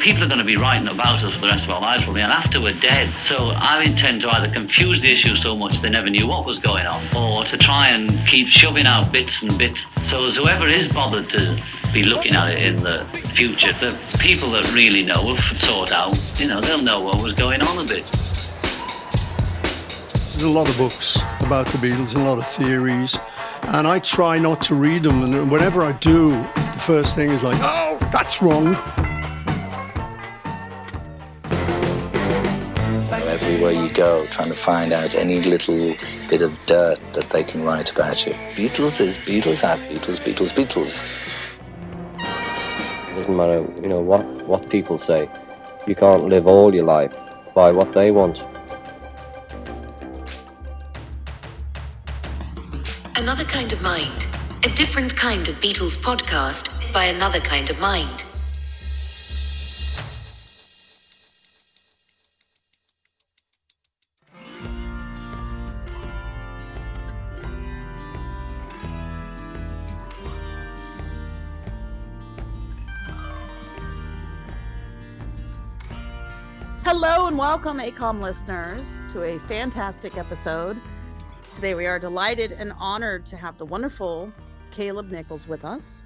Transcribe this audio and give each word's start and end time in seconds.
people 0.00 0.24
are 0.24 0.28
going 0.28 0.38
to 0.38 0.44
be 0.44 0.56
writing 0.56 0.88
about 0.88 1.22
us 1.22 1.32
for 1.34 1.40
the 1.40 1.46
rest 1.46 1.62
of 1.64 1.70
our 1.70 1.80
lives 1.80 2.04
probably, 2.04 2.22
and 2.22 2.32
after 2.32 2.58
we're 2.60 2.78
dead. 2.80 3.14
So 3.26 3.50
I 3.50 3.82
intend 3.82 4.22
to 4.22 4.30
either 4.30 4.50
confuse 4.50 5.00
the 5.02 5.12
issue 5.12 5.36
so 5.36 5.54
much 5.54 5.80
they 5.82 5.90
never 5.90 6.08
knew 6.08 6.26
what 6.26 6.46
was 6.46 6.58
going 6.58 6.86
on, 6.86 7.04
or 7.14 7.44
to 7.44 7.58
try 7.58 7.88
and 7.88 8.10
keep 8.26 8.48
shoving 8.48 8.86
out 8.86 9.12
bits 9.12 9.32
and 9.42 9.56
bits. 9.58 9.78
So 10.08 10.28
as 10.28 10.36
whoever 10.36 10.66
is 10.66 10.88
bothered 10.92 11.28
to 11.30 11.62
be 11.92 12.02
looking 12.02 12.34
at 12.34 12.52
it 12.52 12.64
in 12.64 12.76
the 12.76 13.04
future, 13.34 13.74
the 13.74 13.92
people 14.18 14.50
that 14.52 14.72
really 14.72 15.04
know 15.04 15.22
will 15.22 15.38
sort 15.38 15.92
out, 15.92 16.16
you 16.40 16.48
know, 16.48 16.60
they'll 16.62 16.82
know 16.82 17.02
what 17.02 17.22
was 17.22 17.34
going 17.34 17.60
on 17.60 17.84
a 17.84 17.86
bit. 17.86 18.06
There's 20.32 20.42
a 20.42 20.48
lot 20.48 20.66
of 20.66 20.78
books 20.78 21.18
about 21.40 21.66
the 21.66 21.76
Beatles 21.76 22.14
and 22.14 22.22
a 22.22 22.24
lot 22.24 22.38
of 22.38 22.48
theories, 22.48 23.18
and 23.64 23.86
I 23.86 23.98
try 23.98 24.38
not 24.38 24.62
to 24.62 24.74
read 24.74 25.02
them. 25.02 25.22
And 25.22 25.50
whenever 25.50 25.82
I 25.82 25.92
do, 25.92 26.30
the 26.30 26.80
first 26.80 27.14
thing 27.14 27.30
is 27.30 27.42
like, 27.42 27.58
oh, 27.60 27.98
that's 28.10 28.40
wrong. 28.40 28.74
Everywhere 33.62 33.86
you 33.86 33.92
go, 33.92 34.26
trying 34.28 34.48
to 34.48 34.54
find 34.54 34.94
out 34.94 35.14
any 35.14 35.42
little 35.42 35.94
bit 36.30 36.40
of 36.40 36.58
dirt 36.64 36.98
that 37.12 37.28
they 37.28 37.44
can 37.44 37.62
write 37.62 37.90
about 37.90 38.24
you. 38.24 38.32
Beatles 38.54 39.00
is 39.02 39.18
Beatles 39.18 39.62
are 39.62 39.76
Beatles, 39.76 40.18
Beatles, 40.18 40.54
Beatles. 40.54 41.04
It 43.10 43.14
doesn't 43.16 43.36
matter, 43.36 43.60
you 43.82 43.88
know, 43.88 44.00
what, 44.00 44.24
what 44.46 44.70
people 44.70 44.96
say. 44.96 45.28
You 45.86 45.94
can't 45.94 46.24
live 46.24 46.46
all 46.46 46.74
your 46.74 46.86
life 46.86 47.14
by 47.54 47.70
what 47.70 47.92
they 47.92 48.10
want. 48.10 48.42
Another 53.16 53.44
kind 53.44 53.74
of 53.74 53.82
mind. 53.82 54.26
A 54.64 54.70
different 54.70 55.14
kind 55.14 55.46
of 55.48 55.54
Beatles 55.56 56.00
podcast 56.00 56.94
by 56.94 57.04
another 57.04 57.40
kind 57.40 57.68
of 57.68 57.78
mind. 57.78 58.24
Hello 76.92 77.28
and 77.28 77.38
welcome, 77.38 77.78
ACOM 77.78 78.20
listeners, 78.20 79.00
to 79.12 79.22
a 79.22 79.38
fantastic 79.38 80.16
episode. 80.18 80.76
Today 81.52 81.76
we 81.76 81.86
are 81.86 82.00
delighted 82.00 82.50
and 82.50 82.72
honored 82.78 83.24
to 83.26 83.36
have 83.36 83.56
the 83.58 83.64
wonderful 83.64 84.32
Caleb 84.72 85.12
Nichols 85.12 85.46
with 85.46 85.64
us. 85.64 86.02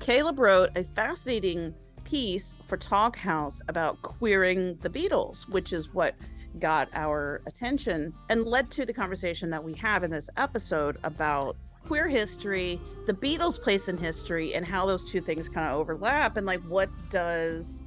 Caleb 0.00 0.40
wrote 0.40 0.70
a 0.74 0.82
fascinating 0.82 1.72
piece 2.02 2.56
for 2.66 2.76
Talkhouse 2.76 3.60
about 3.68 4.02
queering 4.02 4.76
the 4.80 4.90
Beatles, 4.90 5.48
which 5.48 5.72
is 5.72 5.94
what 5.94 6.16
got 6.58 6.88
our 6.94 7.40
attention 7.46 8.12
and 8.28 8.46
led 8.46 8.68
to 8.72 8.84
the 8.84 8.92
conversation 8.92 9.48
that 9.50 9.62
we 9.62 9.74
have 9.74 10.02
in 10.02 10.10
this 10.10 10.28
episode 10.38 10.98
about 11.04 11.56
queer 11.86 12.08
history, 12.08 12.80
the 13.06 13.14
Beatles' 13.14 13.62
place 13.62 13.86
in 13.86 13.96
history, 13.96 14.54
and 14.54 14.66
how 14.66 14.86
those 14.86 15.04
two 15.04 15.20
things 15.20 15.48
kind 15.48 15.68
of 15.68 15.78
overlap, 15.78 16.36
and 16.36 16.48
like 16.48 16.62
what 16.62 16.90
does 17.10 17.86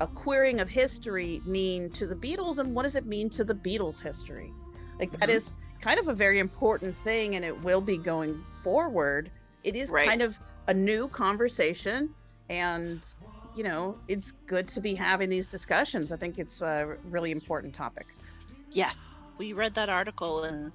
a 0.00 0.06
querying 0.06 0.60
of 0.60 0.68
history 0.68 1.40
mean 1.44 1.90
to 1.90 2.06
the 2.06 2.14
Beatles 2.14 2.58
and 2.58 2.74
what 2.74 2.82
does 2.82 2.96
it 2.96 3.06
mean 3.06 3.30
to 3.30 3.44
the 3.44 3.54
Beatles 3.54 4.00
history? 4.00 4.52
Like 4.98 5.10
mm-hmm. 5.10 5.20
that 5.20 5.30
is 5.30 5.54
kind 5.80 5.98
of 5.98 6.08
a 6.08 6.14
very 6.14 6.38
important 6.38 6.96
thing 6.98 7.36
and 7.36 7.44
it 7.44 7.62
will 7.62 7.80
be 7.80 7.96
going 7.96 8.42
forward. 8.62 9.30
It 9.64 9.76
is 9.76 9.90
right. 9.90 10.08
kind 10.08 10.22
of 10.22 10.38
a 10.68 10.74
new 10.74 11.08
conversation 11.08 12.14
and 12.48 13.06
you 13.54 13.64
know, 13.64 13.96
it's 14.06 14.32
good 14.46 14.68
to 14.68 14.82
be 14.82 14.94
having 14.94 15.30
these 15.30 15.48
discussions. 15.48 16.12
I 16.12 16.16
think 16.16 16.38
it's 16.38 16.60
a 16.60 16.98
really 17.04 17.30
important 17.30 17.74
topic. 17.74 18.06
Yeah. 18.70 18.90
We 19.38 19.54
read 19.54 19.74
that 19.74 19.88
article 19.88 20.44
and 20.44 20.70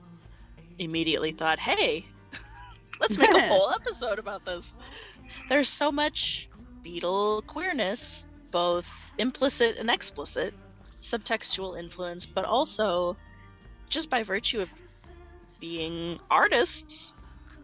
immediately 0.80 1.32
thought, 1.32 1.60
"Hey, 1.60 2.06
let's 3.00 3.20
make 3.20 3.32
a 3.32 3.42
whole 3.48 3.70
episode 3.72 4.18
about 4.18 4.46
this." 4.46 4.74
There's 5.48 5.70
so 5.70 5.92
much 5.92 6.50
Beatle 6.84 7.46
queerness 7.46 8.26
both 8.52 9.12
implicit 9.18 9.78
and 9.78 9.90
explicit 9.90 10.54
subtextual 11.02 11.80
influence, 11.80 12.26
but 12.26 12.46
also 12.46 13.18
just 13.90 14.10
by 14.10 14.24
virtue 14.24 14.62
of 14.62 14.70
being 15.60 16.20
artists, 16.30 17.14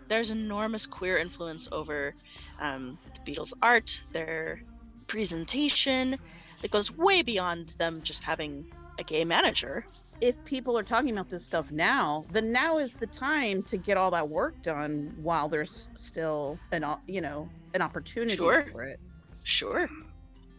there's 0.07 0.31
enormous 0.31 0.85
queer 0.85 1.17
influence 1.17 1.67
over 1.71 2.15
um, 2.59 2.97
the 3.13 3.31
Beatles' 3.31 3.53
art, 3.61 4.01
their 4.11 4.61
presentation, 5.07 6.17
that 6.61 6.71
goes 6.71 6.91
way 6.91 7.21
beyond 7.21 7.69
them 7.77 8.01
just 8.03 8.23
having 8.23 8.65
a 8.99 9.03
gay 9.03 9.23
manager. 9.23 9.85
If 10.21 10.43
people 10.45 10.77
are 10.77 10.83
talking 10.83 11.11
about 11.11 11.29
this 11.29 11.43
stuff 11.43 11.71
now, 11.71 12.25
then 12.31 12.51
now 12.51 12.79
is 12.79 12.93
the 12.93 13.05
time 13.05 13.61
to 13.63 13.77
get 13.77 13.97
all 13.97 14.09
that 14.11 14.27
work 14.27 14.61
done 14.63 15.15
while 15.21 15.47
there's 15.47 15.89
still 15.93 16.57
an 16.71 16.83
you 17.05 17.21
know 17.21 17.47
an 17.75 17.83
opportunity 17.83 18.35
sure. 18.35 18.65
for 18.71 18.83
it. 18.83 18.99
Sure. 19.43 19.87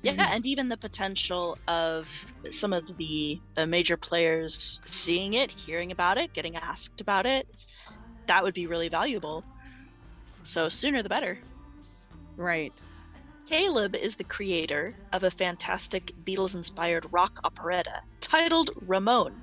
Yeah, 0.03 0.13
mm-hmm. 0.13 0.21
and 0.21 0.47
even 0.47 0.69
the 0.69 0.77
potential 0.77 1.59
of 1.67 2.33
some 2.51 2.73
of 2.73 2.97
the 2.99 3.41
uh, 3.57 3.67
major 3.67 3.97
players 3.97 4.81
seeing 4.85 5.35
it, 5.35 5.51
hearing 5.51 5.91
about 5.91 6.19
it, 6.19 6.33
getting 6.33 6.57
asked 6.57 7.01
about 7.01 7.27
it, 7.27 7.49
that 8.27 8.45
would 8.45 8.55
be 8.55 8.67
really 8.67 8.89
valuable. 8.89 9.45
So 10.45 10.69
sooner 10.69 11.03
the 11.03 11.09
better. 11.09 11.39
Right. 12.37 12.73
Caleb 13.47 13.97
is 13.97 14.15
the 14.15 14.25
creator 14.25 14.95
of 15.13 15.25
a 15.25 15.31
fantastic 15.31 16.13
Beatles 16.25 16.55
inspired 16.55 17.07
rock 17.11 17.41
operetta 17.43 18.03
titled 18.21 18.71
Ramon. 18.87 19.35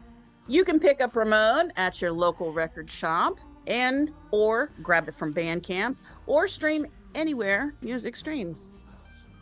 You 0.47 0.63
can 0.63 0.79
pick 0.79 1.01
up 1.01 1.15
Ramon 1.15 1.73
at 1.75 2.01
your 2.01 2.11
local 2.11 2.53
record 2.53 2.89
shop 2.89 3.39
and 3.67 4.11
or 4.31 4.71
grab 4.83 5.09
it 5.09 5.15
from 5.15 5.33
Bandcamp 5.33 5.95
or 6.27 6.47
stream 6.47 6.85
anywhere 7.15 7.73
music 7.81 8.15
streams. 8.15 8.71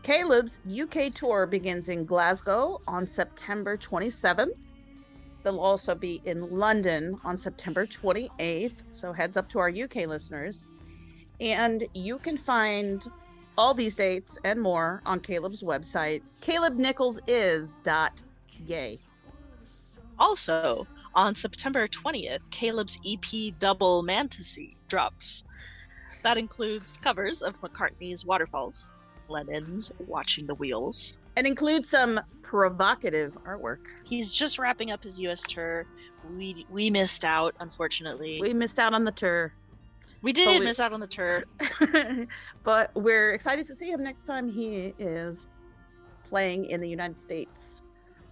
Caleb's 0.03 0.59
UK 0.69 1.12
tour 1.14 1.47
begins 1.47 1.88
in 1.88 2.03
Glasgow 2.06 2.81
on 2.88 3.08
September 3.08 3.78
27th. 3.78 4.58
They'll 5.44 5.62
also 5.62 5.96
be 5.96 6.22
in 6.25 6.41
London 6.52 7.18
on 7.24 7.38
September 7.38 7.86
28th. 7.86 8.74
So 8.91 9.14
heads 9.14 9.38
up 9.38 9.47
to 9.50 9.59
our 9.59 9.69
UK 9.69 10.08
listeners. 10.08 10.66
And 11.40 11.88
you 11.94 12.19
can 12.19 12.38
find 12.38 13.02
all 13.58 13.74
these 13.74 13.96
dates 13.96 14.38
and 14.44 14.62
more 14.62 15.02
on 15.06 15.22
Caleb's 15.22 15.64
website, 15.64 16.22
calebnicholsis.gay. 16.41 19.00
Also, 20.20 20.85
on 21.16 21.34
September 21.35 21.88
20th, 21.88 22.50
Caleb's 22.50 23.00
EP 23.06 23.53
Double 23.58 24.03
Mantasy 24.03 24.75
drops. 24.88 25.46
That 26.24 26.38
includes 26.38 26.97
covers 26.97 27.41
of 27.41 27.62
McCartney's 27.62 28.25
Waterfalls, 28.25 28.91
Lennon's 29.33 29.91
Watching 30.07 30.47
the 30.47 30.55
Wheels. 30.55 31.17
And 31.35 31.47
includes 31.47 31.89
some 31.89 32.21
provocative 32.44 33.35
artwork. 33.44 33.79
He's 34.03 34.33
just 34.33 34.59
wrapping 34.59 34.91
up 34.91 35.03
his 35.03 35.19
US 35.21 35.41
tour. 35.44 35.88
We 36.38 36.66
we 36.69 36.89
missed 36.89 37.25
out, 37.25 37.55
unfortunately. 37.59 38.39
We 38.39 38.53
missed 38.53 38.79
out 38.79 38.93
on 38.93 39.03
the 39.03 39.11
tour. 39.11 39.53
We 40.22 40.31
did 40.31 40.59
we... 40.59 40.66
miss 40.66 40.79
out 40.79 40.93
on 40.93 40.99
the 40.99 41.07
tour. 41.07 41.43
but 42.63 42.91
we're 42.95 43.33
excited 43.33 43.66
to 43.67 43.75
see 43.75 43.89
him 43.89 44.03
next 44.03 44.25
time 44.25 44.47
he 44.47 44.93
is 44.99 45.47
playing 46.23 46.66
in 46.66 46.79
the 46.79 46.88
United 46.88 47.22
States. 47.22 47.81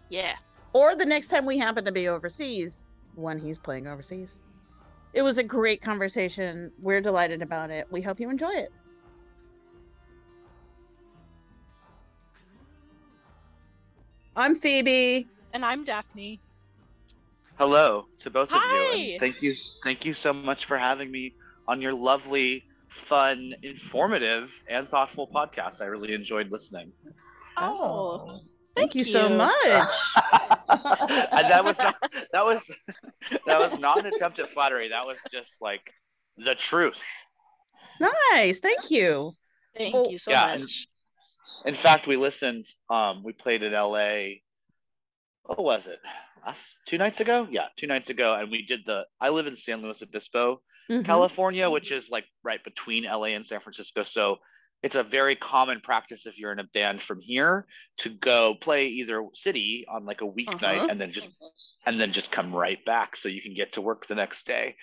Yeah. 0.10 0.36
Or 0.74 0.96
the 0.96 1.06
next 1.06 1.28
time 1.28 1.46
we 1.46 1.58
happen 1.58 1.84
to 1.84 1.92
be 1.92 2.08
overseas 2.08 2.92
when 3.16 3.38
he's 3.40 3.58
playing 3.58 3.88
overseas. 3.88 4.44
It 5.14 5.22
was 5.22 5.38
a 5.38 5.44
great 5.44 5.82
conversation. 5.82 6.72
We're 6.80 7.02
delighted 7.02 7.42
about 7.42 7.70
it. 7.70 7.88
We 7.92 8.02
hope 8.02 8.20
you 8.20 8.30
enjoy 8.30 8.52
it. 8.52 8.72
I'm 14.36 14.56
Phoebe. 14.56 15.28
And 15.54 15.66
I'm 15.66 15.84
Daphne. 15.84 16.40
Hello 17.58 18.08
to 18.20 18.30
both 18.30 18.50
Hi. 18.52 18.58
of 18.58 18.98
you. 18.98 19.12
And 19.12 19.20
thank 19.20 19.42
you 19.42 19.54
thank 19.84 20.06
you 20.06 20.14
so 20.14 20.32
much 20.32 20.66
for 20.66 20.78
having 20.78 21.12
me 21.12 21.34
on 21.68 21.82
your 21.82 21.94
lovely, 21.94 22.64
fun, 22.88 23.54
informative, 23.62 24.64
and 24.70 24.88
thoughtful 24.88 25.28
podcast. 25.28 25.82
I 25.82 25.86
really 25.86 26.14
enjoyed 26.14 26.50
listening. 26.50 26.94
Oh. 27.58 27.74
oh 27.82 28.28
thank, 28.28 28.94
thank 28.94 28.96
you, 28.96 29.00
you, 29.00 29.06
so 29.06 29.30
much. 29.30 29.52
that 30.70 31.62
was 31.64 31.78
not 31.80 31.96
that 32.32 32.46
was 32.46 32.90
that 33.46 33.60
was 33.60 33.80
not 33.80 34.00
an 34.00 34.06
attempt 34.06 34.40
at 34.40 34.48
flattery. 34.48 34.88
That 34.88 35.06
was 35.06 35.20
just 35.30 35.62
like 35.62 35.92
the 36.38 36.56
truth. 36.56 37.04
Nice. 38.00 38.62
Thank 38.62 38.90
you. 38.90 39.34
Thank 39.78 39.94
well, 39.94 40.10
you 40.10 40.18
so 40.18 40.32
yeah, 40.32 40.58
much. 40.58 40.88
In 41.66 41.74
fact, 41.74 42.08
we 42.08 42.16
listened. 42.18 42.66
Um, 42.90 43.24
we 43.24 43.34
played 43.34 43.64
in 43.64 43.74
L.A. 43.74 44.42
What 45.44 45.64
was 45.64 45.88
it? 45.88 46.00
Last 46.46 46.78
two 46.86 46.98
nights 46.98 47.22
ago? 47.22 47.48
Yeah, 47.50 47.68
two 47.78 47.88
nights 47.88 48.10
ago, 48.10 48.34
and 48.36 48.50
we 48.52 48.66
did 48.66 48.82
the. 48.86 49.06
I 49.20 49.30
live 49.30 49.48
in 49.48 49.56
San 49.56 49.82
Luis 49.82 50.02
Obispo, 50.02 50.62
mm-hmm. 50.90 51.04
California, 51.04 51.70
which 51.70 51.92
is 51.92 52.10
like 52.10 52.26
right 52.44 52.64
between 52.64 53.06
L.A. 53.06 53.34
and 53.34 53.46
San 53.46 53.60
Francisco. 53.60 54.04
So 54.04 54.38
it's 54.84 54.96
a 54.96 55.04
very 55.04 55.36
common 55.36 55.80
practice 55.82 56.26
if 56.26 56.40
you're 56.40 56.52
in 56.52 56.60
a 56.60 56.64
band 56.64 57.02
from 57.02 57.20
here 57.20 57.68
to 58.00 58.10
go 58.10 58.56
play 58.56 58.88
either 58.88 59.24
city 59.34 59.86
on 59.88 60.06
like 60.06 60.22
a 60.22 60.28
weeknight 60.28 60.78
Uh-huh. 60.78 60.88
and 60.90 61.00
then 61.00 61.12
just 61.12 61.30
and 61.86 62.00
then 62.00 62.12
just 62.12 62.32
come 62.32 62.54
right 62.54 62.84
back 62.86 63.16
so 63.16 63.30
you 63.30 63.42
can 63.42 63.54
get 63.54 63.74
to 63.74 63.82
work 63.82 64.06
the 64.06 64.16
next 64.16 64.46
day. 64.46 64.76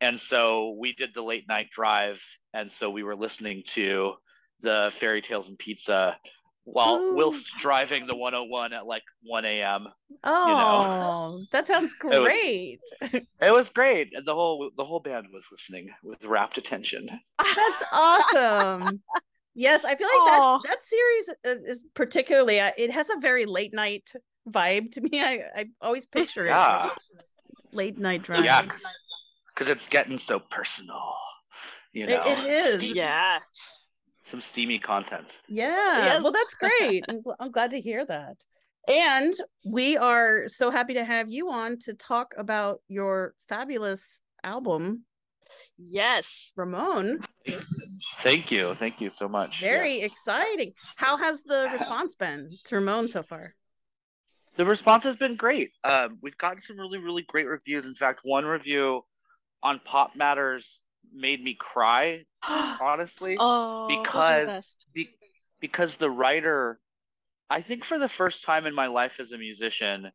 And 0.00 0.18
so 0.18 0.76
we 0.78 0.92
did 0.92 1.14
the 1.14 1.22
late 1.22 1.46
night 1.48 1.70
drive 1.70 2.22
and 2.52 2.70
so 2.70 2.90
we 2.90 3.02
were 3.02 3.16
listening 3.16 3.62
to 3.68 4.14
the 4.62 4.90
fairy 4.94 5.20
tales 5.20 5.48
and 5.48 5.58
pizza 5.58 6.16
while 6.64 6.94
Ooh. 6.96 7.14
whilst 7.16 7.56
driving 7.58 8.06
the 8.06 8.14
101 8.14 8.72
at 8.72 8.86
like 8.86 9.02
1 9.24 9.44
a.m. 9.44 9.88
Oh, 10.24 11.42
that 11.52 11.66
sounds 11.66 11.92
great. 11.94 12.78
It 13.02 13.52
was 13.52 13.68
great. 13.70 14.12
and 14.14 14.24
The 14.24 14.34
whole 14.34 14.70
the 14.76 14.84
whole 14.84 15.00
band 15.00 15.26
was 15.32 15.46
listening 15.50 15.88
with 16.04 16.24
rapt 16.24 16.58
attention. 16.58 17.08
That's 17.38 17.82
awesome. 17.92 19.02
Yes, 19.54 19.84
I 19.84 19.96
feel 19.96 20.08
like 20.08 20.32
that 20.32 20.60
that 20.70 20.82
series 20.82 21.28
is, 21.44 21.58
is 21.78 21.84
particularly 21.94 22.60
uh, 22.60 22.70
it 22.78 22.90
has 22.90 23.10
a 23.10 23.18
very 23.20 23.44
late 23.44 23.74
night 23.74 24.10
vibe 24.48 24.90
to 24.92 25.00
me. 25.00 25.20
I 25.20 25.40
I 25.56 25.64
always 25.80 26.06
picture 26.06 26.44
it 26.46 26.50
Yeah. 26.50 26.90
late 27.72 27.98
night 27.98 28.22
drive. 28.22 28.44
Yeah, 28.44 28.62
because 28.62 29.68
it's 29.68 29.88
getting 29.88 30.16
so 30.18 30.38
personal. 30.38 31.12
You 31.92 32.04
It- 32.04 32.10
know, 32.10 32.22
it 32.24 32.38
is. 32.38 32.76
Steam- 32.78 32.96
Yes. 32.96 33.88
Some 34.24 34.40
steamy 34.40 34.78
content. 34.78 35.40
Yeah. 35.48 36.18
Well, 36.22 36.32
that's 36.32 36.54
great. 36.80 37.04
I'm, 37.08 37.22
gl- 37.22 37.36
I'm 37.40 37.50
glad 37.50 37.70
to 37.72 37.80
hear 37.80 38.04
that. 38.06 38.36
And 38.88 39.32
we 39.64 39.96
are 39.96 40.48
so 40.48 40.70
happy 40.70 40.94
to 40.94 41.04
have 41.04 41.30
you 41.30 41.50
on 41.50 41.78
to 41.80 41.94
talk 41.94 42.32
about 42.36 42.80
your 42.88 43.34
fabulous 43.48 44.20
album, 44.42 45.04
Yes. 45.76 46.50
Ramon. 46.56 47.20
Thank 47.46 48.50
you, 48.50 48.64
thank 48.74 49.00
you 49.00 49.10
so 49.10 49.28
much. 49.28 49.60
Very 49.60 49.94
Yes. 49.94 50.04
exciting. 50.12 50.72
How 50.96 51.16
has 51.18 51.42
the 51.42 51.68
response 51.72 52.14
been 52.14 52.50
to 52.66 52.76
Ramon 52.76 53.08
so 53.08 53.22
far? 53.22 53.54
The 54.56 54.64
response 54.64 55.04
has 55.04 55.16
been 55.16 55.34
great. 55.36 55.70
Um, 55.84 56.18
we've 56.22 56.36
gotten 56.38 56.60
some 56.60 56.78
really, 56.78 56.98
really 56.98 57.22
great 57.22 57.46
reviews. 57.46 57.86
In 57.86 57.94
fact, 57.94 58.20
one 58.24 58.44
review 58.44 59.04
on 59.62 59.80
PopMatters 59.80 60.80
made 61.12 61.42
me 61.42 61.54
cry, 61.54 62.24
honestly. 62.80 63.36
oh, 63.38 63.86
the 63.88 63.96
because 63.96 64.76
be, 64.94 65.08
because 65.60 65.96
the 65.96 66.10
writer 66.10 66.78
i 67.50 67.60
think 67.60 67.84
for 67.84 67.98
the 67.98 68.08
first 68.08 68.44
time 68.44 68.66
in 68.66 68.74
my 68.74 68.86
life 68.86 69.20
as 69.20 69.32
a 69.32 69.38
musician 69.38 70.10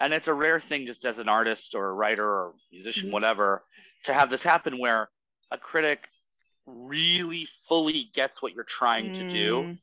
and 0.00 0.12
it's 0.12 0.28
a 0.28 0.34
rare 0.34 0.58
thing 0.60 0.86
just 0.86 1.04
as 1.04 1.18
an 1.18 1.28
artist 1.28 1.74
or 1.74 1.88
a 1.88 1.92
writer 1.92 2.24
or 2.28 2.54
musician 2.70 3.08
Mhm. 3.08 3.12
whatever 3.12 3.62
to 4.04 4.12
have 4.12 4.30
this 4.30 4.42
happen 4.42 4.78
where 4.78 5.08
a 5.50 5.58
critic 5.58 6.08
really 6.66 7.46
fully 7.68 8.10
gets 8.14 8.42
what 8.42 8.52
you're 8.54 8.64
trying 8.64 9.10
to 9.12 9.24
do 9.24 9.62
Mm. 9.62 9.78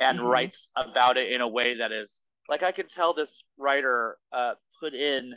and 0.00 0.18
Mhm. 0.20 0.24
writes 0.30 0.70
about 0.76 1.16
it 1.16 1.32
in 1.32 1.40
a 1.40 1.48
way 1.48 1.74
that 1.76 1.92
is 1.92 2.20
like 2.48 2.62
i 2.62 2.72
can 2.72 2.86
tell 2.88 3.12
this 3.12 3.44
writer 3.58 4.18
uh, 4.32 4.54
put 4.80 4.94
in 4.94 5.34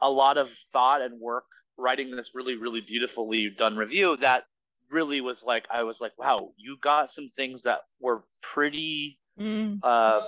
a 0.00 0.10
lot 0.10 0.36
of 0.36 0.50
thought 0.72 1.00
and 1.00 1.18
work 1.20 1.46
writing 1.78 2.10
this 2.14 2.34
really 2.34 2.56
really 2.56 2.80
beautifully 2.80 3.50
done 3.50 3.76
review 3.76 4.16
that 4.16 4.44
really 4.90 5.20
was 5.20 5.44
like 5.44 5.66
i 5.70 5.82
was 5.82 6.00
like 6.00 6.12
wow 6.18 6.50
you 6.56 6.76
got 6.80 7.10
some 7.10 7.28
things 7.28 7.62
that 7.64 7.80
were 8.00 8.24
pretty 8.42 9.18
Mm. 9.38 9.80
uh 9.82 10.22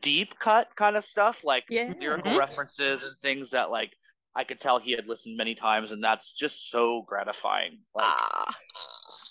deep 0.00 0.38
cut 0.38 0.68
kind 0.76 0.96
of 0.96 1.04
stuff 1.04 1.44
like 1.44 1.64
Yeah. 1.68 1.92
lyrical 2.00 2.30
Mhm. 2.32 2.38
references 2.38 3.02
and 3.02 3.14
things 3.18 3.50
that 3.50 3.70
like 3.70 3.92
i 4.34 4.44
could 4.44 4.58
tell 4.58 4.78
he 4.78 4.92
had 4.92 5.06
listened 5.06 5.36
many 5.36 5.54
times 5.54 5.92
and 5.92 6.02
that's 6.02 6.32
just 6.32 6.70
so 6.70 7.02
gratifying 7.02 7.80
like 7.94 8.06
Ah. 8.06 8.56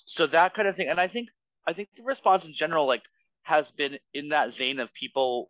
so 0.05 0.27
that 0.27 0.53
kind 0.53 0.67
of 0.67 0.75
thing 0.75 0.89
and 0.89 0.99
i 0.99 1.07
think 1.07 1.29
i 1.65 1.73
think 1.73 1.89
the 1.95 2.03
response 2.03 2.45
in 2.45 2.53
general 2.53 2.85
like 2.85 3.03
has 3.41 3.71
been 3.71 3.97
in 4.13 4.29
that 4.29 4.53
vein 4.53 4.79
of 4.79 4.93
people 4.93 5.49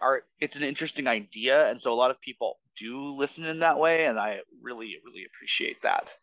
are 0.00 0.22
it's 0.40 0.56
an 0.56 0.62
interesting 0.62 1.06
idea 1.06 1.68
and 1.70 1.80
so 1.80 1.92
a 1.92 1.94
lot 1.94 2.10
of 2.10 2.20
people 2.20 2.58
do 2.78 3.14
listen 3.16 3.44
in 3.44 3.58
that 3.60 3.78
way 3.78 4.06
and 4.06 4.18
i 4.18 4.38
really 4.62 4.96
really 5.04 5.24
appreciate 5.24 5.80
that 5.82 6.14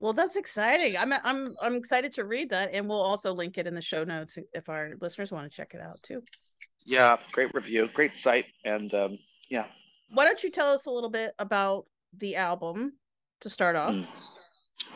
Well, 0.00 0.12
that's 0.12 0.34
exciting. 0.36 0.96
I'm 0.98 1.12
I'm 1.12 1.54
I'm 1.62 1.76
excited 1.76 2.10
to 2.18 2.24
read 2.24 2.50
that, 2.50 2.70
and 2.74 2.88
we'll 2.88 3.00
also 3.12 3.32
link 3.32 3.56
it 3.56 3.66
in 3.68 3.74
the 3.74 3.80
show 3.92 4.02
notes 4.02 4.36
if 4.52 4.68
our 4.68 4.94
listeners 5.00 5.30
want 5.30 5.44
to 5.48 5.56
check 5.56 5.74
it 5.74 5.80
out 5.80 6.02
too. 6.02 6.20
yeah 6.84 7.16
great 7.30 7.54
review 7.54 7.88
great 7.94 8.14
site 8.14 8.46
and 8.64 8.92
um 8.94 9.16
yeah 9.48 9.66
Why 10.10 10.24
don't 10.24 10.42
you 10.42 10.50
tell 10.50 10.72
us 10.74 10.86
a 10.86 10.90
little 10.90 11.10
bit 11.10 11.30
about 11.38 11.86
the 12.18 12.34
album 12.34 12.98
to 13.42 13.48
start 13.48 13.76
off? 13.76 13.94
Mm. 13.94 14.06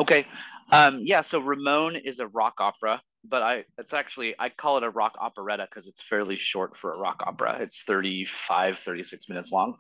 okay 0.00 0.26
um 0.72 0.98
yeah 1.02 1.22
so 1.22 1.38
ramon 1.38 1.94
is 1.94 2.18
a 2.18 2.26
rock 2.26 2.54
opera 2.58 3.00
but 3.28 3.42
i 3.42 3.64
it's 3.78 3.92
actually 3.92 4.34
i 4.38 4.48
call 4.48 4.76
it 4.76 4.82
a 4.82 4.90
rock 4.90 5.16
operetta 5.20 5.66
because 5.68 5.86
it's 5.86 6.02
fairly 6.02 6.36
short 6.36 6.76
for 6.76 6.92
a 6.92 6.98
rock 6.98 7.22
opera. 7.26 7.58
It's 7.60 7.82
35 7.82 8.78
36 8.78 9.28
minutes 9.28 9.52
long 9.52 9.76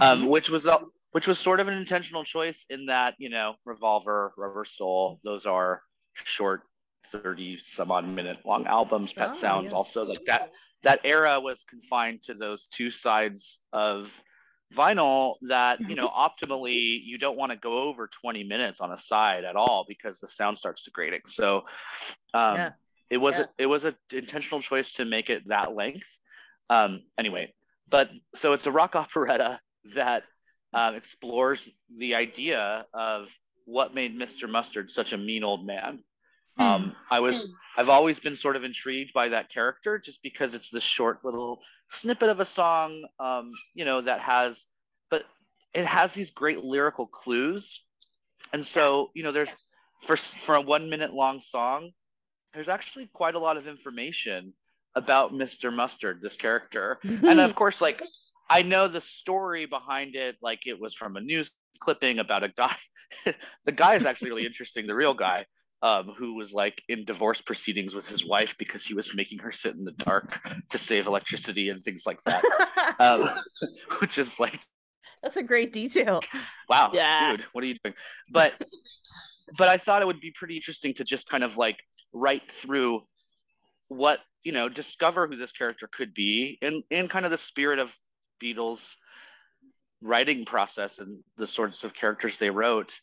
um, 0.00 0.28
which 0.28 0.48
was 0.48 0.66
a, 0.66 0.78
which 1.10 1.28
was 1.28 1.38
sort 1.38 1.60
of 1.60 1.68
an 1.68 1.74
intentional 1.74 2.24
choice 2.24 2.64
in 2.70 2.86
that 2.86 3.14
you 3.18 3.28
know 3.28 3.54
revolver 3.64 4.32
rubber 4.36 4.64
soul 4.64 5.20
those 5.22 5.46
are 5.46 5.82
short 6.14 6.62
30 7.06 7.58
some 7.58 7.90
odd 7.90 8.06
minute 8.06 8.38
long 8.44 8.66
albums. 8.66 9.12
Pet 9.12 9.30
Oh, 9.30 9.34
sounds 9.34 9.64
yes. 9.66 9.72
also 9.72 10.04
like 10.04 10.24
that 10.26 10.50
that 10.82 11.00
era 11.04 11.40
was 11.40 11.64
confined 11.64 12.22
to 12.22 12.34
those 12.34 12.66
two 12.66 12.90
sides 12.90 13.64
of 13.72 14.20
vinyl 14.74 15.34
that 15.42 15.80
you 15.88 15.94
know 15.94 16.08
optimally 16.26 17.00
you 17.02 17.18
don't 17.18 17.36
want 17.36 17.52
to 17.52 17.58
go 17.58 17.78
over 17.78 18.08
20 18.08 18.44
minutes 18.44 18.80
on 18.80 18.90
a 18.92 18.96
side 18.96 19.44
at 19.44 19.56
all 19.56 19.84
because 19.88 20.18
the 20.20 20.26
sound 20.26 20.56
starts 20.56 20.82
degrading 20.84 21.20
so 21.26 21.62
um 22.34 22.56
Yeah. 22.56 22.70
it 23.10 23.18
was 23.18 23.38
Yeah. 23.38 23.44
a, 23.44 23.62
it 23.62 23.66
was 23.66 23.84
an 23.84 23.94
intentional 24.12 24.60
choice 24.60 24.92
to 24.94 25.04
make 25.04 25.30
it 25.30 25.48
that 25.48 25.74
length 25.74 26.18
um 26.70 27.02
anyway 27.18 27.52
but 27.88 28.10
so 28.34 28.52
it's 28.52 28.66
a 28.66 28.72
rock 28.72 28.96
operetta 29.04 29.60
that 29.94 30.24
um, 30.72 30.94
explores 30.94 31.70
the 31.98 32.14
idea 32.14 32.86
of 32.94 33.28
what 33.66 33.94
made 33.94 34.18
Mr. 34.18 34.48
Mustard 34.48 34.90
such 34.90 35.12
a 35.12 35.18
mean 35.18 35.44
old 35.44 35.66
man. 35.66 36.02
Um, 36.58 36.94
I 37.10 37.20
was 37.20 37.52
I've 37.76 37.88
always 37.88 38.20
been 38.20 38.36
sort 38.36 38.56
of 38.56 38.64
intrigued 38.64 39.12
by 39.12 39.30
that 39.30 39.48
character 39.48 39.98
just 39.98 40.22
because 40.22 40.54
it's 40.54 40.70
this 40.70 40.82
short 40.82 41.24
little 41.24 41.62
snippet 41.88 42.28
of 42.28 42.40
a 42.40 42.44
song, 42.44 43.04
um, 43.18 43.50
you 43.74 43.84
know, 43.84 44.00
that 44.00 44.20
has, 44.20 44.66
but 45.08 45.22
it 45.72 45.86
has 45.86 46.12
these 46.12 46.30
great 46.30 46.58
lyrical 46.58 47.06
clues, 47.06 47.84
and 48.52 48.64
so 48.64 49.10
you 49.14 49.22
know, 49.22 49.32
there's 49.32 49.56
for 50.00 50.16
for 50.16 50.56
a 50.56 50.60
one 50.60 50.90
minute 50.90 51.14
long 51.14 51.40
song, 51.40 51.90
there's 52.52 52.68
actually 52.68 53.06
quite 53.06 53.34
a 53.34 53.38
lot 53.38 53.56
of 53.56 53.66
information 53.66 54.52
about 54.94 55.32
Mr. 55.32 55.72
Mustard, 55.72 56.20
this 56.20 56.36
character, 56.36 56.98
and 57.02 57.40
of 57.40 57.54
course, 57.54 57.80
like 57.80 58.02
I 58.50 58.60
know 58.60 58.86
the 58.88 59.00
story 59.00 59.64
behind 59.64 60.14
it, 60.14 60.36
like 60.42 60.66
it 60.66 60.78
was 60.78 60.94
from 60.94 61.16
a 61.16 61.20
news 61.22 61.52
clipping 61.78 62.18
about 62.18 62.44
a 62.44 62.48
guy. 62.48 62.76
the 63.64 63.72
guy 63.72 63.94
is 63.94 64.04
actually 64.04 64.28
really 64.28 64.46
interesting, 64.46 64.86
the 64.86 64.94
real 64.94 65.14
guy, 65.14 65.46
um, 65.82 66.08
who 66.16 66.34
was 66.34 66.52
like 66.54 66.82
in 66.88 67.04
divorce 67.04 67.42
proceedings 67.42 67.94
with 67.94 68.06
his 68.08 68.24
wife 68.24 68.56
because 68.58 68.84
he 68.86 68.94
was 68.94 69.14
making 69.14 69.38
her 69.40 69.50
sit 69.52 69.74
in 69.74 69.84
the 69.84 69.92
dark 69.92 70.40
to 70.70 70.78
save 70.78 71.06
electricity 71.06 71.68
and 71.70 71.82
things 71.82 72.04
like 72.06 72.20
that. 72.24 72.42
um, 73.00 73.28
which 74.00 74.16
is 74.18 74.38
like, 74.38 74.60
That's 75.22 75.36
a 75.36 75.42
great 75.42 75.72
detail. 75.72 76.20
wow, 76.68 76.90
Yeah. 76.92 77.32
dude, 77.32 77.42
what 77.52 77.64
are 77.64 77.66
you 77.66 77.76
doing? 77.82 77.94
But 78.30 78.54
but 79.58 79.68
I 79.68 79.76
thought 79.76 80.00
it 80.02 80.06
would 80.06 80.20
be 80.20 80.32
pretty 80.34 80.56
interesting 80.56 80.94
to 80.94 81.04
just 81.04 81.28
kind 81.28 81.44
of 81.44 81.56
like 81.56 81.78
write 82.12 82.50
through 82.50 83.00
what 83.88 84.20
you 84.44 84.50
know, 84.52 84.68
discover 84.68 85.26
who 85.28 85.36
this 85.36 85.52
character 85.52 85.88
could 85.92 86.14
be 86.14 86.58
in 86.62 86.82
in 86.90 87.08
kind 87.08 87.24
of 87.24 87.30
the 87.30 87.36
spirit 87.38 87.78
of 87.78 87.94
Beatles 88.42 88.96
writing 90.02 90.44
process 90.44 90.98
and 90.98 91.20
the 91.36 91.46
sorts 91.46 91.84
of 91.84 91.94
characters 91.94 92.36
they 92.38 92.50
wrote 92.50 92.98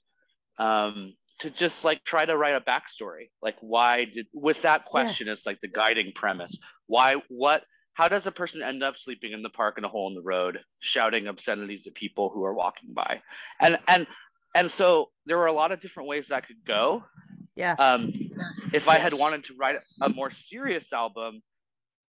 um 0.57 1.13
to 1.39 1.49
just 1.49 1.85
like 1.85 2.03
try 2.03 2.25
to 2.25 2.37
write 2.37 2.55
a 2.55 2.61
backstory. 2.61 3.29
Like 3.41 3.55
why 3.61 4.05
did 4.05 4.27
with 4.33 4.61
that 4.63 4.85
question 4.85 5.27
as 5.27 5.45
like 5.45 5.59
the 5.61 5.67
guiding 5.67 6.11
premise 6.13 6.57
why 6.87 7.15
what 7.29 7.63
how 7.93 8.07
does 8.07 8.27
a 8.27 8.31
person 8.31 8.61
end 8.61 8.81
up 8.81 8.95
sleeping 8.95 9.33
in 9.33 9.41
the 9.41 9.49
park 9.49 9.77
in 9.77 9.83
a 9.83 9.87
hole 9.87 10.07
in 10.07 10.15
the 10.15 10.21
road 10.21 10.59
shouting 10.79 11.27
obscenities 11.27 11.85
at 11.85 11.93
people 11.93 12.29
who 12.29 12.43
are 12.43 12.53
walking 12.53 12.93
by? 12.93 13.21
And 13.61 13.77
and 13.87 14.07
and 14.55 14.69
so 14.69 15.09
there 15.25 15.37
were 15.37 15.47
a 15.47 15.53
lot 15.53 15.71
of 15.71 15.79
different 15.79 16.09
ways 16.09 16.29
that 16.29 16.45
could 16.45 16.63
go. 16.65 17.03
Yeah. 17.55 17.75
um 17.77 18.13
if 18.71 18.87
i 18.87 18.97
had 18.97 19.11
wanted 19.13 19.43
to 19.45 19.53
write 19.55 19.75
a 20.01 20.07
more 20.07 20.29
serious 20.29 20.93
album 20.93 21.41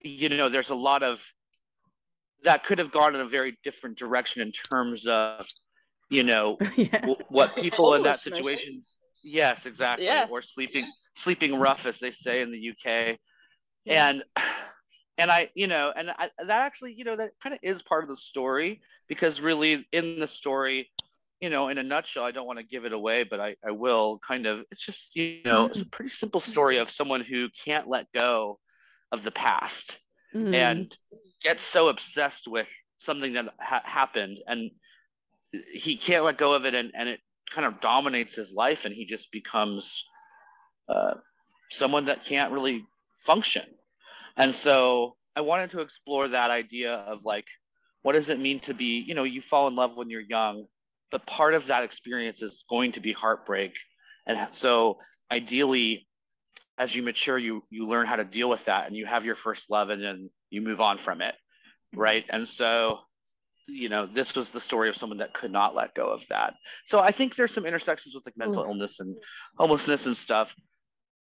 you 0.01 0.29
know 0.29 0.49
there's 0.49 0.71
a 0.71 0.77
lot 0.77 1.03
of 1.03 1.27
that 2.45 2.63
could 2.63 2.79
have 2.79 2.93
gone 2.93 3.17
in 3.17 3.21
a 3.21 3.27
very 3.27 3.59
different 3.65 3.99
direction 3.99 4.43
in 4.43 4.53
terms 4.53 5.09
of 5.09 5.45
you 6.09 6.23
know 6.23 6.57
yeah. 6.77 7.01
w- 7.01 7.17
what 7.31 7.57
people 7.57 7.95
in 7.95 8.03
that 8.05 8.17
situation 8.17 8.81
yes 9.23 9.67
exactly 9.67 10.07
Yeah. 10.07 10.27
or 10.31 10.43
sleeping 10.43 10.87
sleeping 11.15 11.59
rough 11.59 11.87
as 11.87 11.99
they 11.99 12.11
say 12.11 12.43
in 12.43 12.53
the 12.53 12.71
uk 12.71 13.19
Yeah. 13.85 14.09
and 14.09 14.25
and 15.19 15.31
i 15.31 15.51
you 15.55 15.67
know 15.67 15.93
and 15.95 16.11
I, 16.11 16.31
that 16.39 16.61
actually 16.63 16.95
you 16.95 17.05
know 17.05 17.17
that 17.17 17.31
kind 17.43 17.55
of 17.55 17.61
is 17.63 17.83
part 17.83 18.05
of 18.05 18.09
the 18.09 18.17
story 18.17 18.81
because 19.09 19.41
really 19.41 19.87
in 19.93 20.19
the 20.21 20.27
story 20.27 20.91
you 21.41 21.49
know, 21.49 21.69
in 21.69 21.79
a 21.79 21.83
nutshell, 21.83 22.25
I 22.25 22.33
don't 22.33 22.47
want 22.47 22.59
to 22.59 22.65
give 22.65 22.85
it 22.85 22.93
away, 22.93 23.25
but 23.25 23.41
I, 23.41 23.57
I 23.67 23.71
will 23.71 24.19
kind 24.27 24.47
of. 24.47 24.63
It's 24.71 24.85
just, 24.85 25.17
you 25.17 25.41
know, 25.45 25.65
it's 25.67 25.81
a 25.81 25.87
pretty 25.87 26.11
simple 26.11 26.41
story 26.41 26.77
of 26.77 26.91
someone 26.91 27.23
who 27.23 27.49
can't 27.65 27.89
let 27.89 28.13
go 28.13 28.59
of 29.11 29.23
the 29.23 29.31
past 29.31 30.01
Mhm. 30.35 30.55
and 30.55 30.97
gets 31.43 31.63
so 31.63 31.89
obsessed 31.89 32.47
with 32.47 32.69
something 32.99 33.33
that 33.33 33.47
ha- 33.59 33.83
happened 33.85 34.39
and 34.47 34.71
he 35.73 35.97
can't 35.97 36.25
let 36.25 36.39
go 36.39 36.53
of 36.53 36.67
it 36.67 36.75
and, 36.75 36.93
and 36.95 37.09
it 37.09 37.21
kind 37.51 37.67
of 37.67 37.81
dominates 37.81 38.35
his 38.35 38.53
life 38.53 38.85
and 38.85 38.95
he 38.95 39.05
just 39.05 39.31
becomes 39.33 40.05
uh, 40.89 41.15
someone 41.69 42.07
that 42.07 42.25
can't 42.25 42.53
really 42.53 42.85
function. 43.19 43.65
And 44.37 44.55
so 44.55 45.17
i 45.37 45.41
wanted 45.41 45.71
to 45.71 45.81
explore 45.81 46.27
that 46.27 46.51
idea 46.51 46.93
of 46.93 47.25
like 47.25 47.47
what 48.03 48.15
does 48.15 48.31
it 48.31 48.41
mean 48.41 48.59
to 48.59 48.75
be 48.75 48.99
you 49.07 49.15
know 49.15 49.23
you 49.23 49.41
fall 49.41 49.69
in 49.69 49.77
love 49.77 49.97
when 49.97 50.11
you're 50.11 50.21
young 50.21 50.67
but 51.11 51.27
part 51.27 51.55
of 51.55 51.67
that 51.67 51.85
experience 51.85 52.43
is 52.43 52.65
going 52.69 52.93
to 52.93 53.01
be 53.01 53.13
heartbreak. 53.13 53.77
And 54.27 54.53
so 54.53 54.99
ideally 55.31 56.07
as 56.79 56.95
you 56.95 57.03
mature 57.03 57.39
you 57.39 57.63
you 57.71 57.87
learn 57.87 58.07
how 58.07 58.17
to 58.17 58.25
deal 58.25 58.49
with 58.49 58.65
that 58.67 58.87
and 58.87 58.97
you 58.97 59.07
have 59.07 59.25
your 59.25 59.35
first 59.35 59.71
love 59.71 59.91
and 59.91 60.03
then 60.03 60.31
you 60.51 60.61
move 60.61 60.81
on 60.81 60.99
from 60.99 61.21
it 61.21 61.35
right? 61.95 62.25
And 62.31 62.47
so 62.47 63.01
you 63.71 63.89
know 63.89 64.07
this 64.07 64.35
was 64.37 64.51
the 64.51 64.61
story 64.61 64.89
of 64.89 64.97
someone 64.97 65.19
that 65.19 65.33
could 65.33 65.51
not 65.53 65.75
let 65.75 65.95
go 65.95 66.09
of 66.09 66.27
that 66.29 66.55
so 66.85 67.01
i 67.01 67.11
think 67.11 67.35
there's 67.35 67.53
some 67.53 67.67
intersections 67.67 68.15
with 68.15 68.27
like 68.27 68.37
mental 68.37 68.63
Oof. 68.63 68.69
illness 68.69 69.01
and 69.01 69.17
homelessness 69.59 70.07
and 70.07 70.17
stuff 70.17 70.55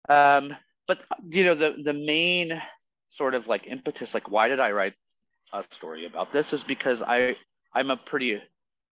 um 0.09 0.57
but 0.87 1.04
you 1.30 1.45
know 1.45 1.54
the 1.54 1.76
the 1.85 1.92
main 1.92 2.61
sort 3.09 3.35
of 3.35 3.49
like 3.49 3.66
impetus 3.66 4.14
like 4.14 4.30
why 4.30 4.49
did 4.49 4.61
i 4.61 4.71
write 4.71 4.95
a 5.52 5.62
story 5.64 6.07
about 6.07 6.33
this 6.33 6.52
is 6.52 6.64
because 6.64 7.02
i 7.02 7.37
i'm 7.75 7.90
a 7.90 7.97
pretty 7.97 8.40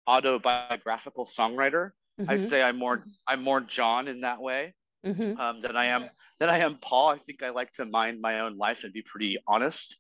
autobiographical 0.08 1.26
songwriter 1.26 1.92
i'd 2.28 2.40
Mhm. 2.42 2.46
say 2.46 2.62
i'm 2.62 2.78
more 2.78 3.04
i'm 3.28 3.44
more 3.44 3.62
john 3.62 4.08
in 4.08 4.22
that 4.22 4.42
way 4.42 4.74
Mhm. 5.06 5.40
um, 5.40 5.60
than 5.62 5.76
I 5.78 5.86
am 5.86 6.10
than 6.40 6.50
I 6.50 6.60
am 6.60 6.78
Paul. 6.78 7.10
I 7.10 7.18
think 7.18 7.44
I 7.44 7.50
like 7.50 7.72
to 7.74 7.86
mind 7.86 8.22
my 8.22 8.40
own 8.40 8.58
life 8.58 8.84
and 8.84 8.92
be 8.92 9.04
pretty 9.04 9.38
honest. 9.48 10.00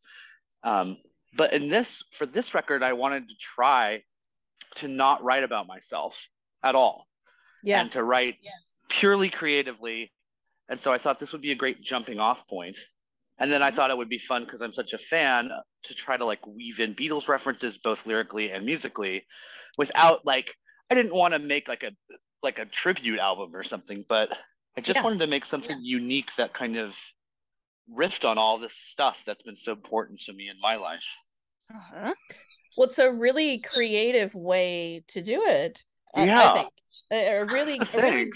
Um, 0.64 0.98
but 1.36 1.54
in 1.54 1.70
this 1.70 2.04
for 2.12 2.26
this 2.26 2.54
record, 2.54 2.84
I 2.84 2.94
wanted 2.94 3.30
to 3.30 3.36
try 3.36 4.02
to 4.76 4.88
not 4.88 5.24
write 5.24 5.44
about 5.44 5.68
myself 5.68 6.28
at 6.64 6.76
all 6.76 7.08
Yeah. 7.64 7.82
and 7.82 7.92
to 7.92 8.04
write 8.04 8.38
purely 8.90 9.30
creatively. 9.30 10.12
And 10.70 10.80
so 10.80 10.92
I 10.92 10.98
thought 10.98 11.20
this 11.20 11.32
would 11.34 11.42
be 11.42 11.52
a 11.52 11.56
great 11.56 11.82
jumping 11.82 12.20
off 12.20 12.48
point. 12.48 12.78
And 13.38 13.52
then 13.52 13.62
I 13.62 13.68
mm-hmm. 13.68 13.76
thought 13.76 13.92
it 13.92 13.98
would 13.98 14.10
be 14.10 14.18
fun 14.18 14.46
because 14.46 14.62
I'm 14.62 14.72
such 14.72 14.94
a 14.94 14.98
fan 14.98 15.52
to 15.84 15.94
try 15.94 16.18
to 16.18 16.26
like 16.26 16.46
weave 16.48 16.80
in 16.80 16.96
Beatles 16.96 17.28
references 17.28 17.78
both 17.78 18.06
lyrically 18.06 18.52
and 18.52 18.66
musically 18.66 19.26
without 19.78 20.26
like 20.26 20.54
I 20.90 20.96
didn't 20.96 21.16
want 21.16 21.34
to 21.34 21.40
make 21.40 21.68
like 21.68 21.84
a 21.84 21.92
like 22.44 22.60
a 22.60 22.66
tribute 22.66 23.20
album 23.20 23.56
or 23.56 23.64
something, 23.64 24.06
but 24.08 24.30
I 24.78 24.82
just 24.82 24.98
Yeah. 24.98 25.04
wanted 25.04 25.20
to 25.20 25.28
make 25.28 25.46
something 25.46 25.78
unique 25.82 26.36
that 26.36 26.54
kind 26.54 26.78
of 26.78 26.98
riffed 27.94 28.28
on 28.28 28.38
all 28.38 28.58
this 28.58 28.76
stuff 28.76 29.24
that's 29.26 29.44
been 29.44 29.56
so 29.56 29.74
important 29.74 30.20
to 30.22 30.34
me 30.34 30.50
in 30.50 30.60
my 30.60 30.76
life. 30.76 31.06
Uh-huh. 31.74 32.14
Well, 32.78 32.88
it's 32.88 33.00
a 33.00 33.12
really 33.12 33.60
creative 33.60 34.34
way 34.36 35.04
to 35.10 35.22
do 35.22 35.44
it. 35.44 35.84
I- 36.14 36.22
I 36.22 36.26
Yeah. 36.26 36.54
think 36.54 36.70
a 37.12 37.28
a 37.38 37.46
really, 37.46 37.80
a 37.80 37.98
really, 37.98 38.32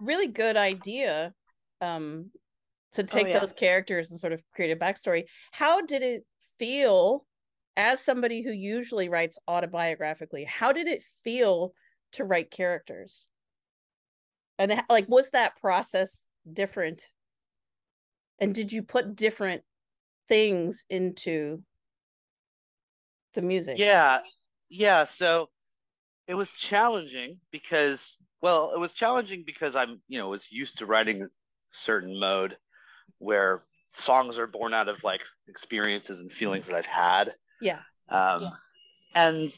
really 0.00 0.28
good 0.28 0.56
idea. 0.56 1.34
Um, 1.80 2.30
to 2.92 3.02
take 3.02 3.26
yeah. 3.26 3.40
those 3.40 3.52
characters 3.52 4.10
and 4.12 4.20
sort 4.20 4.32
of 4.32 4.40
create 4.54 4.70
a 4.70 4.76
backstory. 4.76 5.24
How 5.50 5.80
did 5.80 6.02
it 6.02 6.24
feel, 6.60 7.26
as 7.76 8.00
somebody 8.00 8.40
who 8.42 8.52
usually 8.52 9.08
writes 9.08 9.36
autobiographically? 9.50 10.46
How 10.46 10.72
did 10.72 10.86
it 10.86 11.02
feel 11.24 11.74
to 12.12 12.24
write 12.24 12.52
characters? 12.52 13.26
And 14.60 14.80
like, 14.88 15.08
was 15.08 15.30
that 15.30 15.56
process 15.60 16.28
different? 16.50 17.08
And 18.38 18.54
did 18.54 18.72
you 18.72 18.82
put 18.82 19.16
different 19.16 19.62
things 20.28 20.84
into 20.88 21.62
the 23.34 23.42
music? 23.42 23.76
Yeah. 23.78 24.20
Yeah. 24.68 25.04
So 25.04 25.50
it 26.26 26.34
was 26.34 26.52
challenging 26.52 27.38
because, 27.50 28.18
well, 28.40 28.72
it 28.74 28.78
was 28.78 28.94
challenging 28.94 29.44
because 29.44 29.76
I'm, 29.76 30.00
you 30.08 30.18
know, 30.18 30.28
was 30.28 30.50
used 30.50 30.78
to 30.78 30.86
writing 30.86 31.28
certain 31.70 32.18
mode 32.18 32.56
where 33.18 33.62
songs 33.88 34.38
are 34.38 34.46
born 34.46 34.74
out 34.74 34.88
of 34.88 35.04
like 35.04 35.22
experiences 35.48 36.20
and 36.20 36.30
feelings 36.30 36.68
that 36.68 36.76
I've 36.76 36.86
had. 36.86 37.34
Yeah. 37.60 37.80
Um, 38.08 38.42
Yeah. 38.42 38.50
And, 39.14 39.50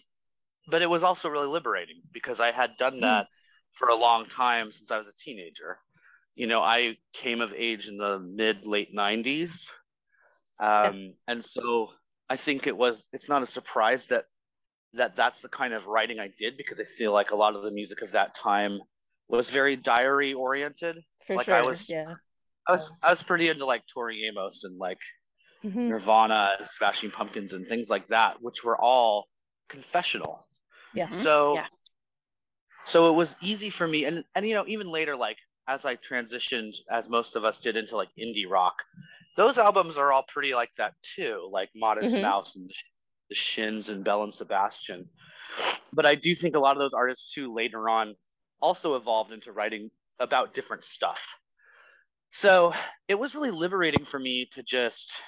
but 0.68 0.82
it 0.82 0.90
was 0.90 1.04
also 1.04 1.28
really 1.28 1.48
liberating 1.48 2.02
because 2.12 2.40
I 2.40 2.52
had 2.52 2.76
done 2.78 3.00
that 3.00 3.28
for 3.72 3.88
a 3.88 3.96
long 3.96 4.26
time 4.26 4.70
since 4.70 4.90
I 4.90 4.98
was 4.98 5.08
a 5.08 5.14
teenager. 5.14 5.78
You 6.36 6.46
know, 6.46 6.62
I 6.62 6.98
came 7.14 7.40
of 7.42 7.54
age 7.56 7.88
in 7.88 7.96
the 7.98 8.20
mid 8.20 8.66
late 8.66 8.94
90s. 8.94 9.72
Um, 10.60 11.14
And 11.28 11.44
so 11.44 11.90
I 12.30 12.36
think 12.36 12.66
it 12.66 12.76
was, 12.76 13.08
it's 13.12 13.28
not 13.28 13.42
a 13.42 13.46
surprise 13.46 14.08
that 14.08 14.26
that 14.94 15.16
that's 15.16 15.42
the 15.42 15.48
kind 15.50 15.74
of 15.74 15.86
writing 15.88 16.20
I 16.20 16.30
did 16.38 16.56
because 16.56 16.80
I 16.80 16.84
feel 16.84 17.12
like 17.12 17.30
a 17.32 17.36
lot 17.36 17.56
of 17.56 17.62
the 17.64 17.70
music 17.72 18.02
of 18.02 18.12
that 18.12 18.34
time 18.34 18.80
was 19.28 19.50
very 19.50 19.76
diary 19.76 20.34
oriented. 20.34 20.98
For 21.26 21.36
like 21.36 21.46
sure. 21.46 21.54
I 21.56 21.62
was, 21.62 21.90
yeah. 21.90 22.14
I 22.68 22.72
was, 22.72 22.92
I 23.02 23.10
was 23.10 23.22
pretty 23.22 23.48
into 23.50 23.66
like 23.66 23.84
Tori 23.92 24.26
Amos 24.26 24.64
and 24.64 24.78
like 24.78 24.98
Mhm. 25.64 25.90
Nirvana 25.90 26.56
and 26.58 26.66
Smashing 26.68 27.10
Pumpkins 27.12 27.52
and 27.54 27.66
things 27.66 27.90
like 27.90 28.06
that, 28.08 28.42
which 28.42 28.64
were 28.64 28.80
all 28.80 29.28
confessional. 29.68 30.46
Yeah. 30.94 31.08
So, 31.10 31.54
Yeah. 31.54 31.66
so 32.84 33.08
it 33.10 33.14
was 33.14 33.36
easy 33.40 33.70
for 33.70 33.86
me, 33.86 34.04
and 34.04 34.24
and 34.34 34.46
you 34.46 34.54
know 34.54 34.64
even 34.66 34.88
later, 34.88 35.16
like 35.16 35.38
as 35.68 35.84
I 35.84 35.96
transitioned, 35.96 36.76
as 36.90 37.08
most 37.08 37.36
of 37.36 37.44
us 37.44 37.60
did, 37.60 37.76
into 37.76 37.96
like 37.96 38.10
indie 38.18 38.48
rock, 38.48 38.84
those 39.36 39.58
albums 39.58 39.98
are 39.98 40.12
all 40.12 40.22
pretty 40.22 40.54
like 40.54 40.72
that 40.74 40.94
too, 41.02 41.48
like 41.52 41.70
Modest 41.74 42.16
Mhm. 42.16 42.22
Mouse 42.22 42.56
and 42.56 42.70
the, 43.28 43.34
Shins 43.34 43.88
and 43.88 44.04
Belle 44.04 44.22
and 44.22 44.32
Sebastian. 44.32 45.08
But 45.92 46.06
I 46.06 46.14
do 46.14 46.34
think 46.34 46.54
a 46.54 46.60
lot 46.60 46.76
of 46.76 46.78
those 46.78 46.94
artists 46.94 47.32
too 47.32 47.52
later 47.52 47.88
on 47.88 48.14
also 48.60 48.94
evolved 48.94 49.32
into 49.32 49.52
writing 49.52 49.90
about 50.20 50.54
different 50.54 50.84
stuff. 50.84 51.38
So 52.30 52.72
it 53.08 53.18
was 53.18 53.34
really 53.34 53.50
liberating 53.50 54.04
for 54.04 54.18
me 54.18 54.46
to 54.52 54.62
just 54.62 55.20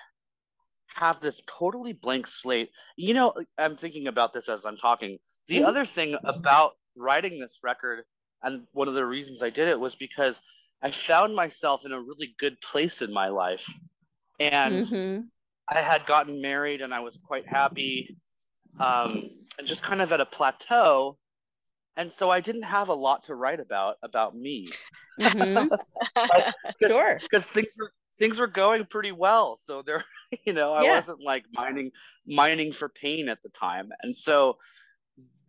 have 0.86 1.20
this 1.20 1.42
totally 1.46 1.92
blank 1.92 2.26
slate. 2.26 2.70
You 2.96 3.14
know, 3.14 3.34
I'm 3.56 3.76
thinking 3.76 4.06
about 4.06 4.32
this 4.32 4.48
as 4.48 4.64
I'm 4.64 4.76
talking. 4.76 5.18
The 5.46 5.60
Mhm. 5.60 5.64
other 5.64 5.84
thing 5.84 6.16
about 6.24 6.72
writing 6.96 7.38
this 7.38 7.60
record, 7.62 8.04
and 8.42 8.66
one 8.72 8.88
of 8.88 8.94
the 8.94 9.06
reasons 9.06 9.42
I 9.42 9.50
did 9.50 9.68
it 9.68 9.80
was 9.80 9.96
because 9.96 10.42
I 10.82 10.90
found 10.90 11.34
myself 11.34 11.84
in 11.84 11.92
a 11.92 12.00
really 12.00 12.34
good 12.38 12.60
place 12.60 13.02
in 13.02 13.12
my 13.12 13.28
life. 13.28 13.68
And 14.38 14.74
Mhm. 14.74 15.28
I 15.68 15.80
had 15.82 16.06
gotten 16.06 16.40
married 16.40 16.82
and 16.82 16.94
I 16.94 17.00
was 17.00 17.18
quite 17.18 17.46
happy 17.48 18.16
um, 18.78 19.28
and 19.58 19.66
just 19.66 19.82
kind 19.82 20.00
of 20.00 20.12
at 20.12 20.20
a 20.20 20.26
plateau. 20.26 21.18
And 21.96 22.12
so 22.12 22.30
I 22.30 22.40
didn't 22.40 22.62
have 22.62 22.88
a 22.88 22.94
lot 22.94 23.24
to 23.24 23.34
write 23.34 23.60
about 23.60 23.96
about 24.02 24.36
me. 24.36 24.72
Mhm. 25.20 25.68
Cause, 26.14 26.90
Sure. 26.90 27.18
Because 27.20 27.50
things 27.50 27.74
were 27.78 27.92
things 28.18 28.38
were 28.38 28.46
going 28.46 28.84
pretty 28.84 29.12
well. 29.12 29.56
So 29.56 29.82
there, 29.82 30.04
you 30.46 30.52
know, 30.52 30.72
I 30.72 30.84
Yeah. 30.84 30.94
wasn't 30.94 31.20
like 31.22 31.44
mining 31.52 31.90
mining 32.26 32.72
for 32.72 32.88
pain 32.88 33.28
at 33.28 33.42
the 33.42 33.48
time. 33.48 33.90
And 34.02 34.16
so 34.16 34.58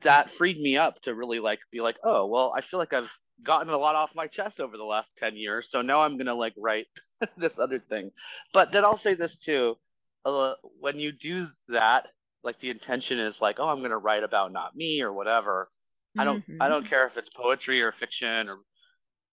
that 0.01 0.29
freed 0.29 0.57
me 0.59 0.77
up 0.77 0.99
to 1.01 1.15
really 1.15 1.39
like 1.39 1.61
be 1.71 1.81
like, 1.81 1.97
oh 2.03 2.27
well, 2.27 2.53
I 2.55 2.61
feel 2.61 2.79
like 2.79 2.93
I've 2.93 3.11
gotten 3.43 3.69
a 3.73 3.77
lot 3.77 3.95
off 3.95 4.15
my 4.15 4.27
chest 4.27 4.59
over 4.61 4.77
the 4.77 4.83
last 4.85 5.15
10 5.17 5.35
years. 5.37 5.71
So 5.71 5.81
now 5.81 6.01
I'm 6.01 6.17
gonna 6.17 6.35
like 6.35 6.53
write 6.57 6.87
this 7.37 7.59
other 7.59 7.79
thing. 7.79 8.11
But 8.53 8.71
then 8.71 8.85
I'll 8.85 8.97
say 8.97 9.15
this 9.15 9.37
too. 9.37 9.77
Uh, 10.25 10.55
when 10.79 10.99
you 10.99 11.11
do 11.11 11.47
that, 11.69 12.07
like 12.43 12.59
the 12.59 12.69
intention 12.69 13.19
is 13.19 13.41
like, 13.41 13.57
oh, 13.59 13.67
I'm 13.69 13.81
gonna 13.81 13.97
write 13.97 14.23
about 14.23 14.51
not 14.53 14.75
me 14.75 15.01
or 15.01 15.13
whatever. 15.13 15.69
I 16.17 16.25
don't 16.25 16.41
I 16.59 16.67
Mm-hmm. 16.67 16.69
don't 16.69 16.85
care 16.85 17.05
if 17.05 17.17
it's 17.17 17.29
poetry 17.29 17.81
or 17.83 17.91
fiction 17.91 18.49
or 18.49 18.59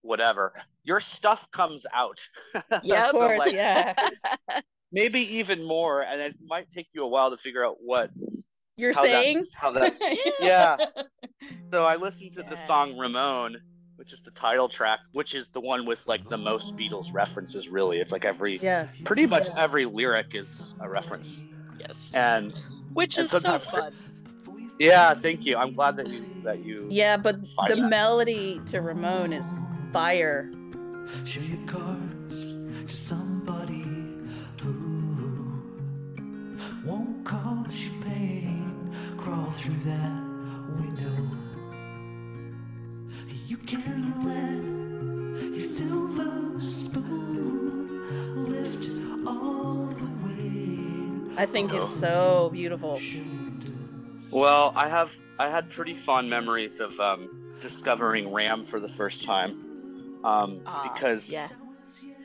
whatever. 0.02 0.52
Your 0.84 1.00
stuff 1.00 1.50
comes 1.50 1.86
out. 1.92 2.20
Yeah, 2.82 3.10
of 3.10 3.18
So, 3.18 3.18
course. 3.18 3.38
like, 3.38 3.52
yeah. 3.52 3.94
maybe 4.92 5.20
even 5.38 5.64
more, 5.64 6.02
and 6.02 6.20
it 6.20 6.36
might 6.44 6.70
take 6.70 6.88
you 6.94 7.04
a 7.04 7.08
while 7.08 7.30
to 7.30 7.36
figure 7.36 7.64
out 7.64 7.76
what 7.80 8.10
You're 8.76 8.92
how 8.92 9.02
that- 9.02 9.10
saying? 9.10 9.44
how 9.54 9.70
that 9.72 9.96
yeah. 10.40 10.76
So 11.72 11.84
I 11.84 11.96
listened 11.96 12.32
to 12.34 12.42
the 12.42 12.56
song 12.56 12.96
Ramon, 12.96 13.56
which 13.96 14.12
is 14.12 14.20
the 14.20 14.30
title 14.30 14.68
track, 14.68 15.00
which 15.12 15.34
is 15.34 15.48
the 15.48 15.60
one 15.60 15.84
with 15.86 16.06
like 16.06 16.24
the 16.24 16.38
most 16.38 16.76
Beatles 16.76 17.12
references. 17.12 17.68
Really, 17.68 17.98
it's 17.98 18.12
like 18.12 18.24
every 18.24 18.58
Yeah. 18.58 18.86
pretty 19.04 19.26
much 19.26 19.48
every 19.56 19.84
lyric 19.84 20.34
is 20.34 20.76
a 20.80 20.88
reference, 20.88 21.44
yes. 21.78 22.12
and 22.14 22.56
Which 22.92 23.16
and 23.16 23.24
is 23.24 23.30
so 23.30 23.38
sometimes- 23.38 23.64
fun. 23.66 23.92
yeah, 24.78 25.12
thank 25.14 25.44
you. 25.44 25.56
I'm 25.56 25.72
glad 25.72 25.96
that 25.96 26.06
you 26.08 26.24
that 26.44 26.60
you 26.64 26.86
Yeah, 26.90 27.16
but 27.16 27.44
Fire. 27.48 27.74
the 27.76 27.82
melody 27.88 28.60
to 28.66 28.80
Ramon 28.80 29.32
is 29.32 29.60
fire. 29.92 30.50
Cause 39.46 39.64
you 39.64 39.70
pain. 39.70 39.80
Crawl 39.80 39.86
through 39.86 39.90
that 39.90 40.22
window. 40.80 41.36
You 43.46 43.56
can 43.58 44.24
let 44.24 45.54
your 45.54 45.60
silver 45.60 46.60
spoon 46.60 48.44
lift 48.44 48.96
all 49.26 49.86
the 49.86 50.10
way. 50.26 51.36
I 51.36 51.46
think 51.46 51.72
it's 51.72 51.90
so 51.90 52.50
beautiful. 52.52 53.00
Well, 54.30 54.72
I 54.74 54.88
have 54.88 55.16
I 55.38 55.48
had 55.50 55.70
pretty 55.70 55.94
fond 55.94 56.28
memories 56.30 56.80
of 56.80 56.98
um, 57.00 57.28
discovering 57.60 58.32
Ram 58.32 58.64
for 58.64 58.80
the 58.80 58.88
first 58.88 59.24
time 59.24 59.54
um, 60.24 60.60
Ah, 60.66 60.82
because 60.82 61.30
yeah. 61.32 61.48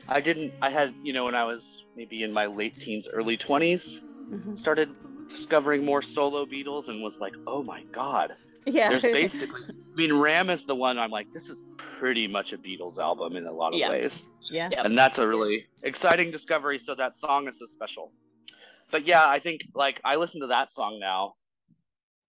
I 0.08 0.20
didn't. 0.20 0.52
I 0.60 0.70
had 0.70 0.94
you 1.02 1.12
know 1.12 1.24
when 1.24 1.34
I 1.34 1.44
was 1.44 1.84
maybe 1.96 2.22
in 2.22 2.32
my 2.32 2.46
late 2.46 2.76
teens, 2.78 3.08
early 3.12 3.36
20s 3.36 4.00
Mhm. 4.32 4.56
started 4.56 4.88
discovering 5.32 5.84
more 5.84 6.02
solo 6.02 6.44
Beatles 6.46 6.88
and 6.88 7.02
was 7.02 7.18
like, 7.20 7.32
oh 7.46 7.62
my 7.62 7.82
god, 7.92 8.34
Yeah. 8.66 8.88
there's 8.90 9.02
basically. 9.20 9.60
I 9.68 9.96
mean, 9.96 10.12
Ram 10.14 10.48
is 10.50 10.64
the 10.64 10.74
one 10.74 10.98
I'm 10.98 11.10
like, 11.10 11.30
this 11.32 11.48
is 11.50 11.64
pretty 11.76 12.26
much 12.28 12.52
a 12.52 12.58
Beatles 12.58 12.98
album 12.98 13.36
in 13.36 13.44
a 13.46 13.52
lot 13.52 13.72
of 13.74 13.78
Yeah. 13.80 13.90
ways. 13.90 14.28
yeah. 14.50 14.68
Yep. 14.72 14.84
and 14.84 14.96
that's 14.98 15.18
a 15.18 15.26
really 15.26 15.66
exciting 15.82 16.30
discovery 16.30 16.78
so 16.78 16.94
that 16.94 17.14
song 17.14 17.48
is 17.48 17.58
so 17.58 17.64
special 17.66 18.12
but 18.90 19.06
yeah 19.06 19.26
i 19.26 19.38
think 19.38 19.62
like 19.74 20.00
i 20.04 20.16
listen 20.16 20.40
to 20.42 20.48
that 20.48 20.70
song 20.70 20.98
now 21.00 21.34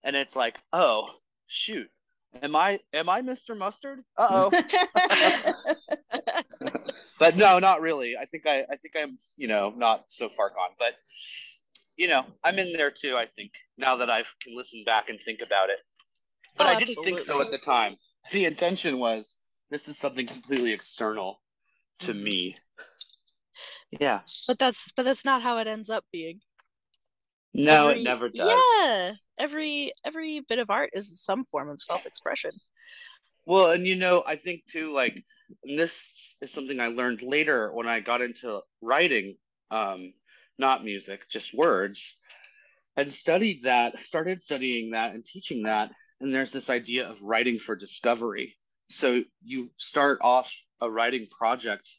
and 0.04 0.16
it's 0.16 0.34
like 0.34 0.58
oh 0.72 1.10
shoot 1.46 1.88
am 2.42 2.56
i 2.56 2.80
am 2.94 3.08
i 3.10 3.20
mr 3.20 3.56
mustard 3.56 4.00
uh-oh 4.16 4.50
but 7.18 7.36
no 7.36 7.58
not 7.58 7.80
really 7.80 8.14
i 8.20 8.24
think 8.24 8.46
i 8.46 8.60
i 8.70 8.76
think 8.76 8.94
i'm 8.96 9.18
you 9.36 9.48
know 9.48 9.72
not 9.76 10.04
so 10.08 10.28
far 10.28 10.48
gone 10.50 10.70
but 10.78 10.94
you 11.96 12.08
know 12.08 12.24
i'm 12.42 12.58
in 12.58 12.72
there 12.72 12.90
too 12.90 13.16
i 13.16 13.26
think 13.26 13.52
now 13.78 13.96
that 13.96 14.10
i 14.10 14.22
can 14.42 14.56
listen 14.56 14.82
back 14.84 15.08
and 15.08 15.20
think 15.20 15.40
about 15.40 15.70
it 15.70 15.80
but 16.56 16.66
Oh, 16.66 16.70
i 16.70 16.74
didn't 16.74 17.02
think 17.04 17.18
so 17.18 17.40
at 17.40 17.50
the 17.50 17.58
time 17.58 17.96
the 18.32 18.44
intention 18.44 18.98
was 18.98 19.36
this 19.70 19.88
is 19.88 19.98
something 19.98 20.26
completely 20.26 20.72
external 20.72 21.40
to 22.00 22.12
Mm-hmm. 22.12 22.24
me 22.24 22.56
yeah 24.00 24.20
But 24.46 24.58
that's 24.58 24.92
but 24.96 25.04
that's 25.04 25.24
not 25.24 25.42
how 25.42 25.58
it 25.58 25.66
ends 25.66 25.88
up 25.90 26.04
being. 26.12 26.40
no 27.54 27.88
Every- 27.88 28.00
it 28.00 28.04
never 28.04 28.28
does 28.28 28.40
Yeah. 28.40 29.14
Every 29.38 29.92
every 30.04 30.40
bit 30.48 30.58
of 30.58 30.70
art 30.70 30.90
is 30.92 31.20
some 31.20 31.44
form 31.44 31.68
of 31.68 31.82
self-expression. 31.82 32.60
Well, 33.46 33.70
and 33.72 33.86
you 33.86 33.96
know, 33.96 34.22
I 34.26 34.36
think 34.36 34.64
too, 34.66 34.92
like, 34.92 35.22
and 35.64 35.78
this 35.78 36.36
is 36.40 36.50
something 36.52 36.80
I 36.80 36.86
learned 36.88 37.22
later 37.22 37.72
when 37.72 37.86
I 37.86 38.00
got 38.00 38.20
into 38.22 38.60
writing, 38.80 39.36
um, 39.70 40.12
not 40.58 40.84
music, 40.84 41.28
just 41.28 41.54
words, 41.54 42.18
and 42.96 43.10
studied 43.10 43.62
that, 43.62 44.00
started 44.00 44.42
studying 44.42 44.92
that 44.92 45.12
and 45.14 45.24
teaching 45.24 45.64
that. 45.64 45.90
And 46.20 46.32
there's 46.34 46.52
this 46.52 46.70
idea 46.70 47.08
of 47.08 47.22
writing 47.22 47.58
for 47.58 47.76
discovery. 47.76 48.56
So 48.88 49.22
you 49.42 49.70
start 49.78 50.18
off 50.22 50.54
a 50.80 50.90
writing 50.90 51.26
project 51.26 51.90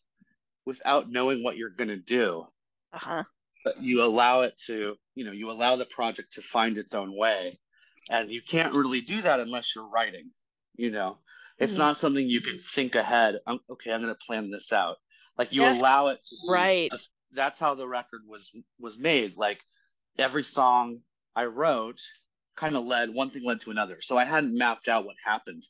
without 0.65 1.09
knowing 1.09 1.43
what 1.43 1.57
you're 1.57 1.69
going 1.71 1.89
to 1.89 1.97
do, 1.97 2.45
Uh-huh. 2.93 3.23
but 3.63 3.81
you 3.81 4.03
allow 4.03 4.41
it 4.41 4.57
to, 4.67 4.95
you 5.15 5.25
know, 5.25 5.31
you 5.31 5.49
allow 5.51 5.75
the 5.75 5.85
project 5.85 6.33
to 6.33 6.41
find 6.41 6.77
its 6.77 6.93
own 6.93 7.15
way. 7.15 7.59
And 8.09 8.31
you 8.31 8.41
can't 8.41 8.75
really 8.75 9.01
do 9.01 9.21
that 9.21 9.39
unless 9.39 9.75
you're 9.75 9.89
writing, 9.89 10.29
you 10.75 10.91
know. 10.91 11.17
It's 11.57 11.73
Mhm. 11.73 11.77
not 11.77 11.97
something 11.97 12.27
you 12.29 12.41
can 12.41 12.57
think 12.57 12.95
ahead. 12.95 13.39
I'm, 13.47 13.59
okay, 13.69 13.91
I'm 13.91 14.01
going 14.01 14.13
to 14.13 14.25
plan 14.25 14.51
this 14.51 14.71
out. 14.71 14.97
Like 15.37 15.51
you 15.51 15.61
Yeah. 15.61 15.73
allow 15.79 16.07
it 16.07 16.23
to 16.25 16.35
be 16.35 16.49
Right. 16.49 16.91
That's 17.35 17.59
how 17.59 17.75
the 17.75 17.87
record 17.87 18.21
was 18.27 18.51
was 18.79 18.97
made. 18.97 19.37
Like 19.37 19.61
every 20.17 20.43
song 20.43 20.99
I 21.35 21.45
wrote 21.45 21.99
kind 22.55 22.75
of 22.75 22.85
led 22.85 23.13
one 23.13 23.29
thing 23.29 23.43
led 23.43 23.61
to 23.61 23.71
another. 23.71 24.01
So 24.01 24.17
I 24.17 24.25
hadn't 24.25 24.57
mapped 24.57 24.87
out 24.87 25.05
what 25.05 25.15
happened 25.23 25.67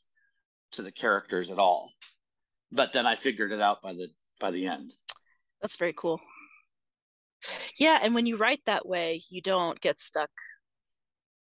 to 0.72 0.82
the 0.82 0.92
characters 0.92 1.50
at 1.50 1.58
all. 1.58 1.92
But 2.72 2.92
then 2.92 3.06
I 3.06 3.14
figured 3.14 3.52
it 3.52 3.60
out 3.60 3.82
by 3.82 3.92
the 3.92 4.08
by 4.40 4.50
the 4.50 4.66
end. 4.66 4.94
That's 5.60 5.76
very 5.76 5.94
cool. 5.96 6.20
Yeah, 7.78 7.98
and 8.02 8.14
when 8.14 8.26
you 8.26 8.36
write 8.36 8.62
that 8.66 8.86
way, 8.86 9.22
you 9.28 9.40
don't 9.40 9.80
get 9.80 10.00
stuck. 10.00 10.30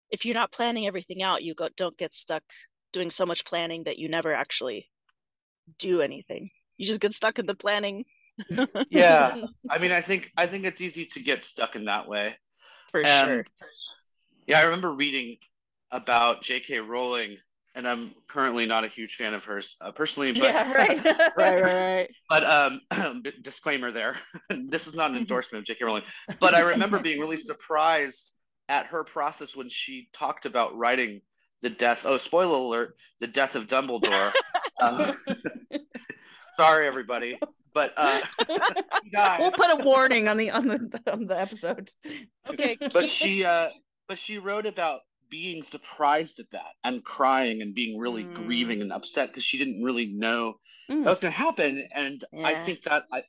If 0.09 0.25
you're 0.25 0.35
not 0.35 0.51
planning 0.51 0.87
everything 0.87 1.23
out, 1.23 1.43
you 1.43 1.53
go, 1.53 1.69
don't 1.75 1.97
get 1.97 2.13
stuck 2.13 2.43
doing 2.93 3.11
so 3.11 3.25
much 3.25 3.45
planning 3.45 3.83
that 3.83 3.97
you 3.97 4.07
never 4.09 4.33
actually 4.33 4.89
do 5.79 6.01
anything. 6.01 6.49
You 6.77 6.85
just 6.85 7.01
get 7.01 7.13
stuck 7.13 7.39
in 7.39 7.45
the 7.45 7.55
planning. 7.55 8.05
Yeah. 8.89 9.43
I 9.69 9.77
mean, 9.79 9.91
I 9.91 10.01
think 10.01 10.31
I 10.37 10.45
think 10.47 10.63
it's 10.63 10.81
easy 10.81 11.05
to 11.05 11.19
get 11.21 11.43
stuck 11.43 11.75
in 11.75 11.85
that 11.85 12.07
way. 12.07 12.35
For 12.91 13.01
And- 13.05 13.27
sure. 13.27 13.45
Yeah, 14.45 14.59
I 14.59 14.63
remember 14.63 14.93
reading 14.93 15.37
about 15.91 16.41
J.K. 16.41 16.79
Rowling, 16.79 17.35
and 17.75 17.85
I'm 17.85 18.13
currently 18.27 18.65
not 18.65 18.85
a 18.85 18.87
huge 18.87 19.15
fan 19.15 19.33
of 19.33 19.43
hers 19.43 19.75
uh, 19.81 19.91
personally, 19.91 20.31
but 20.31 20.43
yeah, 20.43 20.71
right. 20.73 21.05
Right, 21.37 21.61
right, 21.61 21.63
right. 21.63 22.09
But 22.29 22.43
um, 22.45 23.23
disclaimer 23.41 23.91
there. 23.91 24.15
this 24.49 24.87
is 24.87 24.95
not 24.95 25.11
an 25.11 25.17
endorsement 25.17 25.63
of 25.63 25.65
J.K. 25.67 25.83
Rowling. 25.83 26.03
But 26.39 26.53
I 26.53 26.61
remember 26.61 26.97
being 26.99 27.19
really 27.19 27.35
surprised 27.37 28.37
at 28.69 28.85
her 28.87 29.03
process 29.03 29.53
when 29.55 29.67
she 29.67 30.07
talked 30.13 30.45
about 30.45 30.77
writing 30.77 31.21
the 31.61 31.69
death. 31.69 32.03
Oh, 32.05 32.15
spoiler 32.17 32.55
alert! 32.57 32.95
The 33.19 33.27
death 33.27 33.55
of 33.57 33.67
Dumbledore. 33.67 34.31
Um, 34.81 34.99
sorry, 36.55 36.87
everybody. 36.87 37.37
But 37.77 37.93
uh, 37.95 38.21
guys, 39.13 39.39
We'll 39.39 39.51
put 39.51 39.69
a 39.79 39.85
warning 39.85 40.27
on 40.27 40.37
the 40.37 40.49
on 40.49 40.67
the 40.67 40.99
on 41.13 41.27
the 41.27 41.39
episode. 41.39 41.91
Okay. 42.49 42.75
but 42.91 43.07
she 43.07 43.45
uh, 43.45 43.69
but 44.07 44.17
she 44.17 44.39
wrote 44.39 44.65
about 44.65 45.01
being 45.29 45.61
surprised 45.61 46.39
at 46.39 46.49
that 46.53 46.73
and 46.83 47.03
crying 47.03 47.61
and 47.61 47.75
being 47.75 47.99
really 47.99 48.23
Mm. 48.23 48.33
grieving 48.33 48.81
and 48.81 48.91
upset 48.91 49.27
because 49.29 49.43
she 49.43 49.59
didn't 49.59 49.83
really 49.83 50.07
know 50.07 50.55
Mm. 50.89 51.03
that 51.03 51.09
was 51.09 51.19
going 51.19 51.33
to 51.33 51.37
happen 51.37 51.87
and 51.93 52.23
i 52.45 52.53
think 52.55 52.81
that 52.83 53.03
i 53.11 53.21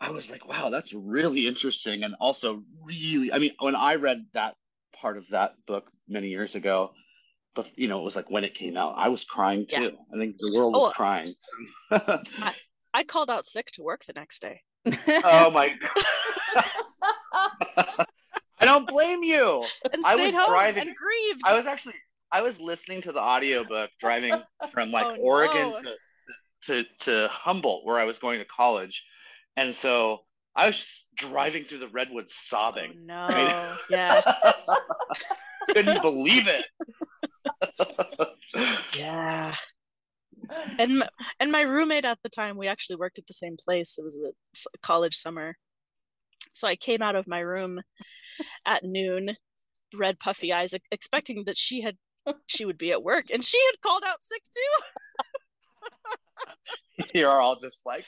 i 0.00 0.10
was 0.10 0.30
like 0.30 0.46
wow 0.48 0.70
that's 0.70 0.94
really 0.94 1.48
interesting 1.48 2.04
and 2.04 2.14
also 2.20 2.62
really 2.86 3.32
i 3.32 3.38
mean 3.38 3.50
when 3.58 3.74
i 3.74 3.96
read 3.96 4.26
that 4.32 4.54
part 4.92 5.16
of 5.18 5.26
that 5.30 5.54
book 5.66 5.90
many 6.08 6.28
years 6.28 6.54
ago 6.54 6.92
but 7.56 7.68
you 7.76 7.88
know 7.88 7.98
it 8.00 8.04
was 8.04 8.14
like 8.14 8.30
when 8.30 8.44
it 8.44 8.54
came 8.54 8.76
out 8.76 8.94
i 8.96 9.08
was 9.08 9.24
crying 9.24 9.66
Yeah. 9.68 9.78
too 9.80 9.96
i 10.14 10.18
think 10.18 10.36
the 10.38 10.52
world 10.54 10.72
was 10.72 10.86
Oh. 10.86 10.92
crying 10.92 11.34
I 12.92 13.04
called 13.04 13.30
out 13.30 13.46
sick 13.46 13.70
to 13.72 13.82
work 13.82 14.04
the 14.04 14.12
next 14.14 14.40
day. 14.42 14.62
oh 15.24 15.50
my 15.50 15.74
i 18.60 18.64
don't 18.64 18.88
blame 18.88 19.22
you 19.22 19.64
And 19.92 20.04
I 20.04 20.14
was 20.14 20.34
home 20.34 20.46
driving- 20.48 20.88
and 20.88 20.96
grieved. 20.96 21.42
i 21.44 21.52
was 21.54 21.66
actually 21.66 21.94
i 22.32 22.40
was 22.40 22.60
listening 22.60 23.02
to 23.02 23.12
the 23.12 23.20
audiobook 23.20 23.90
driving 23.98 24.34
from 24.72 24.90
like 24.90 25.06
Oh, 25.06 25.16
oregon 25.20 25.70
no. 25.70 25.82
to 25.82 25.94
to 26.62 26.84
to 27.00 27.28
humboldt 27.28 27.84
where 27.84 27.98
i 27.98 28.04
was 28.04 28.18
going 28.18 28.38
to 28.38 28.44
college 28.46 29.04
and 29.58 29.74
so 29.74 30.20
i 30.56 30.66
was 30.66 30.76
just 30.78 31.14
driving 31.14 31.62
through 31.62 31.78
the 31.78 31.88
redwoods 31.88 32.32
Oh, 32.34 32.56
sobbing 32.56 32.92
no. 33.06 33.26
Right. 33.28 33.76
Yeah. 33.90 34.20
couldn't 35.74 36.00
believe 36.02 36.48
it 36.48 36.64
Yeah. 38.98 39.54
And 40.78 40.98
my, 40.98 41.08
and 41.38 41.52
my 41.52 41.60
roommate 41.62 42.04
at 42.04 42.18
the 42.22 42.28
time, 42.28 42.56
we 42.56 42.66
actually 42.66 42.96
worked 42.96 43.18
at 43.18 43.26
the 43.26 43.34
same 43.34 43.56
place. 43.56 43.98
It 43.98 44.04
was 44.04 44.18
a 44.18 44.78
college 44.78 45.14
summer. 45.14 45.56
So 46.52 46.66
I 46.66 46.76
came 46.76 47.02
out 47.02 47.16
of 47.16 47.28
my 47.28 47.40
room 47.40 47.80
at 48.66 48.82
noon, 48.82 49.36
red 49.94 50.18
puffy 50.18 50.52
eyes, 50.52 50.74
expecting 50.90 51.44
that 51.44 51.56
she 51.56 51.82
had 51.82 51.96
she 52.46 52.64
would 52.64 52.78
be 52.78 52.92
at 52.92 53.02
work, 53.02 53.26
and 53.32 53.44
she 53.44 53.58
had 53.66 53.80
called 53.80 54.02
out 54.06 54.22
sick 54.22 54.42
too. 54.54 54.72
you're 57.14 57.40
all 57.40 57.56
just 57.56 57.82
like 57.84 58.04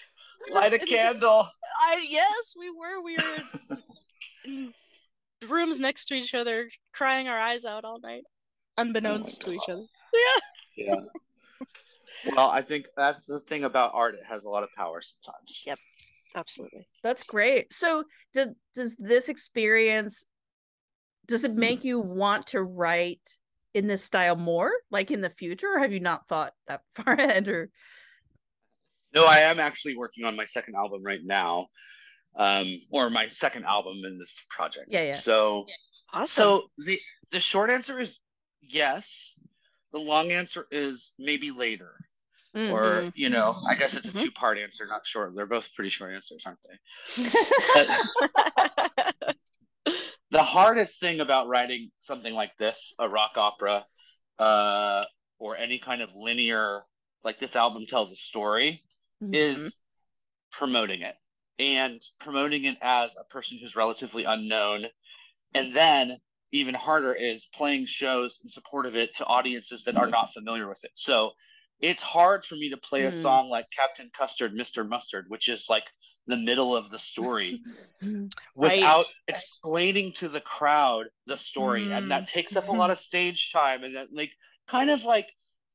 light 0.53 0.73
a 0.73 0.79
candle 0.79 1.47
I 1.81 2.07
yes, 2.09 2.55
we 2.59 2.71
were. 2.71 3.03
We 3.03 3.17
were 3.17 4.69
rooms 5.49 5.81
next 5.81 6.07
to 6.07 6.15
each 6.15 6.35
other, 6.35 6.69
crying 6.93 7.29
our 7.29 7.39
eyes 7.39 7.65
out 7.65 7.85
all 7.85 8.01
night, 8.01 8.23
oh 8.27 8.83
unbeknownst 8.83 9.43
to 9.43 9.53
each 9.53 9.69
other. 9.69 9.85
Yeah. 10.13 10.41
Yeah 12.33 12.37
well 12.37 12.51
i 12.51 12.61
think 12.61 12.87
that's 12.97 13.27
the 13.27 13.41
thing 13.41 13.65
about 13.65 13.93
art 13.95 14.15
it 14.15 14.25
has 14.29 14.45
a 14.45 14.51
lot 14.51 14.63
of 14.63 14.69
power 14.77 15.01
sometimes 15.01 15.63
Yep. 15.67 15.79
Absolutely. 16.35 16.87
That's 17.03 17.23
great. 17.23 17.73
So, 17.73 18.05
does 18.33 18.49
does 18.75 18.97
this 18.97 19.29
experience 19.29 20.25
does 21.27 21.45
it 21.45 21.55
make 21.55 21.85
you 21.85 22.01
want 22.01 22.49
to 22.49 22.63
write 22.63 23.39
in 23.75 23.87
this 23.87 24.03
style 24.03 24.37
more, 24.37 24.73
like 24.91 25.11
in 25.11 25.21
the 25.21 25.31
future, 25.31 25.69
or 25.75 25.79
have 25.79 25.93
you 25.93 26.01
not 26.01 26.27
thought 26.29 26.53
that 26.67 26.83
far 26.95 27.15
ahead? 27.15 27.49
Or 27.49 27.71
No, 29.15 29.25
I 29.25 29.39
am 29.41 29.61
actually 29.61 29.97
working 29.97 30.25
on 30.25 30.37
my 30.37 30.45
second 30.45 30.75
album 30.75 31.03
right 31.05 31.21
now, 31.23 31.69
um, 32.37 32.75
or 32.91 33.11
my 33.11 33.29
second 33.29 33.65
album 33.65 33.99
in 34.05 34.19
this 34.19 34.43
project. 34.51 34.87
Yeah, 34.89 35.03
yeah. 35.03 35.13
So, 35.13 35.67
Awesome. 36.13 36.27
so 36.27 36.63
the 36.79 36.99
the 37.31 37.41
short 37.41 37.71
answer 37.71 37.99
is 37.99 38.21
yes. 38.61 39.41
The 39.93 39.99
long 39.99 40.33
answer 40.33 40.67
is 40.71 41.13
maybe 41.19 41.51
later, 41.51 41.93
Mm. 42.57 42.71
or 42.71 43.11
you 43.15 43.31
know, 43.31 43.63
I 43.67 43.75
guess 43.75 43.97
it's 43.97 44.09
a 44.09 44.13
Mhm. 44.13 44.25
two 44.25 44.31
part 44.31 44.59
answer, 44.59 44.87
not 44.87 45.07
short. 45.07 45.35
They're 45.35 45.47
both 45.47 45.73
pretty 45.75 45.91
short 45.91 46.13
answers, 46.13 46.45
aren't 46.45 46.61
they? 46.65 46.79
the 50.31 50.43
hardest 50.43 51.01
thing 51.01 51.21
about 51.21 51.49
writing 51.49 51.91
something 52.01 52.35
like 52.35 52.57
this, 52.59 52.95
a 52.99 53.09
rock 53.09 53.33
opera, 53.37 53.87
uh, 54.39 55.03
or 55.39 55.57
any 55.57 55.79
kind 55.79 56.03
of 56.03 56.15
linear 56.15 56.83
like 57.25 57.39
this 57.39 57.57
album 57.57 57.87
tells 57.87 58.13
a 58.13 58.17
story 58.17 58.83
Mhm. 59.23 59.35
is 59.35 59.77
promoting 60.53 61.03
it 61.03 61.17
and 61.59 62.01
promoting 62.21 62.65
it 62.65 62.77
as 62.83 63.17
a 63.17 63.25
person 63.25 63.59
who's 63.59 63.77
relatively 63.77 64.25
unknown 64.25 64.87
and 65.55 65.73
then 65.73 66.19
even 66.53 66.75
harder 66.75 67.15
is 67.15 67.47
playing 67.55 67.87
shows 67.87 68.39
in 68.43 68.49
support 68.49 68.87
of 68.87 68.97
it 68.97 69.15
to 69.15 69.25
audiences 69.27 69.85
that 69.85 69.97
are 69.97 70.09
not 70.09 70.33
familiar 70.33 70.69
with 70.69 70.83
it 70.85 70.91
so 70.95 71.33
it's 71.83 72.03
hard 72.03 72.45
for 72.45 72.55
me 72.55 72.71
to 72.71 72.77
play 72.77 73.05
a 73.05 73.11
Mm. 73.11 73.23
song 73.23 73.49
like 73.51 73.67
captain 73.77 74.11
custard 74.17 74.55
mr 74.55 74.89
mustard 74.89 75.27
which 75.29 75.49
is 75.49 75.67
like 75.69 75.85
the 76.29 76.37
middle 76.37 76.75
of 76.77 76.91
the 76.91 76.99
story 76.99 77.61
Mm-hmm. 78.03 78.27
Without 78.57 79.07
explaining 79.29 80.13
to 80.15 80.29
the 80.29 80.41
crowd 80.41 81.07
the 81.27 81.37
story 81.37 81.93
and 81.93 82.11
that 82.11 82.27
takes 82.29 82.57
up 82.57 82.69
a 82.69 82.73
lot 82.73 82.91
of 82.91 82.99
stage 82.99 83.53
time 83.53 83.85
and 83.85 83.95
that 83.97 84.09
like 84.13 84.33
kind 84.69 84.91
of 84.91 85.05
like 85.05 85.29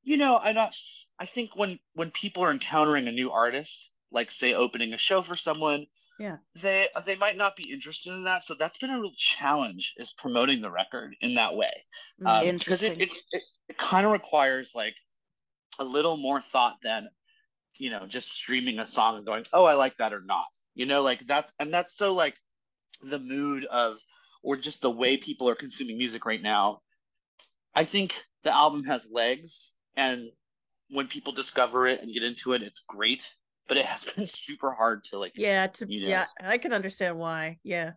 you 0.03 0.17
know 0.17 0.37
i 0.37 0.51
not 0.51 0.75
i 1.19 1.25
think 1.25 1.55
when 1.55 1.79
when 1.93 2.11
people 2.11 2.43
are 2.43 2.51
encountering 2.51 3.07
a 3.07 3.11
new 3.11 3.31
artist 3.31 3.89
like 4.11 4.29
say 4.31 4.53
opening 4.53 4.93
a 4.93 4.97
show 4.97 5.21
for 5.21 5.35
someone 5.35 5.85
Yeah. 6.19 6.37
they 6.61 6.87
they 7.05 7.15
might 7.15 7.37
not 7.37 7.55
be 7.55 7.71
interested 7.71 8.11
in 8.13 8.23
that 8.25 8.43
so 8.43 8.53
that's 8.55 8.77
been 8.77 8.89
a 8.89 8.99
real 8.99 9.13
challenge 9.15 9.93
is 9.97 10.13
promoting 10.13 10.61
the 10.61 10.71
record 10.71 11.15
in 11.21 11.35
that 11.35 11.55
way 11.55 11.67
Mm. 12.21 12.27
um, 12.27 12.43
Interesting. 12.45 12.93
it, 12.99 13.03
it, 13.03 13.11
it, 13.31 13.43
it 13.69 13.77
kind 13.77 14.05
of 14.05 14.11
requires 14.11 14.71
like 14.75 14.95
a 15.79 15.83
little 15.83 16.17
more 16.17 16.41
thought 16.41 16.77
than 16.83 17.07
you 17.77 17.89
know 17.89 18.05
just 18.07 18.31
streaming 18.31 18.79
a 18.79 18.87
song 18.87 19.17
and 19.17 19.25
going 19.25 19.45
oh 19.53 19.65
i 19.65 19.73
like 19.73 19.95
that 19.97 20.13
or 20.13 20.21
not 20.21 20.45
you 20.75 20.85
know 20.85 21.01
like 21.01 21.25
that's 21.27 21.53
and 21.59 21.73
that's 21.73 21.95
so 21.95 22.13
like 22.13 22.35
the 23.03 23.19
mood 23.19 23.65
of 23.65 23.95
or 24.43 24.55
just 24.57 24.81
the 24.81 24.89
way 24.89 25.17
people 25.17 25.49
are 25.49 25.55
consuming 25.55 25.97
music 25.97 26.25
right 26.25 26.41
now 26.41 26.81
i 27.75 27.83
think 27.83 28.15
the 28.43 28.53
album 28.53 28.83
has 28.83 29.09
legs 29.11 29.71
and 29.95 30.29
when 30.89 31.07
people 31.07 31.33
discover 31.33 31.85
it 31.85 32.01
and 32.01 32.13
get 32.13 32.23
into 32.23 32.53
it 32.53 32.61
it's 32.63 32.83
great 32.87 33.33
but 33.67 33.77
it 33.77 33.85
has 33.85 34.05
been 34.15 34.27
super 34.27 34.71
hard 34.71 35.03
to 35.03 35.19
like 35.19 35.33
Yeah, 35.35 35.67
to, 35.67 35.85
You 35.87 36.01
know. 36.01 36.07
yeah, 36.09 36.27
I 36.41 36.57
can 36.57 36.73
understand 36.73 37.19
why. 37.19 37.59
Yeah, 37.63 37.91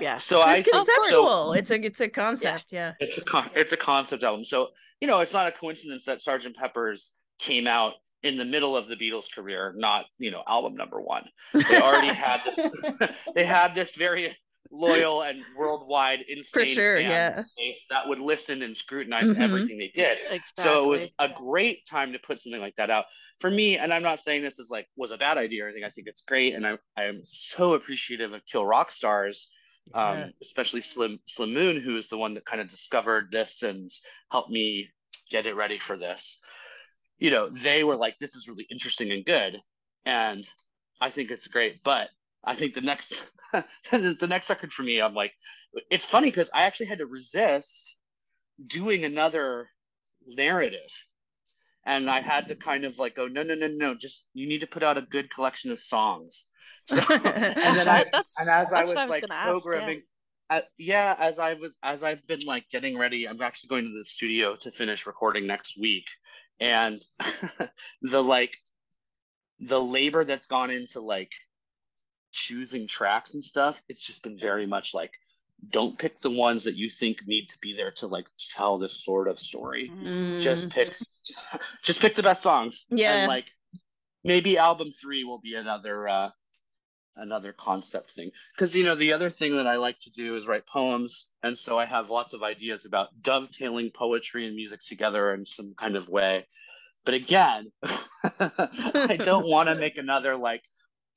Yeah. 0.00 0.18
so 0.18 0.40
i 0.40 0.56
it's 0.56 0.70
think 0.70 0.86
conceptual. 0.86 1.26
so 1.46 1.52
it's 1.54 1.70
a 1.70 1.84
it's 1.84 2.00
a 2.00 2.08
concept. 2.08 2.66
Yeah. 2.70 2.92
it's 3.00 3.18
a 3.18 3.24
con- 3.24 3.50
it's 3.54 3.72
a 3.72 3.76
concept 3.76 4.22
album 4.22 4.44
so 4.44 4.68
you 5.00 5.08
know 5.08 5.20
it's 5.20 5.32
not 5.32 5.46
a 5.48 5.52
coincidence 5.52 6.04
that 6.04 6.20
sergeant 6.20 6.56
pepper's 6.56 7.14
came 7.38 7.66
out 7.66 7.94
in 8.22 8.36
the 8.36 8.44
middle 8.44 8.76
of 8.76 8.88
the 8.88 8.96
beatles 8.96 9.32
career 9.32 9.72
not 9.76 10.06
you 10.18 10.30
know 10.30 10.42
album 10.46 10.74
number 10.74 11.00
one 11.00 11.24
they 11.54 11.80
already 11.80 12.08
had 12.08 12.40
this 12.44 12.68
they 13.34 13.44
had 13.44 13.74
this 13.74 13.94
very 13.94 14.36
loyal 14.70 15.22
and 15.22 15.40
worldwide 15.56 16.20
insane 16.28 16.66
sure, 16.66 16.98
fan 16.98 17.08
yeah. 17.10 17.42
base 17.56 17.86
that 17.88 18.06
would 18.06 18.18
listen 18.18 18.60
and 18.62 18.76
scrutinize 18.76 19.32
Mhm. 19.32 19.40
everything 19.40 19.78
they 19.78 19.90
did 19.94 20.18
Exactly. 20.30 20.62
so 20.62 20.84
it 20.84 20.88
was 20.88 21.08
a 21.18 21.28
great 21.30 21.86
time 21.86 22.12
to 22.12 22.18
put 22.18 22.38
something 22.38 22.60
like 22.60 22.74
that 22.76 22.90
out 22.90 23.06
for 23.40 23.50
me 23.50 23.78
and 23.78 23.94
i'm 23.94 24.02
not 24.02 24.20
saying 24.20 24.42
this 24.42 24.58
is 24.58 24.68
like 24.70 24.86
was 24.96 25.10
a 25.10 25.16
bad 25.16 25.38
idea 25.38 25.64
or 25.64 25.68
anything 25.68 25.84
i 25.84 25.88
think 25.88 26.06
it's 26.06 26.20
great 26.20 26.54
and 26.54 26.66
i 26.66 26.76
i'm 26.98 27.20
so 27.24 27.72
appreciative 27.74 28.34
of 28.34 28.44
kill 28.44 28.66
rock 28.66 28.90
stars 28.90 29.50
um, 29.94 30.18
Yeah. 30.18 30.30
especially 30.42 30.80
Slim 30.82 31.20
Slim 31.24 31.52
Moon, 31.54 31.80
who 31.80 31.96
is 31.96 32.08
the 32.08 32.18
one 32.18 32.34
that 32.34 32.44
kind 32.46 32.60
of 32.60 32.68
discovered 32.68 33.30
this 33.30 33.62
and 33.62 33.90
helped 34.30 34.50
me 34.50 34.90
get 35.30 35.46
it 35.46 35.56
ready 35.56 35.78
for 35.78 35.96
this. 35.96 36.40
You 37.18 37.30
know, 37.30 37.48
they 37.50 37.84
were 37.84 37.96
like, 37.96 38.18
"This 38.18 38.34
is 38.36 38.48
really 38.48 38.66
interesting 38.70 39.12
and 39.12 39.24
good," 39.24 39.58
and 40.04 40.48
I 41.00 41.10
think 41.10 41.30
it's 41.30 41.48
great. 41.48 41.82
But 41.82 42.10
I 42.44 42.54
think 42.54 42.74
the 42.74 42.80
next 42.80 43.30
the 43.90 44.26
next 44.28 44.50
record 44.50 44.72
for 44.72 44.82
me, 44.82 45.00
I'm 45.00 45.14
like, 45.14 45.32
it's 45.90 46.04
funny 46.04 46.28
because 46.28 46.50
I 46.54 46.62
actually 46.62 46.86
had 46.86 46.98
to 46.98 47.06
resist 47.06 47.96
doing 48.66 49.04
another 49.04 49.68
narrative. 50.26 50.90
And 51.84 52.08
I 52.10 52.20
had 52.20 52.48
to 52.48 52.54
kind 52.56 52.84
of 52.84 52.98
like 52.98 53.14
go, 53.16 53.26
no, 53.26 53.42
no, 53.42 53.54
no, 53.54 53.66
no, 53.68 53.94
just 53.94 54.26
you 54.34 54.46
need 54.46 54.60
to 54.60 54.66
put 54.66 54.82
out 54.84 54.98
a 54.98 55.02
good 55.02 55.30
collection 55.30 55.70
of 55.72 55.80
songs. 55.80 56.48
So, 56.84 57.02
and 57.10 57.76
then 57.76 57.88
I, 57.88 58.04
that's 58.10 58.40
and 58.40 58.48
as 58.48 58.72
I 58.72 58.80
was, 58.80 58.94
was 58.94 59.08
like 59.08 59.20
gonna 59.22 59.34
ask, 59.34 59.48
yeah. 59.48 59.60
programming, 59.70 60.02
uh, 60.50 60.60
yeah, 60.78 61.14
as 61.18 61.38
I 61.38 61.54
was 61.54 61.76
as 61.82 62.02
I've 62.02 62.26
been 62.26 62.40
like 62.46 62.68
getting 62.70 62.96
ready, 62.96 63.28
I'm 63.28 63.40
actually 63.42 63.68
going 63.68 63.84
to 63.84 63.98
the 63.98 64.04
studio 64.04 64.56
to 64.56 64.70
finish 64.70 65.06
recording 65.06 65.46
next 65.46 65.78
week, 65.78 66.06
and 66.60 66.98
the 68.02 68.22
like 68.22 68.56
the 69.60 69.80
labor 69.80 70.24
that's 70.24 70.46
gone 70.46 70.70
into 70.70 71.00
like 71.00 71.32
choosing 72.32 72.86
tracks 72.86 73.34
and 73.34 73.42
stuff, 73.44 73.82
it's 73.88 74.06
just 74.06 74.22
been 74.22 74.38
very 74.38 74.66
much 74.66 74.94
like 74.94 75.12
don't 75.70 75.98
pick 75.98 76.20
the 76.20 76.30
ones 76.30 76.62
that 76.64 76.76
you 76.76 76.88
think 76.88 77.26
need 77.26 77.48
to 77.48 77.58
be 77.58 77.74
there 77.74 77.90
to 77.90 78.06
like 78.06 78.28
tell 78.54 78.78
this 78.78 79.04
sort 79.04 79.26
of 79.28 79.38
story. 79.38 79.90
Just 80.38 80.68
Mm. 80.68 80.72
pick 80.72 80.96
just 81.82 82.00
pick 82.00 82.14
the 82.14 82.22
best 82.22 82.42
songs. 82.42 82.86
Yeah. 82.90 83.14
And 83.14 83.28
like 83.28 83.46
maybe 84.24 84.56
album 84.58 84.88
three 84.90 85.24
will 85.24 85.40
be 85.40 85.54
another 85.54 86.08
uh 86.08 86.30
another 87.18 87.52
concept 87.52 88.10
thing. 88.12 88.30
Because 88.54 88.74
you 88.76 88.84
know 88.84 88.94
the 88.94 89.12
other 89.12 89.30
thing 89.30 89.56
that 89.56 89.66
i 89.66 89.76
like 89.76 89.98
to 90.00 90.10
do 90.10 90.36
is 90.36 90.46
write 90.48 90.66
poems 90.66 91.30
and 91.42 91.58
so 91.58 91.78
i 91.78 91.84
have 91.84 92.10
lots 92.10 92.32
of 92.34 92.42
ideas 92.42 92.84
about 92.84 93.08
dovetailing 93.20 93.90
poetry 93.90 94.46
and 94.46 94.56
music 94.56 94.80
together 94.80 95.34
in 95.34 95.44
some 95.44 95.74
kind 95.76 95.96
of 95.96 96.08
way. 96.08 96.46
But 97.04 97.14
again 97.14 97.72
i 98.40 99.18
don't 99.22 99.46
want 99.54 99.68
to 99.68 99.74
make 99.74 99.98
another 99.98 100.36
like 100.36 100.62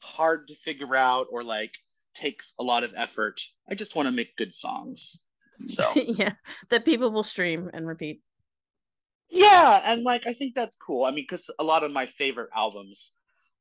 hard 0.01 0.47
to 0.47 0.55
figure 0.55 0.95
out 0.95 1.27
or 1.31 1.43
like 1.43 1.73
takes 2.13 2.53
a 2.59 2.63
lot 2.63 2.83
of 2.83 2.93
effort. 2.97 3.41
I 3.69 3.75
just 3.75 3.95
want 3.95 4.07
to 4.07 4.11
make 4.11 4.35
good 4.35 4.53
songs. 4.53 5.21
So. 5.67 5.91
Yeah, 5.95 6.33
that 6.69 6.85
people 6.85 7.11
will 7.11 7.23
stream 7.23 7.69
and 7.73 7.87
repeat. 7.87 8.21
yeah 9.29 9.81
and 9.85 10.03
like 10.03 10.27
i 10.27 10.33
think 10.33 10.55
that's 10.55 10.75
cool. 10.75 11.05
I 11.05 11.11
mean 11.11 11.23
because 11.23 11.49
a 11.59 11.63
lot 11.63 11.83
of 11.83 11.91
my 11.91 12.05
favorite 12.05 12.49
albums 12.55 13.11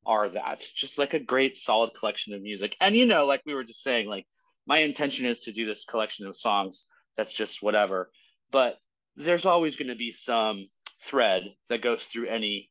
are 0.05 0.29
that 0.29 0.65
just 0.73 0.97
like 0.97 1.13
a 1.13 1.19
great 1.19 1.57
solid 1.57 1.93
collection 1.93 2.33
of 2.33 2.41
music 2.41 2.75
and 2.81 2.95
you 2.95 3.05
know 3.05 3.25
like 3.25 3.41
we 3.45 3.53
were 3.53 3.63
just 3.63 3.83
saying 3.83 4.07
like 4.07 4.25
my 4.65 4.79
intention 4.79 5.25
is 5.25 5.41
to 5.41 5.51
do 5.51 5.65
this 5.65 5.85
collection 5.85 6.25
of 6.25 6.35
songs 6.35 6.87
that's 7.17 7.35
just 7.35 7.61
whatever 7.61 8.09
but 8.51 8.77
there's 9.15 9.45
always 9.45 9.75
going 9.75 9.89
to 9.89 9.95
be 9.95 10.11
some 10.11 10.65
thread 11.03 11.43
that 11.69 11.81
goes 11.81 12.05
through 12.05 12.27
any 12.27 12.69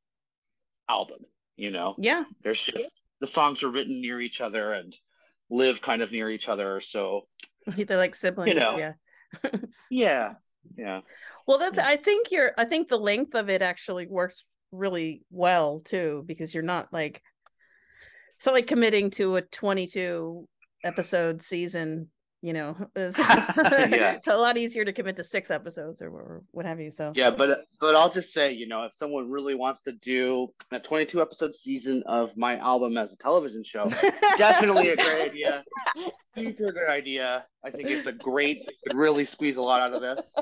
album 0.89 1.19
you 1.57 1.71
know 1.71 1.95
Yeah, 1.99 2.25
there's 2.43 2.65
just 2.65 3.05
the 3.21 3.27
songs 3.27 3.63
are 3.63 3.71
written 3.71 4.01
near 4.01 4.21
each 4.21 4.41
other 4.41 4.73
and 4.73 4.97
live 5.51 5.83
kind 5.83 6.03
of 6.03 6.11
near 6.11 6.31
each 6.31 6.49
other 6.49 6.81
so 6.81 7.23
they're 7.67 7.97
like 7.97 8.15
siblings. 8.15 8.55
you 8.55 8.59
know. 8.59 8.77
Yeah. 8.79 8.93
yeah 9.91 10.33
yeah 10.77 11.01
Well, 11.47 11.59
that's. 11.59 11.79
I 11.79 11.97
think 11.97 12.31
you're. 12.31 12.53
I 12.59 12.65
think 12.65 12.89
the 12.89 12.99
length 12.99 13.35
of 13.35 13.51
it 13.51 13.63
actually 13.63 14.07
works 14.07 14.45
really 14.73 15.23
well 15.31 15.81
too, 15.81 16.25
because 16.27 16.55
you're 16.55 16.63
not 16.63 16.93
like, 16.93 17.23
so 18.39 18.53
like 18.53 18.67
committing 18.67 19.11
to 19.11 19.37
a 19.37 19.43
22 19.43 20.49
episode 20.85 21.43
season. 21.43 22.09
You 22.43 22.55
know, 22.55 22.77
it's, 22.97 23.19
Yeah. 23.19 24.13
it's 24.13 24.27
a 24.27 24.37
lot 24.37 24.57
easier 24.57 24.85
to 24.85 24.93
commit 24.93 25.17
to 25.17 25.25
six 25.25 25.51
episodes 25.51 26.01
or, 26.01 26.09
or 26.09 26.43
what 26.53 26.65
have 26.67 26.81
you. 26.81 26.91
So 26.91 27.13
Yeah, 27.15 27.31
but 27.31 27.51
but 27.81 27.95
I'll 27.97 28.11
just 28.11 28.33
say, 28.33 28.53
you 28.53 28.67
know, 28.67 28.85
if 28.85 28.95
someone 28.95 29.31
really 29.31 29.55
wants 29.55 29.83
to 29.83 29.93
do 29.93 30.49
a 30.73 30.81
22 30.81 31.21
episode 31.21 31.55
season 31.55 32.03
of 32.07 32.37
my 32.37 32.57
album 32.59 32.97
as 32.97 33.13
a 33.13 33.17
television 33.19 33.63
show, 33.63 33.91
definitely 34.39 34.89
a 34.91 34.97
great 34.97 35.31
idea. 35.31 35.65
Super 36.37 36.73
good 36.73 36.89
idea. 36.89 37.45
I 37.65 37.71
think 37.71 37.89
it's 37.91 38.07
a 38.07 38.13
great. 38.13 38.63
Could 38.87 38.97
really 38.97 39.25
squeeze 39.27 39.57
a 39.59 39.63
lot 39.63 39.81
out 39.83 39.93
of 39.93 40.01
this, 40.01 40.35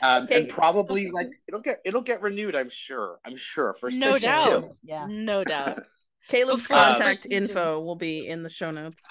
um, 0.00 0.22
Okay. 0.24 0.40
and 0.40 0.48
probably 0.48 1.10
like 1.10 1.28
it'll 1.48 1.60
get 1.60 1.76
it'll 1.84 2.00
get 2.02 2.22
renewed. 2.22 2.54
I'm 2.54 2.70
sure. 2.70 3.18
I'm 3.26 3.36
sure 3.36 3.74
for 3.74 3.90
No 3.90 4.18
doubt. 4.18 4.62
two. 4.62 4.70
Yeah. 4.82 5.06
No 5.10 5.44
doubt. 5.44 5.80
Caleb's 6.28 6.62
Before 6.62 6.76
contact 6.78 7.04
first 7.04 7.30
info 7.30 7.80
will 7.82 7.96
be 7.96 8.26
in 8.26 8.42
the 8.42 8.48
show 8.48 8.70
notes. 8.70 9.02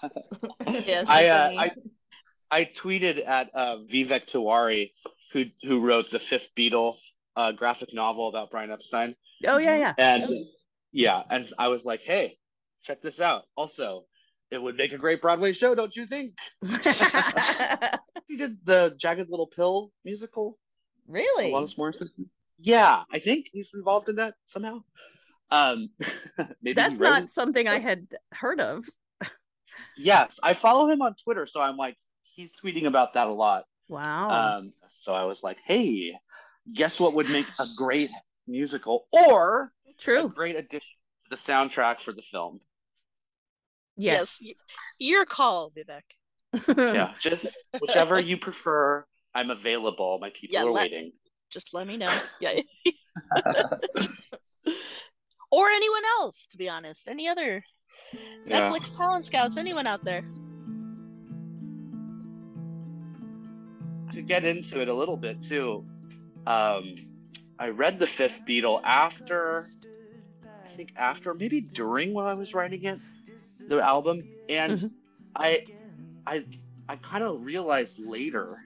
Yes. 0.65 1.07
I, 1.09 1.27
uh. 1.27 1.51
I 1.59 1.71
I 2.53 2.65
tweeted 2.65 3.27
at 3.27 3.49
uh, 3.55 3.77
Vivek 3.91 4.31
Tiwary, 4.31 4.91
who 5.31 5.45
who 5.63 5.79
wrote 5.79 6.11
the 6.11 6.19
Fifth 6.19 6.51
Beatle 6.55 6.97
uh, 7.35 7.51
graphic 7.51 7.95
novel 7.95 8.29
about 8.29 8.51
Brian 8.51 8.69
Epstein. 8.69 9.15
Oh 9.47 9.57
yeah, 9.57 9.75
yeah. 9.75 9.93
And 9.97 10.45
yeah, 10.91 11.23
and 11.31 11.51
I 11.57 11.69
was 11.69 11.83
like, 11.83 12.01
hey, 12.01 12.37
check 12.83 13.01
this 13.01 13.19
out. 13.19 13.45
Also, 13.57 14.05
it 14.51 14.61
would 14.61 14.77
make 14.77 14.93
a 14.93 14.99
great 14.99 15.19
Broadway 15.19 15.51
show, 15.51 15.73
don't 15.73 15.95
you 15.95 16.05
think? 16.05 16.37
He 18.27 18.37
did 18.37 18.65
the 18.65 18.95
Jagged 18.97 19.29
Little 19.29 19.47
Pill 19.47 19.91
musical. 20.05 20.57
really? 21.07 21.51
Alanis 21.51 21.77
Morissette. 21.77 22.09
Yeah, 22.57 23.03
I 23.11 23.19
think 23.19 23.49
he's 23.51 23.73
involved 23.75 24.09
in 24.09 24.15
that 24.15 24.35
somehow. 24.47 24.83
Um, 25.51 25.89
maybe 26.61 26.73
That's 26.73 26.99
not 26.99 27.23
it. 27.23 27.29
something 27.29 27.67
I 27.67 27.79
had 27.79 28.07
heard 28.31 28.59
of. 28.59 28.85
Yes, 29.97 30.39
I 30.41 30.53
follow 30.53 30.89
him 30.89 31.01
on 31.01 31.15
Twitter, 31.15 31.45
so 31.45 31.61
I'm 31.61 31.77
like, 31.77 31.97
he's 32.35 32.53
tweeting 32.55 32.85
about 32.85 33.13
that 33.13 33.27
a 33.27 33.31
lot. 33.33 33.65
Wow. 33.89 34.29
Um, 34.57 34.73
so 34.89 35.13
I 35.13 35.23
was 35.25 35.43
like, 35.43 35.57
hey, 35.65 36.13
guess 36.73 36.99
what 36.99 37.13
would 37.15 37.29
make 37.29 37.45
a 37.59 37.65
great 37.77 38.09
musical 38.47 39.07
or 39.11 39.71
a 39.87 39.93
True. 39.99 40.29
great 40.29 40.55
addition 40.55 40.95
to 41.25 41.29
the 41.29 41.35
soundtrack 41.35 42.01
for 42.01 42.11
the 42.13 42.21
film? 42.21 42.59
Yes. 43.95 44.39
Yes. 44.41 44.63
Your 44.99 45.25
call, 45.25 45.71
Vivek. 45.71 46.01
Yeah, 46.77 47.13
just 47.19 47.51
whichever 47.79 48.19
you 48.19 48.37
prefer. 48.37 49.05
I'm 49.35 49.49
available. 49.49 50.19
My 50.21 50.29
people 50.29 50.53
Yeah, 50.53 50.63
are 50.63 50.71
let- 50.71 50.83
waiting. 50.91 51.11
Just 51.51 51.73
let 51.73 51.85
me 51.87 51.97
know. 51.97 52.11
Yeah. 52.39 52.59
or 55.51 55.69
anyone 55.69 56.03
else, 56.19 56.47
to 56.47 56.57
be 56.57 56.67
honest. 56.69 57.07
Any 57.07 57.27
other 57.27 57.63
Yeah. 58.45 58.69
Netflix 58.71 58.95
talent 58.95 59.25
scouts, 59.25 59.57
anyone 59.57 59.85
out 59.87 60.03
there? 60.03 60.23
Get 64.27 64.43
into 64.45 64.81
it 64.81 64.87
a 64.87 64.93
little 64.93 65.17
bit 65.17 65.41
too, 65.41 65.85
um, 66.45 66.95
I 67.59 67.69
read 67.69 67.99
the 67.99 68.07
Fifth 68.07 68.41
Beatle 68.47 68.81
after, 68.83 69.67
I 70.65 70.69
think 70.69 70.93
after 70.95 71.33
maybe 71.33 71.61
during 71.61 72.13
while 72.13 72.27
I 72.27 72.33
was 72.33 72.53
writing 72.53 72.83
it, 72.83 72.99
the 73.67 73.81
album, 73.81 74.23
and 74.49 74.77
Mhm. 74.77 74.91
I, 75.35 75.61
I, 76.25 76.45
I 76.89 76.95
kind 76.97 77.23
of 77.23 77.41
realized 77.43 77.99
later, 77.99 78.57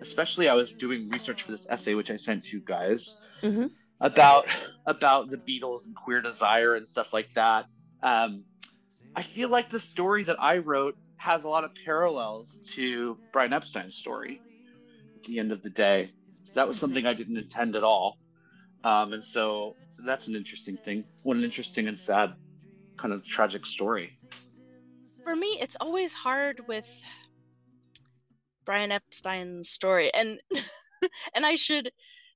especially 0.00 0.48
I 0.48 0.54
was 0.54 0.74
doing 0.74 1.08
research 1.08 1.42
for 1.42 1.52
this 1.52 1.66
essay 1.68 1.94
which 1.94 2.10
I 2.10 2.16
sent 2.16 2.44
to 2.44 2.56
you 2.56 2.62
guys 2.64 3.20
Mhm. 3.42 3.70
about 4.00 4.46
about 4.86 5.30
the 5.30 5.38
Beatles 5.38 5.86
and 5.86 5.94
queer 5.96 6.20
desire 6.22 6.74
and 6.74 6.86
stuff 6.86 7.12
like 7.12 7.28
that. 7.34 7.66
Um, 8.02 8.44
I 9.14 9.22
feel 9.22 9.48
like 9.48 9.70
the 9.70 9.80
story 9.80 10.24
that 10.24 10.36
I 10.40 10.58
wrote 10.58 10.96
has 11.16 11.44
a 11.44 11.48
lot 11.48 11.64
of 11.64 11.70
parallels 11.84 12.60
to 12.74 13.18
Brian 13.32 13.52
Epstein's 13.52 13.96
story 13.96 14.42
the 15.24 15.38
end 15.38 15.52
of 15.52 15.62
the 15.62 15.70
day. 15.70 16.10
That 16.54 16.68
was 16.68 16.78
something 16.78 17.06
I 17.06 17.14
didn't 17.14 17.36
intend 17.36 17.76
at 17.76 17.84
all. 17.84 18.18
Um, 18.84 19.12
and 19.12 19.24
so 19.24 19.76
that's 20.04 20.28
an 20.28 20.34
interesting 20.34 20.76
thing. 20.76 21.04
What 21.22 21.36
an 21.36 21.44
interesting 21.44 21.88
and 21.88 21.98
sad 21.98 22.34
kind 22.96 23.14
of 23.14 23.24
tragic 23.24 23.66
story. 23.66 24.18
For 25.24 25.36
me, 25.36 25.58
it's 25.60 25.76
always 25.80 26.14
hard 26.14 26.62
with 26.66 27.02
Brian 28.64 28.92
Epstein's 28.92 29.68
story, 29.68 30.12
and 30.14 30.40
and 31.34 31.46
I 31.46 31.54
should 31.54 31.90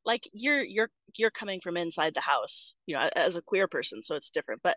like 0.05 0.29
you're 0.33 0.63
you're 0.63 0.91
you're 1.17 1.31
coming 1.31 1.61
from 1.61 1.77
inside 1.77 2.15
the 2.15 2.21
house, 2.21 2.75
you 2.87 2.95
know, 2.95 3.09
as 3.17 3.37
a 3.37 3.43
queer 3.43 3.67
person, 3.67 4.03
so 4.03 4.15
it's 4.15 4.31
different. 4.31 4.61
But 4.63 4.77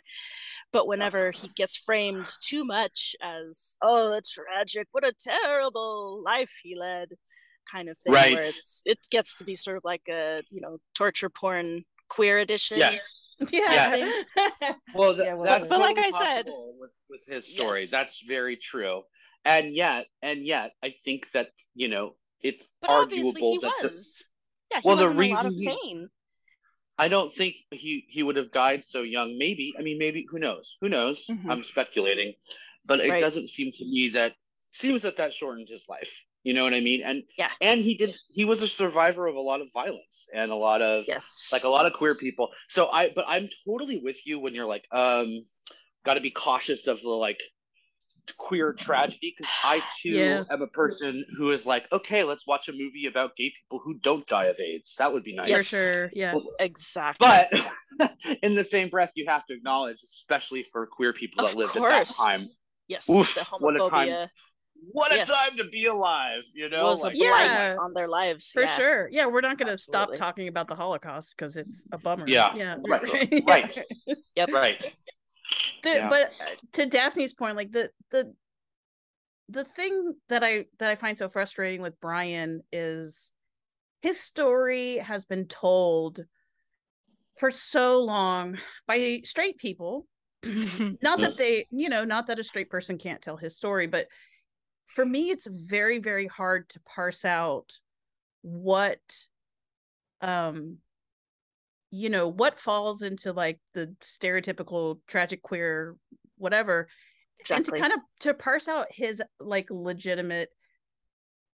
but 0.71 0.87
whenever 0.87 1.31
he 1.31 1.49
gets 1.55 1.75
framed 1.75 2.27
too 2.41 2.65
much 2.65 3.15
as 3.21 3.77
oh, 3.81 4.09
the 4.09 4.21
tragic, 4.21 4.87
what 4.91 5.07
a 5.07 5.13
terrible 5.13 6.21
life 6.23 6.59
he 6.63 6.75
led, 6.75 7.09
kind 7.71 7.89
of 7.89 7.97
thing, 7.99 8.13
Right. 8.13 8.33
where 8.33 8.41
it's 8.41 8.81
it 8.85 8.99
gets 9.11 9.35
to 9.37 9.43
be 9.43 9.55
sort 9.55 9.77
of 9.77 9.83
like 9.83 10.07
a 10.09 10.43
you 10.49 10.61
know 10.61 10.77
torture 10.95 11.29
porn 11.29 11.83
queer 12.09 12.39
edition. 12.39 12.77
Yes. 12.77 13.21
Yeah. 13.51 13.95
Well, 14.95 15.13
th- 15.15 15.25
Yeah, 15.25 15.35
well, 15.35 15.45
that's 15.45 15.69
But 15.69 15.79
like 15.79 15.97
I 15.97 16.09
said- 16.09 16.47
with, 16.79 16.91
with 17.09 17.21
his 17.27 17.47
story. 17.47 17.81
Yes. 17.81 17.91
That's 17.91 18.21
very 18.27 18.57
true. 18.57 19.03
And 19.45 19.73
yet, 19.73 20.07
and 20.21 20.45
yet, 20.45 20.71
I 20.83 20.89
think 21.05 21.31
that 21.31 21.47
you 21.75 21.87
know 21.87 22.15
it's 22.41 22.67
But 22.81 22.89
arguable 22.89 23.51
he 23.53 23.59
that 23.59 23.73
the- 23.81 24.23
Yeah, 24.71 24.81
he 24.81 24.87
Well, 24.87 24.97
the 24.97 25.03
was 25.03 25.11
in 25.11 25.17
a 25.31 25.33
lot 25.35 25.45
of 25.45 25.51
reason 25.55 25.77
he- 25.81 26.05
I 26.97 27.07
don't 27.07 27.31
think 27.31 27.55
he 27.71 28.05
he 28.09 28.23
would 28.23 28.35
have 28.35 28.51
died 28.51 28.83
so 28.83 29.03
young. 29.03 29.37
Maybe. 29.37 29.73
I 29.79 29.81
mean, 29.83 29.97
maybe. 29.97 30.25
Who 30.29 30.37
knows? 30.39 30.75
Who 30.81 30.89
knows? 30.89 31.27
Mhm. 31.27 31.49
I'm 31.49 31.63
speculating, 31.63 32.33
but 32.85 32.99
it 32.99 33.09
Right. 33.09 33.21
doesn't 33.21 33.47
seem 33.47 33.71
to 33.71 33.85
me 33.85 34.09
that 34.09 34.35
seems 34.71 35.03
that 35.03 35.15
that 35.17 35.33
shortened 35.33 35.69
his 35.69 35.85
life. 35.87 36.25
You 36.49 36.55
know 36.55 36.63
what 36.63 36.73
I 36.73 36.79
mean? 36.79 37.03
And 37.05 37.21
Yeah. 37.37 37.51
and 37.61 37.79
he 37.79 37.93
did. 37.93 38.15
He 38.31 38.43
was 38.43 38.63
a 38.63 38.67
survivor 38.67 39.27
of 39.27 39.35
a 39.35 39.39
lot 39.39 39.61
of 39.61 39.67
violence 39.71 40.27
and 40.33 40.49
a 40.49 40.55
lot 40.55 40.81
of 40.81 41.03
Yes. 41.07 41.51
like 41.53 41.63
a 41.63 41.69
lot 41.69 41.85
of 41.85 41.93
queer 41.93 42.15
people. 42.15 42.49
So 42.67 42.87
I, 42.87 43.11
but 43.15 43.25
I'm 43.27 43.49
totally 43.67 43.99
with 44.03 44.17
you 44.25 44.39
when 44.39 44.55
you're 44.55 44.65
like, 44.65 44.87
um, 44.91 45.41
got 46.07 46.15
to 46.15 46.21
be 46.21 46.31
cautious 46.31 46.87
of 46.87 46.99
the 47.01 47.09
like 47.09 47.39
queer 48.39 48.73
tragedy 48.73 49.31
because 49.37 49.53
I 49.63 49.83
too 50.01 50.15
Yeah. 50.15 50.43
am 50.49 50.63
a 50.63 50.67
person 50.67 51.23
who 51.37 51.51
is 51.51 51.67
like, 51.67 51.85
okay, 51.91 52.23
let's 52.23 52.47
watch 52.47 52.67
a 52.67 52.73
movie 52.73 53.05
about 53.05 53.35
gay 53.35 53.53
people 53.61 53.79
who 53.85 53.99
don't 53.99 54.25
die 54.25 54.45
of 54.45 54.59
AIDS. 54.59 54.95
That 54.97 55.13
would 55.13 55.23
be 55.23 55.35
nice. 55.35 55.51
For 55.51 55.63
sure. 55.63 56.11
Yeah. 56.15 56.33
exactly. 56.59 57.27
But 57.27 57.51
in 58.41 58.55
the 58.55 58.63
same 58.63 58.89
breath, 58.89 59.11
you 59.15 59.27
have 59.27 59.45
to 59.45 59.53
acknowledge, 59.53 60.01
especially 60.03 60.65
for 60.71 60.87
queer 60.87 61.13
people 61.13 61.43
Of 61.45 61.51
that 61.51 61.59
lived 61.59 61.77
course. 61.77 62.09
at 62.09 62.17
that 62.17 62.23
time, 62.25 62.49
yes, 62.87 63.07
Oof, 63.07 63.35
the 63.35 63.43
what 63.59 63.75
a 63.75 63.87
time 63.91 64.17
what 64.91 65.11
a 65.11 65.17
Yes. 65.17 65.29
time 65.29 65.57
to 65.57 65.65
be 65.65 65.85
alive. 65.85 66.43
You 66.53 66.69
know, 66.69 66.83
was 66.83 67.03
a 67.03 67.07
like, 67.07 67.15
Yeah. 67.17 67.75
on 67.79 67.93
their 67.93 68.07
lives. 68.07 68.51
For 68.51 68.61
yeah. 68.63 68.77
sure. 68.77 69.09
Yeah, 69.11 69.25
we're 69.25 69.41
not 69.41 69.57
going 69.57 69.67
to 69.67 69.77
stop 69.77 70.15
talking 70.15 70.47
about 70.47 70.67
the 70.67 70.75
Holocaust 70.75 71.35
because 71.37 71.55
it's 71.55 71.85
a 71.91 71.97
bummer. 71.97 72.27
Yeah. 72.27 72.55
Yeah. 72.55 72.77
Right. 72.87 73.43
right, 73.47 73.77
Yep. 74.35 74.49
right. 74.51 74.95
The, 75.83 75.89
Yeah. 75.89 76.09
But 76.09 76.31
uh, 76.41 76.55
to 76.73 76.85
Daphne's 76.87 77.33
point, 77.33 77.55
like 77.55 77.71
the 77.71 77.89
the 78.11 78.33
the 79.49 79.63
thing 79.63 80.13
that 80.29 80.43
I 80.43 80.65
that 80.77 80.91
I 80.91 80.95
find 80.95 81.17
so 81.17 81.29
frustrating 81.29 81.81
with 81.81 81.99
Brian 81.99 82.61
is 82.71 83.31
his 84.01 84.19
story 84.19 84.97
has 84.97 85.25
been 85.25 85.47
told 85.47 86.23
for 87.37 87.51
so 87.51 88.03
long 88.03 88.57
by 88.87 89.21
straight 89.23 89.57
people. 89.57 90.05
not 91.01 91.19
that 91.19 91.35
they, 91.37 91.65
you 91.71 91.89
know, 91.89 92.05
not 92.05 92.27
that 92.27 92.39
a 92.39 92.43
straight 92.43 92.69
person 92.69 92.97
can't 92.97 93.21
tell 93.21 93.35
his 93.35 93.57
story, 93.57 93.87
but 93.87 94.07
for 94.89 95.05
me 95.05 95.29
it's 95.29 95.47
very 95.47 95.99
very 95.99 96.27
hard 96.27 96.67
to 96.69 96.79
parse 96.81 97.23
out 97.23 97.79
what 98.41 98.99
um 100.21 100.77
you 101.91 102.09
know 102.09 102.27
what 102.27 102.59
falls 102.59 103.01
into 103.01 103.31
like 103.31 103.59
the 103.73 103.95
stereotypical 104.01 104.99
tragic 105.07 105.41
queer 105.41 105.95
whatever 106.37 106.87
exactly. 107.39 107.57
and 107.57 107.65
to 107.65 107.89
kind 107.89 107.93
of 107.93 107.99
to 108.19 108.33
parse 108.33 108.67
out 108.67 108.87
his 108.89 109.21
like 109.39 109.67
legitimate 109.69 110.49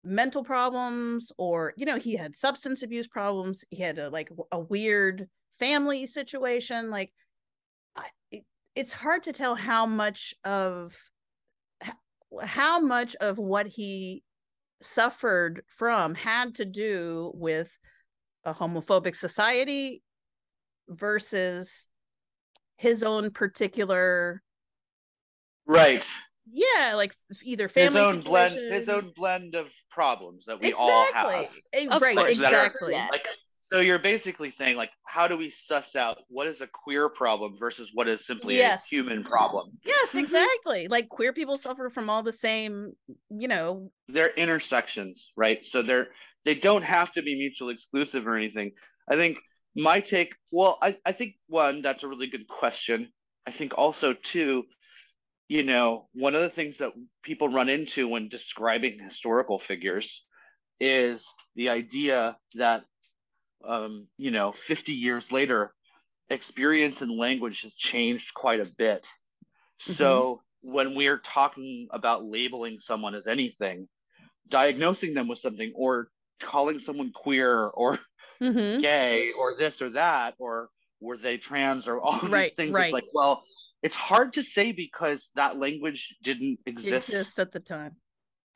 mental 0.05 0.45
problems 0.45 1.33
or 1.39 1.73
you 1.77 1.87
know 1.87 1.97
he 1.97 2.15
had 2.15 2.37
substance 2.37 2.83
abuse 2.83 3.07
problems 3.07 3.65
he 3.71 3.83
had 3.83 3.99
a 3.99 4.11
like 4.11 4.29
a 4.53 4.59
weird 4.59 5.29
family 5.59 6.07
situation 6.07 6.91
like 6.91 7.13
I, 7.97 8.09
it, 8.31 8.45
it's 8.75 8.93
hard 8.93 9.23
to 9.25 9.33
tell 9.33 9.55
how 9.55 9.87
much 9.87 10.35
of 10.45 10.95
how 12.43 12.81
much 12.81 13.15
of 13.17 13.39
what 13.39 13.67
he 13.67 14.23
suffered 14.81 15.63
from 15.69 16.15
had 16.15 16.55
to 16.57 16.65
do 16.65 17.31
with 17.35 17.77
a 18.45 18.53
homophobic 18.53 19.17
society 19.17 20.03
versus 20.89 21.87
his 22.77 23.03
own 23.03 23.31
particular 23.31 24.43
Right. 25.67 26.07
yeah 26.53 26.93
like 26.95 27.15
either 27.43 27.69
family 27.69 27.87
his 27.87 27.97
own 27.97 28.21
blend 28.21 28.55
his 28.55 28.89
own 28.91 29.11
blend 29.17 29.55
of 29.55 29.73
problems 29.91 30.45
that 30.45 30.61
we 30.61 30.75
all 30.75 31.07
have. 31.15 31.31
Exactly. 31.41 31.63
Eh, 31.73 31.87
Of 31.91 32.03
right 32.03 32.17
course. 32.17 32.31
Exactly. 32.31 32.93
Like 32.93 33.23
so 33.65 33.81
you're 33.81 33.99
basically 33.99 34.51
saying 34.51 34.77
like 34.77 34.91
how 35.07 35.27
do 35.27 35.39
we 35.39 35.49
suss 35.49 35.97
out 35.97 36.19
what 36.29 36.47
is 36.47 36.61
a 36.61 36.67
queer 36.67 37.09
problem 37.09 37.57
versus 37.59 37.93
what 37.95 38.07
is 38.07 38.27
simply 38.27 38.59
Yes. 38.59 38.93
a 38.93 38.97
human 38.97 39.25
problem? 39.25 39.71
Yes 39.87 40.11
mm-hmm. 40.11 40.19
exactly. 40.19 40.87
Like 40.89 41.09
queer 41.09 41.33
people 41.33 41.57
suffer 41.57 41.89
from 41.89 42.11
all 42.11 42.23
the 42.23 42.31
same 42.31 42.93
you 43.31 43.49
know 43.49 43.91
they're 44.09 44.35
intersections 44.35 45.33
right? 45.35 45.65
So 45.65 45.81
they're 45.81 46.09
they 46.45 46.55
don't 46.55 46.83
have 46.83 47.11
to 47.13 47.23
be 47.23 47.37
mutually 47.37 47.73
exclusive 47.73 48.27
or 48.27 48.37
anything. 48.37 48.73
I 49.11 49.17
think 49.17 49.39
my 49.75 50.01
take 50.01 50.35
well 50.51 50.79
i, 50.83 50.97
I 51.07 51.13
think 51.13 51.35
one 51.49 51.81
that's 51.81 52.03
a 52.03 52.09
really 52.09 52.27
good 52.27 52.47
question. 52.47 53.09
I 53.47 53.51
think 53.51 53.79
also 53.79 54.13
two 54.13 54.65
you 55.49 55.63
know 55.63 56.09
one 56.13 56.35
of 56.35 56.43
the 56.43 56.51
things 56.51 56.77
that 56.79 56.93
people 57.23 57.49
run 57.49 57.71
into 57.71 58.09
when 58.09 58.29
describing 58.29 58.99
historical 58.99 59.59
figures 59.59 60.27
is 60.81 61.33
the 61.57 61.71
idea 61.71 62.37
that 62.57 62.85
um, 63.67 64.07
you 64.19 64.31
know 64.31 64.53
50 64.53 64.93
years 64.93 65.33
later 65.33 65.73
experience 66.31 67.03
and 67.03 67.11
language 67.11 67.63
has 67.63 67.75
changed 67.75 68.35
quite 68.35 68.61
a 68.61 68.65
bit. 68.65 69.07
So 69.77 70.41
when 70.63 70.95
we're 70.95 71.19
talking 71.19 71.89
about 71.91 72.25
labeling 72.25 72.79
someone 72.79 73.15
as 73.15 73.27
anything 73.27 73.89
diagnosing 74.49 75.15
them 75.15 75.29
with 75.29 75.39
something 75.39 75.73
or 75.75 76.09
calling 76.41 76.79
someone 76.79 77.13
queer 77.13 77.67
or 77.67 77.99
mhm. 78.41 78.81
gay 78.81 79.31
or 79.39 79.55
this 79.55 79.81
or 79.83 79.91
that 79.91 80.35
or 80.39 80.69
were 81.01 81.17
they 81.17 81.37
trans 81.37 81.89
or 81.89 82.01
all 82.01 82.19
Right, 82.29 82.45
these 82.45 82.55
things 82.55 82.73
right. 82.73 82.85
it's 82.85 82.93
like 82.93 83.07
well 83.13 83.43
it's 83.83 83.97
hard 83.97 84.33
to 84.35 84.43
say 84.43 84.73
because 84.73 85.31
that 85.35 85.59
language 85.59 86.17
didn't 86.23 86.59
exist, 86.65 87.11
exist 87.11 87.39
at 87.39 87.53
the 87.53 87.61
time. 87.61 87.97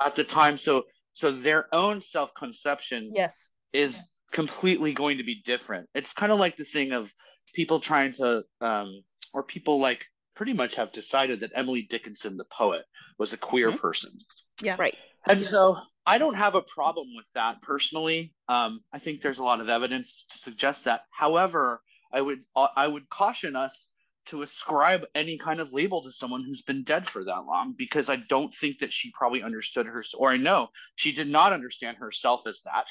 at 0.00 0.16
the 0.16 0.24
time. 0.24 0.56
So 0.56 0.86
so 1.12 1.30
their 1.30 1.72
own 1.74 2.00
self-conception 2.00 3.12
yes. 3.14 3.50
is 3.72 4.00
completely 4.32 4.92
going 4.92 5.18
to 5.18 5.24
be 5.24 5.40
different. 5.42 5.88
It's 5.94 6.12
kind 6.12 6.32
of 6.32 6.38
like 6.38 6.56
the 6.56 6.64
thing 6.64 6.92
of 6.92 7.10
people 7.54 7.80
trying 7.80 8.12
to, 8.14 8.44
um, 8.60 9.02
or 9.32 9.42
people 9.42 9.78
like 9.80 10.04
pretty 10.34 10.52
much 10.52 10.76
have 10.76 10.92
decided 10.92 11.40
that 11.40 11.52
Emily 11.54 11.82
Dickinson, 11.82 12.36
the 12.36 12.44
poet, 12.44 12.84
was 13.18 13.32
a 13.32 13.36
queer 13.36 13.72
Mhm. 13.72 13.80
person. 13.80 14.18
yeah 14.62 14.76
Right. 14.78 14.96
And 15.26 15.42
so 15.42 15.78
I 16.06 16.18
don't 16.18 16.34
have 16.34 16.54
a 16.54 16.62
problem 16.62 17.08
with 17.14 17.30
that 17.34 17.60
personally. 17.60 18.32
Um, 18.48 18.80
I 18.92 18.98
think 18.98 19.20
there's 19.20 19.38
a 19.38 19.44
lot 19.44 19.60
of 19.60 19.68
evidence 19.68 20.24
to 20.30 20.38
suggest 20.38 20.84
that. 20.84 21.02
However, 21.10 21.82
I 22.12 22.20
would 22.22 22.44
uh, 22.56 22.68
I 22.74 22.88
would 22.88 23.08
caution 23.10 23.54
us 23.56 23.90
to 24.26 24.42
ascribe 24.42 25.06
any 25.14 25.38
kind 25.38 25.60
of 25.60 25.72
label 25.72 26.02
to 26.02 26.12
someone 26.12 26.42
who's 26.42 26.62
been 26.62 26.82
dead 26.82 27.08
for 27.08 27.24
that 27.24 27.44
long 27.46 27.74
because 27.76 28.10
I 28.10 28.16
don't 28.16 28.52
think 28.52 28.78
that 28.78 28.92
she 28.92 29.10
probably 29.12 29.42
understood 29.42 29.86
her 29.86 30.04
or 30.16 30.30
I 30.30 30.36
know 30.36 30.68
she 30.96 31.12
did 31.12 31.28
not 31.28 31.52
understand 31.52 31.96
herself 31.96 32.46
as 32.46 32.62
that. 32.62 32.88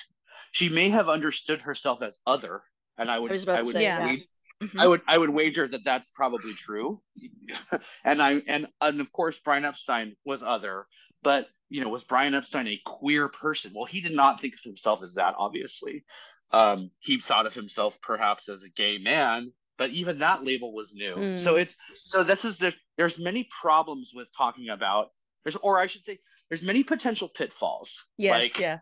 She 0.51 0.69
may 0.69 0.89
have 0.89 1.09
understood 1.09 1.61
herself 1.61 2.01
as 2.01 2.19
other, 2.25 2.61
and 2.97 3.09
I 3.09 3.19
would 3.19 3.31
I 3.31 3.51
I 3.51 3.55
would 3.57 3.65
say, 3.65 3.83
Yeah. 3.83 4.15
Mhm. 4.61 4.79
I 4.79 4.87
would 4.87 5.01
I 5.07 5.17
would 5.17 5.29
wager 5.29 5.67
that 5.67 5.83
that's 5.83 6.09
probably 6.09 6.53
true, 6.53 7.01
and 8.03 8.21
I 8.21 8.41
and 8.47 8.67
and 8.81 9.01
of 9.01 9.11
course 9.11 9.39
Brian 9.39 9.65
Epstein 9.65 10.15
was 10.25 10.41
other, 10.41 10.87
but 11.21 11.47
you 11.69 11.83
know 11.83 11.89
was 11.89 12.05
Brian 12.05 12.33
Epstein 12.33 12.67
a 12.67 12.81
queer 12.83 13.29
person? 13.29 13.71
Well, 13.75 13.85
he 13.85 14.01
did 14.01 14.13
not 14.13 14.41
think 14.41 14.55
of 14.55 14.61
himself 14.63 15.03
as 15.03 15.13
that. 15.13 15.35
Obviously, 15.37 16.05
um, 16.51 16.89
he 16.99 17.19
thought 17.19 17.45
of 17.45 17.53
himself 17.53 18.01
perhaps 18.01 18.49
as 18.49 18.63
a 18.63 18.69
gay 18.69 18.97
man, 18.97 19.51
but 19.77 19.91
even 19.91 20.19
that 20.19 20.43
label 20.43 20.73
was 20.73 20.93
new. 20.93 21.15
Mm. 21.15 21.39
So 21.39 21.55
it's 21.55 21.77
so 22.03 22.23
this 22.23 22.43
is 22.43 22.57
the 22.57 22.73
there's 22.97 23.19
many 23.19 23.47
problems 23.61 24.11
with 24.15 24.29
talking 24.35 24.69
about 24.69 25.09
there's 25.43 25.55
or 25.57 25.77
I 25.77 25.85
should 25.85 26.03
say 26.03 26.17
there's 26.49 26.63
many 26.63 26.83
potential 26.83 27.29
pitfalls. 27.29 28.05
yes, 28.17 28.41
like, 28.41 28.59
yeah. 28.59 28.79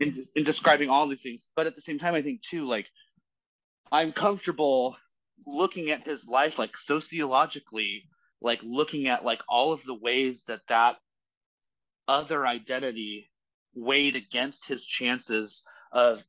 In, 0.00 0.14
in 0.34 0.44
describing 0.44 0.88
all 0.90 1.06
these 1.06 1.22
things 1.22 1.46
but 1.56 1.66
at 1.66 1.74
the 1.74 1.80
same 1.80 1.98
time 1.98 2.14
i 2.14 2.22
think 2.22 2.42
too 2.42 2.66
like 2.66 2.86
i'm 3.92 4.12
comfortable 4.12 4.96
looking 5.46 5.90
at 5.90 6.04
his 6.04 6.26
life 6.26 6.58
like 6.58 6.76
sociologically 6.76 8.04
like 8.40 8.60
looking 8.62 9.08
at 9.08 9.24
like 9.24 9.42
all 9.48 9.72
of 9.72 9.82
the 9.84 9.94
ways 9.94 10.44
that 10.44 10.60
that 10.68 10.96
other 12.08 12.46
identity 12.46 13.30
weighed 13.74 14.16
against 14.16 14.66
his 14.68 14.84
chances 14.84 15.64
of 15.92 16.24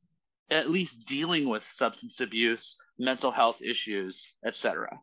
at 0.50 0.70
least 0.70 1.06
dealing 1.06 1.48
with 1.48 1.62
substance 1.62 2.20
abuse 2.20 2.78
mental 2.98 3.30
health 3.30 3.60
issues 3.62 4.32
etc 4.44 4.98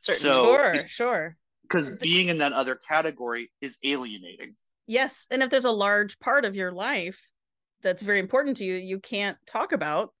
Certainly. 0.00 0.34
So- 0.34 0.44
sure, 0.44 0.86
sure. 0.86 1.36
because 1.62 1.90
being 1.90 2.28
in 2.28 2.38
that 2.38 2.52
other 2.52 2.76
category 2.76 3.50
is 3.60 3.78
alienating 3.82 4.54
Yes, 4.86 5.26
and 5.30 5.42
if 5.42 5.48
there's 5.48 5.64
a 5.64 5.70
large 5.70 6.18
part 6.20 6.44
of 6.44 6.56
your 6.56 6.70
life 6.70 7.32
that's 7.84 8.02
very 8.02 8.18
important 8.18 8.56
to 8.56 8.64
you, 8.64 8.74
you 8.74 8.98
can't 8.98 9.38
talk 9.46 9.70
about. 9.72 10.12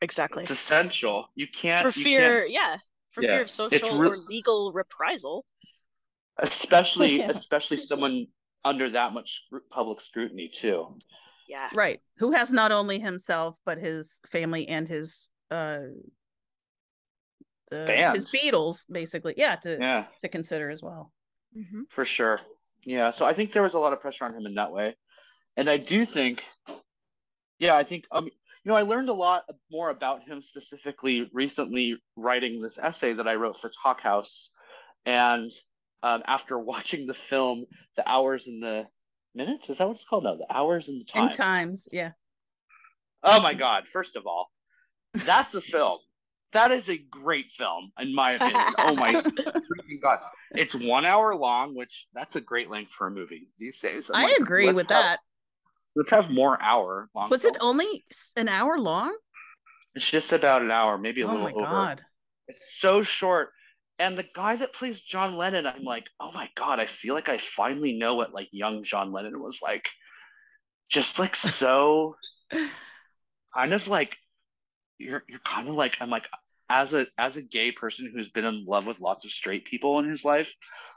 exactly. 0.00 0.42
it's 0.42 0.50
essential 0.50 1.28
you 1.36 1.46
can't 1.46 1.84
For 1.86 1.92
fear, 1.92 2.40
can't- 2.40 2.50
yeah, 2.50 2.76
for 3.12 3.22
Yeah, 3.22 3.30
fear 3.32 3.42
of 3.42 3.50
social 3.50 3.96
re- 3.98 4.08
or 4.08 4.16
legal 4.16 4.72
reprisal. 4.72 5.44
especially 6.38 7.18
Yeah. 7.20 7.30
especially 7.30 7.76
someone 7.76 8.26
under 8.64 8.90
that 8.90 9.12
much 9.12 9.44
public 9.70 10.00
scrutiny 10.00 10.48
too 10.48 10.96
Yeah. 11.48 11.68
Right. 11.74 12.00
Who 12.18 12.32
has 12.32 12.52
not 12.52 12.72
only 12.72 12.98
himself 12.98 13.56
but 13.64 13.78
his 13.78 14.20
family 14.26 14.66
and 14.68 14.88
his 14.88 15.30
uh, 15.50 15.78
uh 17.72 18.12
his 18.14 18.30
Beatles 18.32 18.84
basically. 18.90 19.34
Yeah, 19.36 19.56
to 19.56 19.78
yeah 19.80 20.04
to 20.22 20.28
consider 20.28 20.70
as 20.70 20.82
well. 20.82 21.12
hmm 21.54 21.82
for 21.90 22.04
sure 22.04 22.40
yeah 22.84 23.10
so 23.10 23.24
i 23.26 23.32
think 23.32 23.52
there 23.52 23.62
was 23.62 23.74
a 23.74 23.78
lot 23.78 23.92
of 23.92 24.00
pressure 24.00 24.24
on 24.24 24.34
him 24.34 24.46
in 24.46 24.54
that 24.54 24.72
way 24.72 24.96
and 25.56 25.68
i 25.70 25.76
do 25.76 26.04
think 26.04 26.44
yeah 27.58 27.76
i 27.76 27.82
think 27.84 28.04
um 28.12 28.24
you 28.24 28.30
know 28.64 28.74
i 28.74 28.82
learned 28.82 29.08
a 29.08 29.14
lot 29.14 29.44
more 29.70 29.90
about 29.90 30.22
him 30.22 30.40
specifically 30.40 31.28
recently 31.32 31.96
writing 32.16 32.60
this 32.60 32.78
essay 32.78 33.12
that 33.12 33.28
i 33.28 33.34
wrote 33.34 33.56
for 33.56 33.70
Talkhouse 33.70 34.48
and 35.06 35.50
um, 36.02 36.22
after 36.26 36.58
watching 36.72 37.06
the 37.06 37.14
film 37.14 37.64
the 37.96 38.08
hours 38.08 38.46
and 38.46 38.62
the 38.62 38.86
minutes 39.34 39.68
is 39.70 39.78
that 39.78 39.86
what 39.86 39.96
it's 39.96 40.04
called 40.04 40.24
no 40.24 40.36
the 40.36 40.46
hours 40.54 40.88
and 40.88 40.96
the 41.00 41.18
In 41.18 41.22
times 41.22 41.36
times, 41.36 41.88
yeah. 41.92 42.12
Oh 43.22 43.40
my 43.40 43.54
god, 43.54 43.88
first 43.88 44.16
of 44.16 44.26
all, 44.26 44.50
that's 45.14 45.54
a 45.54 45.60
film. 45.60 45.98
That 46.52 46.70
is 46.70 46.88
a 46.88 46.98
great 46.98 47.50
film, 47.50 47.90
in 47.98 48.14
my 48.14 48.32
opinion. 48.32 48.62
Oh 48.78 48.94
my 48.94 49.12
god. 50.02 50.18
It's 50.52 50.74
one 50.74 51.04
hour 51.04 51.34
long, 51.34 51.74
which 51.74 52.06
that's 52.12 52.36
a 52.36 52.40
great 52.40 52.70
length 52.70 52.92
for 52.92 53.06
a 53.06 53.10
movie 53.10 53.48
these 53.58 53.80
days. 53.80 54.10
I'm 54.12 54.24
I 54.24 54.28
like, 54.28 54.36
agree 54.36 54.66
with 54.66 54.76
have- 54.76 54.88
that. 54.88 55.18
Let's 55.96 56.10
have 56.10 56.30
more 56.30 56.60
hour 56.60 57.08
long. 57.14 57.30
Was 57.30 57.44
it 57.44 57.56
only 57.60 58.04
an 58.36 58.48
hour 58.48 58.78
long? 58.78 59.16
It's 59.94 60.10
just 60.10 60.32
about 60.32 60.62
an 60.62 60.70
hour, 60.70 60.98
maybe 60.98 61.20
a 61.20 61.26
Oh 61.26 61.32
little 61.32 61.44
my 61.44 61.52
over. 61.52 61.70
god. 61.70 62.04
It's 62.48 62.78
so 62.80 63.02
short. 63.02 63.50
And 63.98 64.18
the 64.18 64.26
guy 64.34 64.56
that 64.56 64.72
plays 64.72 65.00
John 65.02 65.36
Lennon, 65.36 65.66
I'm 65.66 65.84
like, 65.84 66.06
oh 66.18 66.32
my 66.32 66.48
god, 66.56 66.80
I 66.80 66.86
feel 66.86 67.14
like 67.14 67.28
I 67.28 67.38
finally 67.38 67.96
know 67.96 68.16
what 68.16 68.34
like 68.34 68.48
young 68.52 68.82
John 68.82 69.12
Lennon 69.12 69.40
was 69.40 69.60
like. 69.62 69.88
Just 70.88 71.18
like 71.18 71.36
so 71.36 72.16
kind 73.54 73.72
of 73.72 73.88
like 73.88 74.16
you're 74.98 75.24
you're 75.28 75.40
kind 75.40 75.68
of 75.68 75.74
like 75.74 75.96
I'm 76.00 76.10
like 76.10 76.28
as 76.70 76.94
a 76.94 77.06
as 77.18 77.36
a 77.36 77.42
gay 77.42 77.72
person 77.72 78.10
who's 78.12 78.30
been 78.30 78.44
in 78.44 78.64
love 78.66 78.86
with 78.86 79.00
lots 79.00 79.24
of 79.24 79.30
straight 79.32 79.64
people 79.64 79.98
in 79.98 80.08
his 80.08 80.24
life, 80.24 80.52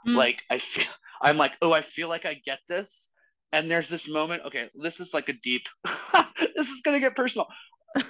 Mm. 0.06 0.16
like 0.16 0.42
I 0.50 0.58
feel 0.58 0.86
I'm 1.22 1.36
like, 1.36 1.54
oh, 1.62 1.72
I 1.72 1.80
feel 1.82 2.08
like 2.08 2.24
I 2.26 2.34
get 2.34 2.60
this. 2.68 3.10
And 3.52 3.70
there's 3.70 3.88
this 3.88 4.06
moment, 4.08 4.42
okay, 4.46 4.68
this 4.74 5.00
is 5.00 5.14
like 5.14 5.28
a 5.28 5.32
deep 5.32 5.66
this 6.56 6.68
is 6.68 6.82
gonna 6.84 7.00
get 7.00 7.16
personal. 7.16 7.46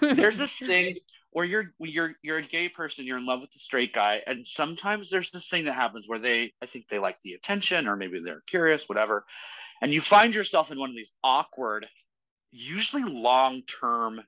There's 0.00 0.36
this 0.38 0.56
thing 0.58 0.96
where 1.30 1.44
you're 1.44 1.72
you're 1.78 2.14
you're 2.22 2.38
a 2.38 2.42
gay 2.42 2.68
person, 2.68 3.04
you're 3.04 3.18
in 3.18 3.26
love 3.26 3.40
with 3.40 3.52
the 3.52 3.58
straight 3.58 3.92
guy, 3.92 4.20
and 4.26 4.46
sometimes 4.46 5.10
there's 5.10 5.30
this 5.30 5.48
thing 5.48 5.66
that 5.66 5.74
happens 5.74 6.08
where 6.08 6.18
they 6.18 6.52
I 6.62 6.66
think 6.66 6.88
they 6.88 6.98
like 6.98 7.20
the 7.22 7.34
attention 7.34 7.86
or 7.86 7.96
maybe 7.96 8.20
they're 8.24 8.42
curious, 8.46 8.88
whatever. 8.88 9.24
And 9.80 9.92
you 9.92 10.00
find 10.00 10.34
yourself 10.34 10.72
in 10.72 10.78
one 10.78 10.90
of 10.90 10.96
these 10.96 11.12
awkward, 11.22 11.86
usually 12.50 13.04
long-term 13.04 14.20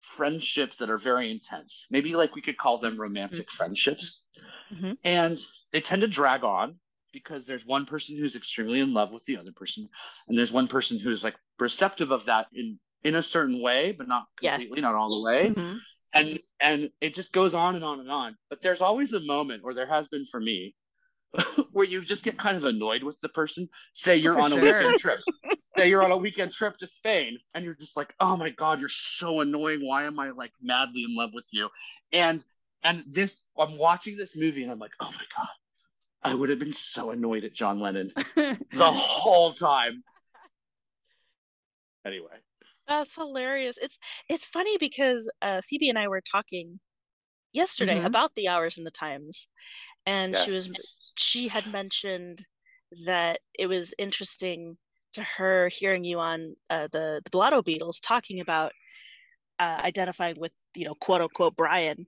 friendships 0.00 0.78
that 0.78 0.90
are 0.90 0.98
very 0.98 1.30
intense. 1.30 1.86
Maybe 1.90 2.16
like 2.16 2.34
we 2.34 2.42
could 2.42 2.56
call 2.56 2.78
them 2.78 3.00
romantic 3.00 3.50
friendships. 3.50 4.24
Mhm. 4.72 4.98
And 5.04 5.38
they 5.70 5.80
tend 5.80 6.02
to 6.02 6.08
drag 6.08 6.42
on 6.42 6.80
because 7.12 7.46
there's 7.46 7.66
one 7.66 7.86
person 7.86 8.16
who's 8.16 8.36
extremely 8.36 8.80
in 8.80 8.92
love 8.94 9.12
with 9.12 9.24
the 9.24 9.36
other 9.36 9.52
person, 9.52 9.88
and 10.28 10.36
there's 10.38 10.52
one 10.52 10.68
person 10.68 10.98
who's 10.98 11.24
like 11.24 11.36
receptive 11.58 12.10
of 12.10 12.24
that 12.26 12.46
in 12.52 12.78
in 13.04 13.14
a 13.14 13.22
certain 13.22 13.62
way, 13.62 13.92
but 13.92 14.08
not 14.08 14.26
Yeah. 14.40 14.56
completely, 14.56 14.80
not 14.80 14.94
all 14.94 15.10
the 15.10 15.24
way. 15.24 15.50
Mhm. 15.50 15.80
And 16.14 16.40
and 16.60 16.90
it 17.00 17.14
just 17.14 17.32
goes 17.32 17.54
on 17.54 17.76
and 17.76 17.84
on 17.84 18.00
and 18.00 18.10
on. 18.10 18.36
But 18.50 18.60
there's 18.60 18.80
always 18.82 19.12
a 19.12 19.20
moment, 19.20 19.62
or 19.64 19.74
there 19.74 19.86
has 19.86 20.08
been 20.08 20.24
for 20.24 20.40
me, 20.40 20.74
where 21.72 21.86
you 21.86 22.00
just 22.00 22.24
get 22.24 22.38
kind 22.38 22.56
of 22.56 22.64
annoyed 22.64 23.02
with 23.02 23.20
the 23.20 23.28
person. 23.28 23.68
Say 23.92 24.16
you're 24.16 24.34
for 24.34 24.40
on 24.40 24.52
a 24.52 24.56
weekend 24.56 24.96
trip. 24.98 25.20
Say 25.78 25.88
you're 25.88 26.02
on 26.02 26.10
a 26.10 26.16
weekend 26.16 26.52
trip 26.52 26.76
to 26.78 26.86
Spain, 26.86 27.38
and 27.54 27.64
you're 27.64 27.74
just 27.74 27.96
like, 27.96 28.14
oh 28.20 28.36
my 28.36 28.50
god, 28.50 28.80
you're 28.80 28.88
so 28.88 29.40
annoying. 29.40 29.86
Why 29.86 30.04
am 30.04 30.18
I 30.18 30.30
like 30.30 30.52
madly 30.60 31.04
in 31.04 31.14
love 31.14 31.30
with 31.32 31.46
you? 31.52 31.68
And 32.12 32.44
and 32.82 33.04
this, 33.06 33.44
I'm 33.58 33.76
watching 33.76 34.16
this 34.16 34.36
movie, 34.36 34.62
and 34.62 34.72
I'm 34.72 34.78
like, 34.78 34.94
oh 35.00 35.10
my 35.10 35.24
god, 35.36 35.48
I 36.22 36.34
would 36.34 36.50
have 36.50 36.58
been 36.58 36.72
so 36.72 37.10
annoyed 37.10 37.44
at 37.44 37.54
John 37.54 37.80
Lennon 37.80 38.12
the 38.72 38.90
whole 38.92 39.52
time. 39.52 40.02
Anyway, 42.04 42.38
That's 42.86 43.14
hilarious. 43.14 43.78
It's 43.78 43.98
it's 44.28 44.46
funny 44.46 44.76
because 44.78 45.30
uh, 45.42 45.60
Phoebe 45.62 45.88
and 45.88 45.98
I 45.98 46.08
were 46.08 46.20
talking 46.22 46.80
yesterday 47.52 48.00
Mhm. 48.00 48.06
about 48.06 48.34
the 48.34 48.48
hours 48.48 48.78
and 48.78 48.86
the 48.86 48.90
times, 48.90 49.46
and 50.06 50.36
she 50.36 50.50
was 50.50 50.70
she 51.16 51.48
had 51.48 51.66
mentioned 51.66 52.46
that 53.06 53.40
it 53.58 53.66
was 53.66 53.94
interesting 53.98 54.78
to 55.12 55.22
her 55.22 55.68
hearing 55.68 56.04
you 56.04 56.18
on 56.20 56.56
uh, 56.70 56.88
the 56.92 57.20
the 57.24 57.30
Blotto 57.30 57.62
Beatles 57.62 58.00
talking 58.02 58.40
about 58.40 58.72
uh, 59.58 59.80
identifying 59.84 60.36
with 60.38 60.54
you 60.74 60.84
know 60.86 60.94
quote 60.94 61.20
unquote 61.20 61.56
Brian 61.56 62.06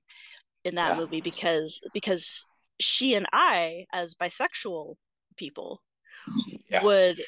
in 0.64 0.76
that 0.76 0.90
Yeah. 0.90 0.96
movie 0.96 1.20
because 1.20 1.80
because 1.92 2.46
she 2.80 3.14
and 3.14 3.26
I 3.32 3.86
as 3.92 4.14
bisexual 4.14 4.96
people 5.36 5.82
Yeah. 6.68 6.82
would 6.84 7.20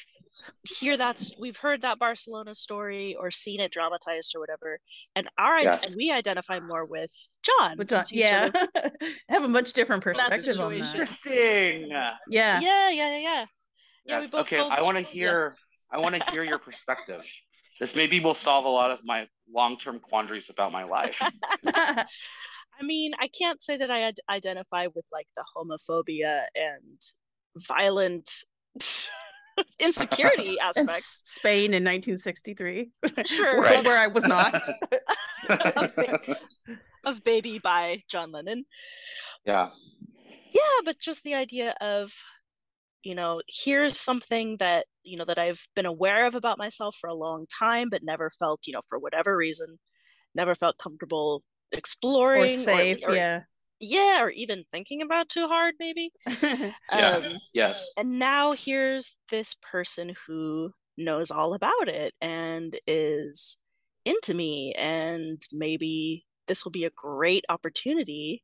hear 0.63 0.97
that 0.97 1.23
we've 1.39 1.55
heard 1.57 1.81
that 1.83 1.99
Barcelona 1.99 2.53
story 2.53 3.15
or 3.15 3.31
seen 3.31 3.59
it 3.61 3.71
dramatized 3.71 4.35
or 4.35 4.39
whatever, 4.41 4.79
and 5.15 5.27
our 5.37 5.61
Yeah. 5.61 5.79
and 5.81 5.95
we 5.95 6.11
identify 6.11 6.59
more 6.59 6.85
with 6.85 7.11
John. 7.43 7.77
But 7.77 7.89
since 7.89 8.11
uh, 8.11 8.15
yeah, 8.15 8.49
sort 8.51 8.69
of- 8.75 8.91
have 9.29 9.43
a 9.43 9.47
much 9.47 9.71
different 9.73 10.03
That 10.03 10.15
perspective 10.15 10.59
on 10.59 10.73
that. 10.73 10.79
interesting. 10.79 11.87
Yeah. 11.89 12.15
yeah, 12.27 12.59
yeah, 12.59 12.89
yeah, 12.89 13.17
yeah. 13.17 13.45
Yeah, 14.05 14.19
Yes. 14.19 14.29
both 14.31 14.41
Okay. 14.41 14.59
I 14.59 14.81
want 14.81 14.97
to 14.97 15.03
yeah. 15.03 15.09
hear. 15.09 15.55
I 15.91 15.99
want 15.99 16.15
to 16.15 16.31
hear 16.31 16.43
your 16.43 16.59
perspective. 16.59 17.25
This 17.79 17.95
maybe 17.95 18.19
will 18.19 18.33
solve 18.33 18.65
a 18.65 18.69
lot 18.69 18.91
of 18.91 18.99
my 19.05 19.27
long-term 19.51 19.99
quandaries 19.99 20.49
about 20.49 20.71
my 20.71 20.83
life. 20.83 21.21
I 22.79 22.83
mean, 22.83 23.11
I 23.19 23.27
can't 23.27 23.61
say 23.63 23.77
that 23.77 23.89
I 23.91 24.01
ad- 24.01 24.19
identify 24.29 24.87
with 24.93 25.05
like 25.11 25.27
the 25.35 25.43
homophobia 25.55 26.43
and 26.55 26.99
violent 27.55 28.29
insecurity 29.79 30.49
And 30.61 30.69
aspects. 30.89 31.23
S- 31.25 31.31
Spain 31.35 31.73
in 31.73 31.83
1963. 31.83 32.89
Sure. 33.25 33.61
Right. 33.61 33.85
where 33.85 33.99
I 33.99 34.07
was 34.07 34.25
not. 34.27 34.61
of 37.05 37.23
Baby 37.23 37.59
by 37.59 37.99
John 38.09 38.31
Lennon. 38.31 38.65
yeah. 39.45 39.69
Yeah, 40.51 40.81
but 40.85 40.99
just 40.99 41.23
the 41.23 41.33
idea 41.33 41.73
of, 41.81 42.13
you 43.01 43.15
know, 43.15 43.41
here's 43.49 43.99
something 43.99 44.57
that, 44.59 44.85
you 45.01 45.17
know, 45.17 45.25
that 45.25 45.39
I've 45.39 45.65
been 45.75 45.87
aware 45.87 46.27
of 46.27 46.35
about 46.35 46.59
myself 46.59 46.95
for 47.01 47.09
a 47.09 47.15
long 47.15 47.47
time, 47.47 47.89
but 47.89 48.03
never 48.03 48.29
felt, 48.29 48.61
you 48.67 48.73
know, 48.73 48.81
for 48.87 48.99
whatever 48.99 49.35
reason, 49.35 49.79
never 50.35 50.53
felt 50.53 50.77
comfortable 50.77 51.41
exploring 51.73 52.69
or 52.69 52.87
safe, 52.91 53.03
or, 53.03 53.15
yeah. 53.15 53.43
yeah, 53.79 54.21
or 54.23 54.29
even 54.31 54.65
thinking 54.71 55.01
about 55.01 55.29
too 55.29 55.47
hard, 55.47 55.75
maybe. 55.79 56.11
Yeah. 56.91 57.17
Um, 57.17 57.39
Yes. 57.53 57.89
and 57.97 58.19
now 58.19 58.53
here's 58.53 59.17
this 59.29 59.55
person 59.61 60.15
who 60.27 60.73
knows 60.97 61.31
all 61.31 61.53
about 61.53 61.87
it 61.89 62.13
and 62.21 62.79
is 62.87 63.57
into 64.05 64.33
me 64.33 64.73
and 64.77 65.41
maybe 65.51 66.25
this 66.47 66.63
will 66.65 66.71
be 66.71 66.85
a 66.85 66.91
great 66.91 67.45
opportunity 67.49 68.43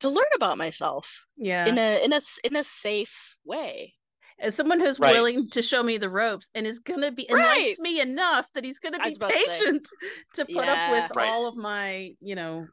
to 0.00 0.08
learn 0.10 0.24
about 0.34 0.58
myself 0.58 1.26
Yeah. 1.36 1.68
in 1.68 1.78
a 1.78 2.04
in 2.04 2.12
a 2.12 2.16
s- 2.16 2.40
in 2.44 2.56
a 2.56 2.64
safe 2.64 3.36
way. 3.44 3.94
As 4.42 4.56
someone 4.56 4.80
who's 4.80 4.98
Right. 4.98 5.12
willing 5.12 5.48
to 5.50 5.62
show 5.62 5.82
me 5.84 5.98
the 5.98 6.10
ropes 6.10 6.50
and 6.54 6.66
is 6.66 6.80
gonna 6.80 7.12
be 7.12 7.28
and 7.28 7.38
Right. 7.38 7.64
likes 7.64 7.78
me 7.78 8.00
enough 8.00 8.48
that 8.54 8.64
he's 8.64 8.80
gonna 8.80 8.98
be 8.98 9.04
was 9.04 9.18
to 9.18 9.28
patient 9.28 9.88
to 10.34 10.44
put 10.44 10.68
up 10.68 10.78
with 10.90 11.10
Right. 11.14 11.28
all 11.28 11.46
of 11.46 11.56
my, 11.56 12.14
you 12.20 12.34
know, 12.34 12.66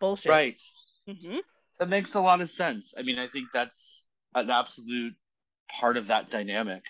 bullshit. 0.00 0.30
Right. 0.30 0.60
hmm 1.08 1.38
That 1.80 1.88
makes 1.88 2.14
a 2.14 2.20
lot 2.20 2.40
of 2.40 2.48
sense. 2.48 2.94
I 2.96 3.02
mean, 3.02 3.18
I 3.18 3.26
think 3.26 3.48
that's 3.52 4.06
an 4.34 4.48
absolute 4.48 5.14
part 5.68 5.96
of 5.96 6.06
that 6.06 6.30
dynamic. 6.30 6.84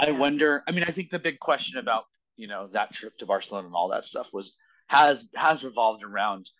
I 0.00 0.10
Yeah. 0.10 0.18
wonder. 0.18 0.64
I 0.66 0.72
mean, 0.72 0.84
I 0.84 0.90
think 0.90 1.10
the 1.10 1.20
big 1.20 1.38
question 1.38 1.78
about 1.78 2.04
you 2.36 2.48
know 2.48 2.66
that 2.72 2.92
trip 2.92 3.16
to 3.18 3.26
Barcelona 3.26 3.68
and 3.68 3.76
all 3.76 3.88
that 3.90 4.04
stuff 4.04 4.32
was 4.32 4.56
has 4.88 5.28
has 5.36 5.62
revolved 5.64 6.02
around 6.02 6.50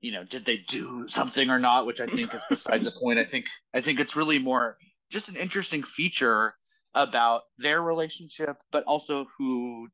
you 0.00 0.12
know 0.12 0.24
did 0.24 0.44
they 0.44 0.58
do 0.58 1.08
something 1.08 1.50
or 1.50 1.58
not, 1.58 1.84
which 1.86 2.00
I 2.00 2.06
think 2.06 2.32
is 2.32 2.44
beside 2.48 2.84
the 2.84 2.92
point. 2.92 3.18
I 3.18 3.24
think 3.24 3.46
I 3.74 3.80
think 3.80 3.98
it's 3.98 4.14
really 4.14 4.38
more 4.38 4.78
just 5.10 5.28
an 5.28 5.36
interesting 5.36 5.82
feature 5.82 6.54
about 6.94 7.42
their 7.58 7.82
relationship, 7.82 8.56
but 8.72 8.84
also 8.84 9.26
who 9.38 9.88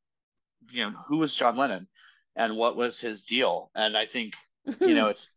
you 0.73 0.85
know 0.85 0.93
who 1.09 1.19
was 1.19 1.35
John 1.35 1.57
Lennon 1.57 1.87
and 2.37 2.57
what 2.57 2.77
was 2.77 3.01
his 3.01 3.25
deal. 3.25 3.71
And 3.75 3.97
I 3.97 4.05
think 4.07 4.35
you 4.81 4.95
know 4.95 5.09
it's 5.13 5.29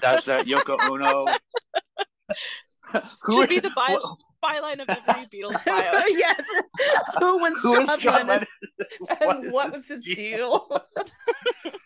that's 0.00 0.26
that 0.26 0.46
Yoko 0.46 0.78
Ono. 0.90 1.26
Who- 3.22 3.40
Should 3.40 3.48
be 3.48 3.58
the 3.60 3.70
by- 3.70 3.98
wh- 4.00 4.44
byline 4.44 4.80
of 4.80 4.88
every 4.88 5.26
Beatles 5.32 5.64
bio. 5.64 6.00
yes. 6.10 6.40
Who 7.18 7.38
was 7.38 7.60
who 7.62 7.84
John, 7.84 7.98
John 7.98 8.26
Lennon? 8.26 8.46
Lennon? 9.08 9.36
And 9.38 9.44
is 9.46 9.52
what 9.52 9.72
was 9.72 9.88
his 9.88 10.04
deal? 10.04 10.68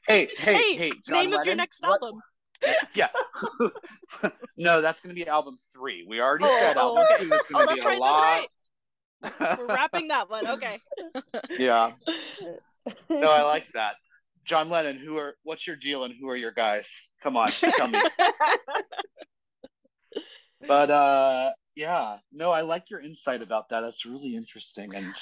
Hey, 0.07 0.28
hey, 0.36 0.55
Hey, 0.55 0.76
hey! 0.76 0.93
John 1.07 1.18
name 1.30 1.32
of 1.34 1.47
your 1.47 1.55
next 1.55 1.82
what- 1.86 2.03
album. 2.03 2.20
Yeah. 2.95 3.09
no, 4.57 4.81
that's 4.83 5.01
going 5.01 5.15
to 5.15 5.25
be 5.25 5.29
album 5.29 5.57
three. 5.73 6.05
We 6.09 6.21
already 6.21 6.45
Oh, 6.47 6.59
said 6.61 6.77
oh, 6.77 6.81
album 6.99 7.05
okay. 7.13 7.25
two 7.25 7.33
is 7.33 7.41
Oh, 7.55 7.55
going 7.55 7.69
to 7.69 7.75
that's 7.75 7.85
be 7.85 7.89
a 7.89 7.91
right. 7.91 7.99
lot. 7.99 8.47
That's 9.23 9.41
right. 9.41 9.59
We're 9.59 9.67
wrapping 9.67 10.09
that 10.09 10.29
one. 10.31 10.47
Okay. 10.47 10.81
yeah. 11.59 11.93
No, 13.09 13.31
I 13.31 13.43
like 13.43 13.69
that. 13.73 13.95
John 14.45 14.71
Lennon, 14.71 14.97
who 14.97 15.19
are? 15.19 15.37
What's 15.43 15.67
your 15.67 15.77
deal, 15.77 16.05
and 16.05 16.15
who 16.19 16.29
are 16.31 16.37
your 16.37 16.53
guys? 16.53 17.07
Come 17.23 17.37
on, 17.37 17.49
tell 17.49 17.89
me. 17.89 18.01
but 20.67 20.91
uh 20.91 21.51
yeah 21.77 22.17
no 22.33 22.51
i 22.51 22.63
like 22.63 22.91
your 22.91 22.99
insight 23.01 23.43
about 23.43 23.69
that 23.69 23.83
that's 23.83 24.05
really 24.05 24.35
interesting 24.35 24.93
and 24.95 25.15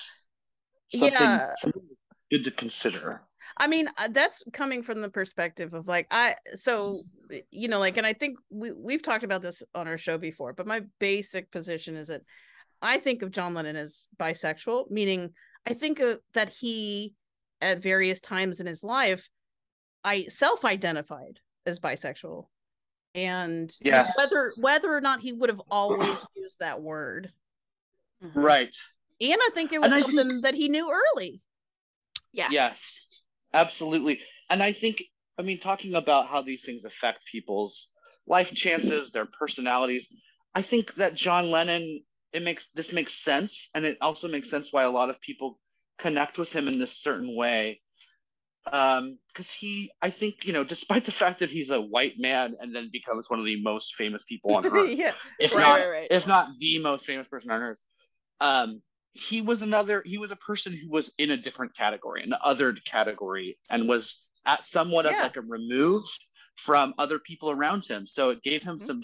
something, 0.90 1.12
Yeah. 1.12 1.54
something 1.58 1.82
good 2.30 2.44
to 2.44 2.50
consider 2.50 3.22
I 3.58 3.68
mean, 3.68 3.88
uh, 3.96 4.08
that's 4.10 4.42
coming 4.52 4.82
from 4.82 5.00
the 5.00 5.08
perspective 5.08 5.72
of 5.72 5.86
like 5.88 6.06
I 6.10 6.34
so 6.54 7.04
you 7.50 7.68
know 7.68 7.78
like 7.78 7.96
and 7.96 8.06
I 8.06 8.12
think 8.12 8.38
we 8.50 8.72
we've 8.72 9.02
talked 9.02 9.24
about 9.24 9.40
this 9.40 9.62
on 9.74 9.86
our 9.88 9.96
show 9.96 10.18
before, 10.18 10.52
but 10.52 10.66
my 10.66 10.82
basic 10.98 11.50
position 11.50 11.94
is 11.96 12.08
that 12.08 12.22
I 12.82 12.98
think 12.98 13.22
of 13.22 13.30
John 13.30 13.54
Lennon 13.54 13.76
as 13.76 14.08
bisexual, 14.18 14.90
meaning 14.90 15.32
I 15.66 15.72
think 15.74 16.00
of, 16.00 16.18
that 16.34 16.50
he 16.50 17.14
at 17.62 17.78
various 17.82 18.20
times 18.20 18.60
in 18.60 18.66
his 18.66 18.82
life 18.84 19.26
I 20.04 20.24
self-identified 20.24 21.38
as 21.66 21.80
bisexual. 21.80 22.48
And 23.14 23.74
Yes. 23.80 24.18
whether 24.18 24.52
whether 24.56 24.92
or 24.94 25.00
not 25.00 25.20
he 25.20 25.32
would 25.32 25.48
have 25.50 25.62
always 25.70 26.26
used 26.36 26.58
that 26.60 26.82
word. 26.82 27.32
right 28.34 28.76
And 29.20 29.38
I 29.40 29.50
think 29.54 29.72
it 29.72 29.80
was 29.80 29.92
And 29.92 29.94
I 29.94 30.02
think- 30.04 30.18
something 30.18 30.40
that 30.42 30.54
he 30.54 30.68
knew 30.68 30.92
early. 30.92 31.40
Yeah. 32.36 32.50
yes 32.50 33.00
absolutely 33.54 34.20
and 34.50 34.62
i 34.62 34.72
think 34.72 35.02
i 35.38 35.42
mean 35.42 35.58
talking 35.58 35.94
about 35.94 36.28
how 36.28 36.42
these 36.42 36.64
things 36.64 36.84
affect 36.84 37.26
people's 37.26 37.90
life 38.26 38.52
chances 38.54 39.10
their 39.10 39.26
personalities 39.26 40.08
i 40.54 40.62
think 40.62 40.94
that 40.94 41.14
john 41.14 41.50
lennon 41.50 42.02
it 42.32 42.42
makes 42.42 42.68
this 42.70 42.92
makes 42.92 43.14
sense 43.14 43.70
and 43.74 43.84
it 43.84 43.98
also 44.00 44.28
makes 44.28 44.50
sense 44.50 44.72
why 44.72 44.82
a 44.84 44.90
lot 44.90 45.10
of 45.10 45.20
people 45.20 45.58
connect 45.98 46.38
with 46.38 46.52
him 46.54 46.68
in 46.68 46.78
this 46.78 47.02
certain 47.02 47.34
way 47.34 47.80
um 48.72 49.18
because 49.28 49.50
he 49.52 49.90
i 50.02 50.10
think 50.10 50.44
you 50.44 50.52
know 50.52 50.64
despite 50.64 51.04
the 51.04 51.12
fact 51.12 51.38
that 51.40 51.50
he's 51.50 51.70
a 51.70 51.80
white 51.80 52.14
man 52.18 52.54
and 52.60 52.74
then 52.74 52.90
becomes 52.92 53.30
one 53.30 53.38
of 53.38 53.46
the 53.46 53.62
most 53.62 53.94
famous 53.94 54.24
people 54.24 54.54
on 54.56 54.66
earth 54.72 54.98
yeah. 54.98 55.12
if 55.38 55.54
Right, 55.54 55.62
not 55.62 55.80
right, 55.80 55.88
right. 55.90 56.08
if 56.10 56.26
not 56.26 56.48
the 56.58 56.78
most 56.80 57.06
famous 57.06 57.28
person 57.28 57.50
on 57.50 57.62
earth 57.62 57.82
um 58.40 58.82
he 59.18 59.42
was 59.42 59.62
another 59.62 60.02
he 60.04 60.18
was 60.18 60.30
a 60.30 60.36
person 60.36 60.72
who 60.72 60.88
was 60.88 61.12
in 61.18 61.30
a 61.30 61.36
different 61.36 61.74
category 61.74 62.22
an 62.22 62.34
othered 62.44 62.84
category 62.84 63.58
and 63.70 63.88
was 63.88 64.24
at 64.46 64.64
somewhat 64.64 65.06
of 65.06 65.12
like 65.18 65.36
a 65.36 65.40
remove 65.40 66.04
from 66.56 66.94
other 66.98 67.18
people 67.18 67.50
around 67.50 67.84
him. 67.84 68.06
So 68.06 68.30
it 68.30 68.42
gave 68.42 68.62
him 68.62 68.78
Mhm. 68.78 68.82
some 68.82 69.02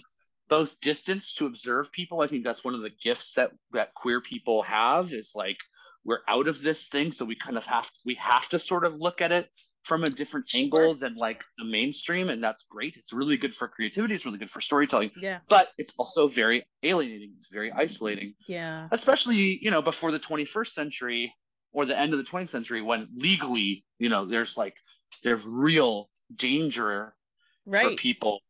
both 0.49 0.81
distance 0.81 1.35
to 1.35 1.47
observe 1.47 1.91
people. 1.93 2.21
I 2.21 2.27
think 2.27 2.45
that's 2.45 2.65
one 2.65 2.75
of 2.75 2.81
the 2.81 2.91
gifts 2.91 3.35
that 3.35 3.53
that 3.73 3.95
queer 3.95 4.21
people 4.21 4.63
have 4.63 5.13
is 5.13 5.33
like 5.35 5.59
we're 6.05 6.23
out 6.29 6.49
of 6.49 6.61
this 6.61 6.89
thing 6.89 7.13
so 7.13 7.25
we 7.25 7.37
kind 7.37 7.57
of 7.57 7.67
have 7.67 7.91
we 8.05 8.15
have 8.17 8.49
to 8.49 8.59
sort 8.59 8.85
of 8.85 8.95
look 8.95 9.21
at 9.21 9.33
it 9.33 9.51
from 9.83 10.05
a 10.05 10.11
different 10.11 10.49
Sure. 10.49 10.61
angle 10.61 10.95
than 10.95 11.15
like 11.17 11.43
the 11.59 11.65
mainstream 11.65 12.29
and 12.31 12.43
that's 12.43 12.65
great. 12.65 12.97
It's 12.97 13.13
really 13.13 13.37
good 13.37 13.55
for 13.55 13.67
creativity. 13.69 14.15
It's 14.15 14.25
really 14.25 14.39
good 14.39 14.51
for 14.51 14.61
storytelling. 14.61 15.11
Yeah. 15.17 15.41
but 15.49 15.71
it's 15.79 15.93
also 15.99 16.29
very 16.29 16.65
alienating. 16.83 17.33
It's 17.37 17.49
very 17.49 17.73
isolating. 17.73 18.35
Yeah. 18.47 18.89
especially 18.93 19.59
you 19.61 19.71
know 19.71 19.83
before 19.83 20.13
the 20.13 20.21
21st 20.21 20.73
century 20.73 21.33
or 21.73 21.85
the 21.87 21.99
end 21.99 22.13
of 22.13 22.19
the 22.19 22.25
20th 22.25 22.49
century 22.51 22.81
when 22.83 23.09
legally 23.17 23.85
you 23.99 24.09
know 24.09 24.25
there's 24.25 24.57
like 24.57 24.77
there's 25.25 25.45
real 25.45 26.09
danger 26.35 27.15
for 27.67 27.91
people 27.97 28.41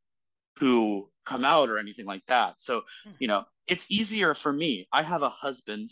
who 0.59 1.09
come 1.25 1.45
out 1.45 1.69
or 1.71 1.79
anything 1.79 2.07
like 2.07 2.25
that. 2.27 2.61
So 2.61 2.83
Mm. 3.07 3.15
you 3.21 3.29
know 3.29 3.45
it's 3.67 3.91
easier 3.91 4.35
for 4.35 4.53
me. 4.53 4.87
I 4.93 5.03
have 5.03 5.23
a 5.23 5.31
husband 5.31 5.89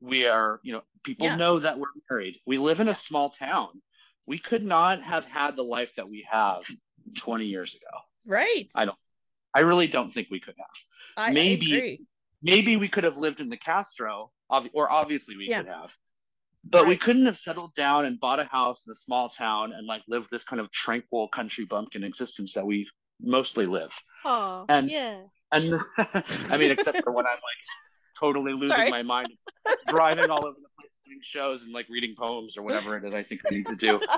we 0.00 0.26
are 0.26 0.60
you 0.62 0.72
know 0.74 0.82
people 1.04 1.26
Yeah. 1.26 1.36
know 1.36 1.58
that 1.58 1.78
we're 1.78 1.94
married. 2.10 2.36
We 2.44 2.58
live 2.58 2.80
in 2.80 2.88
a 2.88 2.94
small 2.94 3.30
town 3.30 3.80
we 4.26 4.38
could 4.38 4.62
not 4.62 5.02
have 5.02 5.24
had 5.26 5.56
the 5.56 5.62
life 5.64 5.94
that 5.96 6.08
we 6.08 6.26
have 6.30 6.62
20 7.16 7.44
years 7.46 7.74
ago 7.74 7.98
Right. 8.26 8.70
I 8.74 8.84
don't- 8.86 8.98
i 9.54 9.60
really 9.60 9.86
don't 9.86 10.10
think 10.10 10.28
we 10.30 10.40
could 10.40 10.54
have 10.58 10.76
I, 11.16 11.28
I 11.28 11.32
maybe- 11.32 11.74
agree. 11.76 12.00
maybe 12.42 12.76
we 12.76 12.88
could 12.88 13.04
have 13.04 13.16
lived 13.16 13.40
in 13.40 13.48
the 13.48 13.56
Castro, 13.56 14.30
or 14.72 14.90
obviously 14.90 15.36
we 15.36 15.46
Yeah. 15.48 15.58
could 15.62 15.68
have, 15.72 15.96
but 16.64 16.86
we 16.86 16.96
couldn't 16.96 17.26
have 17.26 17.36
settled 17.38 17.72
down 17.74 18.04
and 18.04 18.18
bought 18.20 18.40
a 18.40 18.44
house 18.44 18.86
in 18.86 18.90
a 18.90 18.94
small 18.94 19.28
town 19.28 19.72
and 19.72 19.86
like 19.86 20.02
lived 20.08 20.28
this 20.30 20.44
kind 20.44 20.60
of 20.60 20.70
tranquil 20.70 21.28
country 21.28 21.64
bumpkin 21.66 22.02
existence 22.04 22.52
that 22.54 22.66
we 22.66 22.88
mostly 23.20 23.66
live. 23.66 23.92
Oh, 24.24 24.64
And- 24.68 24.90
yeah. 24.90 25.22
And 25.52 25.66
I 26.52 26.56
mean, 26.58 26.70
except 26.72 27.02
for 27.04 27.12
when 27.12 27.26
I'm 27.26 27.32
like 27.50 27.62
totally 28.18 28.52
losing 28.54 28.76
Sorry. 28.76 28.90
my 28.90 29.02
mind, 29.02 29.28
driving 29.86 30.28
all 30.30 30.44
over 30.46 30.56
the 30.60 30.68
place, 30.73 30.73
doing 31.14 31.20
shows 31.22 31.64
and 31.64 31.72
like 31.72 31.86
reading 31.88 32.14
poems 32.16 32.56
or 32.56 32.62
whatever 32.62 32.96
it 32.96 33.04
is 33.04 33.14
I 33.14 33.22
think 33.22 33.40
I 33.50 33.54
need 33.54 33.66
to 33.66 33.76
do. 33.76 34.00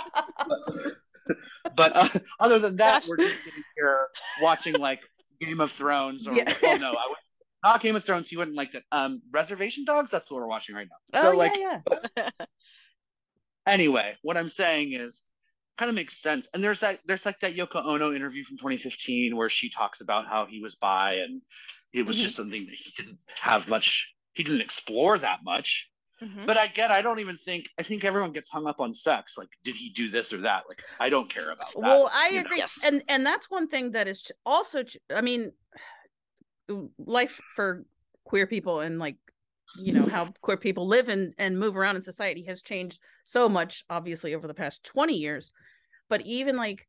But 1.75 1.97
uh, 1.97 2.09
other 2.39 2.61
than 2.61 2.77
that, 2.77 3.03
Gosh. 3.03 3.09
we're 3.09 3.17
just 3.17 3.43
sitting 3.43 3.65
here 3.77 4.07
watching 4.41 4.75
like 4.79 5.01
Game 5.41 5.61
of 5.61 5.73
Thrones 5.73 6.29
or 6.29 6.35
Yeah. 6.35 6.53
well, 6.63 6.79
no, 6.79 6.91
I 6.93 7.07
would 7.09 7.17
not 7.65 7.81
Game 7.81 7.97
of 7.97 8.05
Thrones. 8.05 8.31
You 8.31 8.39
wouldn't 8.39 8.57
like 8.57 8.71
that. 8.73 8.85
Um, 8.93 9.21
Reservation 9.33 9.85
Dogs. 9.85 10.13
That's 10.13 10.31
what 10.31 10.41
we're 10.41 10.47
watching 10.47 10.77
right 10.77 10.87
now. 10.89 11.19
oh, 11.21 11.23
so 11.23 11.31
yeah, 11.33 11.81
like, 11.91 12.07
yeah. 12.17 12.31
anyway, 13.67 14.15
what 14.23 14.37
I'm 14.37 14.49
saying 14.49 14.93
is, 14.93 15.25
kind 15.79 15.89
of 15.89 15.97
makes 15.97 16.23
sense. 16.23 16.49
And 16.55 16.63
there's 16.63 16.81
that 16.81 17.01
there's 17.07 17.27
like 17.27 17.41
that 17.41 17.57
Yoko 17.57 17.85
Ono 17.85 18.15
interview 18.15 18.45
from 18.45 18.57
2015 18.59 19.37
where 19.37 19.49
she 19.49 19.69
talks 19.69 20.01
about 20.01 20.27
how 20.29 20.47
he 20.47 20.61
was 20.61 20.77
bi 20.77 21.15
and 21.15 21.43
it 21.93 22.07
was 22.07 22.17
Mhm. 22.19 22.23
just 22.23 22.37
something 22.37 22.67
that 22.67 22.75
he 22.77 22.93
didn't 22.97 23.19
have 23.41 23.69
much. 23.69 24.15
He 24.35 24.45
didn't 24.45 24.61
explore 24.61 25.19
that 25.19 25.41
much. 25.43 25.91
Mhm. 26.21 26.47
But 26.47 26.71
again, 26.71 26.91
I 26.91 27.03
don't 27.03 27.19
even 27.19 27.37
think 27.37 27.69
I 27.79 27.83
think 27.83 28.05
everyone 28.05 28.33
gets 28.33 28.49
hung 28.49 28.67
up 28.67 28.81
on 28.81 28.95
sex. 28.95 29.37
Like, 29.37 29.49
did 29.63 29.77
he 29.77 29.91
do 29.91 30.09
this 30.09 30.33
or 30.33 30.39
that? 30.39 30.65
Like, 30.69 30.83
I 30.99 31.09
don't 31.09 31.29
care 31.29 31.51
about 31.51 31.73
that. 31.75 31.81
Well, 31.81 32.11
I 32.13 32.29
you 32.29 32.41
agree, 32.41 32.59
Yes. 32.59 32.83
and 32.85 33.03
and 33.09 33.27
that's 33.27 33.51
one 33.51 33.69
thing 33.69 33.91
that 33.93 34.09
is 34.09 34.31
also. 34.45 34.85
I 35.15 35.21
mean, 35.21 35.53
life 36.99 37.41
for 37.55 37.85
queer 38.25 38.47
people 38.47 38.81
and 38.81 38.99
like 38.99 39.17
you 39.79 39.93
know 39.93 40.07
how 40.07 40.27
queer 40.43 40.57
people 40.57 40.87
live 40.87 41.09
and 41.09 41.33
and 41.39 41.59
move 41.59 41.77
around 41.77 41.97
in 41.97 42.03
society 42.03 42.43
has 42.43 42.63
changed 42.63 42.99
so 43.25 43.49
much 43.49 43.85
obviously 43.91 44.35
over 44.35 44.47
the 44.49 44.55
past 44.55 44.83
20 44.85 45.15
years 45.15 45.53
but 46.09 46.21
even 46.23 46.57
like 46.57 46.89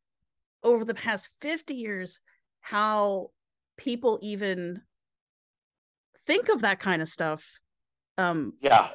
over 0.64 0.84
the 0.84 0.94
past 0.94 1.28
50 1.40 1.74
years 1.74 2.20
how 2.60 3.30
people 3.76 4.18
even 4.20 4.80
think 6.26 6.48
of 6.48 6.60
that 6.60 6.80
kind 6.80 7.00
of 7.02 7.08
stuff 7.08 7.60
um 8.16 8.52
Yeah. 8.60 8.90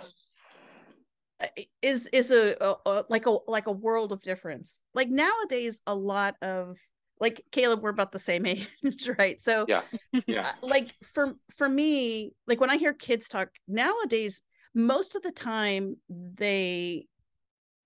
Is 1.81 2.07
is 2.07 2.31
a, 2.31 2.55
a, 2.61 2.75
a 2.85 3.05
like 3.09 3.25
a 3.25 3.37
like 3.47 3.67
a 3.67 3.71
world 3.71 4.11
of 4.11 4.21
difference 4.21 4.79
like 4.93 5.09
nowadays 5.09 5.81
a 5.87 5.95
lot 5.95 6.35
of 6.41 6.77
like 7.19 7.43
caleb 7.51 7.81
we're 7.81 7.89
about 7.89 8.11
the 8.11 8.19
same 8.19 8.45
age 8.45 9.09
right 9.17 9.41
so 9.41 9.65
Yeah. 9.67 9.81
Yeah. 10.27 10.47
uh, 10.47 10.67
like 10.67 10.93
for 11.03 11.33
for 11.57 11.67
me 11.67 12.33
like 12.47 12.61
when 12.61 12.69
i 12.69 12.77
hear 12.77 12.93
kids 12.93 13.27
talk 13.27 13.49
nowadays 13.67 14.41
most 14.73 15.15
of 15.15 15.21
the 15.21 15.31
time 15.31 15.97
they 16.09 17.05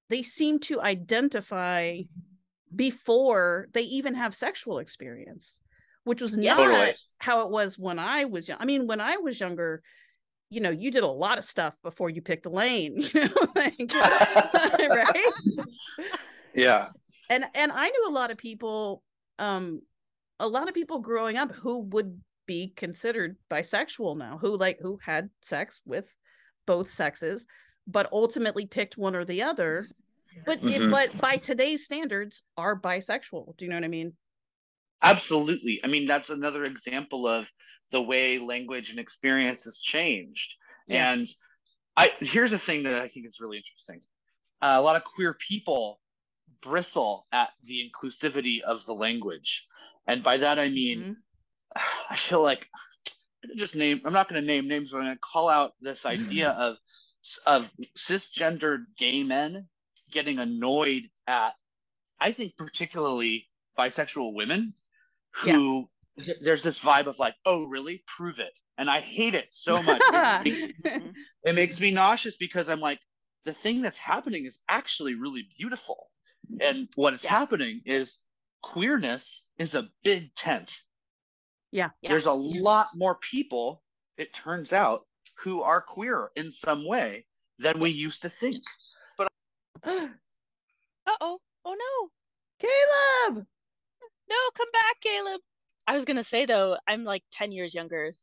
they 0.10 0.22
seem 0.22 0.60
to 0.60 0.82
identify 0.82 2.00
before 2.76 3.68
they 3.74 3.82
even 3.84 4.14
have 4.14 4.36
sexual 4.36 4.80
experience 4.80 5.60
which 6.04 6.22
was 6.22 6.38
not 6.38 6.96
how 7.20 7.42
it 7.42 7.50
was 7.50 7.78
when 7.78 8.00
I 8.00 8.26
was 8.26 8.48
young. 8.48 8.60
I 8.62 8.66
mean, 8.66 8.88
when 8.88 9.02
I 9.02 9.18
was 9.18 9.40
younger, 9.40 9.82
you 10.50 10.62
know, 10.62 10.70
you 10.70 10.92
did 10.92 11.04
a 11.04 11.08
lot 11.08 11.38
of 11.38 11.44
stuff 11.44 11.76
before 11.84 12.10
you 12.10 12.22
picked 12.22 12.46
a 12.46 12.50
lane, 12.50 12.98
you 13.14 13.22
know, 13.22 13.36
like, 13.56 13.78
right? 13.94 15.32
Yeah. 16.54 16.90
and 17.30 17.46
and 17.54 17.72
I 17.72 17.90
knew 17.90 18.06
a 18.08 18.12
lot 18.12 18.32
of 18.32 18.38
people, 18.38 19.04
um, 19.40 19.82
a 20.40 20.48
lot 20.48 20.68
of 20.68 20.74
people 20.74 21.00
growing 21.00 21.38
up 21.38 21.52
who 21.52 21.82
would 21.82 22.20
be 22.46 22.70
considered 22.76 23.36
bisexual 23.52 24.18
now, 24.18 24.38
who 24.38 24.56
like 24.58 24.80
who 24.82 24.98
had 25.04 25.30
sex 25.42 25.82
with 25.86 26.06
both 26.66 26.90
sexes, 26.90 27.46
but 27.88 28.08
ultimately 28.12 28.66
picked 28.66 28.98
one 28.98 29.16
or 29.16 29.26
the 29.26 29.44
other. 29.44 29.86
But 30.46 30.58
it, 30.64 30.82
Mhm. 30.82 30.92
but 30.92 31.22
by 31.22 31.38
today's 31.38 31.86
standards, 31.86 32.44
are 32.58 32.80
bisexual. 32.80 33.56
Do 33.58 33.66
you 33.66 33.70
know 33.70 33.78
what 33.78 33.84
I 33.86 33.90
mean? 33.90 34.14
Absolutely. 35.02 35.80
I 35.84 35.88
mean, 35.88 36.08
that's 36.08 36.30
another 36.30 36.66
example 36.66 37.28
of 37.28 37.50
the 37.92 38.02
way 38.02 38.40
language 38.40 38.90
and 38.90 39.00
experience 39.00 39.64
has 39.66 39.80
changed. 39.80 40.56
Yeah. 40.88 41.12
And 41.12 41.28
I 41.96 42.12
here's 42.20 42.52
the 42.52 42.60
thing 42.60 42.84
that 42.84 42.96
I 43.02 43.08
think 43.08 43.28
is 43.28 43.40
really 43.40 43.58
interesting. 43.58 44.02
Uh, 44.62 44.76
a 44.78 44.82
lot 44.82 44.96
of 44.96 45.04
queer 45.04 45.36
people 45.36 46.00
bristle 46.62 47.28
at 47.32 47.50
the 47.64 47.80
inclusivity 47.88 48.62
of 48.62 48.86
the 48.86 48.94
language, 48.94 49.68
and 50.08 50.24
by 50.24 50.38
that 50.38 50.58
I 50.60 50.70
mean, 50.70 51.18
Mhm. 51.76 51.82
I 52.10 52.16
feel 52.16 52.42
like 52.42 52.68
I'm 53.44 53.58
just 53.58 53.76
name. 53.76 54.02
I'm 54.04 54.14
not 54.14 54.30
going 54.30 54.42
to 54.42 54.48
name 54.48 54.68
names, 54.68 54.92
but 54.92 54.98
I'm 54.98 55.06
going 55.06 55.16
to 55.16 55.20
call 55.20 55.50
out 55.50 55.74
this 55.82 56.06
idea 56.06 56.50
of 56.50 56.78
of 57.46 57.70
cisgendered 57.98 58.86
gay 58.98 59.24
men 59.24 59.68
getting 60.12 60.40
annoyed 60.40 61.10
at, 61.28 61.54
I 62.20 62.32
think, 62.32 62.56
particularly 62.56 63.50
bisexual 63.78 64.34
women 64.34 64.74
who 65.38 65.90
th- 66.20 66.38
there's 66.42 66.64
this 66.64 66.80
vibe 66.80 67.08
of 67.08 67.20
like, 67.20 67.36
oh, 67.46 67.66
really? 67.66 68.04
Prove 68.08 68.40
it. 68.40 68.52
And 68.78 68.90
I 68.90 69.02
hate 69.02 69.34
it 69.34 69.48
so 69.52 69.82
much. 69.84 70.02
it, 70.02 70.46
makes, 70.46 71.08
it 71.44 71.56
makes 71.56 71.80
me 71.80 71.92
nauseous 71.92 72.38
because 72.38 72.70
I'm 72.70 72.80
like, 72.80 73.00
the 73.46 73.54
thing 73.54 73.82
that's 73.82 73.98
happening 73.98 74.46
is 74.46 74.60
actually 74.68 75.16
really 75.16 75.48
beautiful. 75.58 76.10
And 76.62 76.88
what 76.96 77.14
is 77.14 77.26
happening 77.26 77.82
is 77.86 78.20
queerness 78.62 79.46
is 79.58 79.76
a 79.76 79.90
big 80.04 80.34
tent. 80.36 80.78
Yeah. 81.72 81.90
There's 82.04 82.26
a 82.26 82.34
lot 82.34 82.90
more 82.96 83.16
people, 83.16 83.84
it 84.18 84.34
turns 84.34 84.74
out, 84.74 85.06
who 85.40 85.62
are 85.62 85.82
queer 85.82 86.30
in 86.36 86.52
some 86.52 86.86
way 86.86 87.26
than 87.60 87.80
we 87.80 87.92
used 87.92 88.22
to 88.24 88.30
think. 88.30 88.64
But 89.18 89.28
Uh-oh. 89.86 91.40
Oh 91.66 91.76
no. 91.76 92.10
Caleb. 92.60 93.46
No, 94.30 94.36
come 94.56 94.68
back, 94.74 95.02
Caleb. 95.02 95.42
I 95.88 95.94
was 95.94 96.06
gonna 96.06 96.24
say 96.24 96.46
though, 96.46 96.78
I'm 96.88 97.04
like 97.04 97.24
10 97.32 97.52
years 97.52 97.74
younger 97.74 98.14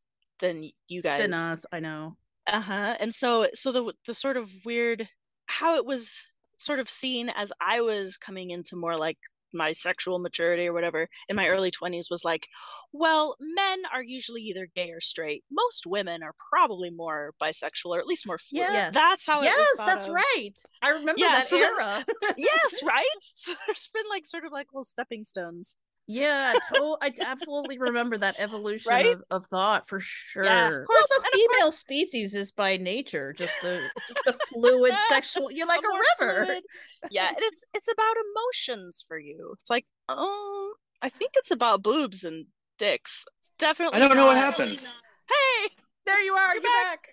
than 0.41 0.71
you 0.89 1.03
guys. 1.03 1.21
Than 1.21 1.33
us, 1.35 1.65
I 1.73 1.81
know. 1.81 2.17
Uh-huh. 2.47 2.97
And 3.01 3.15
so 3.15 3.49
so 3.55 3.73
the 3.73 3.93
the 4.07 4.15
sort 4.15 4.37
of 4.37 4.53
weird 4.65 5.09
how 5.47 5.77
it 5.77 5.87
was 5.87 6.23
sort 6.59 6.79
of 6.79 6.89
seen 6.91 7.31
as 7.31 7.53
I 7.61 7.81
was 7.81 8.17
coming 8.17 8.51
into 8.51 8.77
more 8.77 8.97
like 8.97 9.19
my 9.55 9.73
sexual 9.73 10.19
maturity 10.19 10.67
or 10.67 10.73
whatever 10.73 11.09
in 11.29 11.37
my 11.37 11.47
early 11.47 11.71
20s 11.71 12.11
was 12.11 12.25
like, 12.25 12.49
well, 12.93 13.37
men 13.41 13.83
are 13.93 14.03
usually 14.03 14.43
either 14.43 14.67
gay 14.75 14.91
or 14.91 15.01
straight. 15.01 15.45
Most 15.51 15.87
women 15.87 16.23
are 16.23 16.35
probably 16.51 16.91
more 16.91 17.33
bisexual 17.41 17.95
or 17.95 18.01
at 18.01 18.07
least 18.07 18.27
more 18.27 18.39
fluid. 18.39 18.67
Yes. 18.71 18.93
That's 18.95 19.27
how 19.27 19.43
it 19.43 19.45
yes, 19.45 19.69
that's 19.79 20.09
of. 20.09 20.15
right. 20.15 20.51
I 20.83 20.91
remember 20.91 21.15
Yeah, 21.19 21.33
that 21.33 21.45
so 21.45 21.59
era. 21.59 22.05
yes, 22.37 22.83
right? 22.87 23.05
So 23.21 23.53
there's 23.67 23.89
been 23.95 24.05
like 24.11 24.27
sort 24.27 24.45
of 24.45 24.53
like 24.53 24.67
little 24.73 24.85
stepping 24.85 25.25
stones. 25.25 25.77
Yeah, 26.07 26.55
to- 26.73 26.97
I 27.01 27.13
absolutely 27.21 27.79
remember 27.79 28.19
that 28.19 28.37
evolution 28.39 28.91
Right? 28.91 29.07
of, 29.07 29.23
of 29.31 29.47
thought 29.47 29.89
for 29.89 30.01
sure. 30.01 30.45
Yeah, 30.45 30.67
of 30.69 30.73
well, 30.73 30.85
course, 30.87 31.09
the 31.09 31.29
female 31.33 31.47
course- 31.63 31.77
species 31.79 32.35
is 32.35 32.53
by 32.53 32.77
nature 32.77 33.33
just 33.33 33.55
the, 33.63 33.81
just 34.09 34.27
a 34.27 34.33
fluid 34.53 34.95
sexual. 35.09 35.51
You're 35.51 35.67
like 35.67 35.81
a, 35.81 35.89
more 35.89 36.01
river. 36.29 36.45
fluid- 36.47 36.63
Yeah, 37.11 37.29
and 37.29 37.37
it's 37.41 37.65
it's 37.75 37.89
about 37.91 38.15
emotions 38.17 39.05
for 39.07 39.19
you. 39.19 39.55
It's 39.61 39.71
like, 39.71 39.87
oh, 40.09 40.75
I 41.03 41.09
think 41.09 41.33
it's 41.37 41.51
about 41.51 41.83
boobs 41.83 42.25
and 42.25 42.47
dicks. 42.79 43.25
It's 43.39 43.51
definitely. 43.59 44.01
I 44.01 44.07
don't 44.09 44.17
know 44.17 44.27
what 44.27 44.35
not- 44.35 44.45
happened. 44.45 44.87
Hey, 45.29 45.69
There 46.07 46.21
you 46.23 46.35
are. 46.35 46.53
You're 46.55 46.63
back. 46.63 47.09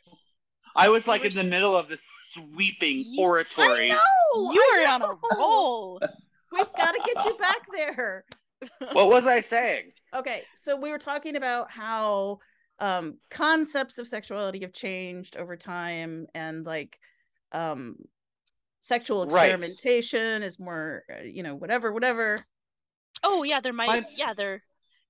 I 0.75 0.89
was 0.89 1.07
like 1.07 1.23
in 1.25 1.33
the 1.33 1.43
middle 1.43 1.75
of 1.75 1.87
this 1.89 2.01
sweeping 2.29 3.03
oratory. 3.19 3.91
I 3.91 3.95
know. 3.95 4.51
you 4.53 4.61
I 4.61 4.81
were 4.83 4.87
on 4.89 5.01
a 5.01 5.37
roll. 5.37 5.99
We've 6.53 6.65
got 6.77 6.91
to 6.93 6.99
get 7.05 7.25
you 7.25 7.37
back 7.37 7.59
there. 7.73 8.23
What 8.93 9.09
was 9.09 9.27
I 9.27 9.41
saying? 9.41 9.91
Okay, 10.13 10.43
so 10.53 10.75
we 10.75 10.91
were 10.91 10.97
talking 10.97 11.37
about 11.37 11.71
how 11.71 12.39
um 12.79 13.17
concepts 13.29 13.97
of 13.97 14.07
sexuality 14.07 14.59
have 14.59 14.73
changed 14.73 15.37
over 15.37 15.55
time 15.55 16.25
and 16.35 16.65
like 16.65 16.99
um 17.53 17.95
sexual 18.81 19.23
Right. 19.23 19.51
experimentation 19.51 20.43
is 20.43 20.59
more 20.59 21.03
uh, 21.09 21.23
you 21.23 21.43
know 21.43 21.55
whatever 21.55 21.93
whatever 21.93 22.43
Oh 23.23 23.43
yeah, 23.43 23.61
they're 23.61 23.71
my 23.71 23.85
I'm- 23.87 24.05
yeah 24.17 24.33
they're 24.33 24.61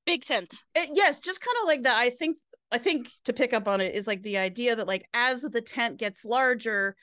big 0.06 0.24
tent. 0.24 0.54
it, 0.76 0.90
yes 0.94 1.20
just 1.20 1.42
kind 1.42 1.58
of 1.62 1.68
like 1.68 1.84
that 1.84 1.96
i 1.98 2.10
think 2.10 2.38
i 2.72 2.78
think 2.78 3.08
to 3.26 3.34
pick 3.34 3.54
up 3.54 3.68
on 3.68 3.82
it 3.82 3.96
is 3.96 4.06
like 4.08 4.22
the 4.24 4.38
idea 4.38 4.76
that 4.76 4.88
like 4.88 5.06
as 5.14 5.42
the 5.42 5.62
tent 5.62 5.98
gets 5.98 6.26
larger 6.26 6.96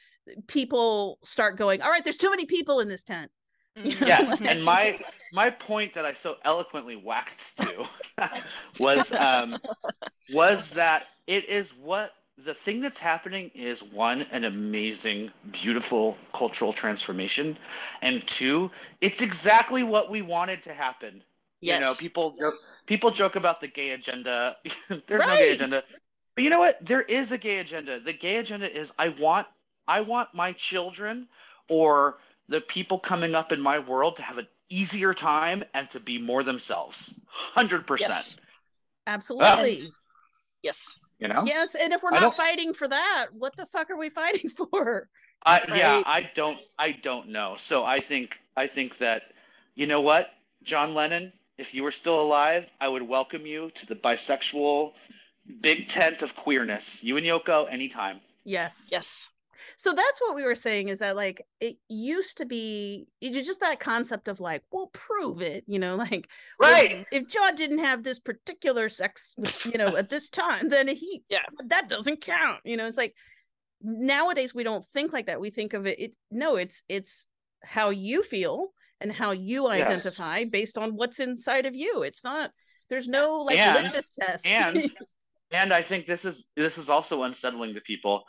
people 0.47 1.19
start 1.25 1.57
going 1.57 1.81
all 1.83 1.91
right 1.91 2.05
there's 2.05 2.17
too 2.19 2.31
many 2.31 2.45
people 2.47 2.81
in 2.81 2.89
this 2.89 3.03
tent 3.03 3.29
You 3.29 3.29
know, 3.29 3.38
Yes, 3.85 4.41
and 4.43 4.64
my 4.64 4.99
my 5.33 5.51
point 5.51 5.93
that 5.95 6.05
I 6.05 6.12
so 6.12 6.37
eloquently 6.45 6.97
waxed 6.97 7.59
to 7.59 7.87
was 8.81 9.12
um, 9.14 9.57
was 10.33 10.72
that 10.74 11.07
it 11.26 11.49
is 11.49 11.74
what 11.74 12.12
the 12.45 12.55
thing 12.55 12.81
that's 12.81 12.99
happening 12.99 13.51
is 13.55 13.83
one 13.83 14.24
an 14.33 14.45
amazing, 14.45 15.31
beautiful 15.51 16.16
cultural 16.33 16.72
transformation, 16.72 17.57
and 18.03 18.26
two, 18.26 18.70
it's 19.01 19.22
exactly 19.22 19.83
what 19.83 20.11
we 20.11 20.22
wanted 20.22 20.62
to 20.62 20.72
happen. 20.72 21.22
Yes. 21.61 21.81
You 21.81 21.87
know, 21.87 21.95
people 21.99 22.35
joke, 22.39 22.55
people 22.87 23.11
joke 23.11 23.37
about 23.37 23.61
the 23.61 23.68
gay 23.68 23.91
agenda. 23.91 24.57
There's 24.89 25.26
no 25.26 25.37
gay 25.37 25.53
agenda. 25.53 25.83
But 26.35 26.45
you 26.45 26.51
know 26.51 26.61
what? 26.61 26.85
There 26.85 27.03
is 27.03 27.33
a 27.33 27.39
gay 27.39 27.59
agenda. 27.59 27.99
The 27.99 28.12
gay 28.12 28.37
agenda 28.37 28.72
is 28.72 28.93
I 28.99 29.09
want 29.09 29.47
I 29.89 30.01
want 30.03 30.33
my 30.35 30.53
children 30.53 31.26
or 31.68 32.18
the 32.49 32.61
people 32.63 32.99
coming 32.99 33.35
up 33.35 33.53
in 33.53 33.61
my 33.61 33.79
world 33.79 34.17
to 34.17 34.23
have 34.23 34.39
an 34.39 34.49
easier 34.69 35.15
time 35.15 35.65
and 35.75 35.89
to 35.91 36.01
be 36.01 36.19
more 36.19 36.43
themselves. 36.43 37.21
100%. 37.55 38.01
Yes. 38.01 38.37
Ah. 38.39 38.43
absolutely 39.07 39.91
Yes. 40.63 40.99
You 41.19 41.29
know? 41.29 41.45
yes 41.47 41.75
and 41.75 41.93
if 41.93 42.03
we're 42.03 42.11
not 42.11 42.37
fighting 42.37 42.73
for 42.73 42.87
that 42.87 43.27
what 43.33 43.57
the 43.57 43.67
fuck 43.67 43.91
are 43.91 43.97
we 43.97 44.09
fighting 44.23 44.49
for 44.49 45.09
I, 45.45 45.63
yeah, 45.77 46.03
I 46.05 46.31
don't 46.35 46.59
I 46.79 46.93
don't 46.93 47.29
know. 47.29 47.55
So 47.57 47.85
I 47.85 48.01
think 48.01 48.41
I 48.57 48.67
think 48.67 48.99
that 48.99 49.23
you 49.75 49.87
know 49.87 50.01
what? 50.01 50.31
John 50.63 50.95
Lennon, 50.95 51.33
if 51.57 51.75
you 51.75 51.85
were 51.85 51.93
still 51.93 52.21
alive, 52.21 52.69
I 52.81 52.89
would 52.89 53.03
welcome 53.03 53.47
you 53.47 53.71
to 53.71 53.87
the 53.87 53.95
bisexual 53.95 54.95
big 55.61 55.89
tent 55.89 56.23
of 56.23 56.35
queerness. 56.35 57.03
You 57.05 57.17
and 57.17 57.27
Yoko 57.27 57.71
anytime. 57.71 58.19
yes 58.45 58.89
Yes. 58.91 59.31
So 59.77 59.93
that's 59.93 60.21
what 60.21 60.35
we 60.35 60.43
were 60.45 60.55
saying 60.55 60.89
is 60.89 60.99
that 61.01 61.17
like 61.17 61.43
it 61.61 61.77
used 61.89 62.39
to 62.39 62.47
be 62.47 63.07
just 63.23 63.61
that 63.61 63.81
concept 63.81 64.29
of 64.29 64.41
like 64.41 64.63
well 64.71 64.91
prove 64.93 65.41
it 65.43 65.65
you 65.67 65.79
know 65.79 65.97
like 66.07 66.29
Right. 66.61 67.07
if 67.13 67.27
john 67.29 67.55
didn't 67.55 67.79
have 67.81 68.05
this 68.05 68.19
particular 68.21 68.89
sex 68.89 69.35
you 69.65 69.79
know 69.79 69.97
at 69.97 70.11
this 70.11 70.29
time 70.29 70.69
then 70.69 70.89
he 70.89 71.23
Yeah. 71.29 71.39
that 71.67 71.89
doesn't 71.89 72.21
count 72.21 72.61
you 72.65 72.77
know 72.77 72.87
it's 72.87 72.97
like 72.99 73.15
nowadays 73.83 74.55
we 74.55 74.65
don't 74.65 74.85
think 74.87 75.13
like 75.13 75.27
that 75.27 75.41
we 75.41 75.51
think 75.51 75.73
of 75.73 75.87
it, 75.87 75.99
it 76.01 76.13
no 76.31 76.57
it's 76.57 76.83
it's 76.89 77.27
how 77.65 77.91
you 77.91 78.23
feel 78.23 78.69
and 79.01 79.13
how 79.13 79.31
you 79.31 79.71
Yes. 79.73 80.07
identify 80.07 80.45
based 80.45 80.77
on 80.79 80.97
what's 80.97 81.21
inside 81.21 81.67
of 81.67 81.75
you 81.75 82.03
it's 82.03 82.25
not 82.25 82.51
there's 82.91 83.09
no 83.09 83.41
like 83.43 83.59
And- 83.59 83.85
litmus 83.85 84.11
test 84.11 84.47
and 84.47 84.91
and 85.53 85.73
i 85.73 85.81
think 85.83 86.07
this 86.07 86.25
is 86.25 86.51
this 86.57 86.77
is 86.79 86.89
also 86.91 87.23
unsettling 87.23 87.75
to 87.75 87.81
people 87.81 88.25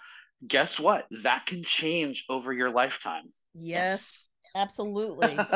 guess 0.48 0.80
what? 0.80 1.08
That 1.24 1.46
can 1.46 1.64
change 1.64 2.26
over 2.30 2.54
your 2.54 2.70
lifetime. 2.70 3.26
Yes 3.54 4.24
absolutely. 4.56 5.38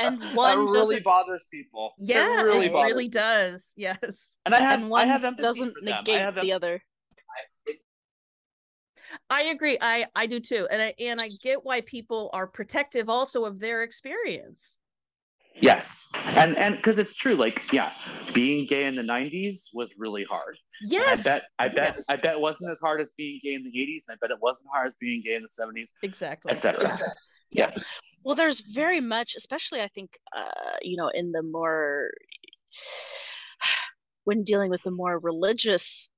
And 0.00 0.20
that 0.20 0.36
one 0.36 0.68
really 0.68 1.00
bothers 1.00 1.48
people. 1.50 1.92
Yeah 1.98 2.40
it 2.40 2.44
really 2.44 2.66
it 2.66 2.72
really 2.72 3.08
does. 3.08 3.74
Yes. 3.76 4.38
And 4.46 4.54
i 4.54 4.60
have 4.60 4.80
and 4.80 4.90
one 4.90 5.00
i 5.00 5.04
have 5.06 5.24
empathy 5.24 5.42
doesn't 5.42 5.74
for 5.74 5.84
them. 5.84 5.94
I 5.94 5.98
negate 5.98 6.20
have 6.20 6.34
the 6.36 6.52
other. 6.52 6.82
I 9.30 9.42
agree. 9.44 9.78
I 9.80 10.06
I 10.14 10.26
do 10.26 10.38
too, 10.38 10.68
and 10.70 10.82
I 10.82 10.94
and 11.00 11.20
I 11.20 11.30
get 11.42 11.64
why 11.64 11.80
people 11.80 12.30
are 12.32 12.46
protective 12.46 13.08
also 13.08 13.44
of 13.44 13.58
their 13.58 13.82
experience. 13.82 14.76
Yes. 15.60 16.10
And 16.36 16.56
and 16.56 16.76
because 16.76 16.98
it's 16.98 17.16
true 17.16 17.34
like 17.34 17.72
yeah 17.72 17.92
being 18.34 18.66
gay 18.66 18.84
in 18.84 18.94
the 18.94 19.02
90s 19.02 19.70
was 19.74 19.94
really 19.98 20.24
hard. 20.24 20.56
And 20.80 20.92
Yes, 20.92 21.20
i 21.20 21.30
bet 21.30 21.42
i 21.58 21.68
bet 21.68 21.94
Yes. 21.96 22.04
i 22.08 22.16
bet 22.16 22.34
it 22.34 22.40
wasn't 22.40 22.70
as 22.70 22.80
hard 22.80 23.00
as 23.00 23.12
being 23.16 23.40
gay 23.42 23.54
in 23.54 23.64
the 23.64 23.70
80s 23.70 24.04
and 24.08 24.14
i 24.14 24.16
bet 24.20 24.30
it 24.30 24.40
wasn't 24.40 24.70
hard 24.72 24.86
as 24.86 24.96
being 24.96 25.20
gay 25.20 25.34
in 25.34 25.42
the 25.42 25.48
70s 25.48 25.92
exactly. 26.02 26.50
etc 26.52 26.92
yeah. 27.50 27.70
Well, 28.24 28.34
there's 28.36 28.60
very 28.60 29.00
much, 29.00 29.34
especially 29.34 29.80
I 29.80 29.88
think, 29.88 30.18
uh, 30.36 30.76
you 30.82 30.96
know, 30.96 31.08
in 31.08 31.32
the 31.32 31.42
more 31.42 32.10
when 34.24 34.44
dealing 34.44 34.70
with 34.70 34.82
the 34.82 34.90
more 34.90 35.18
religious 35.18 36.10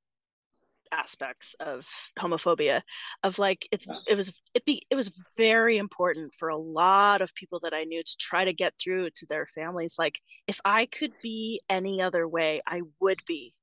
aspects 0.93 1.55
of 1.61 1.87
homophobia 2.19 2.83
of 3.23 3.39
like 3.39 3.67
it's 3.73 3.87
it 4.09 4.15
was 4.17 4.33
it 4.55 4.65
be 4.65 4.83
it 4.91 4.95
was 4.95 5.11
very 5.37 5.77
important 5.79 6.35
for 6.35 6.49
a 6.49 6.57
lot 6.57 7.21
of 7.21 7.35
people 7.35 7.61
that 7.61 7.73
I 7.73 7.85
knew 7.85 8.03
to 8.03 8.17
try 8.19 8.45
to 8.45 8.53
get 8.53 8.75
through 8.83 9.11
to 9.17 9.27
their 9.27 9.47
families 9.47 9.97
like 9.99 10.21
if 10.47 10.61
I 10.65 10.87
could 10.87 11.13
be 11.23 11.61
any 11.69 12.03
other 12.03 12.27
way 12.27 12.59
I 12.67 12.83
would 13.01 13.21
be 13.27 13.55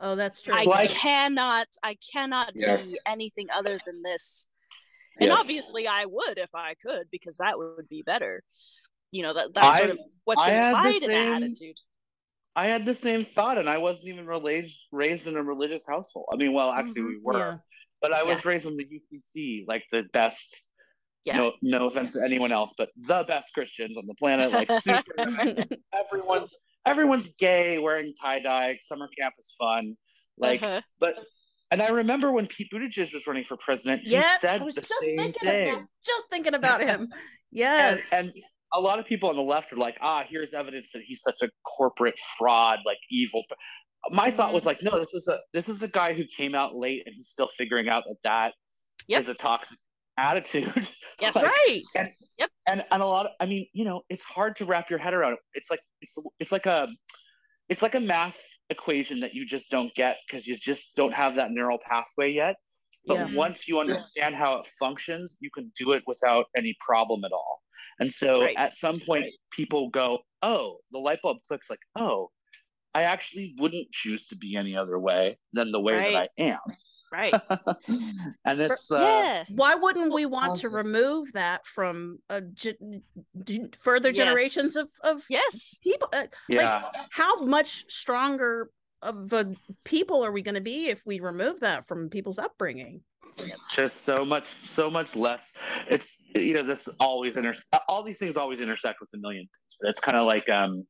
Oh, 0.00 0.14
that's 0.14 0.40
true. 0.40 0.54
I 0.56 0.64
like- 0.64 0.90
cannot 0.90 1.66
I 1.82 1.96
cannot 2.12 2.52
Yes. 2.54 2.92
be 2.92 2.98
anything 3.06 3.48
other 3.52 3.76
than 3.84 4.02
this 4.02 4.46
and 5.20 5.28
Yes. 5.30 5.40
obviously 5.40 5.88
I 5.88 6.04
would 6.06 6.38
if 6.38 6.54
I 6.54 6.74
could 6.74 7.08
because 7.10 7.38
that 7.38 7.58
would 7.58 7.88
be 7.88 8.02
better 8.02 8.42
you 9.10 9.22
know 9.22 9.34
that 9.34 9.52
that's 9.54 9.78
sort 9.78 9.90
of 9.90 9.98
what's 10.24 10.42
I 10.42 10.52
implied 10.52 11.02
in 11.02 11.10
that 11.10 11.42
attitude 11.42 11.78
I 12.56 12.66
had 12.66 12.84
the 12.84 12.94
same 12.94 13.22
thought, 13.22 13.58
and 13.58 13.68
I 13.68 13.78
wasn't 13.78 14.08
even 14.08 14.26
raised 14.26 14.86
raised 14.92 15.26
in 15.26 15.36
a 15.36 15.42
religious 15.42 15.84
household. 15.86 16.26
I 16.32 16.36
mean, 16.36 16.52
well, 16.52 16.70
actually, 16.72 17.02
we 17.02 17.18
were, 17.22 17.34
Mm-hmm. 17.34 17.50
Yeah. 17.52 17.56
but 18.02 18.12
I 18.12 18.22
was 18.24 18.44
raised 18.44 18.66
in 18.66 18.76
the 18.76 18.84
UCC, 18.86 19.64
like 19.68 19.84
the 19.92 20.04
best. 20.12 20.66
yeah 21.24 21.36
No, 21.36 21.52
no 21.62 21.86
offense 21.86 22.12
to 22.14 22.20
anyone 22.24 22.50
else, 22.52 22.74
but 22.76 22.88
the 22.96 23.24
best 23.28 23.54
Christians 23.54 23.96
on 23.96 24.06
the 24.06 24.14
planet. 24.14 24.50
Like 24.52 24.70
super, 24.72 25.14
everyone's 25.94 26.56
everyone's 26.86 27.34
gay, 27.36 27.78
wearing 27.78 28.12
tie 28.20 28.40
dye. 28.40 28.78
Summer 28.82 29.08
camp 29.18 29.34
is 29.38 29.54
fun. 29.58 29.96
Like, 30.36 30.62
Uh-huh. 30.62 30.80
but 30.98 31.14
and 31.70 31.82
I 31.82 31.90
remember 31.90 32.32
when 32.32 32.46
Pete 32.46 32.68
Buttigieg 32.72 33.12
was 33.12 33.26
running 33.26 33.44
for 33.44 33.56
president, 33.58 34.02
he 34.02 34.12
yeah, 34.12 34.36
said 34.38 34.62
I 34.62 34.64
was 34.64 34.74
the 34.74 34.80
just 34.80 34.94
same 35.00 35.16
thinking 35.18 35.48
thing. 35.48 35.72
about 35.74 35.86
just 36.04 36.30
thinking 36.30 36.54
about 36.54 36.80
him. 36.80 37.00
and, 37.02 37.12
Yes. 37.50 38.08
and 38.12 38.32
a 38.72 38.80
lot 38.80 38.98
of 38.98 39.06
people 39.06 39.28
on 39.30 39.36
the 39.36 39.42
left 39.42 39.72
are 39.72 39.76
like, 39.76 39.96
ah, 40.00 40.24
here's 40.28 40.52
evidence 40.54 40.90
that 40.92 41.02
he's 41.02 41.22
such 41.22 41.36
a 41.42 41.48
corporate 41.64 42.18
fraud, 42.36 42.80
like 42.84 42.98
evil. 43.10 43.42
My 44.10 44.30
thought 44.30 44.50
Mhm. 44.50 44.54
was 44.54 44.66
like, 44.66 44.82
no, 44.82 44.98
this 44.98 45.14
is 45.14 45.28
a 45.28 45.38
this 45.52 45.68
is 45.68 45.82
a 45.82 45.88
guy 45.88 46.12
who 46.14 46.24
came 46.24 46.54
out 46.54 46.74
late 46.74 47.02
and 47.06 47.14
he's 47.14 47.28
still 47.28 47.48
figuring 47.48 47.88
out 47.88 48.04
that 48.06 48.16
that 48.24 48.52
is 49.08 49.26
Yep. 49.28 49.36
a 49.36 49.38
toxic 49.38 49.78
attitude. 50.18 50.66
yes 51.20 51.34
Like, 51.36 51.44
Right. 51.44 51.80
And, 51.96 52.12
Yep. 52.38 52.50
and 52.68 52.84
and 52.92 53.02
a 53.02 53.06
lot 53.06 53.26
of, 53.26 53.32
I 53.40 53.46
mean, 53.46 53.66
you 53.72 53.84
know, 53.84 54.02
it's 54.08 54.22
hard 54.22 54.54
to 54.56 54.64
wrap 54.64 54.90
your 54.90 54.98
head 54.98 55.14
around. 55.14 55.32
it. 55.34 55.38
It's 55.54 55.70
like 55.70 55.80
it's 56.00 56.16
it's 56.38 56.52
like 56.52 56.66
a 56.66 56.88
it's 57.68 57.82
like 57.82 57.94
a 57.94 58.00
math 58.00 58.40
equation 58.70 59.20
that 59.20 59.34
you 59.34 59.44
just 59.44 59.70
don't 59.70 59.92
get 59.94 60.18
because 60.26 60.46
you 60.46 60.56
just 60.56 60.94
don't 60.96 61.12
have 61.12 61.34
that 61.34 61.50
neural 61.50 61.78
pathway 61.90 62.30
yet. 62.32 62.56
But 63.06 63.30
Yeah. 63.30 63.36
once 63.36 63.68
you 63.68 63.80
understand 63.80 64.34
how 64.34 64.58
it 64.58 64.66
functions, 64.78 65.38
you 65.40 65.50
can 65.50 65.72
do 65.74 65.92
it 65.92 66.02
without 66.06 66.46
any 66.56 66.76
problem 66.80 67.24
at 67.24 67.32
all. 67.32 67.62
And 68.00 68.12
so 68.12 68.42
Right. 68.42 68.56
at 68.56 68.74
some 68.74 69.00
point, 69.00 69.26
people 69.50 69.88
go, 69.90 70.20
"Oh, 70.42 70.80
the 70.90 70.98
light 70.98 71.20
bulb 71.22 71.38
clicks." 71.46 71.70
Like, 71.70 71.80
"Oh, 71.96 72.30
I 72.94 73.02
actually 73.02 73.54
wouldn't 73.58 73.90
choose 73.92 74.26
to 74.28 74.36
be 74.36 74.56
any 74.56 74.76
other 74.76 74.98
way 74.98 75.38
than 75.52 75.72
the 75.72 75.80
way 75.80 75.96
that 76.12 76.28
I 76.38 76.42
am." 76.42 76.60
right 77.10 77.32
and 78.44 78.60
it's 78.60 78.90
uh, 78.90 79.00
yeah 79.00 79.44
Why 79.48 79.74
wouldn't 79.74 80.12
we 80.12 80.26
want 80.26 80.56
to 80.56 80.68
remove 80.68 81.32
that 81.32 81.64
from 81.66 82.18
uh, 82.28 82.42
ge- 82.52 82.76
g- 83.44 83.64
further 83.80 84.10
Yes. 84.10 84.16
generations 84.18 84.76
of, 84.76 84.90
of 85.02 85.24
yes 85.30 85.74
people? 85.82 86.10
Uh, 86.12 86.26
yeah. 86.50 86.58
Like, 86.92 87.06
how 87.10 87.40
much 87.40 87.90
stronger 87.90 88.70
of 89.02 89.32
a 89.32 89.54
people 89.84 90.24
are 90.24 90.32
we 90.32 90.42
going 90.42 90.54
to 90.54 90.60
be 90.60 90.88
if 90.88 91.04
we 91.06 91.20
remove 91.20 91.60
that 91.60 91.86
from 91.86 92.08
people's 92.08 92.38
upbringing? 92.38 93.02
just 93.70 94.02
so 94.02 94.24
much 94.24 94.44
so 94.44 94.90
much 94.90 95.14
less. 95.14 95.52
It's 95.88 96.24
you 96.34 96.54
know 96.54 96.62
this 96.62 96.88
always 97.00 97.36
inter 97.36 97.54
all 97.88 98.02
these 98.02 98.18
things 98.18 98.36
always 98.36 98.60
intersect 98.60 99.00
with 99.00 99.10
a 99.14 99.18
million 99.18 99.42
things 99.42 99.76
but 99.80 99.90
it's 99.90 100.00
kind 100.00 100.16
of 100.16 100.24
like 100.24 100.48
um 100.48 100.84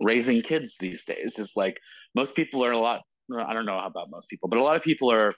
raising 0.00 0.42
kids 0.42 0.76
these 0.78 1.04
days 1.04 1.38
is 1.38 1.54
like 1.56 1.76
most 2.14 2.34
people 2.34 2.64
are 2.64 2.72
a 2.72 2.78
lot 2.78 3.02
i 3.46 3.52
don't 3.52 3.66
know 3.66 3.78
about 3.78 4.10
most 4.10 4.28
people 4.28 4.48
but 4.48 4.58
a 4.58 4.62
lot 4.62 4.76
of 4.76 4.82
people 4.82 5.10
are 5.10 5.32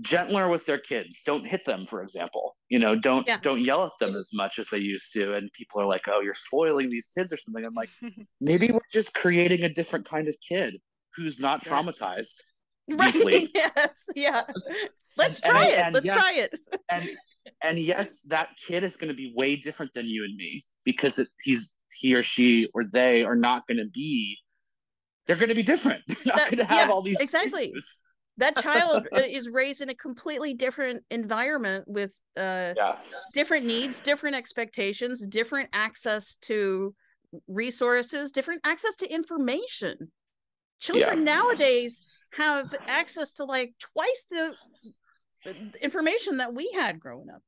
gentler 0.00 0.48
with 0.48 0.64
their 0.66 0.78
kids. 0.78 1.22
Don't 1.26 1.44
hit 1.44 1.64
them 1.64 1.84
for 1.84 2.02
example. 2.02 2.56
You 2.68 2.78
know 2.78 2.94
don't 2.94 3.26
Yeah. 3.26 3.38
don't 3.42 3.60
yell 3.60 3.84
at 3.84 3.92
them 3.98 4.14
as 4.14 4.30
much 4.32 4.58
as 4.58 4.68
they 4.68 4.78
used 4.78 5.12
to 5.14 5.34
and 5.34 5.52
people 5.52 5.80
are 5.80 5.86
like 5.86 6.02
oh 6.08 6.20
you're 6.20 6.34
spoiling 6.34 6.90
these 6.90 7.10
kids 7.16 7.32
or 7.32 7.36
something. 7.36 7.64
I'm 7.64 7.74
like 7.74 7.90
maybe 8.40 8.70
we're 8.70 8.80
just 8.92 9.14
creating 9.14 9.64
a 9.64 9.68
different 9.68 10.04
kind 10.06 10.28
of 10.28 10.36
kid 10.46 10.76
who's 11.16 11.40
not 11.40 11.62
traumatized 11.62 12.42
Right? 12.90 13.12
Deeply. 13.12 13.48
yes. 13.54 14.06
Yeah. 14.16 14.42
Let's 15.16 15.40
try 15.40 15.64
and- 15.66 15.72
it. 15.72 15.78
and 15.78 15.94
Let's 15.94 16.06
yes, 16.06 16.16
try 16.16 16.32
it. 16.36 16.60
and 16.90 17.08
and 17.62 17.78
yes, 17.78 18.22
that 18.22 18.48
kid 18.56 18.82
is 18.84 18.96
going 18.96 19.10
to 19.10 19.16
be 19.16 19.32
way 19.36 19.56
different 19.56 19.92
than 19.94 20.06
you 20.06 20.24
and 20.24 20.34
me 20.36 20.64
because 20.84 21.18
it, 21.18 21.28
he's 21.42 21.74
he 21.92 22.14
or 22.14 22.22
she 22.22 22.68
or 22.74 22.84
they 22.84 23.24
are 23.24 23.36
not 23.36 23.66
going 23.66 23.78
to 23.78 23.88
be. 23.92 24.36
They're 25.26 25.36
going 25.36 25.48
to 25.50 25.54
be 25.54 25.62
different. 25.62 26.02
They're 26.08 26.34
not 26.36 26.50
going 26.50 26.58
to 26.58 26.64
have 26.64 26.88
yeah, 26.88 26.92
all 26.92 27.02
these 27.02 27.20
exactly. 27.20 27.66
issues. 27.70 27.98
That 28.38 28.56
child 28.56 29.06
is 29.12 29.48
raised 29.48 29.82
in 29.82 29.90
a 29.90 29.94
completely 29.94 30.54
different 30.54 31.04
environment 31.10 31.84
with 31.86 32.12
uh, 32.36 32.72
Yeah, 32.76 32.98
different 33.34 33.66
needs, 33.66 34.00
different 34.00 34.34
expectations, 34.34 35.24
different 35.26 35.68
access 35.72 36.36
to 36.42 36.94
resources, 37.46 38.32
different 38.32 38.62
access 38.64 38.96
to 38.96 39.12
information. 39.12 40.10
Children 40.80 41.18
Yeah. 41.18 41.24
nowadays 41.24 42.06
have 42.32 42.74
access 42.86 43.32
to 43.34 43.44
like 43.44 43.74
twice 43.78 44.24
the 44.30 44.56
the 45.44 45.82
information 45.82 46.38
that 46.38 46.54
we 46.54 46.70
had 46.72 47.00
growing 47.00 47.30
up. 47.30 47.42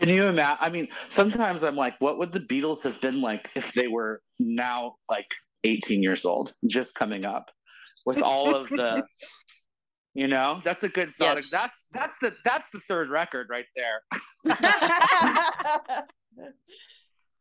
can 0.00 0.08
you 0.08 0.26
imagine? 0.26 0.58
I 0.60 0.68
mean, 0.68 0.88
sometimes 1.08 1.62
I'm 1.62 1.76
like, 1.76 1.98
what 2.00 2.18
would 2.18 2.32
the 2.32 2.40
Beatles 2.40 2.82
have 2.82 3.00
been 3.00 3.20
like 3.20 3.50
if 3.54 3.72
they 3.72 3.88
were 3.88 4.22
now 4.38 4.96
like 5.08 5.30
18 5.64 6.02
years 6.02 6.24
old, 6.24 6.54
just 6.66 6.94
coming 6.94 7.24
up, 7.24 7.50
with 8.04 8.22
all 8.22 8.54
of 8.54 8.68
the. 8.68 9.04
You 10.14 10.28
know, 10.28 10.60
that's 10.62 10.82
a 10.82 10.90
good 10.90 11.08
thought. 11.08 11.38
Yes. 11.38 11.50
That's 11.50 11.88
that's 11.90 12.18
the 12.18 12.34
that's 12.44 12.68
the 12.68 12.80
third 12.80 13.08
record 13.08 13.48
right 13.48 13.64
there. 13.74 14.02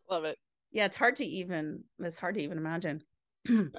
love 0.10 0.24
it 0.24 0.38
yeah, 0.72 0.86
it's 0.86 0.96
hard 0.96 1.18
to 1.18 1.26
even 1.26 1.84
it's 2.00 2.18
hard 2.18 2.36
to 2.36 2.42
even 2.42 2.58
imagine. 2.58 3.04
Or 3.50 3.72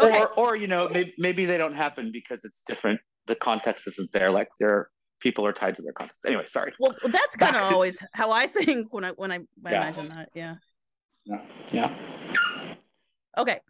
Okay. 0.00 0.24
or 0.36 0.56
you 0.56 0.66
know 0.66 0.88
maybe, 0.88 1.14
maybe 1.18 1.44
they 1.46 1.56
don't 1.58 1.74
happen 1.74 2.10
because 2.12 2.44
it's 2.44 2.62
different 2.62 3.00
the 3.26 3.34
context 3.34 3.86
isn't 3.86 4.10
there 4.12 4.30
like 4.30 4.48
their 4.58 4.88
people 5.20 5.44
are 5.46 5.52
tied 5.52 5.74
to 5.74 5.82
their 5.82 5.92
context 5.92 6.24
anyway 6.26 6.44
sorry 6.46 6.72
Well, 6.78 6.94
that's 7.10 7.36
kind 7.36 7.56
of 7.56 7.62
to- 7.62 7.74
always 7.74 7.98
how 8.12 8.30
I 8.30 8.46
think 8.46 8.92
when 8.92 9.04
I 9.04 9.10
when 9.10 9.30
I, 9.32 9.40
when 9.60 9.74
I 9.74 9.76
imagine 9.76 10.08
that. 10.08 10.28
Yeah. 10.34 10.54
yeah 11.24 11.42
yeah 11.72 11.90
Okay. 13.38 13.60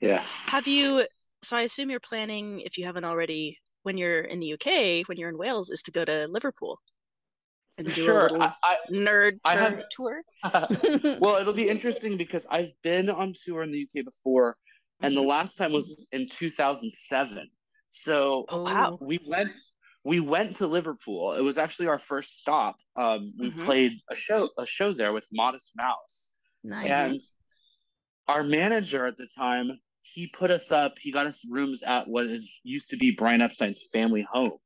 yeah 0.00 0.22
have 0.48 0.66
you 0.66 1.06
so 1.42 1.56
i 1.56 1.62
assume 1.62 1.90
you're 1.90 2.00
planning 2.00 2.60
if 2.60 2.76
you 2.78 2.84
haven't 2.84 3.04
already 3.04 3.58
when 3.84 3.96
you're 3.96 4.20
in 4.22 4.40
the 4.40 4.52
uk 4.54 4.66
when 5.08 5.16
you're 5.18 5.28
in 5.28 5.38
wales 5.38 5.70
is 5.70 5.82
to 5.82 5.92
go 5.92 6.04
to 6.04 6.26
liverpool 6.28 6.80
and 7.78 7.86
do 7.86 7.92
sure 7.92 8.22
little 8.24 8.42
I, 8.42 8.52
I, 8.62 8.76
nerd 8.92 9.38
I 9.44 9.54
tur- 9.54 9.60
have- 9.60 9.88
tour 9.90 10.22
well 11.20 11.36
it'll 11.36 11.52
be 11.54 11.68
interesting 11.68 12.16
because 12.16 12.46
i've 12.50 12.70
been 12.82 13.08
on 13.08 13.32
tour 13.44 13.62
in 13.62 13.70
the 13.72 13.82
uk 13.84 14.04
before 14.04 14.56
and 15.00 15.12
Mm-hmm. 15.12 15.22
the 15.22 15.28
last 15.28 15.56
time 15.56 15.72
was 15.72 16.08
in 16.12 16.26
2007 16.28 17.48
so 17.88 18.44
Oh, 18.48 18.64
wow. 18.64 18.98
we 19.00 19.20
went 19.26 19.52
we 20.04 20.18
went 20.20 20.56
to 20.56 20.66
liverpool 20.66 21.34
it 21.34 21.42
was 21.42 21.56
actually 21.58 21.86
our 21.88 21.98
first 21.98 22.38
stop 22.40 22.76
um 22.96 23.32
we 23.38 23.50
Mhm. 23.50 23.64
played 23.64 23.92
a 24.10 24.14
show 24.16 24.50
a 24.58 24.66
show 24.66 24.92
there 24.92 25.12
with 25.12 25.26
modest 25.32 25.72
mouse 25.76 26.30
nice. 26.64 26.90
And 26.90 27.20
our 28.26 28.42
manager 28.44 29.06
at 29.06 29.16
the 29.16 29.26
time, 29.26 29.80
he 30.02 30.26
put 30.26 30.50
us 30.50 30.70
up. 30.70 30.98
He 30.98 31.10
got 31.12 31.26
us 31.26 31.42
rooms 31.48 31.82
at 31.82 32.06
what 32.08 32.26
is 32.26 32.60
used 32.62 32.90
to 32.90 32.96
be 32.98 33.12
Brian 33.12 33.40
Epstein's 33.40 33.82
family 33.90 34.26
home, 34.30 34.58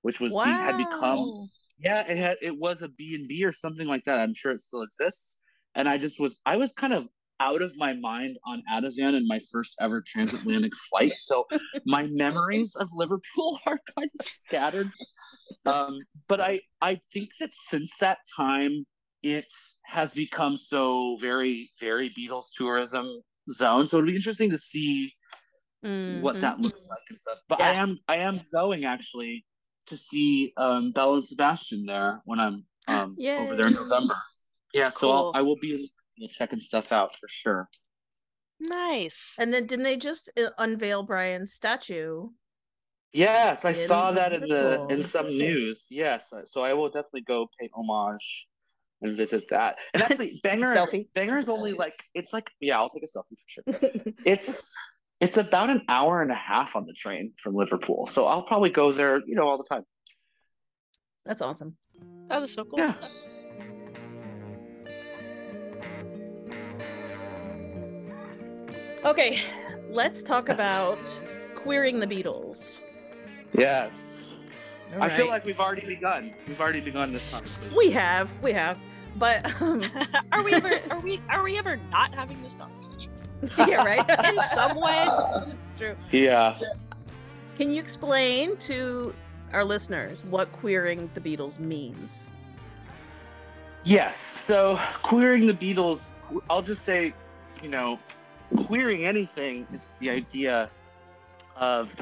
which 0.00 0.20
was 0.20 0.32
wow. 0.32 0.44
he 0.44 0.50
had 0.50 0.76
become. 0.78 1.50
Yeah, 1.80 2.00
it 2.06 2.16
had 2.16 2.36
it 2.42 2.56
was 2.58 2.82
a 2.82 2.88
B 2.88 3.14
and 3.14 3.26
B 3.26 3.44
or 3.44 3.52
something 3.52 3.86
like 3.86 4.04
that. 4.04 4.20
I'm 4.20 4.34
sure 4.34 4.52
it 4.52 4.60
still 4.60 4.82
exists. 4.82 5.40
And 5.74 5.88
I 5.88 5.96
just 5.98 6.20
was 6.20 6.40
I 6.44 6.56
was 6.56 6.72
kind 6.72 6.92
of 6.92 7.08
out 7.40 7.62
of 7.62 7.76
my 7.78 7.94
mind 7.94 8.36
on 8.44 8.62
Ativan 8.70 9.14
in 9.14 9.26
my 9.26 9.38
first 9.50 9.76
ever 9.80 10.02
transatlantic 10.06 10.72
flight. 10.90 11.14
So 11.18 11.46
my 11.86 12.06
memories 12.10 12.76
of 12.76 12.88
Liverpool 12.94 13.58
are 13.66 13.78
kind 13.96 14.10
of 14.14 14.26
scattered. 14.26 14.90
Um, 15.66 16.00
but 16.28 16.40
I 16.40 16.60
I 16.82 17.00
think 17.12 17.30
that 17.40 17.52
since 17.52 17.96
that 17.98 18.18
time 18.36 18.84
it 19.22 19.52
has 19.84 20.14
become 20.14 20.56
so 20.56 21.16
very 21.20 21.70
very 21.80 22.10
Beatles 22.10 22.46
tourism 22.56 23.06
zone. 23.50 23.86
So 23.86 23.98
it'll 23.98 24.08
be 24.08 24.16
interesting 24.16 24.50
to 24.50 24.58
see 24.58 25.12
what 26.04 26.36
Mhm. 26.36 26.40
that 26.40 26.60
looks 26.60 26.88
like 26.90 27.00
and 27.08 27.18
stuff. 27.18 27.40
But 27.48 27.60
I 27.62 27.72
am 27.72 27.96
I 28.08 28.16
am 28.16 28.40
going 28.52 28.84
actually 28.84 29.44
to 29.90 29.96
see 29.96 30.52
um, 30.56 30.92
Belle 30.92 31.14
and 31.14 31.24
Sebastian 31.24 31.84
there 31.86 32.20
when 32.24 32.40
I'm 32.40 32.64
um, 32.88 33.16
over 33.38 33.54
there 33.54 33.66
in 33.66 33.74
November. 33.74 34.16
Yeah, 34.72 34.88
so 34.88 35.10
I'll, 35.10 35.32
I 35.34 35.42
will 35.42 35.58
be 35.60 35.92
checking 36.30 36.60
stuff 36.60 36.92
out 36.92 37.14
for 37.16 37.28
sure. 37.28 37.68
nice 38.60 39.36
And 39.38 39.52
then 39.52 39.66
didn't 39.66 39.84
they 39.84 39.96
just 39.96 40.30
uh, 40.38 40.50
unveil 40.58 41.02
Brian's 41.02 41.52
statue? 41.52 42.28
Yes, 43.12 43.64
I 43.64 43.70
In 43.70 43.74
saw 43.74 44.12
that 44.12 44.32
in 44.32 44.42
the 44.42 44.86
in 44.88 45.02
some 45.02 45.26
news. 45.26 45.86
Yes, 45.90 46.32
so 46.44 46.62
I 46.62 46.74
will 46.74 46.88
definitely 46.88 47.22
go 47.22 47.48
pay 47.58 47.68
homage 47.74 48.48
and 49.02 49.12
visit 49.12 49.48
that. 49.50 49.76
And 49.94 50.02
actually, 50.02 50.38
Bangor 50.44 50.76
Selfie. 50.76 51.08
Bangor 51.14 51.38
is 51.38 51.48
only 51.48 51.72
like 51.72 52.04
it's 52.14 52.32
like 52.32 52.50
yeah, 52.60 52.78
I'll 52.78 52.88
take 52.88 53.02
a 53.02 53.06
selfie 53.06 53.36
for 53.36 53.48
sure. 53.48 53.64
It's 54.24 54.76
it's 55.20 55.36
about 55.36 55.68
an 55.70 55.82
hour 55.88 56.22
and 56.22 56.30
a 56.30 56.34
half 56.34 56.76
on 56.76 56.86
the 56.86 56.94
train 56.94 57.32
from 57.38 57.54
Liverpool. 57.54 58.06
So 58.06 58.26
I'll 58.26 58.44
probably 58.44 58.70
go 58.70 58.90
there, 58.90 59.18
you 59.26 59.34
know, 59.34 59.46
all 59.46 59.58
the 59.58 59.64
time. 59.68 59.84
That's 61.26 61.42
awesome. 61.42 61.76
That 62.28 62.42
is 62.42 62.52
so 62.52 62.64
cool. 62.64 62.78
Yeah. 62.78 62.94
Okay, 69.04 69.40
let's 69.88 70.22
talk 70.22 70.48
Yes. 70.48 70.54
about 70.56 70.98
queering 71.54 72.00
the 72.00 72.06
Beatles. 72.06 72.80
Yes. 73.56 74.36
All 74.94 75.02
I 75.02 75.08
feel 75.08 75.28
like 75.28 75.44
we've 75.44 75.60
already 75.60 75.86
begun. 75.86 76.32
We've 76.48 76.60
already 76.60 76.80
begun 76.80 77.12
this 77.12 77.30
conversation. 77.30 77.76
we 77.76 77.90
have, 77.92 78.30
we 78.42 78.52
have, 78.52 78.76
but 79.16 79.44
um, 79.62 79.82
are 80.32 80.42
we 80.42 80.52
ever 80.52 80.80
are 80.90 81.00
we 81.00 81.20
are 81.28 81.42
we 81.42 81.56
ever 81.58 81.76
not 81.92 82.14
having 82.14 82.42
this 82.42 82.54
conversation? 82.54 83.10
yeah, 83.58 83.84
right. 83.84 84.08
In 84.28 84.38
some 84.52 84.78
way. 84.80 85.08
it's 85.46 85.78
true. 85.78 85.94
Yeah. 86.10 86.58
Can 87.56 87.70
you 87.70 87.80
explain 87.80 88.56
to 88.58 89.14
our 89.52 89.64
listeners 89.64 90.24
what 90.24 90.52
queering 90.52 91.10
the 91.14 91.20
Beatles 91.20 91.58
means? 91.58 92.28
Yes. 93.84 94.16
So 94.16 94.78
queering 95.02 95.46
the 95.46 95.54
Beatles, 95.54 96.18
I'll 96.48 96.62
just 96.62 96.84
say, 96.84 97.14
you 97.62 97.70
know, 97.70 97.98
queering 98.56 99.04
anything 99.04 99.66
is 99.72 99.84
the 99.98 100.10
idea 100.10 100.70
of 101.56 101.94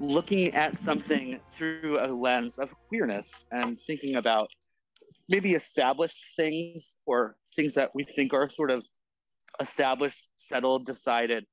looking 0.00 0.54
at 0.54 0.76
something 0.76 1.38
through 1.46 1.98
a 2.00 2.08
lens 2.08 2.58
of 2.58 2.74
queerness 2.88 3.46
and 3.52 3.78
thinking 3.78 4.16
about 4.16 4.50
maybe 5.28 5.52
established 5.52 6.36
things 6.36 6.98
or 7.06 7.36
things 7.54 7.74
that 7.74 7.90
we 7.94 8.02
think 8.02 8.32
are 8.32 8.48
sort 8.48 8.70
of 8.70 8.86
established, 9.60 10.30
settled, 10.36 10.86
decided, 10.86 11.44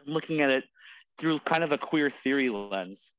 and 0.00 0.08
looking 0.08 0.40
at 0.40 0.50
it 0.50 0.64
through 1.18 1.38
kind 1.40 1.64
of 1.64 1.72
a 1.72 1.78
queer 1.78 2.08
theory 2.08 2.48
lens. 2.48 3.14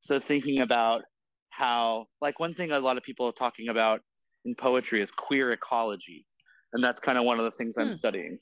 So 0.00 0.18
thinking 0.18 0.60
about 0.60 1.02
how, 1.50 2.06
like, 2.20 2.40
one 2.40 2.54
thing 2.54 2.72
a 2.72 2.80
lot 2.80 2.96
of 2.96 3.02
people 3.02 3.26
are 3.26 3.32
talking 3.32 3.68
about 3.68 4.00
in 4.44 4.54
poetry 4.56 5.00
is 5.00 5.10
queer 5.10 5.52
ecology, 5.52 6.26
and 6.72 6.82
that's 6.82 7.00
kind 7.00 7.18
of 7.18 7.24
one 7.24 7.38
of 7.38 7.44
the 7.44 7.50
things 7.52 7.76
I'm 7.78 7.88
Hmm. 7.88 7.92
studying. 7.92 8.38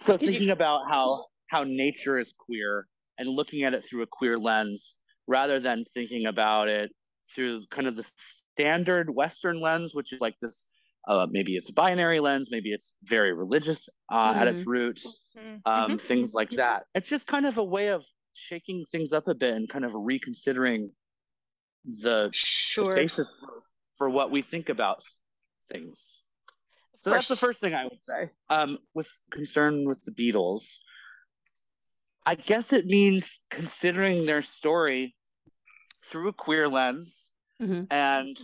So 0.00 0.12
Could 0.12 0.22
you- 0.22 0.32
thinking 0.32 0.50
about 0.50 0.90
how 0.90 1.26
how 1.48 1.62
nature 1.62 2.18
is 2.18 2.34
queer 2.36 2.88
and 3.18 3.28
looking 3.28 3.62
at 3.62 3.72
it 3.72 3.80
through 3.82 4.02
a 4.02 4.06
queer 4.06 4.36
lens 4.36 4.98
rather 5.28 5.60
than 5.60 5.84
thinking 5.84 6.26
about 6.26 6.68
it 6.68 6.90
through 7.32 7.64
kind 7.66 7.86
of 7.86 7.94
the 7.94 8.02
standard 8.16 9.14
Western 9.14 9.60
lens, 9.60 9.94
which 9.94 10.12
is 10.12 10.20
like 10.20 10.36
this. 10.40 10.68
Uh, 11.06 11.26
maybe 11.30 11.56
it's 11.56 11.68
a 11.68 11.72
binary 11.72 12.18
lens, 12.18 12.48
maybe 12.50 12.72
it's 12.72 12.96
very 13.04 13.32
religious 13.32 13.88
uh, 14.10 14.34
at 14.36 14.48
its 14.48 14.66
root, 14.66 15.04
Mhm. 15.36 15.60
um, 15.64 15.96
things 15.98 16.34
like 16.34 16.50
that. 16.50 16.86
It's 16.94 17.08
just 17.08 17.26
kind 17.28 17.46
of 17.46 17.58
a 17.58 17.64
way 17.64 17.88
of 17.88 18.04
shaking 18.34 18.84
things 18.90 19.12
up 19.12 19.28
a 19.28 19.34
bit 19.34 19.54
and 19.54 19.68
kind 19.68 19.84
of 19.84 19.92
reconsidering 19.94 20.90
the 21.84 22.30
Sure. 22.32 22.94
basis 22.94 23.28
for, 23.38 23.62
for 23.96 24.10
what 24.10 24.32
we 24.32 24.42
think 24.42 24.68
about 24.68 25.04
things. 25.72 26.22
Of 26.94 27.02
So 27.02 27.10
that's 27.10 27.28
the 27.28 27.36
first 27.36 27.60
thing 27.60 27.74
I 27.74 27.84
would 27.84 28.00
say. 28.08 28.30
Um, 28.50 28.78
with 28.94 29.08
concern 29.30 29.84
with 29.84 30.02
the 30.02 30.10
Beatles, 30.10 30.78
I 32.24 32.34
guess 32.34 32.72
it 32.72 32.86
means 32.86 33.42
considering 33.50 34.26
their 34.26 34.42
story 34.42 35.14
through 36.02 36.28
a 36.28 36.32
queer 36.32 36.68
lens, 36.68 37.30
Mhm. 37.60 37.86
and 37.92 38.36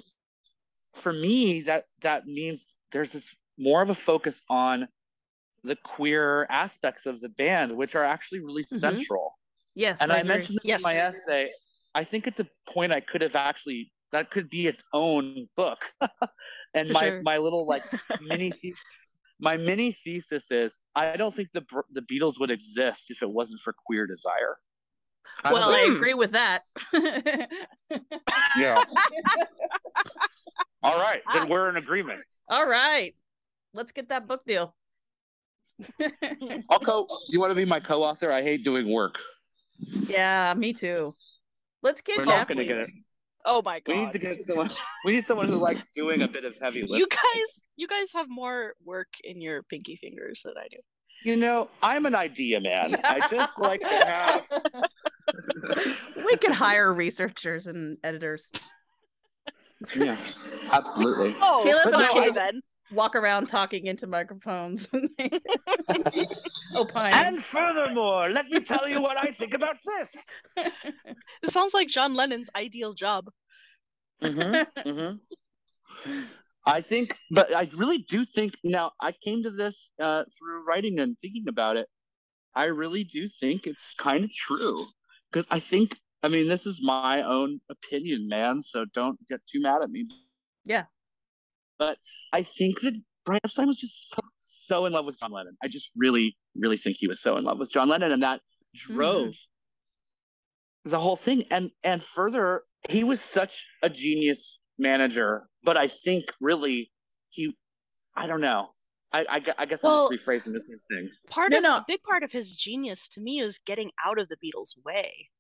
for 0.94 1.12
me, 1.12 1.62
that 1.62 1.84
that 2.00 2.26
means 2.26 2.66
there's 2.92 3.12
this 3.12 3.34
more 3.58 3.82
of 3.82 3.90
a 3.90 3.94
focus 3.94 4.42
on 4.48 4.88
the 5.64 5.76
queer 5.76 6.46
aspects 6.50 7.06
of 7.06 7.20
the 7.20 7.28
band, 7.30 7.76
which 7.76 7.94
are 7.94 8.04
actually 8.04 8.40
really 8.40 8.64
Mhm. 8.64 8.78
central 8.80 9.38
Yes, 9.74 10.00
and 10.00 10.12
I, 10.12 10.18
agree. 10.18 10.28
mentioned 10.28 10.58
this 10.64 10.80
in 10.80 10.82
my 10.82 10.94
essay. 10.94 11.50
I 11.94 12.04
think 12.04 12.26
it's 12.26 12.40
a 12.40 12.48
point 12.68 12.92
I 12.92 13.00
could 13.00 13.20
have 13.22 13.36
actually 13.36 13.92
that 14.12 14.30
could 14.30 14.50
be 14.50 14.66
its 14.66 14.84
own 14.92 15.46
book. 15.56 15.84
and 16.74 16.88
For 16.88 16.92
my 16.92 17.04
sure. 17.08 17.22
my 17.22 17.38
little 17.38 17.66
like 17.66 17.82
mini 18.20 18.52
the- 18.62 18.74
my 19.40 19.56
mini 19.56 19.92
thesis 19.92 20.50
is 20.50 20.80
I 20.94 21.16
don't 21.16 21.34
think 21.34 21.50
the 21.52 21.64
the 21.92 22.02
Beatles 22.02 22.38
would 22.40 22.50
exist 22.50 23.10
if 23.10 23.22
it 23.22 23.30
wasn't 23.30 23.60
for 23.60 23.74
queer 23.86 24.06
desire. 24.06 24.56
Kind 25.42 25.54
Well, 25.54 25.70
a- 25.70 25.74
I 25.74 25.86
Hmm. 25.86 25.96
agree 25.96 26.14
with 26.14 26.32
that. 26.32 26.62
yeah. 28.58 28.84
All 30.82 30.98
right, 30.98 31.20
then 31.32 31.48
we're 31.48 31.68
in 31.68 31.76
agreement. 31.76 32.20
All 32.48 32.66
right, 32.66 33.14
let's 33.74 33.92
get 33.92 34.08
that 34.08 34.26
book 34.26 34.44
deal. 34.46 34.74
I'll 36.70 36.78
co. 36.80 37.06
You 37.28 37.40
want 37.40 37.50
to 37.50 37.56
be 37.56 37.64
my 37.64 37.80
co-author? 37.80 38.30
I 38.30 38.42
hate 38.42 38.64
doing 38.64 38.92
work. 38.92 39.18
yeah, 39.78 40.54
me 40.56 40.72
too. 40.72 41.14
Let's 41.82 42.02
get 42.02 42.18
We're 42.18 42.26
not 42.26 42.48
going 42.48 42.58
to 42.58 42.64
get 42.64 42.78
it. 42.78 42.90
Oh 43.44 43.62
my 43.64 43.80
god. 43.80 43.94
We 43.94 44.04
need 44.04 44.12
to 44.12 44.18
get 44.18 44.40
someone. 44.40 44.68
We 45.04 45.12
need 45.12 45.24
someone 45.24 45.48
who 45.48 45.56
likes 45.56 45.88
doing 45.88 46.22
a 46.22 46.28
bit 46.28 46.44
of 46.44 46.54
heavy 46.60 46.82
lifting. 46.82 46.98
you 46.98 47.06
guys 47.08 47.62
you 47.76 47.88
guys 47.88 48.12
have 48.12 48.28
more 48.28 48.74
work 48.84 49.08
in 49.24 49.40
your 49.40 49.64
pinky 49.64 49.96
fingers 49.96 50.42
than 50.44 50.54
I 50.56 50.68
do. 50.70 50.76
You 51.24 51.36
know, 51.36 51.68
I'm 51.82 52.06
an 52.06 52.14
idea 52.14 52.60
man. 52.60 52.96
I 53.04 53.26
just 53.28 53.60
like 53.60 53.80
to 53.80 53.86
have. 53.88 54.48
we 56.26 56.36
could 56.36 56.52
hire 56.52 56.92
researchers 56.92 57.66
and 57.66 57.96
editors. 58.02 58.50
Yeah, 59.96 60.16
absolutely. 60.72 61.34
Oh, 61.40 61.62
Caleb 61.64 61.86
and 61.86 61.96
I- 61.96 62.08
okay 62.10 62.26
I- 62.26 62.30
then. 62.30 62.60
Walk 62.92 63.16
around 63.16 63.46
talking 63.46 63.86
into 63.86 64.06
microphones. 64.06 64.86
Opine. 66.76 67.12
And 67.14 67.42
furthermore, 67.42 68.28
let 68.28 68.48
me 68.48 68.60
tell 68.60 68.86
you 68.86 69.00
what 69.00 69.16
I 69.16 69.30
think 69.30 69.54
about 69.54 69.78
this. 69.82 70.42
It 71.42 71.50
sounds 71.50 71.72
like 71.72 71.88
John 71.88 72.12
Lennon's 72.12 72.50
ideal 72.54 72.92
job. 72.92 73.30
Mm-hmm, 74.22 74.88
mm-hmm. 74.90 76.20
I 76.66 76.80
think, 76.82 77.16
but 77.30 77.54
I 77.56 77.68
really 77.74 78.04
do 78.08 78.26
think. 78.26 78.56
Now, 78.62 78.92
I 79.00 79.12
came 79.12 79.42
to 79.44 79.50
this 79.50 79.88
uh, 79.98 80.24
through 80.38 80.64
writing 80.68 80.98
and 81.00 81.16
thinking 81.18 81.46
about 81.48 81.78
it. 81.78 81.88
I 82.54 82.64
really 82.64 83.04
do 83.04 83.26
think 83.26 83.66
it's 83.66 83.94
kind 83.94 84.22
of 84.22 84.30
true 84.34 84.86
because 85.30 85.46
I 85.50 85.60
think. 85.60 85.96
I 86.22 86.28
mean, 86.28 86.48
this 86.48 86.66
is 86.66 86.80
my 86.82 87.22
own 87.22 87.60
opinion, 87.68 88.28
man. 88.28 88.62
So 88.62 88.84
don't 88.94 89.18
get 89.28 89.40
too 89.46 89.60
mad 89.60 89.82
at 89.82 89.90
me. 89.90 90.06
Yeah. 90.64 90.84
But 91.78 91.98
I 92.32 92.42
think 92.42 92.80
that 92.82 92.94
Brian 93.24 93.40
Epstein 93.44 93.66
was 93.66 93.78
just 93.78 94.10
so, 94.10 94.20
so 94.38 94.86
in 94.86 94.92
love 94.92 95.06
with 95.06 95.18
John 95.18 95.32
Lennon. 95.32 95.56
I 95.62 95.68
just 95.68 95.90
really, 95.96 96.36
really 96.56 96.76
think 96.76 96.96
he 96.98 97.08
was 97.08 97.20
so 97.20 97.36
in 97.36 97.44
love 97.44 97.58
with 97.58 97.72
John 97.72 97.88
Lennon, 97.88 98.12
and 98.12 98.22
that 98.22 98.40
drove 98.74 99.28
mm-hmm. 99.28 100.90
the 100.90 100.98
whole 100.98 101.16
thing. 101.16 101.44
And 101.50 101.70
and 101.82 102.02
further, 102.02 102.62
he 102.88 103.04
was 103.04 103.20
such 103.20 103.66
a 103.82 103.88
genius 103.88 104.60
manager. 104.78 105.48
But 105.64 105.76
I 105.76 105.86
think 105.88 106.24
really 106.40 106.90
he, 107.30 107.56
I 108.16 108.26
don't 108.26 108.40
know. 108.40 108.70
I 109.12 109.26
I, 109.28 109.42
I 109.58 109.66
guess 109.66 109.82
Well- 109.82 110.06
I'm 110.06 110.16
just 110.16 110.26
rephrasing 110.26 110.52
the 110.52 110.60
same 110.60 110.80
thing. 110.90 111.10
Part 111.30 111.50
No, 111.52 111.58
of 111.58 111.62
no. 111.62 111.76
a 111.76 111.84
big 111.86 112.02
part 112.02 112.22
of 112.22 112.32
his 112.32 112.54
genius 112.54 113.08
to 113.08 113.20
me 113.20 113.40
is 113.40 113.58
getting 113.58 113.90
out 114.04 114.18
of 114.18 114.28
the 114.28 114.36
Beatles' 114.36 114.74
way. 114.84 115.30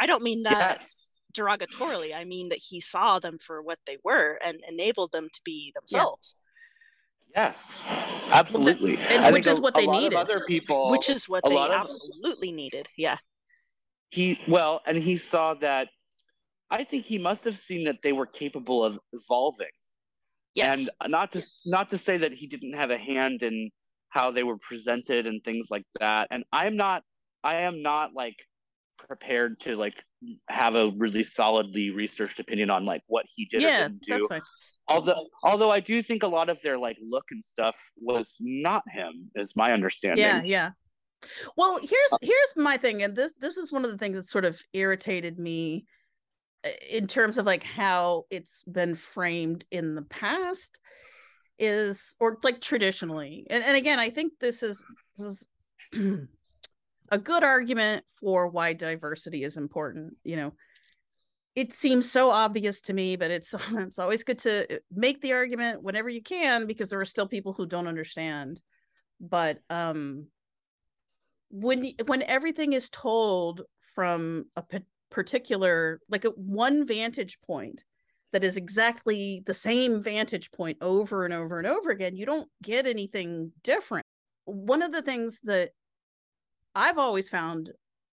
I 0.00 0.06
don't 0.06 0.22
mean 0.22 0.42
that 0.44 0.58
yes. 0.58 1.10
derogatorily. 1.36 2.16
I 2.16 2.24
mean 2.24 2.48
that 2.48 2.58
he 2.58 2.80
saw 2.80 3.18
them 3.20 3.38
for 3.38 3.62
what 3.62 3.78
they 3.86 3.98
were 4.02 4.38
and 4.44 4.58
enabled 4.68 5.12
them 5.12 5.28
to 5.32 5.40
be 5.44 5.72
themselves, 5.76 6.34
Yes, 7.36 8.30
absolutely. 8.32 8.94
and 9.12 9.24
I 9.24 9.30
which 9.30 9.44
think 9.44 9.52
is 9.52 9.58
a- 9.58 9.60
what 9.60 9.76
a 9.76 9.80
they 9.80 9.86
lot 9.86 10.00
needed. 10.02 10.14
Of 10.14 10.20
other 10.20 10.44
people, 10.46 10.90
which 10.90 11.08
is 11.08 11.28
what 11.28 11.46
a 11.46 11.48
they 11.50 11.54
lot 11.54 11.70
of- 11.70 11.82
absolutely 11.84 12.50
needed. 12.50 12.88
Yeah. 12.96 13.18
he 14.10 14.40
well, 14.48 14.80
and 14.86 14.96
he 14.96 15.16
saw 15.16 15.54
that. 15.54 15.88
I 16.72 16.84
think 16.84 17.04
he 17.04 17.18
must 17.18 17.44
have 17.44 17.58
seen 17.58 17.84
that 17.84 17.96
they 18.02 18.12
were 18.12 18.26
capable 18.26 18.82
of 18.84 18.98
evolving, 19.12 19.70
Yes. 20.54 20.88
and 21.00 21.10
not 21.12 21.30
to 21.32 21.42
not 21.66 21.90
to 21.90 21.98
say 21.98 22.16
that 22.16 22.32
he 22.32 22.46
didn't 22.48 22.72
have 22.74 22.90
a 22.90 22.98
hand 22.98 23.42
in 23.44 23.70
how 24.08 24.30
they 24.32 24.42
were 24.42 24.58
presented 24.58 25.26
and 25.28 25.42
things 25.44 25.68
like 25.70 25.84
that. 26.00 26.26
And 26.32 26.42
I'm 26.52 26.76
not, 26.76 27.04
I 27.44 27.56
am 27.68 27.80
not 27.82 28.12
like 28.12 28.34
prepared 29.06 29.60
to 29.60 29.76
like 29.76 30.02
have 30.48 30.74
a 30.74 30.92
really 30.98 31.24
solidly 31.24 31.90
researched 31.90 32.40
opinion 32.40 32.70
on 32.70 32.84
like 32.84 33.02
what 33.06 33.26
he 33.34 33.44
did 33.46 33.62
or 33.62 33.66
yeah, 33.66 33.82
didn't 33.82 34.02
do. 34.02 34.12
that's 34.12 34.26
fine. 34.26 34.42
Although, 34.88 35.28
although 35.44 35.70
I 35.70 35.80
do 35.80 36.02
think 36.02 36.22
a 36.22 36.26
lot 36.26 36.48
of 36.48 36.60
their 36.62 36.76
like 36.76 36.96
look 37.00 37.26
and 37.30 37.44
stuff 37.44 37.78
was 37.96 38.38
not 38.40 38.82
him, 38.90 39.30
is 39.34 39.54
my 39.56 39.72
understanding. 39.72 40.24
Yeah, 40.24 40.42
yeah. 40.42 40.70
Well, 41.56 41.78
here's 41.78 42.18
here's 42.22 42.52
my 42.56 42.76
thing, 42.76 43.02
and 43.02 43.14
this 43.14 43.32
this 43.38 43.56
is 43.56 43.72
one 43.72 43.84
of 43.84 43.90
the 43.90 43.98
things 43.98 44.16
that 44.16 44.24
sort 44.24 44.44
of 44.44 44.60
irritated 44.72 45.38
me 45.38 45.84
uh, 46.64 46.70
in 46.90 47.06
terms 47.06 47.38
of 47.38 47.46
like 47.46 47.62
how 47.62 48.24
it's 48.30 48.64
been 48.64 48.94
framed 48.94 49.64
in 49.70 49.94
the 49.94 50.02
past 50.02 50.80
is 51.60 52.16
or 52.20 52.38
like 52.42 52.60
traditionally 52.62 53.46
and, 53.50 53.62
and 53.62 53.76
again 53.76 53.98
i 53.98 54.08
think 54.08 54.32
this 54.40 54.62
is 54.62 54.82
this 55.16 55.46
is 55.92 56.28
a 57.10 57.18
good 57.18 57.42
argument 57.42 58.04
for 58.20 58.48
why 58.48 58.72
diversity 58.72 59.44
is 59.44 59.56
important 59.56 60.16
you 60.24 60.36
know. 60.36 60.52
It 61.56 61.72
seems 61.72 62.10
so 62.10 62.30
obvious 62.30 62.80
to 62.82 62.92
me 62.92 63.16
but 63.16 63.30
it's 63.30 63.54
it's 63.72 63.98
always 63.98 64.24
good 64.24 64.38
to 64.40 64.80
make 64.90 65.20
the 65.20 65.32
argument 65.32 65.82
whenever 65.82 66.08
you 66.08 66.22
can 66.22 66.66
because 66.66 66.88
there 66.88 67.00
are 67.00 67.04
still 67.06 67.26
people 67.26 67.52
who 67.52 67.66
don't 67.66 67.88
understand. 67.88 68.60
But 69.20 69.58
um 69.68 70.26
when 71.50 71.92
when 72.06 72.22
everything 72.22 72.72
is 72.72 72.88
told 72.90 73.62
from 73.94 74.46
a 74.56 74.62
particular 75.10 76.00
like 76.08 76.24
a 76.24 76.30
one 76.30 76.86
vantage 76.86 77.38
point 77.44 77.84
that 78.32 78.44
is 78.44 78.56
exactly 78.56 79.42
the 79.44 79.54
same 79.54 80.00
vantage 80.00 80.52
point 80.52 80.78
over 80.80 81.24
and 81.24 81.34
over 81.34 81.58
and 81.58 81.66
over 81.66 81.90
again 81.90 82.16
you 82.16 82.24
don't 82.24 82.48
get 82.62 82.86
anything 82.86 83.50
different. 83.64 84.06
One 84.44 84.82
of 84.82 84.92
the 84.92 85.02
things 85.02 85.40
that 85.44 85.70
i've 86.74 86.98
always 86.98 87.28
found 87.28 87.70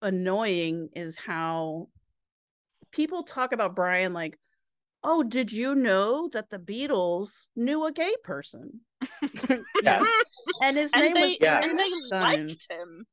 annoying 0.03 0.89
is 0.95 1.17
how 1.17 1.89
people 2.91 3.23
talk 3.23 3.53
about 3.53 3.75
brian 3.77 4.13
like 4.13 4.39
oh 5.05 5.23
did 5.23 5.51
you 5.53 5.75
know 5.75 6.29
that 6.33 6.51
the 6.51 6.59
beatles 6.59 7.47
knew 7.57 7.85
a 7.87 7.93
gay 7.93 8.15
person 8.25 8.81
Yes. 9.83 10.07
and 10.63 10.77
his 10.77 10.93
and 10.93 11.03
name 11.03 11.15
they 11.15 11.21
was 11.23 11.37
Yes. 11.41 11.65
and 11.65 11.79
they 11.79 12.17
liked 12.43 12.67
him. 12.71 13.05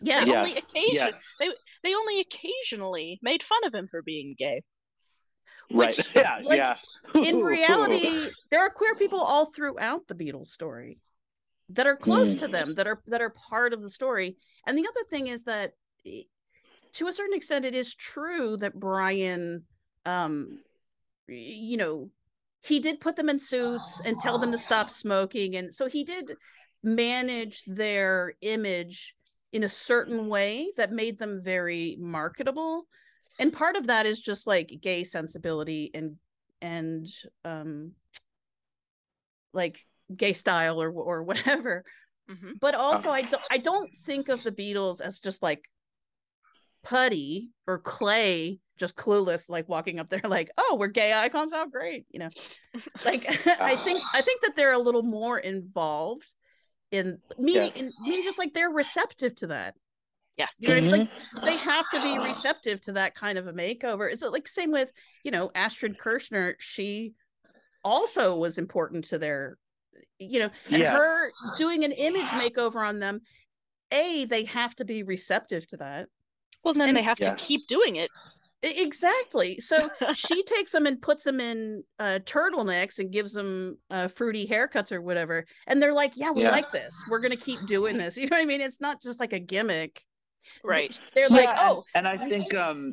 yeah 0.00 0.24
They 0.24 0.30
only 0.36 0.50
Yes, 0.50 0.64
occasion 0.64 0.92
yes. 0.94 1.34
they 1.38 1.48
they 1.84 1.94
only 1.94 2.20
occasionally 2.20 3.18
made 3.22 3.42
fun 3.42 3.64
of 3.66 3.74
him 3.74 3.86
for 3.86 4.02
being 4.02 4.34
gay. 4.38 4.62
Right. 5.72 5.98
Yeah. 6.14 6.40
like, 6.42 6.58
yeah. 6.58 6.76
in 7.14 7.40
reality 7.40 8.30
there 8.50 8.60
are 8.60 8.70
queer 8.70 8.94
people 8.94 9.20
all 9.20 9.46
throughout 9.46 10.06
the 10.08 10.14
beatles 10.14 10.46
story 10.48 10.98
that 11.70 11.86
are 11.86 11.96
close 11.96 12.34
Mm. 12.34 12.38
to 12.40 12.48
them 12.48 12.74
that 12.76 12.86
are 12.86 13.02
that 13.06 13.20
are 13.20 13.30
part 13.30 13.72
of 13.72 13.80
the 13.80 13.90
story. 13.90 14.36
And 14.66 14.76
the 14.78 14.86
other 14.86 15.04
thing 15.10 15.26
is 15.28 15.44
that 15.44 15.72
eh, 16.06 16.22
to 16.94 17.08
a 17.08 17.12
certain 17.12 17.34
extent 17.36 17.64
it 17.64 17.74
is 17.74 17.94
true 17.94 18.56
that 18.58 18.78
brian 18.80 19.64
um 20.06 20.62
you 21.28 21.76
know 21.76 22.10
he 22.62 22.80
did 22.80 23.00
put 23.00 23.16
them 23.16 23.28
in 23.28 23.38
suits 23.38 24.00
and 24.04 24.20
tell 24.20 24.38
them 24.38 24.50
to 24.52 24.58
stop 24.58 24.90
smoking. 24.90 25.54
And 25.56 25.72
so 25.74 25.86
he 25.88 26.02
did 26.04 26.32
manage 26.82 27.62
their 27.66 28.34
image 28.40 29.14
in 29.52 29.62
a 29.62 29.68
certain 29.68 30.28
way 30.28 30.72
that 30.76 30.90
made 30.90 31.18
them 31.18 31.40
very 31.42 31.96
marketable. 32.00 32.86
And 33.38 33.52
part 33.52 33.76
of 33.76 33.86
that 33.86 34.06
is 34.06 34.20
just 34.20 34.46
like 34.48 34.78
gay 34.80 35.04
sensibility 35.04 35.90
and 35.94 36.16
and 36.60 37.06
um 37.44 37.92
like 39.52 39.86
gay 40.14 40.32
style 40.32 40.80
or 40.82 40.90
or 40.90 41.22
whatever. 41.22 41.84
Hmm 42.28 42.52
but 42.60 42.74
also 42.74 43.08
I, 43.10 43.22
do, 43.22 43.36
I 43.52 43.58
don't 43.58 43.88
think 44.04 44.28
of 44.28 44.42
the 44.42 44.50
beatles 44.50 45.00
as 45.00 45.20
just 45.20 45.42
like 45.44 45.62
putty 46.82 47.50
or 47.68 47.78
clay 47.78 48.58
just 48.78 48.96
clueless 48.96 49.48
like 49.48 49.68
walking 49.68 49.98
up 49.98 50.08
there 50.08 50.20
like 50.24 50.50
oh 50.58 50.76
we're 50.78 50.88
gay 50.88 51.12
icons? 51.12 51.52
How 51.52 51.66
great 51.66 52.04
you 52.10 52.18
know? 52.18 52.28
Like 53.04 53.26
i 53.60 53.76
think 53.76 54.02
i 54.12 54.20
think 54.20 54.42
that 54.42 54.56
they're 54.56 54.72
a 54.72 54.78
little 54.78 55.02
more 55.04 55.38
involved 55.38 56.32
in 56.90 57.18
meaning 57.38 57.62
Yes. 57.64 57.82
in, 57.82 57.90
meaning 58.04 58.24
just 58.24 58.38
like 58.38 58.52
they're 58.54 58.70
receptive 58.70 59.34
to 59.36 59.48
that. 59.48 59.74
Yeah. 60.36 60.46
you 60.58 60.68
know 60.68 60.80
mean? 60.80 60.90
like 60.90 61.08
they 61.44 61.56
have 61.56 61.88
to 61.90 62.02
be 62.02 62.18
receptive 62.18 62.80
to 62.82 62.92
that 62.92 63.14
kind 63.14 63.38
of 63.38 63.46
a 63.46 63.52
makeover. 63.52 64.10
Is 64.10 64.22
it 64.22 64.32
like 64.32 64.46
same 64.46 64.70
with 64.70 64.92
you 65.24 65.30
know 65.30 65.50
astrid 65.54 65.96
kirchherr 65.98 66.54
she 66.58 67.14
also 67.84 68.36
was 68.36 68.58
important 68.58 69.04
to 69.06 69.18
their 69.18 69.56
you 70.18 70.38
know 70.40 70.50
and 70.70 70.78
Yes. 70.78 70.96
her 70.96 71.30
doing 71.58 71.84
an 71.84 71.92
image 71.92 72.22
makeover 72.42 72.86
on 72.86 72.98
them 73.00 73.20
a 73.92 74.24
they 74.26 74.44
have 74.44 74.74
to 74.76 74.84
be 74.84 75.02
receptive 75.02 75.66
to 75.68 75.76
that 75.78 76.08
Well, 76.64 76.74
then 76.74 76.88
And- 76.88 76.96
they 76.96 77.02
have 77.02 77.18
Yes. 77.20 77.40
to 77.40 77.46
keep 77.46 77.66
doing 77.68 77.96
it. 77.96 78.10
Exactly 78.62 79.60
so 79.60 79.88
she 80.14 80.42
takes 80.42 80.72
them 80.72 80.86
and 80.86 81.00
puts 81.00 81.22
them 81.24 81.40
in 81.40 81.84
uh, 82.00 82.18
turtlenecks 82.24 82.98
and 82.98 83.12
gives 83.12 83.32
them 83.32 83.78
uh, 83.90 84.08
fruity 84.08 84.46
haircuts 84.46 84.90
or 84.92 85.00
whatever 85.02 85.44
and 85.68 85.80
they're 85.80 85.92
like 85.92 86.12
yeah 86.16 86.30
we 86.32 86.42
Yeah. 86.42 86.50
like 86.50 86.72
this 86.72 86.94
we're 87.08 87.20
gonna 87.20 87.36
keep 87.36 87.60
doing 87.66 87.96
this 87.96 88.16
you 88.16 88.26
know 88.26 88.36
what 88.36 88.42
i 88.42 88.46
mean 88.46 88.60
it's 88.60 88.80
not 88.80 89.00
just 89.00 89.20
like 89.20 89.32
a 89.32 89.38
gimmick 89.38 90.02
Right. 90.64 90.98
they're 91.14 91.28
like 91.28 91.44
Yeah, 91.44 91.50
and- 91.50 91.58
oh 91.62 91.84
and, 91.94 92.08
I 92.08 92.16
think 92.16 92.54
um 92.54 92.92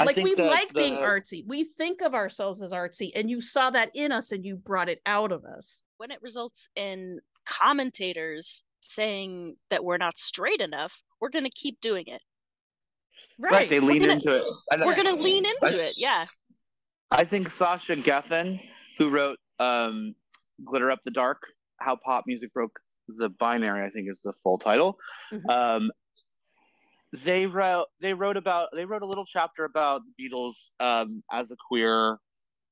I 0.00 0.04
like 0.04 0.14
think 0.16 0.28
we 0.28 0.34
that 0.34 0.50
like 0.50 0.72
being 0.74 0.94
artsy 0.96 1.44
we 1.46 1.64
think 1.64 2.02
of 2.02 2.14
ourselves 2.14 2.60
as 2.62 2.72
artsy 2.72 3.10
and 3.14 3.30
you 3.30 3.40
saw 3.40 3.70
that 3.70 3.90
in 3.94 4.12
us 4.12 4.32
and 4.32 4.44
you 4.44 4.56
brought 4.56 4.88
it 4.90 5.00
out 5.06 5.32
of 5.32 5.44
us 5.44 5.82
When 5.98 6.10
it 6.10 6.20
results 6.22 6.68
in 6.76 7.20
commentators 7.46 8.62
saying 8.80 9.56
that 9.70 9.84
we're 9.84 9.96
not 9.96 10.18
straight 10.18 10.60
enough, 10.60 11.02
we're 11.20 11.30
going 11.30 11.44
to 11.44 11.50
keep 11.50 11.80
doing 11.80 12.04
it. 12.06 12.20
right, 13.38 13.68
they 13.68 13.80
We're 13.80 13.86
lean 13.86 14.00
gonna- 14.02 14.12
into 14.14 14.36
it. 14.36 14.44
And 14.70 14.82
We're 14.84 14.94
going 14.94 15.08
to 15.16 15.22
lean 15.22 15.44
into 15.46 15.80
it. 15.82 15.94
Yeah. 15.96 16.26
I 17.10 17.24
think 17.24 17.48
Sasha 17.48 17.96
Geffen, 17.96 18.60
who 18.98 19.08
wrote 19.10 19.38
um, 19.58 20.14
"Glitter 20.64 20.90
Up 20.90 21.00
the 21.02 21.10
Dark: 21.10 21.42
How 21.80 21.96
Pop 21.96 22.24
Music 22.26 22.52
Broke 22.52 22.78
the 23.08 23.30
Binary," 23.30 23.84
I 23.84 23.90
think 23.90 24.10
is 24.10 24.20
the 24.20 24.32
full 24.32 24.58
title. 24.58 24.98
Mhm. 25.32 25.48
Um, 25.50 25.90
they 27.12 27.46
wrote 27.46 27.86
they 28.00 28.12
wrote 28.12 28.36
about 28.36 28.68
they 28.74 28.84
wrote 28.84 29.02
a 29.02 29.06
little 29.06 29.24
chapter 29.24 29.64
about 29.64 30.02
the 30.04 30.28
Beatles 30.28 30.70
um, 30.80 31.22
as 31.32 31.52
a 31.52 31.56
queer, 31.68 32.18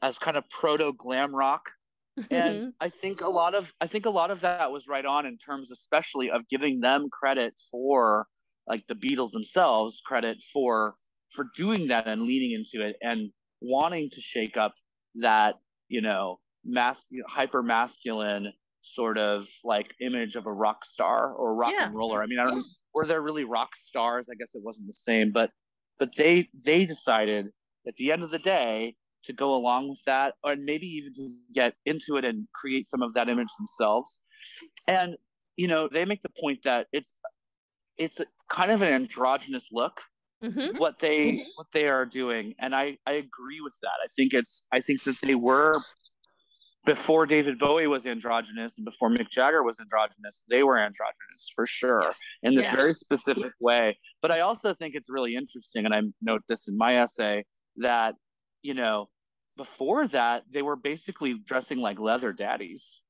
as 0.03 0.19
kind 0.19 0.37
of 0.37 0.43
proto 0.51 0.93
glam 0.93 1.33
rock, 1.35 1.71
and 2.17 2.61
mm-hmm. 2.61 2.69
I 2.81 2.89
think 2.89 3.21
a 3.21 3.29
lot 3.29 3.55
of 3.55 3.73
I 3.81 3.87
think 3.87 4.07
a 4.07 4.11
lot 4.11 4.31
of 4.31 4.41
that 4.43 4.71
was 4.71 4.87
right 4.87 5.05
on 5.05 5.27
in 5.27 5.39
terms, 5.39 5.71
especially 5.71 6.31
of 6.31 6.49
giving 6.49 6.81
them 6.81 7.09
credit 7.11 7.55
for 7.71 8.27
like 8.67 8.87
the 8.87 8.95
Beatles 8.95 9.33
themselves 9.33 10.01
credit 10.05 10.43
for 10.53 10.95
for 11.33 11.47
doing 11.57 11.89
that 11.89 12.07
and 12.07 12.23
leaning 12.23 12.53
into 12.53 12.87
it 12.87 12.97
and 13.03 13.31
wanting 13.61 14.11
to 14.13 14.21
shake 14.21 14.57
up 14.57 14.75
that 15.17 15.57
you 15.89 16.01
know 16.01 16.39
mas- 16.65 17.07
hyper 17.27 17.63
masculine 17.63 18.53
sort 18.81 19.17
of 19.19 19.47
like 19.65 19.95
image 20.01 20.37
of 20.37 20.47
a 20.47 20.53
rock 20.53 20.85
star 20.85 21.33
or 21.33 21.55
rock 21.55 21.73
Yeah. 21.73 21.87
and 21.87 21.97
roller. 21.97 22.23
I 22.23 22.27
mean, 22.27 22.39
I 22.39 22.45
don't 22.45 22.65
were 22.95 23.07
there 23.07 23.23
really 23.23 23.45
rock 23.45 23.75
stars? 23.75 24.29
I 24.31 24.35
guess 24.35 24.55
it 24.55 24.63
wasn't 24.63 24.87
the 24.87 24.93
same, 24.95 25.33
but 25.33 25.51
but 25.99 26.15
they 26.17 26.49
they 26.65 26.87
decided 26.87 27.47
at 27.87 27.97
the 27.97 28.13
end 28.13 28.23
of 28.23 28.31
the 28.31 28.39
day 28.39 28.95
to 29.25 29.33
go 29.33 29.55
along 29.55 29.89
with 29.89 30.03
that 30.05 30.35
and 30.45 30.65
maybe 30.65 30.87
even 30.87 31.13
to 31.15 31.35
get 31.53 31.75
into 31.87 32.17
it 32.17 32.25
and 32.25 32.47
create 32.55 32.87
some 32.87 33.03
of 33.03 33.15
that 33.15 33.29
image 33.29 33.49
themselves. 33.59 34.21
And 34.89 35.17
you 35.57 35.69
know, 35.69 35.89
they 35.89 36.05
make 36.05 36.23
the 36.23 36.33
point 36.41 36.61
that 36.65 36.89
it's 36.93 37.15
it's 37.97 38.21
kind 38.49 38.71
of 38.71 38.83
an 38.83 38.93
androgynous 38.93 39.69
look 39.73 40.01
Mhm. 40.43 40.77
what 40.77 40.99
they 40.99 41.47
what 41.57 41.69
they 41.73 41.89
are 41.89 42.05
doing 42.05 42.55
and 42.59 42.75
i 42.75 42.99
i 43.07 43.13
agree 43.13 43.61
with 43.63 43.77
that 43.83 43.97
i 44.03 44.07
think 44.17 44.35
it's 44.35 44.67
i 44.73 44.81
think 44.81 45.03
that 45.05 45.17
they 45.23 45.35
were 45.35 45.81
before 46.85 47.25
david 47.25 47.59
bowie 47.59 47.87
was 47.87 48.05
androgynous 48.07 48.77
and 48.77 48.85
before 48.85 49.09
mick 49.09 49.31
jagger 49.31 49.63
was 49.63 49.79
androgynous 49.81 50.45
they 50.51 50.63
were 50.63 50.77
androgynous 50.77 51.51
for 51.55 51.65
sure 51.67 52.13
in 52.43 52.55
this 52.55 52.67
Yeah. 52.67 52.77
very 52.77 52.93
specific 52.95 53.53
way 53.61 53.97
but 54.21 54.31
i 54.31 54.41
also 54.41 54.75
think 54.75 54.95
it's 54.95 55.09
really 55.09 55.35
interesting 55.35 55.87
and 55.87 55.95
i 55.95 56.03
note 56.21 56.43
this 56.49 56.69
in 56.69 56.77
my 56.77 56.97
essay 56.97 57.45
that 57.77 58.17
you 58.63 58.75
know 58.75 59.09
before 59.57 60.07
that 60.09 60.45
they 60.51 60.63
were 60.63 60.77
basically 60.77 61.35
dressing 61.39 61.79
like 61.79 61.99
leather 61.99 62.33
daddies 62.33 63.01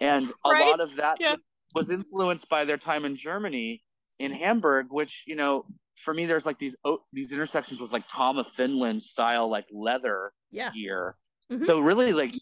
and 0.00 0.32
a 0.44 0.50
Right. 0.50 0.60
lot 0.60 0.80
of 0.80 0.96
that 0.96 1.18
Yeah. 1.20 1.36
was 1.74 1.90
influenced 1.90 2.48
by 2.48 2.64
their 2.64 2.78
time 2.78 3.04
in 3.04 3.16
germany 3.16 3.84
in 4.18 4.32
hamburg 4.32 4.86
which 4.90 5.24
you 5.26 5.36
know 5.36 5.64
for 5.96 6.12
me 6.14 6.26
there's 6.26 6.46
like 6.46 6.58
these 6.58 6.76
oh, 6.84 6.98
these 7.12 7.32
intersections 7.32 7.80
with 7.80 7.92
like 7.92 8.06
tom 8.08 8.38
of 8.38 8.46
finland 8.48 9.02
style 9.02 9.48
like 9.48 9.66
leather 9.72 10.32
yeah 10.50 10.72
gear 10.72 11.16
Mhm. 11.50 11.66
so 11.66 11.80
really 11.80 12.12
like 12.12 12.34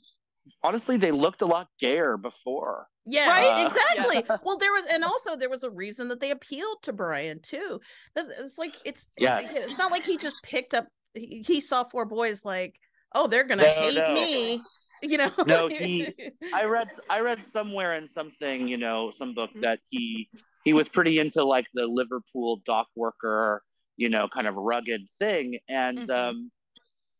honestly 0.63 0.97
they 0.97 1.13
looked 1.13 1.43
a 1.43 1.47
lot 1.47 1.69
gayer 1.79 2.17
before 2.17 2.89
Yeah, 3.07 3.29
Right? 3.31 3.49
right. 3.49 3.65
Uh, 3.65 3.67
Exactly. 3.67 4.39
Well, 4.45 4.57
there 4.59 4.73
was, 4.73 4.87
and 4.87 5.05
also 5.05 5.37
there 5.37 5.51
was 5.51 5.65
a 5.65 5.71
reason 5.71 6.09
that 6.09 6.21
they 6.21 6.31
appealed 6.31 6.83
to 6.83 6.93
Brian 6.93 7.41
too. 7.41 7.81
It's 8.15 8.59
like 8.59 8.77
it's 8.85 9.09
Yes. 9.19 9.67
It's 9.67 9.79
not 9.79 9.91
like 9.91 10.05
he 10.05 10.17
just 10.17 10.37
picked 10.43 10.75
up. 10.75 10.87
He, 11.15 11.43
he 11.47 11.61
saw 11.61 11.85
four 11.85 12.05
boys 12.05 12.45
like, 12.45 12.79
oh, 13.15 13.27
they're 13.27 13.45
gonna 13.47 13.63
No, 13.63 13.69
hate 13.71 13.95
no. 13.95 14.15
me. 14.15 14.63
You 15.03 15.17
know. 15.19 15.31
No, 15.47 15.69
he- 15.69 16.13
I 16.55 16.65
read 16.65 16.89
I 17.09 17.21
read 17.21 17.43
somewhere 17.43 17.95
in 17.95 18.07
something, 18.07 18.69
you 18.69 18.77
know, 18.77 19.11
some 19.11 19.35
book 19.35 19.51
Mm-hmm. 19.51 19.61
that 19.63 19.81
he 19.89 20.29
he 20.65 20.73
was 20.75 20.89
pretty 20.89 21.19
into 21.19 21.43
like 21.45 21.67
the 21.73 21.87
Liverpool 21.87 22.61
dock 22.67 22.89
worker, 22.95 23.63
you 23.97 24.11
know, 24.11 24.29
kind 24.29 24.47
of 24.47 24.57
rugged 24.57 25.09
thing, 25.19 25.59
and 25.69 25.99
Mm-hmm. 25.99 26.11
Mhm. 26.13 26.29
um, 26.31 26.51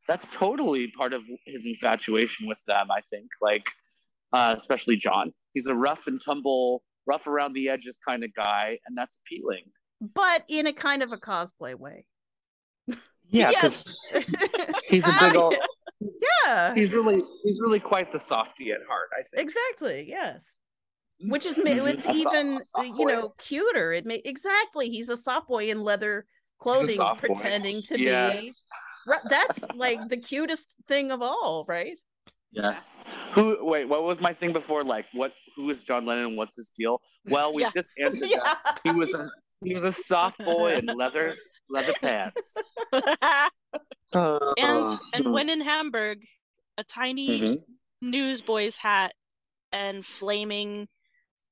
that's 0.09 0.35
totally 0.37 0.89
part 0.89 1.13
of 1.13 1.23
his 1.47 1.67
infatuation 1.67 2.49
with 2.49 2.63
them. 2.67 2.91
I 2.91 3.01
think, 3.01 3.29
like 3.41 3.67
uh, 4.33 4.55
especially 4.57 4.97
John, 4.97 5.33
he's 5.55 5.67
a 5.69 5.75
rough 5.75 6.07
and 6.07 6.21
tumble, 6.23 6.83
rough 7.07 7.27
around 7.27 7.53
the 7.55 7.69
edges 7.71 7.99
kind 8.07 8.25
of 8.25 8.31
guy, 8.35 8.79
and 8.87 8.97
that's 8.97 9.21
appealing. 9.25 9.63
but 10.15 10.45
in 10.49 10.67
a 10.67 10.73
kind 10.73 11.03
of 11.03 11.13
a 11.13 11.17
cosplay 11.17 11.75
way. 11.75 12.05
Yeah, 13.31 13.51
Yes. 13.51 13.85
'cause 14.13 14.27
he's 14.89 15.09
a 15.09 15.13
big 15.21 15.37
old. 15.37 15.55
yeah. 16.01 16.75
He's 16.75 16.93
really 16.95 17.23
he's 17.45 17.61
really 17.61 17.81
quite 17.81 18.11
the 18.13 18.19
softy 18.19 18.73
at 18.73 18.81
heart. 18.89 19.09
I 19.19 19.23
think. 19.23 19.43
Exactly. 19.43 20.07
Yes. 20.09 20.59
Mm-hmm. 21.23 21.31
Which 21.33 21.47
is 21.47 21.57
ma- 21.57 21.65
it's 21.67 22.07
A 22.07 22.13
even 22.13 22.59
a 22.61 22.65
soft 22.65 22.87
you 22.89 22.95
boy. 22.95 23.05
know 23.13 23.35
cuter. 23.39 23.93
It 23.93 24.07
may 24.07 24.21
exactly. 24.25 24.89
He's 24.89 25.09
a 25.11 25.17
soft 25.17 25.49
boy 25.49 25.71
in 25.71 25.83
leather 25.83 26.27
clothing, 26.61 26.89
soft 26.97 27.23
boy. 27.23 27.35
pretending 27.35 27.83
to 27.85 27.95
be. 27.97 28.03
Yes. 28.05 28.61
Ru- 29.07 29.15
That's 29.29 29.65
like 29.75 30.09
the 30.09 30.17
cutest 30.17 30.77
thing 30.89 31.11
of 31.13 31.23
all, 31.23 31.65
right? 31.69 31.99
Yes. 32.53 33.05
Who? 33.33 33.65
Wait. 33.65 33.85
What 33.87 34.03
was 34.03 34.21
my 34.21 34.33
thing 34.33 34.53
before? 34.53 34.83
Like, 34.83 35.07
what? 35.13 35.33
Who 35.57 35.71
is 35.71 35.85
John 35.85 36.05
Lennon? 36.05 36.35
What's 36.37 36.57
his 36.57 36.71
deal? 36.71 37.01
Well, 37.27 37.55
we 37.55 37.63
Yeah. 37.65 37.71
just 37.73 37.95
answered 37.99 38.29
Yeah. 38.31 38.39
that. 38.43 38.81
He 38.83 38.91
was 38.93 39.15
a 39.15 39.29
He 39.65 39.75
was 39.75 39.85
a 39.85 39.93
soft 39.93 40.43
boy 40.45 40.75
in 40.77 40.87
leather 40.87 41.37
leather 41.71 41.95
pants. 42.03 42.57
and 44.13 44.99
and 45.15 45.33
when 45.33 45.49
in 45.49 45.61
Hamburg, 45.61 46.19
a 46.77 46.85
tiny 46.85 47.41
Mhm. 47.41 47.65
newsboy's 48.03 48.77
hat 48.77 49.15
and 49.73 50.05
flaming 50.05 50.89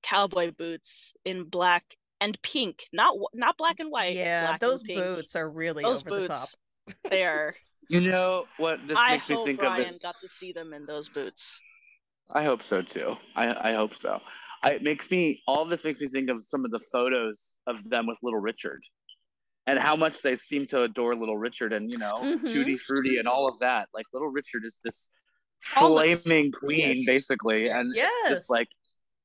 cowboy 0.03 0.51
boots 0.51 1.13
in 1.25 1.45
black 1.45 1.85
and 2.21 2.41
pink, 2.43 2.85
not 2.93 3.15
not 3.35 3.57
black 3.57 3.77
and 3.81 3.91
white. 3.91 4.17
yeah, 4.17 4.49
black 4.49 4.63
and 4.63 4.71
those 4.71 4.83
pink. 4.83 4.99
boots 4.99 5.37
are 5.37 5.49
really 5.49 5.85
Those 5.85 6.03
over 6.03 6.21
boots, 6.21 6.57
the 6.87 6.93
top. 6.93 7.11
they 7.11 7.25
are. 7.25 7.55
You 7.91 8.03
know 8.03 8.45
what 8.59 8.87
this 8.87 8.99
I 9.01 9.13
makes 9.13 9.31
me 9.31 9.43
think 9.47 9.61
Brian 9.61 9.81
of 9.81 9.89
is 9.89 10.03
got 10.03 10.21
to 10.21 10.29
see 10.29 10.53
them 10.53 10.75
in 10.75 10.85
those 10.85 11.09
boots. 11.09 11.59
I 12.35 12.45
hope 12.45 12.61
so 12.61 12.83
too. 12.83 13.17
I, 13.35 13.71
I 13.71 13.73
hope 13.73 13.95
so. 13.95 14.21
I, 14.63 14.73
it 14.73 14.83
makes 14.83 15.11
me 15.11 15.43
all 15.47 15.63
of 15.63 15.71
this 15.71 15.85
makes 15.85 15.99
me 15.99 16.07
think 16.09 16.29
of 16.29 16.45
some 16.45 16.67
of 16.67 16.71
the 16.71 16.81
photos 16.93 17.57
of 17.67 17.83
them 17.89 18.07
with 18.07 18.19
Little 18.23 18.41
Richard, 18.41 18.83
and 19.69 19.79
how 19.79 19.95
much 19.95 20.23
they 20.23 20.35
seem 20.37 20.67
to 20.67 20.83
adore 20.83 21.15
Little 21.15 21.39
Richard, 21.39 21.73
and 21.73 21.91
you 21.93 21.99
know, 21.99 22.19
Mhm. 22.23 22.41
Tutti 22.53 22.77
Frutti, 22.77 23.19
and 23.19 23.29
all 23.29 23.47
of 23.47 23.59
that. 23.61 23.89
Like 23.95 24.07
Little 24.13 24.29
Richard 24.29 24.65
is 24.65 24.81
this 24.85 25.11
All 25.81 25.95
looks- 25.95 26.23
flaming 26.23 26.51
queen, 26.53 26.95
yes. 26.97 27.07
basically, 27.07 27.69
and 27.69 27.93
it's 27.97 28.29
just 28.29 28.51
like 28.51 28.69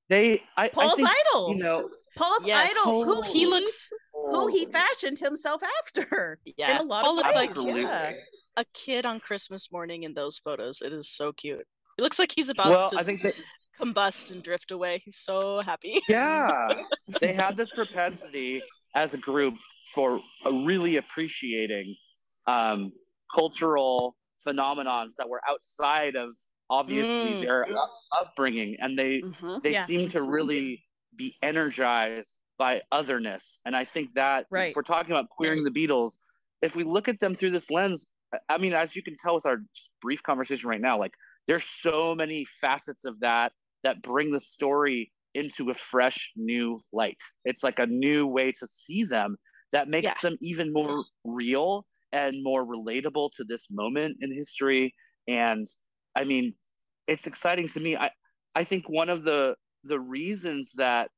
they. 0.09 0.43
I, 0.57 0.65
I 0.65 0.69
Paul's 0.69 0.95
think 0.95 1.09
idol. 1.09 1.49
you 1.55 1.63
know. 1.63 1.89
Paul's 2.15 2.45
Yes. 2.45 2.71
idol, 2.77 3.05
who 3.05 3.21
he, 3.23 3.39
He 3.39 3.45
looks 3.47 3.91
who 4.13 4.47
he 4.47 4.65
fashioned 4.67 5.17
himself 5.17 5.61
after. 5.79 6.39
yeah. 6.57 6.71
in 6.71 6.77
a 6.77 6.83
lot 6.83 7.03
Paul 7.03 7.19
of 7.19 7.25
looks 7.25 7.55
like 7.57 7.75
yeah. 7.75 8.11
a 8.57 8.65
kid 8.73 9.05
on 9.07 9.19
Christmas 9.19 9.71
morning 9.71 10.03
in 10.03 10.13
those 10.13 10.37
photos. 10.37 10.81
It 10.83 10.93
is 10.93 11.09
so 11.09 11.31
cute. 11.33 11.65
It 11.97 12.01
looks 12.03 12.19
like 12.19 12.31
he's 12.35 12.49
about 12.49 12.67
Well, 12.69 12.87
to 12.89 12.97
I 12.99 13.03
think 13.03 13.23
that 13.23 13.33
combust 13.79 14.29
and 14.29 14.43
drift 14.43 14.69
away. 14.71 15.01
He's 15.03 15.17
so 15.17 15.61
happy. 15.61 16.01
yeah 16.07 16.67
they 17.19 17.33
have 17.33 17.55
this 17.55 17.71
propensity 17.71 18.61
as 18.95 19.13
a 19.13 19.17
group 19.17 19.55
for 19.93 20.19
really 20.45 20.97
appreciating 20.97 21.95
um, 22.47 22.91
cultural 23.33 24.15
phenomenons 24.45 25.15
that 25.17 25.27
were 25.29 25.41
outside 25.49 26.15
of 26.15 26.29
obviously 26.69 27.33
Mm. 27.35 27.41
their 27.41 27.77
up- 27.77 27.91
upbringing 28.19 28.75
and 28.79 28.97
they 28.97 29.21
Mhm. 29.21 29.61
they 29.61 29.73
Yeah. 29.73 29.85
seem 29.85 30.09
to 30.09 30.21
really 30.23 30.83
be 31.15 31.35
energized 31.41 32.39
by 32.57 32.81
otherness 32.91 33.59
and 33.65 33.75
i 33.75 33.83
think 33.83 34.11
that 34.13 34.45
Right. 34.49 34.69
if 34.69 34.75
we're 34.75 34.81
talking 34.83 35.11
about 35.11 35.29
queering 35.29 35.63
the 35.63 35.69
beatles 35.71 36.19
if 36.61 36.75
we 36.75 36.83
look 36.83 37.07
at 37.07 37.19
them 37.19 37.33
through 37.35 37.51
this 37.51 37.69
lens 37.69 38.09
I- 38.33 38.39
i 38.55 38.57
mean 38.57 38.73
as 38.73 38.95
you 38.95 39.03
can 39.03 39.15
tell 39.17 39.35
with 39.35 39.45
our 39.45 39.57
brief 40.01 40.23
conversation 40.23 40.69
right 40.69 40.81
now 40.81 40.97
like 40.97 41.15
there's 41.47 41.65
so 41.65 42.15
many 42.15 42.45
facets 42.45 43.05
of 43.05 43.19
that 43.19 43.53
that 43.83 44.01
bring 44.01 44.31
the 44.31 44.39
story 44.39 45.11
into 45.35 45.69
a 45.69 45.73
fresh 45.73 46.31
new 46.35 46.79
light 46.91 47.19
it's 47.45 47.63
like 47.63 47.79
a 47.79 47.87
new 47.87 48.27
way 48.27 48.51
to 48.51 48.67
see 48.67 49.03
them 49.03 49.35
that 49.71 49.87
makes 49.87 50.05
Yeah. 50.07 50.13
them 50.21 50.35
even 50.41 50.71
more 50.71 51.03
real 51.25 51.85
and 52.11 52.43
more 52.43 52.65
relatable 52.65 53.29
to 53.35 53.43
this 53.43 53.69
moment 53.71 54.17
in 54.21 54.31
history 54.31 54.93
and 55.27 55.65
i 56.15 56.23
mean 56.23 56.53
it's 57.07 57.27
exciting 57.27 57.67
to 57.67 57.79
me 57.79 57.95
i 57.97 58.09
i 58.55 58.63
think 58.63 58.87
one 58.89 59.09
of 59.09 59.23
the 59.23 59.55
the 59.83 59.99
reasons 59.99 60.73
that 60.77 61.09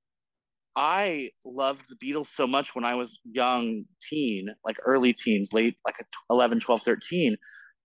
I 0.75 1.31
loved 1.45 1.85
the 1.89 1.95
Beatles 1.95 2.27
so 2.27 2.45
much 2.47 2.75
when 2.75 2.83
I 2.83 2.95
was 2.95 3.19
young 3.23 3.85
teen, 4.01 4.49
like 4.65 4.77
early 4.85 5.13
teens, 5.13 5.53
late 5.53 5.77
like 5.85 5.95
a 5.99 6.03
t- 6.03 6.09
11, 6.29 6.59
12, 6.59 6.81
13. 6.81 7.35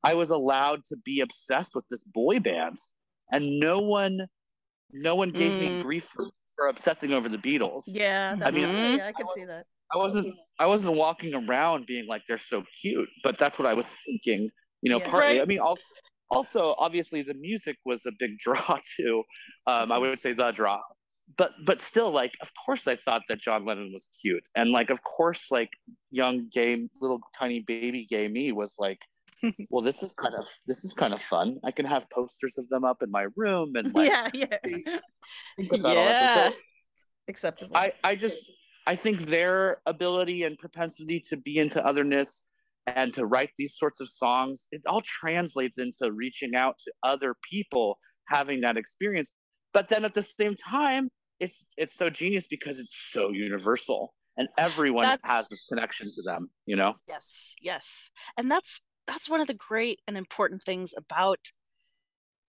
I 0.03 0.15
was 0.15 0.31
allowed 0.31 0.85
to 0.87 0.97
be 1.05 1.21
obsessed 1.21 1.75
with 1.75 1.87
this 1.89 2.05
boy 2.05 2.41
band 2.41 2.77
and 3.31 3.61
no 3.61 3.81
one 3.81 4.27
no 4.93 5.15
one 5.17 5.31
gave 5.31 5.59
me 5.59 5.69
Mm. 5.69 5.83
grief 5.83 6.05
for, 6.05 6.31
for 6.57 6.69
obsessing 6.69 7.13
over 7.13 7.29
the 7.29 7.39
Beatles. 7.39 7.85
Yeah, 7.87 8.35
that's 8.37 8.55
mean, 8.57 8.67
true. 8.67 8.97
yeah, 8.97 9.07
I 9.09 9.13
can 9.13 9.27
see 9.35 9.45
that. 9.45 9.67
I 9.93 9.99
wasn't 9.99 10.35
I 10.59 10.67
wasn't 10.67 10.97
walking 10.97 11.35
around 11.35 11.87
being 11.87 12.07
like 12.07 12.23
they're 12.27 12.39
so 12.39 12.63
cute, 12.81 13.09
but 13.23 13.39
that's 13.39 13.59
what 13.59 13.67
I 13.67 13.75
was 13.75 13.97
thinking. 14.07 14.51
You 14.83 14.91
know, 14.91 14.99
Yeah. 14.99 15.11
partly. 15.11 15.39
Right. 15.39 15.43
I 15.43 15.47
mean, 15.47 15.59
also, 15.59 15.83
also 16.31 16.75
obviously 16.79 17.23
the 17.23 17.35
music 17.35 17.77
was 17.85 18.07
a 18.07 18.13
big 18.19 18.39
draw 18.45 18.79
too. 18.97 19.25
Um, 19.67 19.91
I 19.91 19.99
would 19.99 20.21
say 20.21 20.33
the 20.33 20.53
draw, 20.53 20.81
but 21.37 21.53
but 21.65 21.81
still, 21.81 22.11
like, 22.11 22.35
of 22.41 22.53
course, 22.65 22.87
I 22.87 22.95
thought 22.95 23.23
that 23.29 23.41
John 23.41 23.65
Lennon 23.65 23.91
was 23.93 24.09
cute, 24.23 24.49
and 24.55 24.71
like, 24.71 24.91
of 24.91 25.03
course, 25.03 25.51
like 25.51 25.71
young 26.11 26.47
gay 26.53 26.89
little 27.01 27.21
tiny 27.37 27.63
baby 27.63 28.07
gay 28.07 28.29
me 28.29 28.53
was 28.53 28.77
like. 28.79 29.01
well, 29.71 29.83
this 29.83 30.03
is 30.03 30.15
kind 30.15 30.35
of 30.35 30.45
this 30.67 30.85
is 30.85 30.93
kind 30.93 31.13
of 31.13 31.21
fun. 31.21 31.59
I 31.65 31.71
can 31.71 31.87
have 31.87 32.09
posters 32.11 32.59
of 32.59 32.69
them 32.69 32.85
up 32.85 33.03
in 33.03 33.11
my 33.11 33.27
room 33.37 33.73
and 33.77 33.95
like 33.95 34.11
yeah, 34.11 34.29
yeah. 34.35 34.57
think 35.59 35.73
about 35.73 35.97
all. 35.97 36.07
So 36.07 36.13
Yeah. 36.13 36.51
Acceptable. 37.29 37.77
I, 37.77 37.93
I 38.03 38.17
just 38.17 38.51
I 38.87 38.97
think 38.97 39.21
their 39.21 39.77
ability 39.87 40.43
and 40.45 40.59
propensity 40.59 41.21
to 41.29 41.37
be 41.37 41.59
into 41.59 41.85
otherness 41.85 42.45
and 42.87 43.15
to 43.15 43.27
write 43.27 43.51
these 43.57 43.77
sorts 43.77 44.01
of 44.01 44.09
songs, 44.09 44.67
it 44.73 44.83
all 44.87 45.03
translates 45.03 45.79
into 45.79 46.11
reaching 46.13 46.57
out 46.57 46.79
to 46.81 46.93
other 47.05 47.37
people 47.49 47.99
having 48.27 48.61
that 48.63 48.77
experience. 48.77 49.33
But 49.73 49.89
then 49.89 50.05
at 50.05 50.15
the 50.15 50.23
same 50.23 50.57
time, 50.57 51.09
it's 51.39 51.65
it's 51.77 51.95
so 51.95 52.11
genius 52.11 52.47
because 52.49 52.81
it's 52.81 53.11
so 53.13 53.31
universal 53.31 54.13
and 54.37 54.49
everyone 54.59 55.05
That's- 55.05 55.31
has 55.31 55.49
this 55.49 55.65
connection 55.69 56.11
to 56.13 56.23
them, 56.23 56.51
you 56.67 56.77
know? 56.77 56.95
Yes, 57.09 57.55
yes. 57.61 58.11
And 58.37 58.51
that's 58.51 58.81
that's 59.07 59.29
one 59.29 59.41
of 59.41 59.47
the 59.47 59.55
great 59.55 60.01
and 60.07 60.17
important 60.17 60.63
things 60.65 60.95
about 60.97 61.53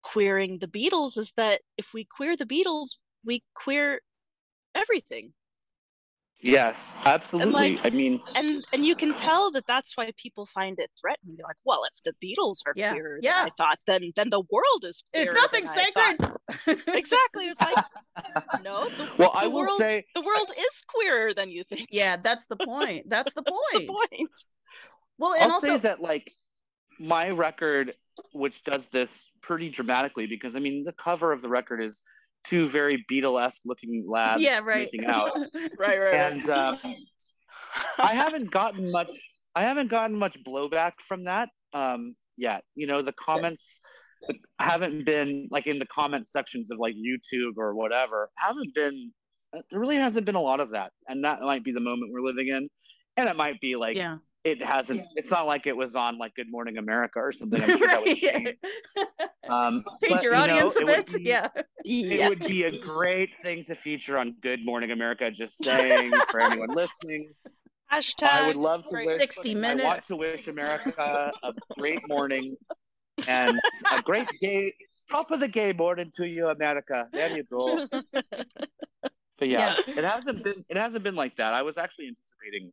queering 0.02 0.58
the 0.58 0.68
Beatles 0.68 1.16
is 1.18 1.32
that 1.32 1.62
if 1.78 1.94
we 1.94 2.04
queer 2.04 2.36
the 2.36 2.44
Beatles, 2.46 2.96
we 3.24 3.42
queer 3.54 4.00
everything. 4.74 5.32
Yes, 6.40 7.00
absolutely. 7.06 7.52
like- 7.76 7.86
I 7.86 7.90
mean, 7.90 8.20
And 8.36 8.62
and 8.74 8.84
you 8.84 8.94
can 8.94 9.14
tell 9.14 9.50
that 9.52 9.66
that's 9.66 9.96
why 9.96 10.12
people 10.18 10.44
find 10.44 10.78
it 10.78 10.90
threatening. 11.00 11.36
They're 11.38 11.46
like, 11.48 11.56
well, 11.64 11.84
if 11.90 12.02
the 12.02 12.12
Beatles 12.22 12.58
are 12.66 12.74
Yeah, 12.76 12.92
queerer 12.92 13.18
yeah. 13.22 13.38
than 13.44 13.46
I 13.46 13.50
thought, 13.56 13.78
then 13.86 14.12
then 14.14 14.28
the 14.28 14.42
world 14.50 14.84
is 14.84 15.02
There's 15.14 15.30
queerer 15.30 15.40
nothing 15.40 15.64
than 15.64 15.78
I 15.78 15.90
thought." 15.92 16.40
sacred. 16.66 16.80
Exactly. 16.94 17.46
It's 17.46 17.62
like 17.62 17.84
no, 18.62 18.84
the, 18.84 19.10
well, 19.18 19.30
the 19.32 19.38
I 19.38 19.46
will 19.46 19.62
world, 19.62 19.78
say 19.78 20.04
the 20.14 20.20
world 20.20 20.50
is 20.58 20.84
queerer 20.86 21.32
than 21.32 21.48
you 21.48 21.64
think. 21.64 21.86
yeah, 21.90 22.16
that's 22.16 22.44
the 22.46 22.56
point. 22.56 23.08
That's 23.08 23.32
the 23.32 23.42
point. 23.42 23.60
That's 23.72 23.86
the 23.86 24.16
point. 24.18 24.44
Well, 25.18 25.34
I'll 25.38 25.52
also, 25.52 25.76
say 25.76 25.88
that 25.88 26.00
like 26.00 26.30
my 26.98 27.30
record, 27.30 27.94
which 28.32 28.64
does 28.64 28.88
this 28.88 29.30
pretty 29.42 29.68
dramatically, 29.68 30.26
because 30.26 30.56
I 30.56 30.60
mean 30.60 30.84
the 30.84 30.92
cover 30.94 31.32
of 31.32 31.42
the 31.42 31.48
record 31.48 31.82
is 31.82 32.02
two 32.44 32.66
very 32.66 33.04
Beatle-esque 33.10 33.62
looking 33.64 34.04
lads 34.06 34.42
yeah, 34.42 34.60
right. 34.66 34.88
making 34.92 35.06
out, 35.06 35.30
Right, 35.54 35.70
right, 35.78 35.98
right. 35.98 36.14
and 36.14 36.50
um, 36.50 36.78
I 37.98 38.14
haven't 38.14 38.50
gotten 38.50 38.90
much. 38.90 39.10
I 39.54 39.62
haven't 39.62 39.88
gotten 39.88 40.18
much 40.18 40.42
blowback 40.44 40.92
from 41.00 41.24
that 41.24 41.48
um, 41.72 42.14
yet. 42.36 42.64
You 42.74 42.86
know, 42.86 43.02
the 43.02 43.12
comments 43.12 43.80
haven't 44.58 45.04
been 45.06 45.46
like 45.50 45.66
in 45.66 45.78
the 45.78 45.86
comment 45.86 46.28
sections 46.28 46.70
of 46.70 46.78
like 46.78 46.94
YouTube 46.94 47.54
or 47.58 47.74
whatever. 47.74 48.30
Haven't 48.36 48.74
been. 48.74 49.12
There 49.70 49.78
really 49.78 49.96
hasn't 49.96 50.26
been 50.26 50.34
a 50.34 50.40
lot 50.40 50.60
of 50.60 50.70
that, 50.70 50.92
and 51.08 51.24
that 51.24 51.40
might 51.40 51.62
be 51.62 51.72
the 51.72 51.80
moment 51.80 52.12
we're 52.12 52.26
living 52.26 52.48
in. 52.48 52.68
And 53.16 53.28
it 53.28 53.36
might 53.36 53.60
be 53.60 53.76
like 53.76 53.96
yeah. 53.96 54.16
It 54.44 54.62
hasn't 54.62 55.02
it's 55.16 55.30
not 55.30 55.46
like 55.46 55.66
it 55.66 55.76
was 55.76 55.96
on 55.96 56.18
like 56.18 56.34
good 56.34 56.50
morning 56.50 56.76
america 56.78 57.18
or 57.18 57.32
something 57.32 57.62
i'm 57.62 57.70
sure 57.78 57.88
that 57.88 58.00
would 58.00 58.08
right. 58.08 58.16
change 58.16 58.54
um 59.48 59.82
Teach 60.00 60.10
but, 60.10 60.22
your 60.22 60.32
you 60.32 60.38
know, 60.38 60.44
audience 60.44 60.76
a 60.76 60.80
it 60.80 60.86
bit. 60.86 61.14
be- 61.14 61.22
Yeah. 61.22 61.48
it 61.84 62.28
would 62.28 62.40
be 62.48 62.64
a 62.64 62.78
great 62.78 63.30
thing 63.42 63.64
to 63.64 63.74
feature 63.74 64.18
on 64.18 64.32
good 64.40 64.64
morning 64.64 64.90
america 64.90 65.30
just 65.30 65.62
saying 65.64 66.12
for 66.30 66.40
anyone 66.40 66.68
listening 66.74 67.32
Hashtag 67.92 68.28
i 68.28 68.46
would 68.46 68.56
love 68.56 68.84
to 68.86 69.04
wish 69.04 69.18
60 69.20 69.54
minutes 69.54 69.82
i 69.84 69.88
want 69.88 70.02
to 70.02 70.16
wish 70.16 70.48
america 70.48 71.32
a 71.42 71.52
great 71.78 72.00
morning 72.08 72.56
and 73.28 73.58
a 73.92 74.02
great 74.02 74.26
gay 74.40 74.72
top 75.10 75.30
of 75.30 75.40
the 75.40 75.48
gay 75.48 75.72
morning 75.72 76.10
to 76.16 76.28
you 76.28 76.48
america 76.48 77.08
there 77.12 77.36
you 77.36 77.44
go 77.44 77.86
but 79.36 79.48
yeah, 79.48 79.74
it 79.88 80.04
hasn't 80.04 80.44
been 80.44 80.64
it 80.68 80.76
hasn't 80.76 81.02
been 81.02 81.16
like 81.16 81.36
that. 81.36 81.52
I 81.54 81.62
was 81.62 81.76
actually 81.76 82.06
anticipating 82.06 82.72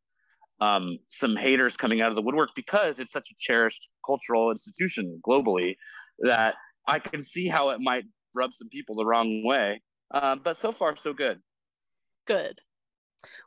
um, 0.62 0.98
some 1.08 1.36
haters 1.36 1.76
coming 1.76 2.02
out 2.02 2.10
of 2.10 2.16
the 2.16 2.22
woodwork 2.22 2.50
because 2.56 3.00
it's 3.00 3.12
such 3.12 3.30
a 3.32 3.36
cherished 3.38 3.90
cultural 4.06 4.52
institution 4.52 5.20
globally 5.28 5.76
that 6.20 6.56
I 6.88 7.00
can 7.00 7.22
see 7.22 7.48
how 7.48 7.70
it 7.70 7.80
might 7.82 8.04
rub 8.36 8.54
some 8.54 8.70
people 8.70 8.96
the 8.96 9.06
wrong 9.06 9.44
way. 9.46 9.82
Um, 10.12 10.42
but 10.44 10.58
so 10.58 10.72
far, 10.72 10.96
so 10.96 11.14
good. 11.14 11.40
Good. 12.26 12.62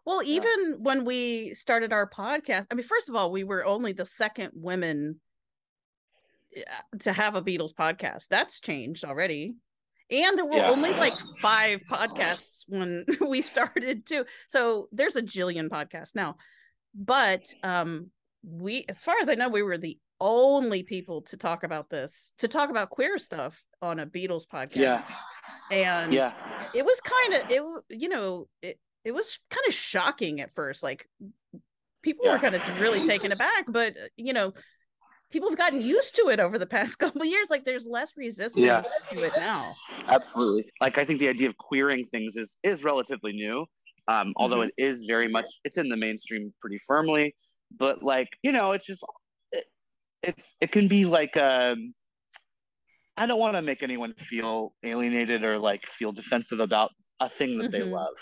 Well, 0.04 0.22
even 0.24 0.76
when 0.80 1.04
we 1.04 1.54
started 1.54 1.92
our 1.92 2.08
podcast, 2.08 2.66
I 2.70 2.74
mean, 2.74 2.84
first 2.86 3.08
of 3.08 3.14
all, 3.14 3.30
we 3.30 3.44
were 3.44 3.64
only 3.64 3.92
the 3.92 4.06
second 4.06 4.50
women 4.54 5.20
uh, 6.56 6.98
to 7.00 7.12
have 7.12 7.34
a 7.36 7.42
Beatles 7.42 7.72
podcast. 7.74 8.28
That's 8.28 8.60
changed 8.60 9.04
already. 9.04 9.54
And 10.10 10.36
there 10.36 10.44
were 10.44 10.56
Yeah. 10.56 10.70
only 10.70 10.90
like 10.90 11.18
five 11.40 11.80
podcasts 11.90 12.64
when 12.68 13.04
we 13.28 13.40
started 13.40 14.06
too. 14.06 14.24
So 14.48 14.88
there's 14.92 15.16
a 15.16 15.22
jillion 15.22 15.68
podcasts 15.68 16.14
now. 16.14 16.36
But 16.94 17.44
um 17.62 18.10
we 18.42 18.84
as 18.88 19.02
far 19.02 19.16
as 19.20 19.28
I 19.28 19.34
know, 19.34 19.48
we 19.48 19.62
were 19.62 19.78
the 19.78 19.98
only 20.20 20.82
people 20.82 21.22
to 21.22 21.36
talk 21.36 21.64
about 21.64 21.90
this, 21.90 22.32
to 22.38 22.48
talk 22.48 22.70
about 22.70 22.90
queer 22.90 23.18
stuff 23.18 23.62
on 23.82 23.98
a 24.00 24.06
Beatles 24.06 24.46
podcast. 24.46 24.76
Yeah, 24.76 25.02
And 25.70 26.12
yeah, 26.12 26.32
it 26.74 26.84
was 26.84 27.00
kind 27.00 27.34
of 27.42 27.50
it 27.50 27.84
you 27.90 28.08
know 28.08 28.46
it 28.62 28.78
it 29.04 29.12
was 29.12 29.38
kind 29.50 29.64
of 29.68 29.74
shocking 29.74 30.40
at 30.40 30.54
first. 30.54 30.82
Like 30.82 31.08
people 32.02 32.24
were 32.26 32.32
Yeah. 32.34 32.38
kind 32.38 32.54
of 32.54 32.80
really 32.80 33.00
taken 33.06 33.32
aback, 33.32 33.66
but 33.68 33.96
uh, 33.96 34.06
you 34.16 34.32
know, 34.32 34.52
people 35.30 35.48
have 35.50 35.58
gotten 35.58 35.80
used 35.80 36.16
to 36.16 36.28
it 36.28 36.40
over 36.40 36.58
the 36.58 36.66
past 36.76 36.98
couple 36.98 37.22
of 37.22 37.28
years. 37.28 37.48
Like 37.50 37.64
there's 37.64 37.86
less 37.86 38.12
resistance 38.16 38.64
Yeah. 38.64 38.82
to 39.10 39.22
it 39.22 39.32
now. 39.36 39.74
Absolutely. 40.08 40.64
Like 40.80 40.98
I 40.98 41.04
think 41.04 41.18
the 41.18 41.28
idea 41.28 41.48
of 41.48 41.56
queering 41.56 42.04
things 42.04 42.36
is 42.36 42.56
is 42.62 42.84
relatively 42.84 43.32
new. 43.32 43.66
Um, 44.08 44.34
although 44.36 44.62
Mhm. 44.62 44.62
it 44.62 44.72
is 44.78 45.04
very 45.08 45.28
much 45.28 45.48
it's 45.64 45.78
in 45.78 45.88
the 45.88 45.96
mainstream 45.96 46.52
pretty 46.60 46.78
firmly. 46.86 47.34
But 47.76 48.02
like, 48.02 48.28
you 48.42 48.52
know, 48.52 48.72
it's 48.72 48.86
just 48.86 49.04
it, 49.52 49.64
it's 50.22 50.56
it 50.60 50.72
can 50.72 50.88
be 50.88 51.04
like 51.06 51.36
um 51.36 51.92
I 53.16 53.26
don't 53.26 53.38
want 53.40 53.56
to 53.56 53.62
make 53.62 53.82
anyone 53.82 54.12
feel 54.14 54.74
alienated 54.82 55.44
or 55.44 55.58
like 55.58 55.86
feel 55.86 56.12
defensive 56.12 56.60
about 56.60 56.90
a 57.20 57.28
thing 57.28 57.58
that 57.58 57.70
they 57.70 57.82
Mhm. 57.82 57.84
love. 57.84 58.14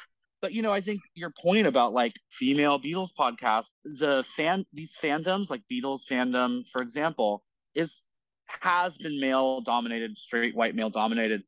But 0.43 0.53
you 0.53 0.63
know, 0.63 0.73
I 0.73 0.81
think 0.81 1.01
your 1.15 1.33
point 1.41 1.67
about 1.67 1.93
like 1.93 2.13
female 2.31 2.79
Beatles 2.79 3.11
podcast 3.19 3.73
the 3.85 4.23
fan 4.25 4.65
these 4.73 4.95
fandoms, 5.03 5.51
like 5.51 5.63
Beatles 5.73 6.01
fandom, 6.11 6.63
for 6.71 6.83
example, 6.83 7.43
is 7.75 8.03
has 8.47 8.99
been 8.99 9.21
male 9.21 9.61
dominated, 9.63 10.19
straight 10.19 10.55
white 10.55 10.75
male 10.75 10.91
dominated 10.91 11.43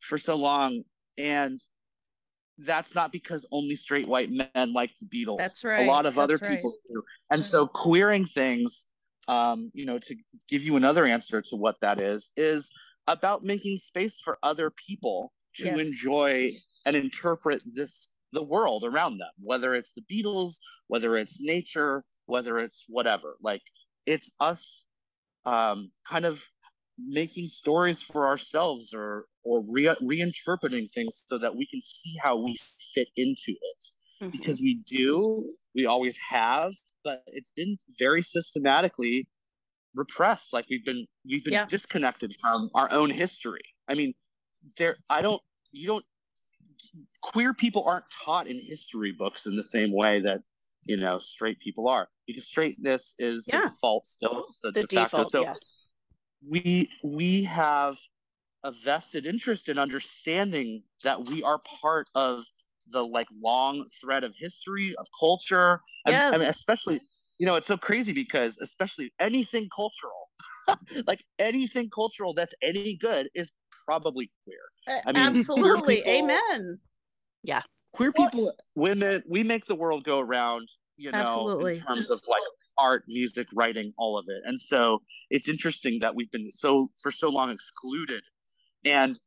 for 0.00 0.18
so 0.18 0.34
long. 0.36 0.82
And 1.18 1.60
that's 2.58 2.94
not 2.94 3.12
because 3.12 3.46
only 3.52 3.74
straight 3.74 4.08
white 4.08 4.30
men 4.30 4.72
like 4.72 4.90
the 4.96 5.06
Beatles. 5.06 5.38
That's 5.38 5.64
right. 5.64 5.86
A 5.86 5.90
lot 5.90 6.06
of 6.06 6.18
other 6.18 6.38
right. 6.42 6.50
people 6.50 6.74
do. 6.88 7.02
And 7.30 7.44
so 7.44 7.66
queering 7.66 8.24
things, 8.24 8.86
um, 9.28 9.70
you 9.74 9.86
know, 9.86 9.98
to 9.98 10.16
give 10.48 10.62
you 10.62 10.76
another 10.76 11.06
answer 11.06 11.40
to 11.40 11.56
what 11.56 11.76
that 11.80 12.00
is, 12.00 12.30
is 12.36 12.70
about 13.06 13.42
making 13.42 13.78
space 13.78 14.20
for 14.20 14.38
other 14.42 14.70
people 14.70 15.32
to 15.56 15.66
Yes. 15.66 15.86
enjoy 15.86 16.52
and 16.84 16.96
interpret 16.96 17.62
this 17.74 18.12
the 18.32 18.42
world 18.42 18.84
around 18.84 19.16
them, 19.16 19.30
whether 19.40 19.74
it's 19.74 19.92
the 19.92 20.02
Beatles, 20.02 20.58
whether 20.88 21.16
it's 21.16 21.40
nature, 21.40 22.04
whether 22.26 22.58
it's 22.58 22.84
whatever. 22.88 23.36
Like 23.40 23.62
it's 24.04 24.30
us 24.38 24.84
um, 25.46 25.90
kind 26.06 26.26
of 26.26 26.44
making 26.98 27.48
stories 27.48 28.02
for 28.02 28.26
ourselves 28.26 28.92
or 28.92 29.26
or 29.44 29.62
re- 29.68 29.94
reinterpreting 30.02 30.90
things 30.92 31.24
so 31.26 31.38
that 31.38 31.54
we 31.54 31.66
can 31.66 31.80
see 31.80 32.14
how 32.20 32.36
we 32.36 32.56
fit 32.94 33.08
into 33.16 33.52
it 33.52 33.84
Mhm. 34.20 34.32
because 34.32 34.60
we 34.60 34.74
do 34.84 35.48
we 35.76 35.86
always 35.86 36.18
have 36.18 36.72
but 37.04 37.22
it's 37.28 37.52
been 37.52 37.76
very 38.00 38.20
systematically 38.20 39.28
repressed 39.94 40.52
like 40.52 40.66
we've 40.68 40.84
been 40.84 41.06
we've 41.24 41.44
been 41.44 41.52
Yeah. 41.52 41.66
disconnected 41.66 42.34
from 42.34 42.68
our 42.74 42.90
own 42.92 43.10
history 43.10 43.62
i 43.86 43.94
mean 43.94 44.12
there 44.76 44.96
i 45.08 45.22
don't 45.22 45.40
you 45.70 45.86
don't 45.86 46.04
queer 47.20 47.54
people 47.54 47.84
aren't 47.84 48.04
taught 48.24 48.48
in 48.48 48.60
history 48.60 49.12
books 49.12 49.46
in 49.46 49.54
the 49.56 49.64
same 49.64 49.92
way 49.92 50.20
that 50.20 50.40
you 50.84 50.96
know 50.96 51.18
straight 51.20 51.58
people 51.60 51.88
are 51.88 52.08
because 52.26 52.48
straightness 52.48 53.14
is 53.20 53.46
Yeah. 53.48 53.60
the 53.62 53.68
default 53.68 54.06
still 54.06 54.46
the, 54.62 54.72
The 54.72 54.80
de 54.82 54.86
facto. 54.88 55.04
default, 55.18 55.30
so 55.30 55.42
yeah. 55.42 55.54
We 56.46 56.90
we 57.02 57.42
have 57.44 57.96
a 58.64 58.72
vested 58.72 59.26
interest 59.26 59.68
in 59.68 59.78
understanding 59.78 60.82
that 61.04 61.24
we 61.26 61.42
are 61.42 61.60
part 61.80 62.08
of 62.14 62.44
the 62.90 63.04
like 63.04 63.28
long 63.42 63.84
thread 64.00 64.24
of 64.24 64.34
history 64.38 64.94
of 64.96 65.06
culture 65.18 65.80
and 66.06 66.16
I 66.16 66.32
mean, 66.32 66.40
Yes. 66.40 66.50
especially 66.50 67.00
you 67.38 67.46
know 67.46 67.54
it's 67.56 67.66
so 67.66 67.76
crazy 67.76 68.12
because 68.12 68.58
especially 68.58 69.12
anything 69.20 69.68
cultural 69.74 70.30
like 71.06 71.22
anything 71.38 71.88
cultural 71.90 72.34
that's 72.34 72.54
any 72.62 72.96
good 72.96 73.28
is 73.34 73.52
probably 73.84 74.30
queer 74.44 75.02
I 75.06 75.12
mean, 75.12 75.22
queer 75.32 75.40
Absolutely. 75.40 75.96
people- 75.96 76.12
Amen. 76.12 76.78
Yeah 77.44 77.62
queer 77.92 78.12
Well- 78.16 78.30
people 78.30 78.52
women 78.74 79.22
we 79.28 79.42
make 79.42 79.66
the 79.66 79.74
world 79.76 80.04
go 80.04 80.18
around 80.18 80.66
you 80.96 81.12
know 81.12 81.18
Absolutely. 81.18 81.74
in 81.74 81.80
terms 81.80 82.10
of 82.10 82.20
like 82.28 82.42
art 82.78 83.04
music 83.08 83.48
writing 83.54 83.92
all 83.98 84.18
of 84.18 84.26
it. 84.28 84.42
And 84.44 84.60
so 84.60 85.02
it's 85.30 85.48
interesting 85.48 85.98
that 86.00 86.14
we've 86.14 86.30
been 86.30 86.50
so 86.50 86.90
for 87.02 87.10
so 87.10 87.28
long 87.28 87.50
excluded. 87.50 88.22
And 88.84 89.18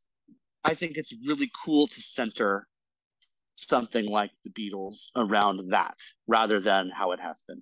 i 0.64 0.74
think 0.76 0.96
it's 0.96 1.16
really 1.28 1.50
cool 1.66 1.88
to 1.88 2.00
center 2.00 2.68
something 3.56 4.06
like 4.08 4.32
the 4.44 4.50
beatles 4.52 5.08
around 5.16 5.60
that 5.70 5.96
rather 6.28 6.60
than 6.60 6.90
how 6.90 7.12
it 7.12 7.20
has 7.20 7.44
been. 7.48 7.62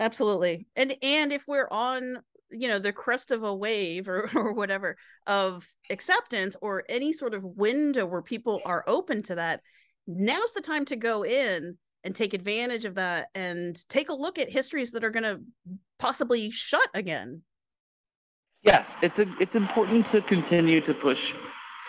Absolutely. 0.00 0.66
And 0.76 0.94
and 1.02 1.32
if 1.32 1.44
we're 1.46 1.68
on, 1.70 2.18
you 2.50 2.68
know, 2.68 2.78
the 2.78 2.92
crest 2.92 3.30
of 3.30 3.44
a 3.44 3.54
wave 3.54 4.08
or 4.08 4.28
or 4.34 4.52
whatever 4.52 4.96
of 5.26 5.66
acceptance 5.90 6.56
or 6.60 6.84
any 6.88 7.12
sort 7.12 7.34
of 7.34 7.44
window 7.44 8.06
where 8.06 8.22
people 8.22 8.60
are 8.64 8.84
open 8.86 9.22
to 9.24 9.34
that, 9.36 9.60
now's 10.06 10.52
the 10.52 10.60
time 10.60 10.84
to 10.86 10.96
go 10.96 11.24
in 11.24 11.76
and 12.04 12.14
take 12.14 12.34
advantage 12.34 12.84
of 12.84 12.94
that 12.94 13.28
and 13.34 13.86
take 13.88 14.08
a 14.08 14.14
look 14.14 14.38
at 14.38 14.50
histories 14.50 14.92
that 14.92 15.04
are 15.04 15.10
going 15.10 15.24
to 15.24 15.40
possibly 15.98 16.50
shut 16.50 16.88
again. 16.94 17.42
yes 18.62 19.02
it's 19.02 19.18
a, 19.18 19.26
it's 19.40 19.54
important 19.56 20.04
to 20.06 20.20
continue 20.22 20.80
to 20.80 20.94
push 20.94 21.34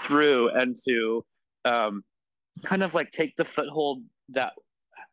through 0.02 0.50
and 0.60 0.76
to 0.88 1.24
um, 1.66 2.04
kind 2.66 2.84
of 2.84 2.94
like 2.94 3.10
take 3.12 3.36
the 3.36 3.46
foothold 3.46 4.04
that 4.30 4.54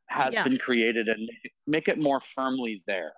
has 0.09 0.35
Yeah. 0.35 0.45
been 0.45 0.57
created 0.59 1.09
and 1.09 1.29
make 1.67 1.89
it 1.89 1.99
more 1.99 2.21
firmly 2.21 2.83
there 2.87 3.13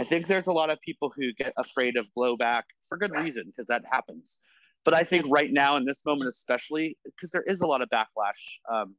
i 0.00 0.04
think 0.04 0.26
there's 0.26 0.48
a 0.48 0.52
lot 0.52 0.70
of 0.70 0.80
people 0.80 1.12
who 1.16 1.32
get 1.34 1.52
afraid 1.58 1.96
of 1.96 2.08
blowback 2.16 2.62
for 2.88 2.98
good 2.98 3.12
reason 3.12 3.44
because 3.46 3.66
that 3.66 3.82
happens 3.90 4.40
but 4.84 4.94
i 4.94 5.04
think 5.04 5.24
right 5.30 5.50
now 5.52 5.76
in 5.76 5.84
this 5.84 6.04
moment 6.04 6.28
especially 6.28 6.96
because 7.04 7.30
there 7.30 7.44
is 7.46 7.60
a 7.60 7.66
lot 7.66 7.80
of 7.82 7.88
backlash 7.90 8.42
um, 8.72 8.94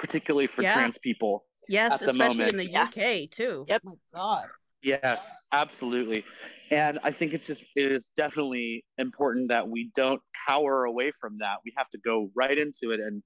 particularly 0.00 0.46
for 0.46 0.62
Yeah. 0.62 0.72
trans 0.72 0.98
people 0.98 1.44
Yes, 1.68 1.92
At 1.92 2.00
the 2.00 2.10
especially 2.10 2.36
moment. 2.38 2.50
in 2.52 2.56
the 2.56 2.70
Yeah. 2.70 2.82
UK 2.88 3.26
too. 3.30 3.64
Yep. 3.68 3.82
Oh 3.86 3.90
my 3.90 3.96
God. 4.18 4.48
Yes, 4.82 5.46
absolutely. 5.52 6.24
And 6.72 6.98
I 7.04 7.12
think 7.12 7.32
it's 7.32 7.46
just 7.46 7.64
it 7.76 7.92
is 7.92 8.08
definitely 8.16 8.84
important 8.98 9.48
that 9.50 9.68
we 9.68 9.90
don't 9.94 10.20
cower 10.48 10.84
away 10.84 11.12
from 11.20 11.36
that. 11.36 11.58
We 11.64 11.72
have 11.76 11.88
to 11.90 11.98
go 11.98 12.30
right 12.34 12.58
into 12.58 12.90
it 12.90 12.98
and 12.98 13.22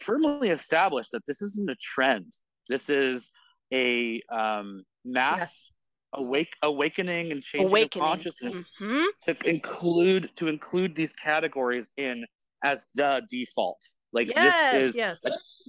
firmly 0.00 0.50
establish 0.50 1.08
that 1.08 1.26
this 1.26 1.42
isn't 1.42 1.68
a 1.68 1.74
trend. 1.80 2.30
This 2.68 2.88
is 2.88 3.32
a 3.72 4.20
um, 4.30 4.84
mass 5.04 5.72
awake 6.12 6.54
awakening 6.62 7.32
and 7.32 7.42
changing 7.42 7.68
Awakening. 7.68 8.02
of 8.04 8.08
consciousness 8.10 8.64
Mhm. 8.80 9.06
to 9.22 9.48
include 9.48 10.36
to 10.36 10.46
include 10.46 10.94
these 10.94 11.12
categories 11.14 11.90
in 11.96 12.24
as 12.62 12.86
the 12.94 13.26
default. 13.28 13.80
Like 14.12 14.28
Yes, 14.28 14.72
this 14.72 14.84
is 14.90 14.96
yes. 14.96 15.20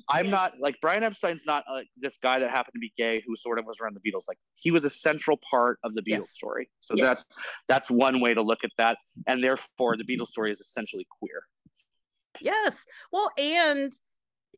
I'm 0.07 0.29
not 0.29 0.59
like 0.59 0.77
Brian 0.81 1.03
Epstein's 1.03 1.45
not 1.45 1.63
uh, 1.67 1.81
this 1.97 2.17
guy 2.17 2.39
that 2.39 2.49
happened 2.49 2.73
to 2.73 2.79
be 2.79 2.93
gay 2.97 3.21
who 3.27 3.35
sort 3.35 3.59
of 3.59 3.65
was 3.65 3.79
around 3.79 3.95
the 3.95 3.99
Beatles. 4.11 4.27
Like 4.27 4.37
he 4.55 4.71
was 4.71 4.85
a 4.85 4.89
central 4.89 5.37
part 5.49 5.79
of 5.83 5.93
the 5.93 6.01
Beatles 6.01 6.21
Yes. 6.23 6.31
story. 6.31 6.69
So 6.79 6.95
Yeah. 6.95 7.05
that 7.05 7.17
that's 7.67 7.91
one 7.91 8.21
way 8.21 8.33
to 8.33 8.41
look 8.41 8.63
at 8.63 8.71
that, 8.77 8.97
and 9.27 9.43
therefore 9.43 9.97
the 9.97 10.03
Beatles 10.05 10.27
story 10.27 10.51
is 10.51 10.59
essentially 10.61 11.05
queer. 11.19 11.43
Yes. 12.39 12.85
Well, 13.11 13.31
and 13.37 13.91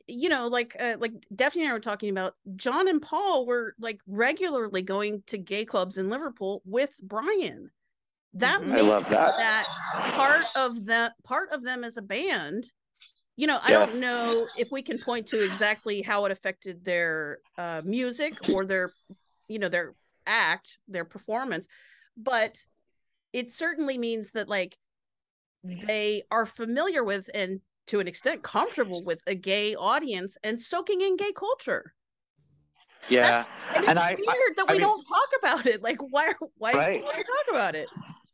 you 0.08 0.30
know, 0.30 0.48
like 0.48 0.76
uh, 0.80 0.96
like 1.00 1.14
Daphne 1.36 1.64
and 1.64 1.72
I 1.72 1.74
were 1.74 1.80
talking 1.80 2.10
about, 2.10 2.36
John 2.56 2.88
and 2.88 3.02
Paul 3.02 3.46
were 3.46 3.76
like 3.80 4.00
regularly 4.08 4.82
going 4.82 5.24
to 5.28 5.38
gay 5.38 5.64
clubs 5.66 5.98
in 5.98 6.10
Liverpool 6.10 6.62
with 6.66 6.94
Brian. 7.02 7.70
That 8.34 8.62
Mhm. 8.62 8.68
makes 8.68 8.78
I 8.78 8.88
love 8.88 9.10
that. 9.10 9.38
that 9.38 9.66
part 10.16 10.46
of 10.56 10.86
the 10.86 11.14
part 11.24 11.50
of 11.52 11.64
them 11.64 11.84
as 11.84 11.98
a 11.98 12.02
band. 12.02 12.72
You 13.42 13.48
know, 13.48 13.58
I 13.64 13.72
Yes. 13.72 14.00
don't 14.00 14.02
know 14.02 14.48
if 14.56 14.70
we 14.72 14.84
can 14.84 15.00
point 15.00 15.26
to 15.30 15.44
exactly 15.44 16.04
how 16.04 16.26
it 16.26 16.32
affected 16.32 16.86
their 16.86 17.40
uh, 17.58 17.82
music 17.84 18.34
or 18.54 18.68
their, 18.68 18.92
you 19.48 19.58
know, 19.58 19.68
their 19.68 19.96
act, 20.28 20.78
their 20.88 21.06
performance, 21.06 21.68
but 22.16 22.64
it 23.34 23.50
certainly 23.52 23.98
means 23.98 24.30
that 24.34 24.48
like 24.48 24.78
they 25.64 26.22
are 26.30 26.46
familiar 26.46 27.04
with 27.04 27.32
and 27.34 27.60
to 27.88 28.00
an 28.00 28.08
extent 28.08 28.44
comfortable 28.44 29.04
with 29.04 29.24
a 29.26 29.34
gay 29.34 29.74
audience 29.74 30.38
and 30.44 30.60
soaking 30.62 31.02
in 31.02 31.18
gay 31.18 31.34
culture. 31.34 31.96
Yeah, 33.10 33.44
And 33.74 33.78
it's 33.80 33.88
and 33.90 33.98
I, 33.98 34.14
weird 34.14 34.28
I 34.30 34.54
that 34.58 34.66
I 34.70 34.74
we 34.74 34.78
mean- 34.78 34.88
don't 34.88 35.04
talk 35.08 35.30
about 35.40 35.66
it. 35.66 35.82
Like, 35.82 35.98
why? 36.12 36.34
Why 36.60 36.74
Right. 36.74 37.04
why 37.04 37.14
talk 37.16 37.48
about 37.50 37.74
it? 37.74 37.90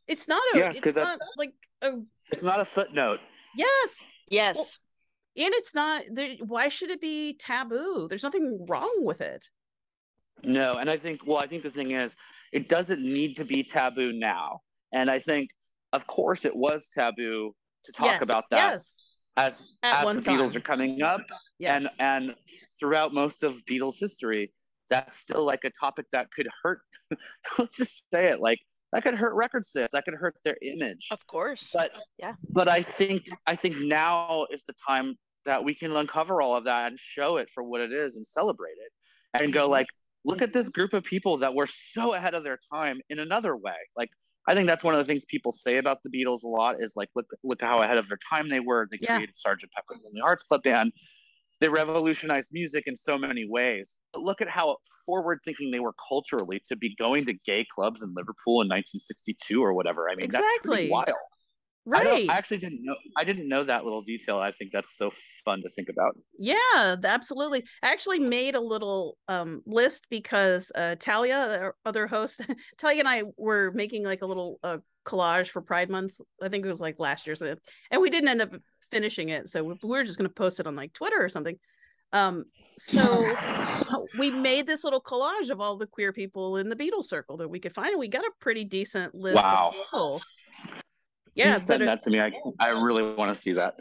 It's 0.06 0.28
not 0.28 0.42
a. 0.54 0.58
Yeah, 0.58 0.70
it's 0.72 0.80
'cause 0.82 0.96
not 0.96 1.18
that's- 1.18 1.28
like 1.38 1.54
a. 1.80 1.92
it's 2.30 2.42
not 2.42 2.60
a 2.60 2.64
footnote. 2.66 3.20
Yes, 3.56 4.04
Yes. 4.28 4.76
And 5.38 5.54
it's 5.54 5.74
not. 5.74 6.02
There, 6.10 6.34
why 6.46 6.68
should 6.68 6.90
it 6.90 7.00
be 7.00 7.34
taboo? 7.34 8.06
There's 8.08 8.22
nothing 8.24 8.66
wrong 8.68 8.96
with 9.00 9.20
it. 9.20 9.48
No, 10.44 10.78
and 10.78 10.88
I 10.90 10.96
think 10.96 11.26
well, 11.26 11.38
I 11.38 11.46
think 11.46 11.62
the 11.62 11.70
thing 11.70 11.92
is, 11.92 12.16
it 12.52 12.68
doesn't 12.68 13.00
need 13.00 13.36
to 13.36 13.44
be 13.44 13.62
taboo 13.62 14.12
now. 14.12 14.60
And 14.92 15.10
I 15.10 15.18
think, 15.18 15.50
of 15.92 16.06
course, 16.06 16.44
it 16.44 16.54
was 16.54 16.90
taboo 16.90 17.54
to 17.84 17.92
talk 17.92 18.06
yes, 18.06 18.22
about 18.22 18.44
that 18.50 18.72
Yes. 18.72 19.02
as 19.36 19.72
At 19.82 20.06
as 20.06 20.20
the 20.22 20.30
Beatles 20.30 20.56
are 20.56 20.60
coming 20.60 21.02
up, 21.02 21.22
Yes. 21.58 21.96
and 22.00 22.28
and 22.28 22.36
throughout 22.78 23.14
most 23.14 23.42
of 23.42 23.54
Beatles 23.64 23.98
history, 23.98 24.52
that's 24.90 25.16
still 25.16 25.44
like 25.44 25.64
a 25.64 25.70
topic 25.70 26.06
that 26.12 26.30
could 26.30 26.48
hurt. 26.62 26.80
let's 27.58 27.76
just 27.76 28.10
say 28.12 28.26
it, 28.28 28.40
like 28.40 28.58
that 28.92 29.02
could 29.02 29.14
hurt 29.14 29.34
record 29.34 29.66
sales, 29.66 29.90
that 29.92 30.04
could 30.04 30.14
hurt 30.14 30.36
their 30.44 30.56
image. 30.62 31.08
Of 31.10 31.26
course. 31.26 31.72
But 31.72 31.92
Yeah. 32.18 32.34
but 32.50 32.68
I 32.68 32.82
think 32.82 33.28
I 33.46 33.54
think 33.54 33.76
now 33.80 34.46
is 34.50 34.64
the 34.64 34.74
time 34.88 35.16
that 35.48 35.64
we 35.64 35.74
can 35.74 35.90
uncover 35.92 36.42
all 36.42 36.54
of 36.54 36.64
that 36.64 36.90
and 36.90 36.98
show 36.98 37.38
it 37.38 37.50
for 37.50 37.64
what 37.64 37.80
it 37.80 37.90
is 37.90 38.16
and 38.16 38.26
celebrate 38.26 38.76
it 38.84 38.92
and 39.42 39.50
go 39.50 39.62
mm-hmm. 39.62 39.72
like 39.72 39.86
look 40.26 40.42
at 40.42 40.52
this 40.52 40.68
group 40.68 40.92
of 40.92 41.02
people 41.02 41.38
that 41.38 41.54
were 41.54 41.66
so 41.66 42.12
ahead 42.12 42.34
of 42.34 42.44
their 42.44 42.58
time 42.70 43.00
in 43.08 43.18
another 43.18 43.56
way. 43.56 43.80
Like 43.96 44.10
i 44.46 44.54
think 44.54 44.66
that's 44.66 44.84
one 44.84 44.94
of 44.94 44.98
the 44.98 45.04
things 45.04 45.24
people 45.26 45.52
say 45.52 45.76
about 45.76 45.98
the 46.02 46.10
beatles 46.10 46.42
a 46.42 46.48
lot 46.48 46.76
is 46.78 46.94
like 46.96 47.08
look 47.16 47.26
look 47.44 47.60
how 47.62 47.82
ahead 47.82 47.96
of 47.96 48.06
their 48.08 48.18
time 48.30 48.48
they 48.48 48.60
were. 48.60 48.88
They 48.90 48.98
Yeah. 49.00 49.16
created 49.16 49.38
sergeant 49.38 49.72
pepper's 49.72 50.00
lonely 50.04 50.20
hearts 50.20 50.44
club 50.44 50.62
band. 50.62 50.92
They 51.60 51.70
revolutionized 51.70 52.50
music 52.52 52.84
in 52.86 52.96
so 52.96 53.18
many 53.18 53.48
ways. 53.48 53.98
But 54.12 54.22
look 54.22 54.40
at 54.42 54.48
how 54.48 54.76
forward 55.06 55.40
thinking 55.44 55.70
they 55.70 55.80
were 55.80 55.94
culturally 56.08 56.60
to 56.66 56.76
be 56.76 56.94
going 56.96 57.24
to 57.24 57.32
gay 57.32 57.64
clubs 57.64 58.02
in 58.02 58.10
liverpool 58.14 58.60
in 58.60 58.68
1962 58.68 59.64
or 59.64 59.72
whatever. 59.72 60.10
I 60.10 60.14
mean 60.14 60.28
that's 60.30 60.60
pretty 60.62 60.90
wild 60.90 61.16
Right. 61.88 62.04
don't, 62.04 62.30
I 62.30 62.36
actually 62.36 62.58
didn't 62.58 62.84
know. 62.84 62.94
I 63.16 63.24
didn't 63.24 63.48
know 63.48 63.64
that 63.64 63.84
little 63.84 64.02
detail. 64.02 64.38
I 64.38 64.50
think 64.50 64.72
that's 64.72 64.98
so 64.98 65.10
fun 65.44 65.62
to 65.62 65.70
think 65.70 65.88
about. 65.88 66.14
Yeah, 66.38 66.96
absolutely. 67.02 67.64
I 67.82 67.90
actually 67.90 68.18
made 68.18 68.54
a 68.54 68.60
little 68.60 69.16
um 69.28 69.62
list 69.64 70.06
because 70.10 70.70
uh 70.74 70.96
Talia, 71.00 71.58
our 71.62 71.74
other 71.86 72.06
host, 72.06 72.42
Talia 72.78 73.00
and 73.00 73.08
I 73.08 73.22
were 73.38 73.72
making 73.74 74.04
like 74.04 74.20
a 74.20 74.26
little 74.26 74.58
uh, 74.62 74.78
collage 75.06 75.48
for 75.48 75.62
Pride 75.62 75.88
Month. 75.88 76.12
I 76.42 76.50
think 76.50 76.66
it 76.66 76.68
was 76.68 76.80
like 76.80 76.96
last 76.98 77.26
year's, 77.26 77.40
and 77.40 77.58
we 77.98 78.10
didn't 78.10 78.28
end 78.28 78.42
up 78.42 78.50
finishing 78.90 79.30
it, 79.30 79.48
so 79.48 79.64
we 79.64 79.74
we 79.82 79.88
were 79.88 80.04
just 80.04 80.18
going 80.18 80.28
to 80.28 80.34
post 80.34 80.60
it 80.60 80.66
on 80.66 80.76
like 80.76 80.92
Twitter 80.92 81.18
or 81.18 81.30
something. 81.30 81.58
Um, 82.12 82.44
so 82.76 83.24
we 84.18 84.30
made 84.30 84.66
this 84.66 84.84
little 84.84 85.00
collage 85.00 85.48
of 85.48 85.60
all 85.60 85.76
the 85.76 85.86
queer 85.86 86.12
people 86.12 86.58
in 86.58 86.68
the 86.68 86.76
Beatles 86.76 87.04
circle 87.04 87.38
that 87.38 87.48
we 87.48 87.60
could 87.60 87.72
find, 87.72 87.90
and 87.90 87.98
we 87.98 88.08
got 88.08 88.24
a 88.24 88.30
pretty 88.40 88.64
decent 88.64 89.14
list. 89.14 89.36
Wow. 89.36 90.20
Of 91.38 91.42
people. 91.42 91.50
Can 91.50 91.50
Yeah, 91.50 91.56
send 91.56 91.88
that 91.88 92.00
to 92.02 92.10
me. 92.10 92.20
I, 92.20 92.32
I 92.60 92.70
really 92.70 93.14
want 93.14 93.30
to 93.30 93.34
see 93.34 93.52
that. 93.52 93.74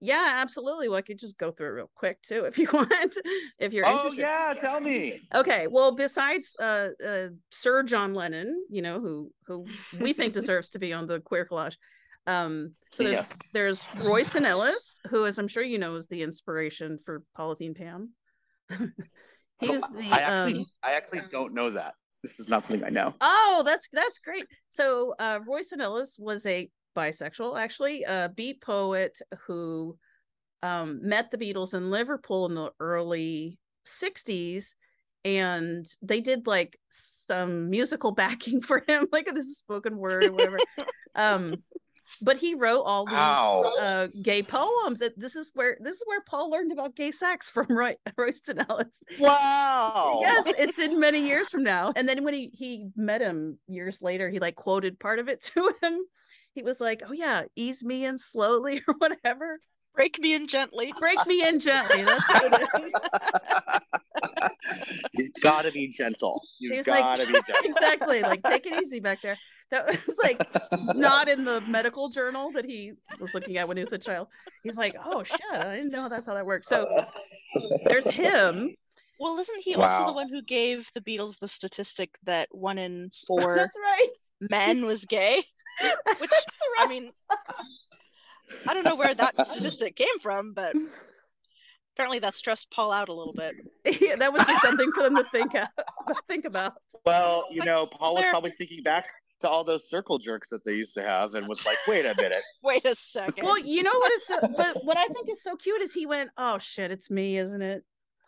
yeah, 0.00 0.32
absolutely. 0.36 0.88
Well, 0.88 0.98
I 0.98 1.02
could 1.02 1.18
just 1.18 1.36
go 1.38 1.50
through 1.50 1.68
it 1.68 1.70
real 1.70 1.90
quick 1.94 2.22
too, 2.22 2.44
if 2.44 2.58
you 2.58 2.68
want, 2.72 3.16
if 3.58 3.72
you're 3.72 3.84
Oh 3.84 4.04
interested. 4.04 4.20
yeah, 4.20 4.54
tell 4.56 4.80
me. 4.80 5.20
Okay, 5.34 5.66
well, 5.66 5.92
besides 5.94 6.54
uh, 6.60 6.88
uh, 7.06 7.28
Sir 7.50 7.82
John 7.82 8.14
Lennon, 8.14 8.64
you 8.70 8.82
know, 8.82 9.00
who 9.00 9.32
who 9.46 9.66
we 9.98 10.12
think 10.12 10.32
deserves 10.34 10.70
to 10.70 10.78
be 10.78 10.92
on 10.92 11.06
the 11.06 11.20
queer 11.20 11.46
collage. 11.46 11.76
Um, 12.26 12.72
so 12.90 13.02
there's, 13.02 13.16
Yes. 13.16 13.50
there's 13.52 14.02
Royston 14.04 14.44
Ellis, 14.44 15.00
who, 15.08 15.24
as 15.24 15.38
I'm 15.38 15.48
sure 15.48 15.62
you 15.62 15.78
know, 15.78 15.96
is 15.96 16.08
the 16.08 16.22
inspiration 16.22 16.98
for 17.04 17.22
Polythene 17.36 17.74
Pam. 17.74 18.10
he 19.60 19.68
was 19.68 19.82
the 19.82 20.02
I 20.12 20.20
actually, 20.20 20.54
um, 20.60 20.66
I 20.82 20.92
actually 20.92 21.22
don't 21.30 21.54
know 21.54 21.70
that. 21.70 21.94
This 22.22 22.40
is 22.40 22.48
not 22.48 22.64
something 22.64 22.84
I 22.84 22.90
know. 22.90 23.14
Oh, 23.20 23.62
that's 23.64 23.88
that's 23.92 24.18
great. 24.18 24.46
So 24.70 25.14
uh 25.18 25.40
Royston 25.46 25.80
Ellis 25.80 26.16
was 26.18 26.44
a 26.46 26.68
bisexual, 26.96 27.58
actually, 27.58 28.02
a 28.02 28.30
beat 28.34 28.60
poet 28.60 29.18
who 29.46 29.96
um 30.62 31.00
met 31.02 31.30
the 31.30 31.38
Beatles 31.38 31.74
in 31.74 31.90
Liverpool 31.90 32.46
in 32.46 32.54
the 32.54 32.72
early 32.80 33.58
60s 33.86 34.74
and 35.24 35.86
they 36.02 36.20
did 36.20 36.46
like 36.46 36.78
some 36.88 37.70
musical 37.70 38.12
backing 38.12 38.60
for 38.62 38.82
him, 38.86 39.06
like 39.12 39.26
this 39.26 39.46
is 39.46 39.58
spoken 39.58 39.96
word 39.96 40.24
or 40.24 40.32
whatever. 40.32 40.58
um 41.14 41.54
but 42.22 42.36
he 42.36 42.54
wrote 42.54 42.82
all 42.82 43.04
these 43.04 43.14
Wow. 43.14 43.72
uh 43.78 44.06
gay 44.22 44.42
poems. 44.42 45.00
It- 45.02 45.18
This 45.18 45.36
is 45.36 45.50
where 45.54 45.76
this 45.80 45.96
is 45.96 46.02
where 46.06 46.20
Paul 46.22 46.50
learned 46.50 46.72
about 46.72 46.96
gay 46.96 47.10
sex 47.10 47.50
from 47.50 47.66
Roy, 47.70 47.96
Royston 48.16 48.64
Ellis. 48.68 49.02
Wow. 49.18 50.18
Yes, 50.22 50.46
it's 50.58 50.78
in 50.78 50.98
many 51.00 51.26
years 51.26 51.48
from 51.50 51.62
now. 51.64 51.92
And 51.96 52.08
then 52.08 52.24
when 52.24 52.34
he 52.34 52.50
he 52.54 52.88
met 52.96 53.20
him 53.20 53.58
years 53.68 54.00
later, 54.02 54.28
he 54.30 54.38
like 54.38 54.56
quoted 54.56 54.98
part 54.98 55.18
of 55.18 55.28
it 55.28 55.40
to 55.54 55.72
him. 55.82 56.00
He 56.54 56.62
was 56.62 56.80
like, 56.80 57.02
"Oh 57.08 57.12
yeah, 57.12 57.44
ease 57.56 57.84
me 57.84 58.04
in 58.04 58.18
slowly 58.18 58.82
or 58.88 58.94
whatever. 58.98 59.60
Break 59.94 60.18
me 60.20 60.34
in 60.34 60.46
gently. 60.48 60.92
Break 60.98 61.24
me 61.26 61.46
in 61.46 61.60
gently." 61.60 62.02
That's 62.02 62.28
what 62.28 62.52
it 62.52 62.84
is. 62.84 62.92
You've 65.14 65.30
got 65.42 65.64
to 65.64 65.72
be 65.72 65.88
gentle. 65.88 66.40
He 66.58 66.66
You've 66.74 66.86
got 66.86 67.16
to 67.18 67.26
be 67.26 67.32
gentle. 67.32 67.54
exactly, 67.64 68.22
like 68.22 68.42
take 68.42 68.66
it 68.66 68.82
easy 68.82 69.00
back 69.00 69.20
there. 69.22 69.38
That 69.70 69.86
was 69.86 70.18
like 70.22 70.40
not 70.96 71.28
in 71.28 71.44
the 71.44 71.60
medical 71.62 72.08
journal 72.08 72.50
that 72.52 72.64
he 72.64 72.92
was 73.20 73.34
looking 73.34 73.58
at 73.58 73.68
when 73.68 73.76
he 73.76 73.82
was 73.82 73.92
a 73.92 73.98
child. 73.98 74.28
He's 74.62 74.76
like, 74.78 74.94
"Oh 75.04 75.22
shit, 75.22 75.40
I 75.52 75.76
didn't 75.76 75.90
know 75.90 76.08
that's 76.08 76.26
how 76.26 76.34
that 76.34 76.46
works." 76.46 76.68
So 76.68 76.86
there's 77.84 78.06
him. 78.06 78.74
Well, 79.20 79.38
isn't 79.38 79.62
he 79.62 79.74
also 79.74 80.06
the 80.06 80.12
one 80.12 80.28
who 80.28 80.42
gave 80.42 80.90
the 80.94 81.00
Beatles 81.00 81.38
the 81.38 81.48
statistic 81.48 82.16
that 82.24 82.48
one 82.52 82.78
in 82.78 83.10
four 83.26 83.56
That's 83.56 83.76
right. 83.76 84.48
men 84.50 84.86
was 84.86 85.04
gay? 85.04 85.42
Which 85.80 86.30
That's 86.30 86.62
I 86.78 86.86
mean, 86.86 87.10
I 88.66 88.74
don't 88.74 88.84
know 88.84 88.94
where 88.94 89.14
that 89.14 89.34
statistic 89.46 89.96
came 89.96 90.18
from, 90.20 90.52
but 90.54 90.74
apparently 91.94 92.20
that 92.20 92.34
stressed 92.34 92.70
Paul 92.70 92.92
out 92.92 93.08
a 93.08 93.12
little 93.12 93.34
bit. 93.34 93.54
Yeah, 94.00 94.16
that 94.16 94.32
would 94.32 94.46
be 94.46 94.56
something 94.58 94.90
for 94.92 95.02
them 95.02 95.16
to 95.16 95.24
think 95.32 95.54
out, 95.54 95.68
think 96.28 96.44
about. 96.44 96.74
Well, 97.04 97.44
you 97.50 97.64
know, 97.64 97.86
Paul 97.86 98.14
was 98.14 98.24
probably 98.30 98.50
thinking 98.50 98.82
back 98.82 99.06
to 99.40 99.48
all 99.48 99.64
those 99.64 99.88
circle 99.88 100.18
jerks 100.18 100.48
that 100.50 100.64
they 100.64 100.72
used 100.74 100.94
to 100.94 101.02
have, 101.02 101.34
and 101.34 101.46
was 101.48 101.66
like, 101.66 101.78
"Wait 101.86 102.04
a 102.04 102.14
minute." 102.20 102.42
Wait 102.62 102.84
a 102.84 102.94
second. 102.94 103.44
Well, 103.44 103.58
you 103.58 103.82
know 103.82 103.96
what 103.98 104.12
is 104.12 104.26
so, 104.26 104.36
but 104.56 104.84
what 104.84 104.96
I 104.96 105.06
think 105.06 105.28
is 105.30 105.42
so 105.42 105.56
cute 105.56 105.80
is 105.80 105.92
he 105.92 106.06
went, 106.06 106.30
"Oh 106.36 106.58
shit, 106.58 106.90
it's 106.90 107.10
me, 107.10 107.36
isn't 107.38 107.62
it?" 107.62 107.84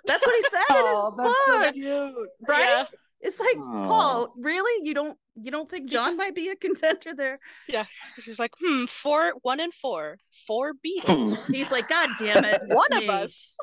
That's 0.06 0.24
what 0.24 0.34
he 0.34 0.42
said 0.50 0.78
in 0.78 0.86
his 0.86 1.02
book, 1.16 1.74
cute. 1.74 2.28
right? 2.48 2.60
Yeah. 2.68 2.84
It's 3.22 3.38
like, 3.38 3.58
Aw. 3.58 3.86
Paul, 3.86 4.34
really? 4.38 4.86
You 4.86 4.94
don't 4.94 5.18
you 5.36 5.50
don't 5.50 5.68
think 5.70 5.90
John 5.90 6.16
might 6.16 6.34
be 6.34 6.48
a 6.48 6.56
contender 6.56 7.14
there? 7.14 7.38
Yeah. 7.68 7.84
Because 8.08 8.24
he 8.24 8.30
was 8.30 8.38
like, 8.38 8.52
hmm, 8.60 8.86
four, 8.86 9.34
one 9.42 9.60
and 9.60 9.72
four, 9.74 10.16
four 10.46 10.72
Beatles. 10.74 11.50
He's 11.54 11.70
like, 11.70 11.88
God 11.88 12.08
damn 12.18 12.44
it, 12.44 12.60
it's 12.62 12.74
One 12.74 12.92
of 12.94 13.08
us. 13.08 13.58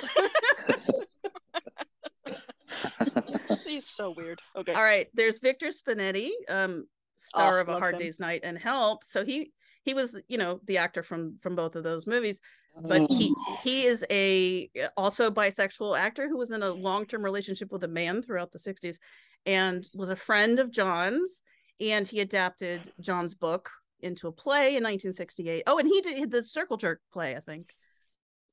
He's 3.66 3.88
so 3.88 4.12
weird. 4.16 4.40
Okay. 4.56 4.74
All 4.74 4.84
right, 4.84 5.08
there's 5.14 5.40
Victor 5.40 5.68
Spinetti, 5.68 6.30
um, 6.50 6.88
star 7.18 7.58
Oh, 7.58 7.62
of 7.62 7.70
A 7.70 7.80
Hard 7.80 7.96
him. 7.96 8.02
Day's 8.02 8.20
Night 8.20 8.42
and 8.44 8.58
Help. 8.58 9.04
So 9.04 9.26
he 9.26 9.52
he 9.84 9.94
was, 9.94 10.20
you 10.28 10.38
know, 10.38 10.60
the 10.66 10.78
actor 10.78 11.04
from 11.04 11.38
from 11.38 11.56
both 11.56 11.76
of 11.76 11.84
those 11.84 12.08
movies. 12.08 12.42
but 12.84 13.02
mm. 13.02 13.08
he 13.10 13.34
he 13.64 13.86
is 13.86 14.06
a 14.10 14.70
uh, 14.82 14.88
also 14.96 15.30
bisexual 15.32 15.98
actor 15.98 16.28
who 16.30 16.38
was 16.38 16.52
in 16.52 16.62
a 16.64 16.70
long-term 16.70 17.24
relationship 17.24 17.72
with 17.72 17.84
a 17.84 17.88
man 17.88 18.22
throughout 18.22 18.52
the 18.52 18.60
60s 18.60 18.98
and 19.46 19.88
was 19.96 20.10
a 20.10 20.16
friend 20.16 20.60
of 20.60 20.72
John's 20.72 21.42
and 21.80 22.08
he 22.08 22.20
adapted 22.22 22.82
John's 23.00 23.34
book 23.36 23.70
into 24.02 24.28
a 24.28 24.32
play 24.32 24.76
in 24.76 24.84
1968. 24.84 25.64
Oh, 25.68 25.80
and 25.80 25.88
he 25.88 26.02
did 26.02 26.30
the 26.32 26.44
Circle 26.44 26.78
Jerk 26.78 27.02
play, 27.12 27.36
I 27.36 27.40
think. 27.40 27.66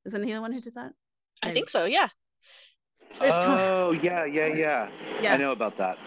Isn't 0.06 0.22
he 0.22 0.32
the 0.32 0.40
one 0.40 0.52
who 0.52 0.60
did 0.60 0.74
that? 0.74 0.92
I 1.42 1.50
think 1.50 1.68
so, 1.68 1.84
yeah. 1.84 2.08
There's 3.20 3.34
To- 3.34 3.40
Oh 3.46 3.98
yeah, 4.02 4.24
yeah, 4.24 4.46
yeah. 4.46 4.88
Yeah. 5.20 5.34
I 5.34 5.36
know 5.36 5.52
about 5.52 5.76
that. 5.76 5.98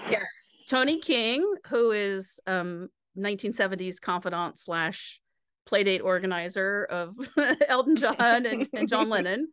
Tony 0.70 1.00
King, 1.00 1.40
who 1.68 1.92
is 1.92 2.40
um 2.48 2.90
1970s 3.18 4.00
confidant 4.00 4.58
slash 4.60 5.20
playdate 5.68 6.04
organizer 6.04 6.86
of 6.90 7.16
Elton 7.68 7.96
John 7.96 8.16
and, 8.46 8.68
and 8.74 8.88
John 8.88 9.10
Lennon, 9.10 9.50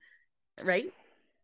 right? 0.62 0.86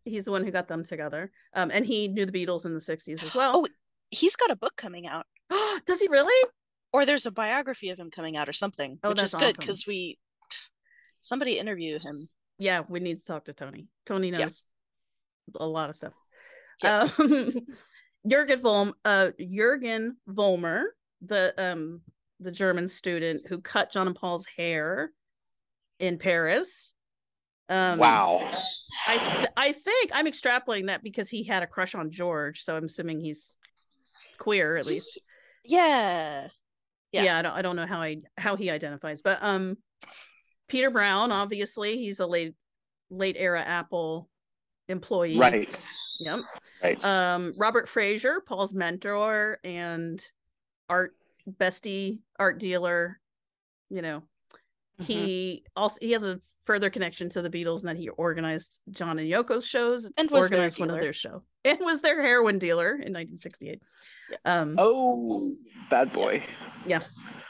He's 0.04 0.24
the 0.24 0.30
one 0.30 0.44
who 0.44 0.50
got 0.50 0.68
them 0.68 0.84
together. 0.84 1.30
Um, 1.54 1.70
and 1.72 1.84
he 1.84 2.08
knew 2.08 2.24
the 2.24 2.32
Beatles 2.32 2.66
in 2.66 2.74
the 2.74 2.80
60s 2.80 3.22
as 3.22 3.34
well. 3.34 3.52
Oh, 3.56 3.66
he's 4.10 4.36
got 4.36 4.50
a 4.50 4.56
book 4.56 4.74
coming 4.76 5.06
out. 5.06 5.26
Does 5.86 6.00
he 6.00 6.08
really? 6.08 6.48
Or 6.92 7.04
there's 7.06 7.26
a 7.26 7.30
biography 7.30 7.90
of 7.90 7.98
him 7.98 8.10
coming 8.10 8.36
out 8.36 8.48
or 8.48 8.52
something. 8.52 8.98
Oh, 9.02 9.10
which 9.10 9.18
that's 9.18 9.30
is 9.30 9.34
good 9.34 9.50
awesome. 9.50 9.56
because 9.58 9.86
we 9.86 10.18
somebody 11.22 11.58
interview 11.58 11.98
him. 12.02 12.28
Yeah, 12.58 12.82
we 12.88 13.00
need 13.00 13.18
to 13.18 13.24
talk 13.24 13.44
to 13.46 13.52
Tony. 13.52 13.86
Tony 14.06 14.30
knows 14.30 14.62
Yeah. 15.54 15.60
a 15.60 15.66
lot 15.66 15.90
of 15.90 15.96
stuff. 15.96 16.12
Yeah. 16.82 17.08
Um, 17.18 17.52
Jürgen 18.26 18.60
Volm, 18.60 18.92
uh, 19.04 19.30
Jürgen 19.40 20.12
Vollmer, 20.28 20.84
the 21.22 21.54
um 21.58 22.00
the 22.38 22.50
German 22.50 22.88
student 22.88 23.46
who 23.46 23.60
cut 23.60 23.92
John 23.92 24.06
and 24.06 24.16
Paul's 24.16 24.46
hair 24.56 25.10
in 25.98 26.18
Paris. 26.18 26.92
Um, 27.68 27.98
wow. 27.98 28.40
I 29.08 29.16
th- 29.16 29.48
I 29.56 29.72
think 29.72 30.10
I'm 30.14 30.26
extrapolating 30.26 30.86
that 30.86 31.02
because 31.04 31.28
he 31.28 31.44
had 31.44 31.62
a 31.62 31.66
crush 31.66 31.94
on 31.94 32.10
George, 32.10 32.64
so 32.64 32.76
I'm 32.76 32.86
assuming 32.86 33.20
he's 33.20 33.56
queer 34.38 34.76
at 34.76 34.86
least. 34.86 35.20
Yeah. 35.64 36.48
Yeah, 37.12 37.22
Yeah. 37.22 37.38
I 37.38 37.42
don't 37.42 37.52
I 37.52 37.62
don't 37.62 37.76
know 37.76 37.86
how 37.86 38.00
I 38.00 38.22
how 38.38 38.56
he 38.56 38.70
identifies, 38.70 39.20
but 39.22 39.38
um, 39.42 39.76
Peter 40.68 40.90
Brown, 40.90 41.32
obviously, 41.32 41.98
he's 41.98 42.20
a 42.20 42.26
late 42.26 42.54
late 43.10 43.36
era 43.38 43.60
Apple 43.60 44.29
employee. 44.90 45.38
Right. 45.38 45.88
Yep. 46.20 46.40
Right. 46.82 47.04
Um, 47.04 47.54
Robert 47.56 47.88
Fraser, 47.88 48.42
Paul's 48.46 48.74
mentor 48.74 49.58
and 49.64 50.24
art 50.88 51.14
bestie, 51.50 52.18
art 52.38 52.58
dealer. 52.58 53.18
You 53.88 54.02
know, 54.02 54.22
Mm-hmm. 55.00 55.12
he 55.12 55.64
also 55.76 55.96
he 56.02 56.12
has 56.12 56.24
a 56.24 56.38
further 56.64 56.90
connection 56.90 57.28
to 57.30 57.40
the 57.40 57.48
Beatles 57.48 57.80
and 57.80 57.88
that 57.88 57.96
he 57.96 58.10
organized 58.10 58.80
John 58.90 59.18
and 59.18 59.26
Yoko's 59.28 59.66
shows 59.66 60.06
And 60.18 60.30
was 60.30 60.50
their 60.50 60.58
organized 60.58 60.78
one 60.78 60.90
of 60.90 61.00
their 61.00 61.14
show 61.14 61.42
and 61.64 61.78
was 61.80 62.02
their 62.02 62.22
heroin 62.22 62.58
dealer 62.58 62.90
in 62.90 63.14
1968. 63.14 63.80
Um, 64.44 64.74
oh, 64.78 65.54
bad 65.88 66.12
boy. 66.12 66.42
Yeah, 66.86 67.00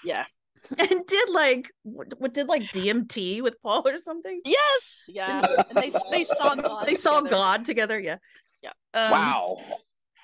yeah. 0.05 0.27
and 0.78 1.07
did 1.07 1.31
like 1.31 1.70
what, 1.82 2.12
what 2.19 2.35
did 2.35 2.49
like 2.49 2.62
DMT 2.65 3.43
with 3.43 3.57
Paul 3.62 3.87
or 3.87 3.99
something. 3.99 4.41
Yes. 4.45 5.05
Yeah. 5.09 5.45
And 5.70 5.82
they 5.82 5.91
they 6.11 6.24
saw 6.24 6.55
God. 6.57 6.87
They 6.87 6.95
saw 6.95 7.16
together. 7.20 7.31
God 7.37 7.65
together. 7.65 7.99
Yeah. 7.99 8.16
Yeah. 8.62 8.73
Um, 8.95 9.11
wow. 9.11 9.57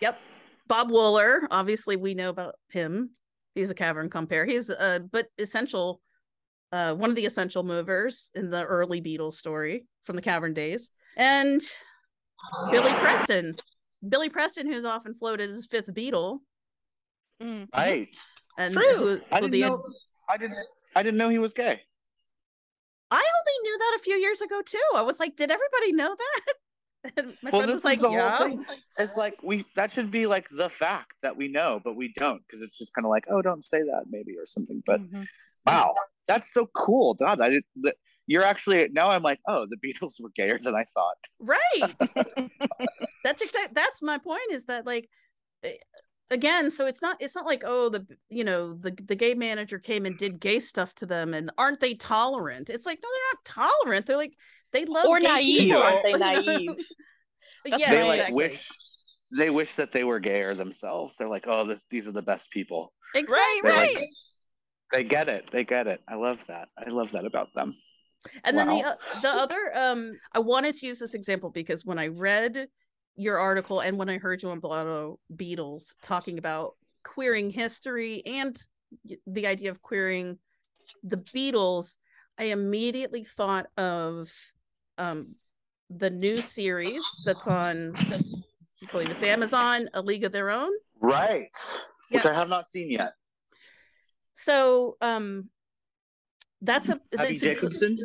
Yep. 0.01 0.19
Bob 0.67 0.91
Wooler, 0.91 1.41
obviously 1.51 1.97
we 1.97 2.15
know 2.15 2.29
about 2.31 2.57
him. 2.71 3.11
He's 3.55 3.71
a 3.71 3.75
cavern 3.75 4.11
compare. 4.11 4.45
He's 4.45 4.69
uh 4.69 5.01
but 5.11 5.27
essential 5.39 6.01
uh 6.73 6.95
one 6.95 7.11
of 7.11 7.17
the 7.17 7.25
essential 7.27 7.63
movers 7.63 8.31
in 8.35 8.51
the 8.51 8.65
early 8.65 9.01
Beatles 9.01 9.35
story 9.35 9.87
from 10.05 10.17
the 10.17 10.23
cavern 10.23 10.53
days. 10.55 10.91
And 11.17 11.63
Billy 12.71 12.93
Preston. 12.99 13.57
Billy 14.07 14.29
Preston, 14.29 14.71
who's 14.71 14.85
often 14.85 15.15
floated 15.15 15.49
as 15.51 15.67
fifth 15.71 15.93
Beatle. 15.95 16.39
Mm. 17.43 17.67
Right. 17.75 18.15
And 18.59 18.75
True. 18.75 18.95
who- 18.97 19.21
I 19.33 19.41
didn't 19.41 19.53
the- 19.53 19.61
know. 19.63 19.83
I 20.29 20.37
didn't. 20.37 20.59
I 20.95 21.03
didn't 21.03 21.19
know 21.19 21.29
he 21.29 21.39
was 21.39 21.53
gay. 21.53 21.81
I 23.11 23.17
only 23.17 23.63
knew 23.63 23.79
that 23.79 23.97
a 24.01 24.03
few 24.03 24.17
years 24.17 24.41
ago 24.41 24.61
too. 24.63 24.79
I 24.95 25.03
was 25.03 25.21
like, 25.21 25.37
did 25.37 25.51
everybody 25.51 25.93
know 25.93 26.15
that? 26.17 26.55
And 27.17 27.37
my 27.41 27.51
well, 27.51 27.61
friend 27.61 27.69
this 27.69 27.85
was 27.85 27.85
like, 27.85 28.01
yeah. 28.13 28.37
whole 28.37 28.49
thing. 28.49 28.65
It's 28.99 29.17
like 29.17 29.37
we 29.41 29.65
that 29.77 29.93
should 29.93 30.11
be 30.11 30.27
like 30.27 30.49
the 30.49 30.69
fact 30.69 31.15
that 31.23 31.37
we 31.37 31.47
know, 31.47 31.81
but 31.85 31.95
we 31.95 32.13
don't 32.15 32.43
because 32.45 32.63
it's 32.63 32.77
just 32.79 32.93
kind 32.97 33.05
of 33.05 33.11
like, 33.11 33.25
oh, 33.31 33.43
don't 33.43 33.63
say 33.63 33.79
that 33.79 34.07
maybe 34.11 34.37
or 34.37 34.45
something. 34.45 34.83
But 34.85 35.01
Mm-hmm. 35.03 35.23
wow, 35.69 35.95
that's 36.27 36.53
so 36.53 36.67
cool, 36.75 37.15
God. 37.15 37.41
I 37.41 37.51
didn't. 37.51 37.67
that- 37.83 37.95
You're 38.27 38.43
actually 38.43 38.89
now. 38.91 39.09
I'm 39.09 39.23
like, 39.23 39.39
oh, 39.47 39.67
the 39.71 39.77
Beatles 39.77 40.21
were 40.21 40.31
gayer 40.35 40.59
than 40.61 40.75
I 40.75 40.83
thought. 40.93 41.17
right 41.39 41.95
that's 43.23 43.41
exact 43.43 43.73
that's 43.73 44.03
my 44.03 44.19
point 44.19 44.51
is 44.51 44.65
that 44.65 44.85
like 44.85 45.09
eh, 45.63 45.71
again 46.31 46.71
so 46.71 46.87
it's 46.87 47.03
not 47.03 47.17
it's 47.21 47.37
not 47.37 47.47
like 47.47 47.63
oh 47.65 47.89
the 47.89 48.05
you 48.29 48.43
know 48.45 48.75
the 48.75 48.91
the 49.07 49.15
gay 49.15 49.35
manager 49.35 49.79
came 49.79 50.07
and 50.07 50.19
did 50.19 50.41
gay 50.41 50.59
stuff 50.59 50.95
to 50.95 51.07
them 51.07 51.35
and 51.35 51.51
aren't 51.57 51.81
they 51.81 51.95
tolerant 51.95 52.69
it's 52.71 52.87
like 52.87 52.99
no 53.03 53.09
they're 53.13 53.33
not 53.65 53.71
tolerant 53.85 54.07
they're 54.07 54.17
like 54.17 54.35
they 54.73 54.85
love 54.87 55.07
Or 55.07 55.21
gay 55.21 55.27
naive, 55.29 55.59
people. 55.59 55.83
aren't 55.83 56.03
they 56.03 56.13
naive? 56.17 56.77
That's 57.71 57.83
yeah 57.83 57.95
they 57.95 58.03
like 58.03 58.21
exactly. 58.21 58.37
wish. 58.37 58.69
They 59.37 59.51
wish 59.51 59.75
that 59.75 59.91
they 59.93 60.05
were 60.05 60.21
gayer 60.21 60.55
themselves. 60.55 61.17
They're 61.17 61.29
like, 61.29 61.47
oh, 61.49 61.67
this, 61.67 61.87
these 61.89 62.07
are 62.07 62.13
the 62.13 62.23
best 62.23 62.51
people. 62.53 62.93
exactly 63.15 63.35
Right, 63.35 63.61
They're 63.63 63.73
right. 63.73 63.95
like, 63.97 64.05
they 64.93 65.05
get 65.05 65.29
it. 65.29 65.49
They 65.51 65.65
get 65.65 65.87
it. 65.89 66.01
I 66.09 66.15
love 66.15 66.47
that. 66.47 66.69
I 66.79 66.91
love 66.91 67.11
that 67.13 67.25
about 67.25 67.49
them. 67.55 67.73
and 68.45 68.57
then 68.57 68.69
the 68.69 68.97
the 69.23 69.29
other 69.29 69.71
um 69.75 70.13
i 70.33 70.39
wanted 70.39 70.75
to 70.75 70.87
use 70.87 70.99
this 70.99 71.15
example 71.15 71.51
because 71.51 71.85
when 71.85 71.99
i 71.99 72.09
read 72.09 72.67
your 73.17 73.39
article 73.39 73.81
and 73.81 73.97
when 73.99 74.09
i 74.09 74.19
heard 74.19 74.43
you 74.43 74.51
on 74.51 74.61
blotto 74.61 75.19
beatles 75.35 75.95
talking 76.03 76.39
about 76.39 76.75
queering 77.03 77.51
history 77.51 78.23
and 78.27 78.61
the 79.27 79.47
idea 79.47 79.71
of 79.71 79.81
queering 79.83 80.39
the 81.03 81.17
beatles 81.17 81.97
i 82.39 82.45
immediately 82.45 83.25
thought 83.25 83.67
of 83.79 84.31
um 84.99 85.35
the 85.91 86.11
new 86.11 86.37
series 86.37 87.23
that's 87.25 87.47
on 87.49 87.95
i 87.97 88.19
believe 88.93 89.09
it's 89.11 89.23
amazon 89.23 89.89
a 89.95 90.03
league 90.03 90.25
of 90.25 90.33
their 90.33 90.51
own 90.51 90.71
Right. 91.01 91.51
Which 92.11 92.25
I 92.25 92.33
have 92.33 92.49
not 92.49 92.67
seen 92.69 92.91
yet. 92.91 93.13
so 94.35 94.97
um 95.01 95.49
that's 96.63 96.89
a 96.89 97.01
Abbi 97.19 97.25
it's 97.35 97.43
a- 97.43 97.47
Jacobson. 97.55 97.97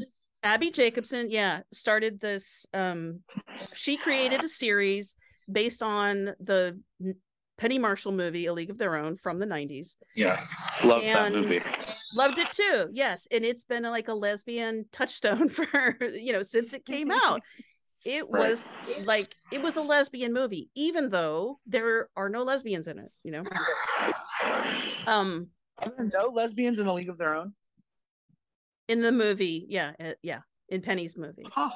Abbi 0.43 0.72
Jacobson, 0.72 1.27
yeah, 1.30 1.61
started 1.72 2.19
this. 2.19 2.65
Um, 2.73 3.19
she 3.73 3.97
created 3.97 4.43
a 4.43 4.47
series 4.47 5.15
based 5.51 5.84
on 5.84 6.34
the 6.39 6.80
Penny 7.57 7.77
Marshall 7.77 8.11
movie, 8.11 8.47
A 8.47 8.53
League 8.53 8.69
of 8.72 8.77
Their 8.77 8.95
Own, 8.95 9.15
from 9.15 9.39
the 9.39 9.45
'90s. 9.45 9.95
Yes. 10.15 10.55
Love 10.84 11.03
that 11.03 11.31
movie. 11.31 11.59
Loved 12.15 12.38
it 12.39 12.47
too, 12.47 12.89
yes, 12.91 13.27
and 13.31 13.45
it's 13.45 13.63
been 13.63 13.84
like 13.84 14.07
a 14.07 14.13
lesbian 14.13 14.85
touchstone 14.91 15.47
for 15.49 15.97
you 16.01 16.34
know 16.34 16.43
since 16.43 16.73
it 16.73 16.85
came 16.85 17.11
out. 17.11 17.41
It 18.03 18.26
Right. 18.30 18.49
was 18.49 18.68
like 19.05 19.35
it 19.51 19.61
was 19.61 19.77
a 19.77 19.81
lesbian 19.81 20.34
movie, 20.34 20.69
even 20.76 21.09
though 21.09 21.59
there 21.68 22.09
are 22.15 22.30
no 22.30 22.41
lesbians 22.41 22.88
in 22.88 22.97
it. 22.97 23.11
You 23.23 23.31
know, 23.31 23.43
um, 25.07 25.47
Are 25.77 25.89
there 25.95 26.09
no 26.13 26.30
lesbians 26.30 26.80
in 26.80 26.88
a 26.88 26.93
league 26.93 27.09
of 27.09 27.18
their 27.19 27.35
own? 27.35 27.53
In 28.91 28.99
the 29.01 29.11
movie, 29.13 29.65
yeah, 29.69 29.93
uh, 30.03 30.11
yeah, 30.22 30.41
in 30.68 30.81
Penny's 30.81 31.15
movie. 31.15 31.45
Huh. 31.49 31.69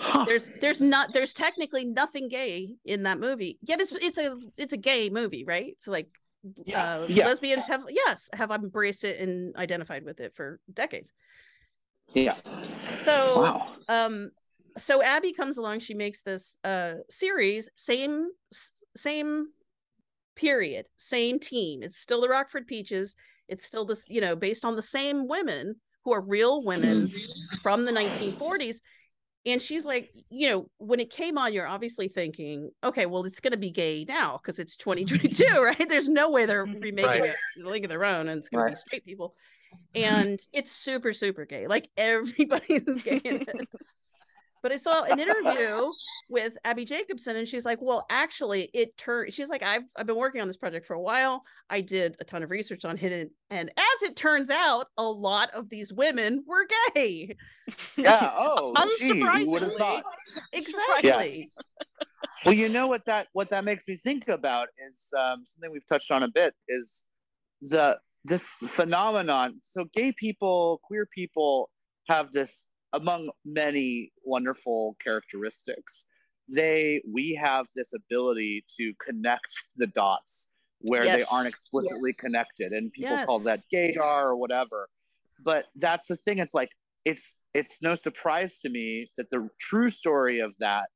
Huh. 0.00 0.24
there's 0.24 0.48
there's 0.62 0.80
not 0.80 1.12
there's 1.12 1.34
technically 1.34 1.84
nothing 1.84 2.28
gay 2.28 2.76
in 2.84 3.02
that 3.02 3.18
movie 3.18 3.58
yet 3.62 3.80
it's 3.80 3.92
it's 3.92 4.16
a 4.16 4.34
it's 4.56 4.72
a 4.72 4.76
gay 4.76 5.10
movie 5.10 5.44
right 5.44 5.74
so 5.78 5.90
like 5.90 6.08
Yeah. 6.64 6.94
uh 6.94 7.06
Yeah. 7.08 7.26
lesbians 7.26 7.66
have 7.66 7.82
yes 7.90 8.30
have 8.32 8.50
embraced 8.52 9.04
it 9.04 9.18
and 9.20 9.54
identified 9.56 10.04
with 10.04 10.20
it 10.20 10.34
for 10.36 10.60
decades 10.72 11.12
yeah. 12.14 12.34
so 13.04 13.42
Wow. 13.42 13.66
um 13.88 14.30
so 14.78 15.02
abbi 15.02 15.32
comes 15.32 15.58
along 15.58 15.80
she 15.80 15.94
makes 15.94 16.22
this 16.22 16.58
uh 16.64 16.94
series 17.10 17.68
same 17.74 18.28
same 18.96 19.48
period 20.36 20.86
same 20.96 21.40
team 21.40 21.82
it's 21.82 21.98
still 21.98 22.20
the 22.20 22.28
rockford 22.28 22.66
peaches 22.68 23.16
it's 23.48 23.66
still 23.66 23.84
this 23.84 24.08
you 24.08 24.20
know 24.20 24.36
based 24.36 24.64
on 24.64 24.76
the 24.76 24.82
same 24.82 25.26
women 25.26 25.74
who 26.04 26.12
are 26.12 26.20
real 26.20 26.62
women 26.62 26.88
mm-hmm. 26.88 27.56
from 27.60 27.84
the 27.84 27.92
1940s 27.92 28.76
and 29.46 29.62
she's 29.62 29.84
like 29.84 30.10
you 30.30 30.48
know 30.50 30.70
when 30.78 31.00
it 31.00 31.10
came 31.10 31.38
on 31.38 31.52
you're 31.52 31.66
obviously 31.66 32.08
thinking 32.08 32.70
okay 32.84 33.06
well 33.06 33.24
it's 33.24 33.40
going 33.40 33.52
to 33.52 33.58
be 33.58 33.70
gay 33.70 34.04
now 34.06 34.36
because 34.36 34.58
it's 34.58 34.76
2022 34.76 35.44
right? 35.62 35.88
There's 35.88 36.08
no 36.08 36.30
way 36.30 36.46
they're 36.46 36.64
remaking 36.64 37.04
Right. 37.04 37.24
it 37.30 37.36
the 37.56 37.68
league 37.68 37.84
of 37.84 37.88
their 37.88 38.04
own 38.04 38.28
and 38.28 38.38
it's 38.38 38.48
going 38.48 38.64
Right. 38.64 38.70
to 38.70 38.76
be 38.76 38.80
straight 38.80 39.04
people. 39.04 39.34
And 39.94 40.40
it's 40.52 40.72
super 40.72 41.12
super 41.12 41.44
gay. 41.44 41.66
Like 41.66 41.88
everybody 41.96 42.74
is 42.86 43.02
gay 43.02 43.20
in 43.24 43.42
it. 43.42 43.68
But 44.62 44.72
i 44.72 44.76
saw 44.76 45.04
an 45.04 45.18
interview 45.20 45.90
with 46.28 46.56
abbi 46.64 46.84
jacobson 46.84 47.36
and 47.36 47.48
she's 47.48 47.64
like 47.64 47.78
well 47.80 48.04
actually 48.10 48.70
it 48.74 48.96
turned 48.96 49.32
she's 49.32 49.48
like 49.48 49.62
I've, 49.62 49.82
I've 49.96 50.06
been 50.06 50.16
working 50.16 50.40
on 50.40 50.46
this 50.46 50.56
project 50.56 50.86
for 50.86 50.94
a 50.94 51.00
while 51.00 51.42
i 51.70 51.80
did 51.80 52.16
a 52.20 52.24
ton 52.24 52.42
of 52.42 52.50
research 52.50 52.84
on 52.84 52.96
hidden 52.96 53.30
and 53.50 53.70
as 53.70 54.02
it 54.02 54.16
turns 54.16 54.50
out 54.50 54.86
a 54.98 55.04
lot 55.04 55.50
of 55.54 55.68
these 55.68 55.92
women 55.92 56.44
were 56.46 56.66
gay 56.94 57.34
Yeah. 57.96 58.30
Oh, 58.34 58.74
gee, 58.98 59.20
who 59.20 59.50
would 59.52 59.62
Unsurprisingly. 59.62 59.76
thought? 59.78 60.04
exactly 60.52 61.02
Yes. 61.02 61.56
Well, 62.44 62.54
you 62.54 62.68
know 62.68 62.86
what 62.86 63.04
that 63.06 63.28
what 63.32 63.50
that 63.50 63.64
makes 63.64 63.88
me 63.88 63.96
think 63.96 64.28
about 64.28 64.68
is 64.88 65.12
um, 65.18 65.44
something 65.44 65.72
we've 65.72 65.86
touched 65.86 66.10
on 66.10 66.22
a 66.22 66.28
bit 66.28 66.54
is 66.68 67.06
the 67.62 67.98
this 68.24 68.50
phenomenon. 68.50 69.58
So, 69.62 69.86
gay 69.94 70.12
people, 70.12 70.80
queer 70.84 71.06
people 71.06 71.70
have 72.08 72.30
this 72.30 72.70
among 72.92 73.30
many 73.44 74.12
wonderful 74.24 74.96
characteristics. 75.02 76.08
They 76.54 77.02
we 77.12 77.34
have 77.34 77.66
this 77.76 77.92
ability 77.94 78.64
to 78.78 78.92
connect 79.04 79.52
the 79.76 79.86
dots 79.88 80.54
where 80.80 81.04
Yes. 81.04 81.18
they 81.18 81.36
aren't 81.36 81.48
explicitly 81.48 82.12
connected, 82.18 82.72
and 82.72 82.92
people 82.92 83.18
call 83.26 83.40
that 83.40 83.60
Yes. 83.70 83.96
gaydar 83.96 84.24
or 84.24 84.36
whatever. 84.36 84.88
But 85.44 85.66
that's 85.76 86.06
the 86.06 86.16
thing. 86.16 86.38
It's 86.38 86.54
like 86.54 86.70
it's 87.04 87.40
it's 87.54 87.82
no 87.82 87.94
surprise 87.94 88.60
to 88.60 88.68
me 88.70 89.06
that 89.16 89.30
the 89.30 89.48
true 89.60 89.90
story 89.90 90.40
of 90.40 90.54
that 90.58 90.88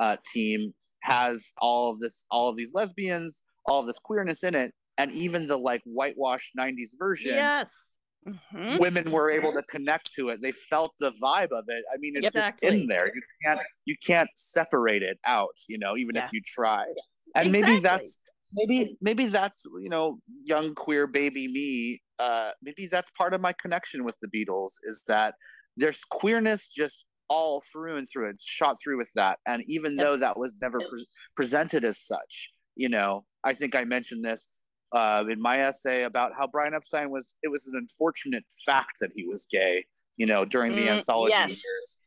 uh, 0.00 0.16
team 0.26 0.72
has 1.02 1.52
all 1.58 1.90
of 1.92 1.98
this, 2.00 2.26
all 2.30 2.48
of 2.48 2.56
these 2.56 2.72
lesbians, 2.74 3.42
all 3.66 3.80
of 3.80 3.86
this 3.86 3.98
queerness 3.98 4.42
in 4.42 4.54
it, 4.54 4.72
and 4.98 5.12
even 5.12 5.46
the 5.46 5.56
like 5.56 5.82
whitewashed 5.84 6.52
'90s 6.58 6.92
version. 6.98 7.34
yes 7.36 7.98
Mhm. 8.26 8.80
Women 8.80 9.10
were 9.10 9.30
able 9.30 9.52
to 9.52 9.62
connect 9.64 10.12
to 10.14 10.30
it. 10.30 10.40
They 10.40 10.52
felt 10.52 10.94
the 10.98 11.10
vibe 11.22 11.52
of 11.52 11.64
it. 11.68 11.84
I 11.92 11.96
mean, 11.98 12.14
it's 12.16 12.32
just 12.32 12.62
in 12.62 12.86
there. 12.86 13.06
You 13.14 13.22
can't 13.44 13.60
you 13.84 13.96
can't 14.04 14.30
separate 14.34 15.02
it 15.02 15.18
out. 15.26 15.56
You 15.68 15.78
know, 15.78 15.96
even 15.96 16.14
Yeah. 16.14 16.24
if 16.24 16.32
you 16.32 16.40
try. 16.44 16.86
And 17.34 17.52
maybe 17.52 17.78
that's 17.80 18.24
maybe 18.54 18.96
maybe 19.00 19.26
that's 19.26 19.66
you 19.82 19.90
know 19.90 20.18
young 20.44 20.74
queer 20.74 21.06
baby 21.06 21.48
me. 21.48 22.00
Uh, 22.18 22.52
maybe 22.62 22.86
that's 22.86 23.10
part 23.10 23.34
of 23.34 23.40
my 23.40 23.52
connection 23.54 24.04
with 24.04 24.16
the 24.22 24.28
Beatles 24.28 24.72
is 24.84 25.02
that 25.08 25.34
there's 25.76 26.04
queerness 26.04 26.72
just 26.72 27.06
all 27.28 27.60
through 27.72 27.96
and 27.96 28.06
through. 28.08 28.30
It's 28.30 28.46
shot 28.46 28.76
through 28.82 28.98
with 28.98 29.10
that. 29.16 29.38
And 29.46 29.62
even 29.66 29.96
though 29.96 30.16
that 30.16 30.38
was 30.38 30.56
never 30.60 30.78
pre- 30.88 31.06
presented 31.34 31.84
as 31.84 31.98
such, 31.98 32.52
you 32.76 32.88
know, 32.88 33.24
I 33.42 33.52
think 33.52 33.74
I 33.74 33.82
mentioned 33.84 34.24
this 34.24 34.60
uh, 34.94 35.24
in 35.30 35.40
my 35.40 35.58
essay 35.58 36.04
about 36.04 36.32
how 36.38 36.46
Brian 36.46 36.74
Epstein 36.74 37.10
was. 37.10 37.36
It 37.42 37.48
was 37.48 37.66
an 37.66 37.74
unfortunate 37.76 38.44
fact 38.64 38.98
that 39.00 39.12
he 39.14 39.26
was 39.26 39.46
gay, 39.50 39.84
you 40.16 40.26
know, 40.26 40.44
during 40.44 40.74
the 40.74 40.86
Mm, 40.86 40.98
anthology 40.98 41.32
yes. 41.34 41.64
years. 41.64 42.00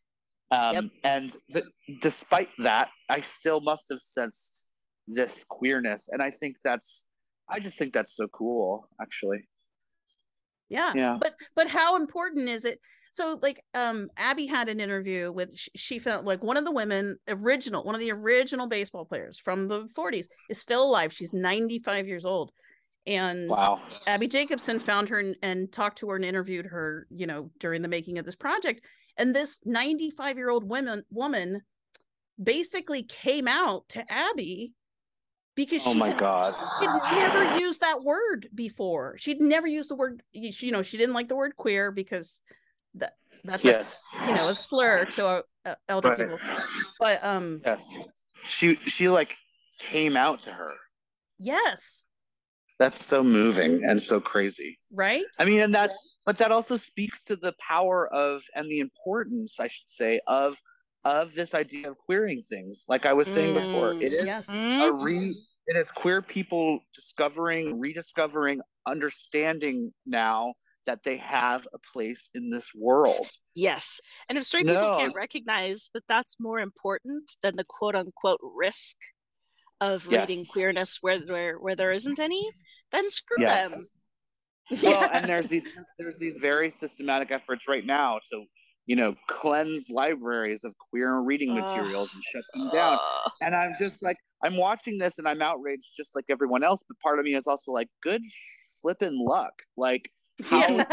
Um, 0.51 0.73
Yep. 0.75 0.83
And 1.03 1.37
th- 1.53 1.65
despite 2.01 2.49
that, 2.59 2.89
I 3.09 3.21
still 3.21 3.61
must 3.61 3.89
have 3.89 3.99
sensed 3.99 4.71
this 5.07 5.43
queerness, 5.43 6.09
and 6.09 6.21
I 6.21 6.31
think 6.31 6.57
that's. 6.63 7.09
I 7.49 7.59
just 7.59 7.79
think 7.79 7.93
that's 7.93 8.15
so 8.15 8.27
cool, 8.27 8.89
actually. 9.01 9.47
yeah 10.69 10.91
Yeah. 10.95 11.17
but 11.21 11.33
but 11.55 11.67
how 11.69 11.95
important 11.95 12.49
is 12.49 12.65
it 12.65 12.79
so 13.11 13.39
like 13.41 13.63
um 13.73 14.09
abbi 14.17 14.45
had 14.47 14.67
an 14.67 14.81
interview 14.81 15.31
with 15.31 15.57
sh- 15.57 15.69
she 15.75 15.97
felt 15.99 16.25
like 16.25 16.43
one 16.43 16.57
of 16.57 16.65
the 16.65 16.73
women 16.73 17.17
original 17.29 17.85
one 17.85 17.95
of 17.95 18.01
the 18.01 18.11
original 18.11 18.67
baseball 18.67 19.05
players 19.05 19.39
from 19.39 19.69
the 19.69 19.87
40s 19.97 20.27
is 20.49 20.59
still 20.59 20.83
alive 20.83 21.13
she's 21.13 21.31
95 21.33 22.05
years 22.07 22.25
old 22.25 22.51
And 23.07 23.49
Wow. 23.49 23.79
Abbi 24.05 24.27
Jacobson 24.27 24.79
found 24.79 25.07
her 25.09 25.19
and, 25.19 25.35
and 25.41 25.71
talked 25.71 25.97
to 25.99 26.09
her 26.09 26.17
and 26.17 26.25
interviewed 26.25 26.65
her, 26.65 27.07
you 27.09 27.25
know, 27.25 27.49
during 27.59 27.81
the 27.81 27.87
making 27.87 28.17
of 28.19 28.25
this 28.25 28.35
project. 28.35 28.81
And 29.17 29.33
this 29.35 29.57
95 29.65 30.35
year 30.37 30.49
old 30.49 30.69
woman 30.69 31.03
woman 31.09 31.61
basically 32.41 33.03
came 33.03 33.47
out 33.47 33.87
to 33.89 34.03
Abbi 34.11 34.67
because 35.55 35.87
Oh 35.87 35.93
she 35.93 35.99
my 35.99 36.13
God. 36.13 36.53
had 36.53 37.15
never 37.15 37.59
used 37.59 37.79
that 37.81 38.03
word 38.03 38.47
before. 38.53 39.15
She'd 39.17 39.39
never 39.41 39.65
used 39.65 39.89
the 39.89 39.95
word, 39.95 40.21
she- 40.51 40.67
you 40.67 40.71
know, 40.71 40.81
she 40.83 40.97
didn't 40.97 41.15
like 41.15 41.29
the 41.29 41.35
word 41.35 41.55
queer 41.55 41.91
because 41.91 42.41
that 42.95 43.13
that's 43.43 43.63
a- 43.65 44.27
you 44.29 44.35
know, 44.35 44.49
a 44.49 44.53
slur 44.53 45.05
to 45.05 45.27
uh, 45.27 45.41
uh, 45.65 45.75
elder 45.89 46.09
Right. 46.09 46.19
people. 46.19 46.39
But 46.99 47.23
um, 47.23 47.61
Yes. 47.65 47.97
She 48.43 48.75
she 48.85 49.07
like 49.09 49.35
came 49.79 50.15
out 50.17 50.41
to 50.43 50.51
her. 50.51 50.73
yes, 51.39 52.03
That's 52.79 53.03
so 53.03 53.23
moving 53.23 53.83
and 53.83 54.01
so 54.01 54.19
crazy. 54.19 54.77
right? 54.91 55.25
I 55.39 55.45
mean, 55.45 55.59
and 55.61 55.73
that, 55.73 55.91
but 56.25 56.37
that 56.37 56.51
also 56.51 56.77
speaks 56.77 57.23
to 57.25 57.35
the 57.35 57.53
power 57.67 58.07
of 58.13 58.43
and 58.55 58.69
the 58.69 58.79
importance, 58.79 59.59
I 59.59 59.67
should 59.67 59.89
say, 59.89 60.19
of 60.27 60.57
of 61.05 61.33
this 61.33 61.53
idea 61.55 61.89
of 61.89 61.97
queering 61.97 62.41
things. 62.41 62.85
Like 62.87 63.05
I 63.05 63.13
was 63.13 63.27
saying 63.29 63.53
before, 63.53 63.93
Mm, 63.93 64.01
it 64.03 64.13
is 64.13 64.25
yes. 64.25 64.49
a 64.49 64.91
re. 64.91 65.35
It 65.69 65.75
is 65.75 65.91
queer 65.91 66.21
people 66.21 66.79
discovering, 66.93 67.79
rediscovering, 67.79 68.61
understanding 68.87 69.91
now 70.05 70.53
that 70.85 71.03
they 71.03 71.17
have 71.17 71.67
a 71.73 71.77
place 71.91 72.29
in 72.35 72.49
this 72.49 72.71
world. 72.73 73.27
Yes. 73.55 73.99
And 74.29 74.37
if 74.37 74.45
straight 74.45 74.65
people 74.65 74.95
can't 74.95 75.15
recognize 75.15 75.89
that 75.93 76.03
that's 76.07 76.37
more 76.39 76.59
important 76.59 77.35
than 77.41 77.55
the 77.57 77.65
quote 77.67 77.95
unquote 77.95 78.39
risk 78.41 78.95
of 79.81 80.07
reading 80.07 80.37
Yes. 80.39 80.51
queerness 80.51 80.97
where 81.01 81.19
where, 81.19 81.55
where 81.57 81.75
there 81.75 81.91
isn't 81.91 82.17
any, 82.19 82.49
then 82.91 83.09
screw 83.09 83.37
Yes. 83.39 83.91
Well, 84.83 85.09
and 85.13 85.29
there's 85.29 85.47
these 85.47 85.73
there's 85.97 86.19
these 86.19 86.39
very 86.39 86.69
systematic 86.69 87.31
efforts 87.31 87.69
right 87.69 87.85
now 87.85 88.19
to, 88.31 88.43
you 88.85 88.97
know, 88.97 89.15
cleanse 89.29 89.89
libraries 89.89 90.65
of 90.65 90.75
queer 90.77 91.21
reading 91.21 91.55
materials 91.55 92.13
and 92.13 92.21
shut 92.21 92.43
them 92.53 92.63
them. 92.63 92.73
down. 92.73 92.99
Ugh. 93.01 93.31
And 93.41 93.55
I'm 93.55 93.75
just 93.79 94.03
like, 94.03 94.17
I'm 94.43 94.57
watching 94.57 94.97
this 94.97 95.19
and 95.19 95.27
I'm 95.27 95.41
outraged 95.41 95.95
just 95.95 96.15
like 96.15 96.25
everyone 96.29 96.65
else. 96.65 96.83
But 96.85 96.99
part 96.99 97.17
of 97.17 97.23
me 97.23 97.33
is 97.35 97.47
also 97.47 97.71
like, 97.71 97.87
good 98.03 98.21
flipping 98.81 99.17
luck. 99.25 99.53
Like, 99.77 100.09
how, 100.43 100.85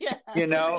yeah. 0.00 0.14
you 0.34 0.46
know, 0.48 0.78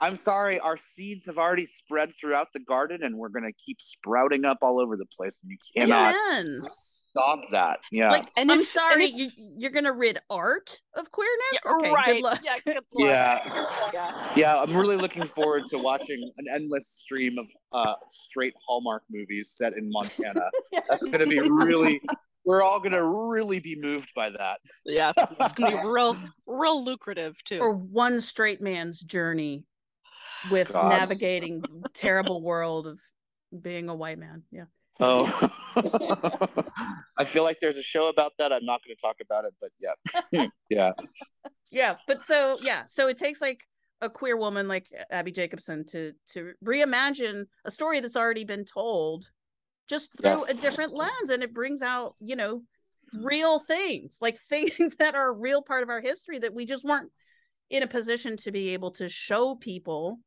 I'm 0.00 0.16
sorry, 0.16 0.58
our 0.60 0.76
seeds 0.76 1.26
have 1.26 1.38
already 1.38 1.64
spread 1.64 2.12
throughout 2.14 2.48
the 2.52 2.60
garden 2.60 3.02
and 3.04 3.16
we're 3.16 3.28
going 3.28 3.44
to 3.44 3.52
keep 3.64 3.80
sprouting 3.80 4.44
up 4.44 4.58
all 4.62 4.80
over 4.80 4.96
the 4.96 5.06
place. 5.16 5.40
And 5.42 5.50
you 5.52 5.58
cannot 5.76 6.14
Amen. 6.14 6.52
stop 6.52 7.40
that. 7.52 7.78
Yeah. 7.92 8.10
Like, 8.10 8.26
And 8.36 8.50
I'm 8.50 8.60
if- 8.60 8.68
sorry, 8.68 8.94
and 8.94 9.02
if- 9.02 9.14
you, 9.38 9.52
you're 9.56 9.70
gonna 9.70 9.92
rid 9.92 10.18
art 10.30 10.80
of 10.96 11.10
queerness. 11.12 11.60
Yeah, 11.64 11.72
okay, 11.76 11.90
right. 11.92 12.06
good 12.06 12.22
luck. 12.22 12.40
Yeah, 12.44 12.56
good 12.64 12.74
luck. 12.94 13.08
Yeah. 13.08 13.64
Yeah. 13.92 14.28
yeah, 14.36 14.60
I'm 14.60 14.76
really 14.76 14.96
looking 14.96 15.24
forward 15.24 15.66
to 15.68 15.78
watching 15.78 16.20
an 16.38 16.46
endless 16.54 16.88
stream 16.88 17.38
of 17.38 17.46
uh, 17.72 17.94
straight 18.08 18.54
Hallmark 18.66 19.04
movies 19.10 19.50
set 19.56 19.74
in 19.74 19.90
Montana. 19.90 20.50
That's 20.88 21.04
going 21.04 21.20
to 21.20 21.26
be 21.26 21.40
really, 21.40 22.00
we're 22.44 22.62
all 22.62 22.78
going 22.80 22.92
to 22.92 23.04
really 23.04 23.60
be 23.60 23.76
moved 23.80 24.12
by 24.14 24.28
that. 24.30 24.58
Yeah. 24.84 25.12
It's 25.40 25.52
gonna 25.54 25.80
be 25.80 25.82
real 25.88 26.16
real 26.46 26.84
lucrative 26.84 27.42
too. 27.44 27.58
or 27.60 27.70
one 27.72 28.20
straight 28.20 28.60
man's 28.60 29.00
journey 29.00 29.64
with 30.48 30.72
God. 30.72 30.90
navigating 30.90 31.60
the 31.62 31.84
terrible 31.94 32.42
world 32.42 32.86
of 32.86 33.00
being 33.62 33.88
a 33.88 33.94
white 33.94 34.18
man. 34.18 34.42
Yeah. 34.50 34.64
Oh, 35.00 35.26
I 37.18 37.24
feel 37.24 37.42
like 37.42 37.58
there's 37.60 37.76
a 37.76 37.82
show 37.82 38.08
about 38.08 38.32
that. 38.38 38.52
I'm 38.52 38.64
not 38.64 38.80
going 38.84 38.96
to 38.96 39.00
talk 39.00 39.16
about 39.20 39.44
it, 39.44 39.54
but 39.60 39.70
yeah, 39.80 40.46
yeah, 40.70 40.92
Yeah, 41.70 41.96
but 42.06 42.22
so 42.22 42.58
yeah, 42.62 42.84
so 42.86 43.08
it 43.08 43.16
takes 43.18 43.40
like 43.40 43.60
a 44.00 44.08
queer 44.10 44.36
woman 44.36 44.68
like 44.68 44.86
Abbi 45.10 45.30
Jacobson 45.30 45.84
to 45.86 46.12
to 46.32 46.52
reimagine 46.64 47.46
a 47.64 47.70
story 47.70 48.00
that's 48.00 48.16
already 48.16 48.44
been 48.44 48.64
told 48.64 49.28
just 49.88 50.16
through 50.16 50.30
Yes. 50.30 50.58
a 50.58 50.60
different 50.60 50.94
lens 50.94 51.30
and 51.30 51.42
it 51.42 51.52
brings 51.54 51.82
out, 51.82 52.14
you 52.20 52.36
know, 52.36 52.62
real 53.12 53.58
things, 53.58 54.18
like 54.20 54.38
things 54.48 54.96
that 54.96 55.14
are 55.14 55.28
a 55.28 55.32
real 55.32 55.62
part 55.62 55.82
of 55.82 55.90
our 55.90 56.00
history 56.00 56.38
that 56.38 56.54
we 56.54 56.66
just 56.66 56.84
weren't 56.84 57.10
in 57.70 57.82
a 57.82 57.86
position 57.86 58.36
to 58.36 58.52
be 58.52 58.70
able 58.70 58.90
to 58.92 59.08
show 59.08 59.54
people 59.56 60.18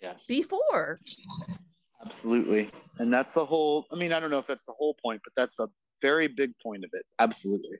yes, 0.00 0.26
before. 0.26 0.98
absolutely. 2.04 2.68
And 2.98 3.12
that's 3.12 3.34
the 3.34 3.44
whole. 3.44 3.86
I 3.92 3.96
mean, 3.96 4.12
I 4.12 4.20
don't 4.20 4.30
know 4.30 4.38
if 4.38 4.46
that's 4.46 4.64
the 4.66 4.72
whole 4.72 4.94
point, 4.94 5.20
but 5.24 5.34
that's 5.34 5.58
a 5.60 5.68
very 6.02 6.28
big 6.28 6.52
point 6.62 6.84
of 6.84 6.90
it. 6.92 7.04
Absolutely. 7.18 7.78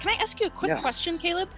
Can 0.00 0.10
I 0.10 0.22
ask 0.22 0.38
you 0.40 0.46
a 0.46 0.50
quick 0.50 0.68
Yeah. 0.68 0.80
question, 0.80 1.18
Caleb? 1.18 1.48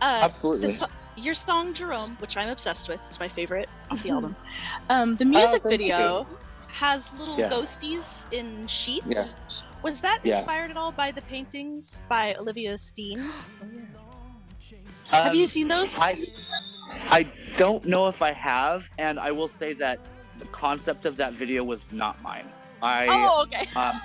Uh, 0.00 0.20
Absolutely. 0.22 0.68
the 0.68 0.88
your 1.16 1.34
song 1.34 1.74
Jerome, 1.74 2.16
which 2.20 2.36
I'm 2.36 2.48
obsessed 2.48 2.88
with, 2.88 3.00
it's 3.06 3.18
my 3.18 3.28
favorite 3.28 3.68
off 3.90 4.02
the 4.04 4.10
album. 4.10 4.36
Mm-hmm. 4.38 4.92
Um, 4.92 5.16
the 5.16 5.24
music 5.24 5.62
Oh, 5.64 5.68
video 5.68 6.26
you. 6.30 6.38
Has 6.68 7.12
little 7.12 7.36
Yes. 7.38 7.52
ghosties 7.52 8.26
in 8.30 8.66
sheets. 8.66 9.06
Yes. 9.06 9.62
Was 9.82 10.00
that 10.02 10.20
Yes. 10.24 10.40
inspired 10.40 10.70
at 10.70 10.76
all 10.76 10.92
by 10.92 11.12
the 11.12 11.22
paintings 11.22 12.00
by 12.08 12.34
Olivia 12.38 12.76
Steen? 12.78 13.32
Have 15.10 15.34
you 15.34 15.42
Um, 15.42 15.46
seen 15.46 15.68
those? 15.68 15.98
I 16.00 16.26
I 17.10 17.26
don't 17.56 17.84
know 17.86 18.08
if 18.08 18.22
I 18.22 18.32
have, 18.32 18.88
and 18.98 19.18
I 19.18 19.30
will 19.32 19.48
say 19.48 19.74
that 19.74 19.98
the 20.36 20.46
concept 20.48 21.06
of 21.06 21.16
that 21.16 21.34
video 21.34 21.64
was 21.64 21.90
not 21.92 22.20
mine. 22.22 22.52
I 22.82 23.06
oh, 23.10 23.44
okay. 23.44 23.66
um, 23.76 24.00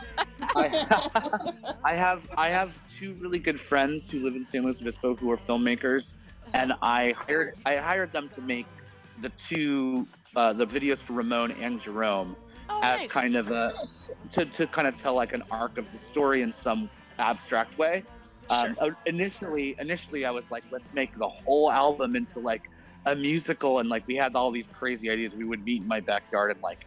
I, 0.55 0.71
I 1.85 1.93
have 1.93 2.27
I 2.37 2.49
have 2.49 2.77
two 2.87 3.15
really 3.21 3.39
good 3.39 3.59
friends 3.59 4.09
who 4.09 4.19
live 4.23 4.35
in 4.35 4.43
San 4.43 4.63
Luis 4.63 4.81
Obispo 4.81 5.15
who 5.15 5.31
are 5.31 5.37
filmmakers, 5.37 6.15
and 6.53 6.73
I 6.81 7.13
hired 7.27 7.51
I 7.65 7.75
hired 7.77 8.11
them 8.13 8.29
to 8.33 8.41
make 8.41 8.69
the 9.17 9.29
two 9.37 10.07
uh, 10.35 10.53
the 10.53 10.65
videos 10.65 11.03
for 11.03 11.13
Ramon 11.13 11.51
and 11.51 11.79
Jerome 11.79 12.35
Oh, 12.73 12.79
as 12.83 12.99
nice. 13.01 13.11
kind 13.11 13.35
of 13.35 13.49
a 13.51 13.73
to, 14.31 14.45
to 14.45 14.67
kind 14.67 14.87
of 14.87 14.97
tell 14.97 15.13
like 15.15 15.33
an 15.33 15.43
arc 15.51 15.77
of 15.77 15.91
the 15.91 15.99
story 15.99 16.41
in 16.41 16.51
some 16.51 16.89
abstract 17.19 17.77
way. 17.77 18.03
Um, 18.49 18.75
uh, 18.81 18.91
initially, 19.05 19.75
initially 19.79 20.25
I 20.25 20.31
was 20.31 20.49
like, 20.51 20.63
let's 20.71 20.91
make 20.93 21.09
the 21.15 21.29
whole 21.29 21.71
album 21.71 22.15
into 22.15 22.39
like 22.39 22.61
a 23.05 23.15
musical, 23.15 23.79
and 23.79 23.89
like 23.89 24.03
we 24.07 24.15
had 24.15 24.35
all 24.35 24.51
these 24.51 24.67
crazy 24.67 25.09
ideas. 25.09 25.35
We 25.37 25.45
would 25.45 25.63
meet 25.63 25.81
in 25.81 25.87
my 25.87 25.99
backyard 26.01 26.51
and 26.51 26.61
like 26.61 26.79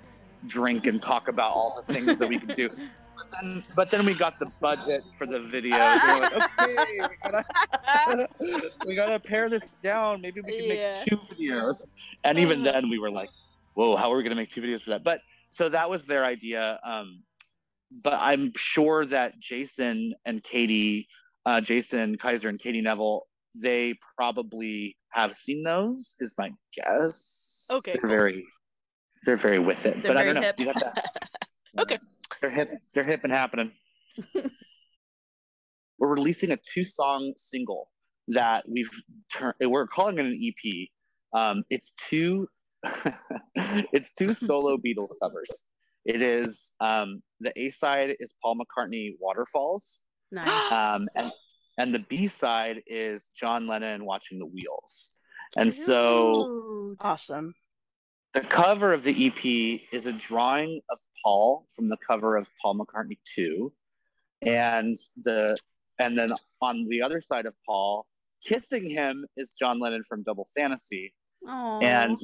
drink 0.46 0.86
and 0.86 1.02
talk 1.02 1.28
about 1.28 1.52
all 1.52 1.74
the 1.76 1.92
things 1.94 2.18
that 2.18 2.28
we 2.28 2.38
could 2.38 2.52
do. 2.52 2.68
But 3.18 3.40
then, 3.42 3.62
but 3.74 3.90
then 3.90 4.04
we 4.04 4.14
got 4.14 4.34
the 4.38 4.50
budget 4.60 5.02
for 5.16 5.26
the 5.26 5.38
videos. 5.38 6.02
We're 6.04 6.20
like, 6.20 6.32
okay, 6.32 6.76
we 7.08 7.16
gotta, 7.24 8.28
we 8.86 8.94
gotta 8.94 9.18
pare 9.20 9.48
this 9.48 9.70
down. 9.78 10.20
Maybe 10.20 10.42
we 10.42 10.52
can 10.52 10.66
Yeah. 10.66 10.74
make 10.74 10.82
two 10.92 11.16
videos. 11.16 11.76
And 12.24 12.38
even 12.38 12.62
Uh-huh. 12.62 12.72
then, 12.72 12.90
we 12.90 12.98
were 12.98 13.10
like, 13.10 13.30
whoa, 13.72 13.96
how 13.96 14.12
are 14.12 14.16
we 14.18 14.22
gonna 14.22 14.34
make 14.34 14.50
two 14.50 14.60
videos 14.60 14.82
for 14.82 14.90
that? 14.90 15.02
But 15.02 15.20
so 15.56 15.70
that 15.70 15.88
was 15.88 16.06
their 16.06 16.24
idea. 16.24 16.78
Um, 16.84 17.22
but 18.04 18.14
I'm 18.14 18.52
sure 18.56 19.06
that 19.06 19.38
Jason 19.38 20.12
and 20.26 20.42
Katie, 20.42 21.08
uh, 21.46 21.62
Jason 21.62 22.16
Kaiser 22.18 22.50
and 22.50 22.60
Katie 22.60 22.82
Neville, 22.82 23.26
they 23.62 23.94
probably 24.18 24.96
have 25.10 25.34
seen 25.34 25.62
those. 25.62 26.16
Is 26.20 26.34
my 26.36 26.48
guess. 26.74 27.68
Okay, 27.72 27.92
they're 27.92 28.00
cool. 28.02 28.10
very, 28.10 28.44
they're 29.24 29.36
very 29.36 29.58
with 29.58 29.86
it. 29.86 30.02
They're 30.02 30.12
but 30.12 30.18
I 30.18 30.24
don't 30.24 30.34
know. 30.34 30.42
hip. 30.42 30.56
You 30.58 30.66
have 30.66 30.76
to. 30.76 30.92
Okay. 31.78 31.98
They're 32.40 32.48
hip. 32.48 32.70
They're 32.94 33.04
hip 33.04 33.20
and 33.24 33.30
happening. 33.30 33.70
we're 35.98 36.08
releasing 36.08 36.52
a 36.52 36.56
two-song 36.56 37.34
single 37.36 37.90
that 38.28 38.66
we've 38.66 38.88
turned. 39.30 39.56
We're 39.60 39.86
calling 39.86 40.18
it 40.18 40.24
an 40.24 40.34
EP. 40.42 40.88
Um, 41.38 41.64
it's 41.68 41.90
two. 41.90 42.48
it's 43.92 44.12
two 44.14 44.32
solo 44.34 44.76
Beatles 44.84 45.10
covers. 45.22 45.68
It 46.04 46.22
is 46.22 46.74
um, 46.80 47.22
the 47.40 47.52
A 47.60 47.70
side 47.70 48.14
is 48.20 48.34
Paul 48.42 48.56
McCartney 48.56 49.16
"Waterfalls," 49.20 50.04
Nice. 50.30 50.72
um, 50.72 51.06
and 51.16 51.32
and 51.78 51.94
the 51.94 51.98
B 52.00 52.26
side 52.26 52.82
is 52.86 53.28
John 53.28 53.66
Lennon 53.66 54.04
watching 54.04 54.38
the 54.38 54.46
wheels. 54.46 55.16
And 55.56 55.72
so 55.72 56.94
Awesome. 57.00 57.54
the 58.34 58.40
cover 58.42 58.92
of 58.92 59.02
the 59.04 59.26
EP 59.26 59.80
is 59.92 60.06
a 60.06 60.12
drawing 60.12 60.80
of 60.90 60.98
Paul 61.22 61.66
from 61.74 61.88
the 61.88 61.96
cover 62.06 62.36
of 62.36 62.50
Paul 62.60 62.78
McCartney 62.78 63.18
2. 63.24 63.72
And 64.42 64.96
the 65.22 65.56
and 65.98 66.16
then 66.16 66.32
on 66.60 66.86
the 66.88 67.00
other 67.02 67.20
side 67.20 67.46
of 67.46 67.54
Paul, 67.64 68.06
kissing 68.44 68.88
him 68.88 69.24
is 69.36 69.52
John 69.52 69.80
Lennon 69.80 70.02
from 70.08 70.22
Double 70.22 70.46
Fantasy. 70.56 71.14
Aw. 71.48 71.78
And 71.80 72.18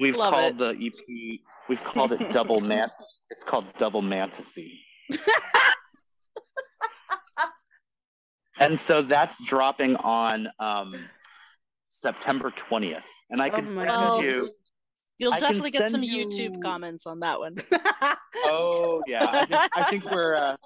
we've 0.00 0.16
Love 0.16 0.32
called 0.32 0.58
the 0.58 0.70
EP 0.80 1.40
we've 1.68 1.82
called 1.84 2.12
it 2.12 2.32
Double 2.32 2.60
Man 2.60 2.88
it's 3.30 3.44
called 3.44 3.64
Double 3.76 4.02
Mantasy. 4.02 4.80
and 8.60 8.78
so 8.78 9.02
that's 9.02 9.42
dropping 9.44 9.96
on 9.96 10.48
um, 10.58 10.94
September 11.88 12.50
20th. 12.50 13.08
And 13.30 13.42
I 13.42 13.48
Oh 13.48 13.52
can 13.52 13.68
send 13.68 13.90
goodness. 13.90 14.20
you. 14.20 14.50
You'll 15.18 15.34
I 15.34 15.38
definitely 15.38 15.70
get 15.70 15.90
some 15.90 16.02
you- 16.02 16.26
YouTube 16.26 16.62
comments 16.62 17.06
on 17.06 17.20
that 17.20 17.38
one. 17.38 17.56
Oh 18.44 19.02
yeah, 19.06 19.26
I 19.30 19.44
think, 19.46 19.70
I 19.74 19.82
think 19.84 20.04
we're. 20.10 20.34
Uh, 20.34 20.56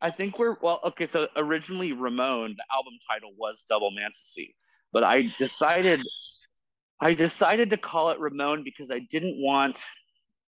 I 0.00 0.10
think 0.10 0.38
we're 0.38 0.56
well. 0.62 0.80
Okay, 0.84 1.06
so 1.06 1.26
originally 1.36 1.92
Ramon, 1.92 2.54
the 2.56 2.64
album 2.74 2.94
title 3.10 3.32
was 3.36 3.64
Double 3.68 3.90
Fantasy, 3.96 4.54
but 4.92 5.04
I 5.04 5.30
decided, 5.36 6.00
I 7.00 7.14
decided 7.14 7.70
to 7.70 7.76
call 7.76 8.10
it 8.10 8.18
Ramon 8.18 8.64
because 8.64 8.90
I 8.90 9.00
didn't 9.00 9.36
want. 9.42 9.84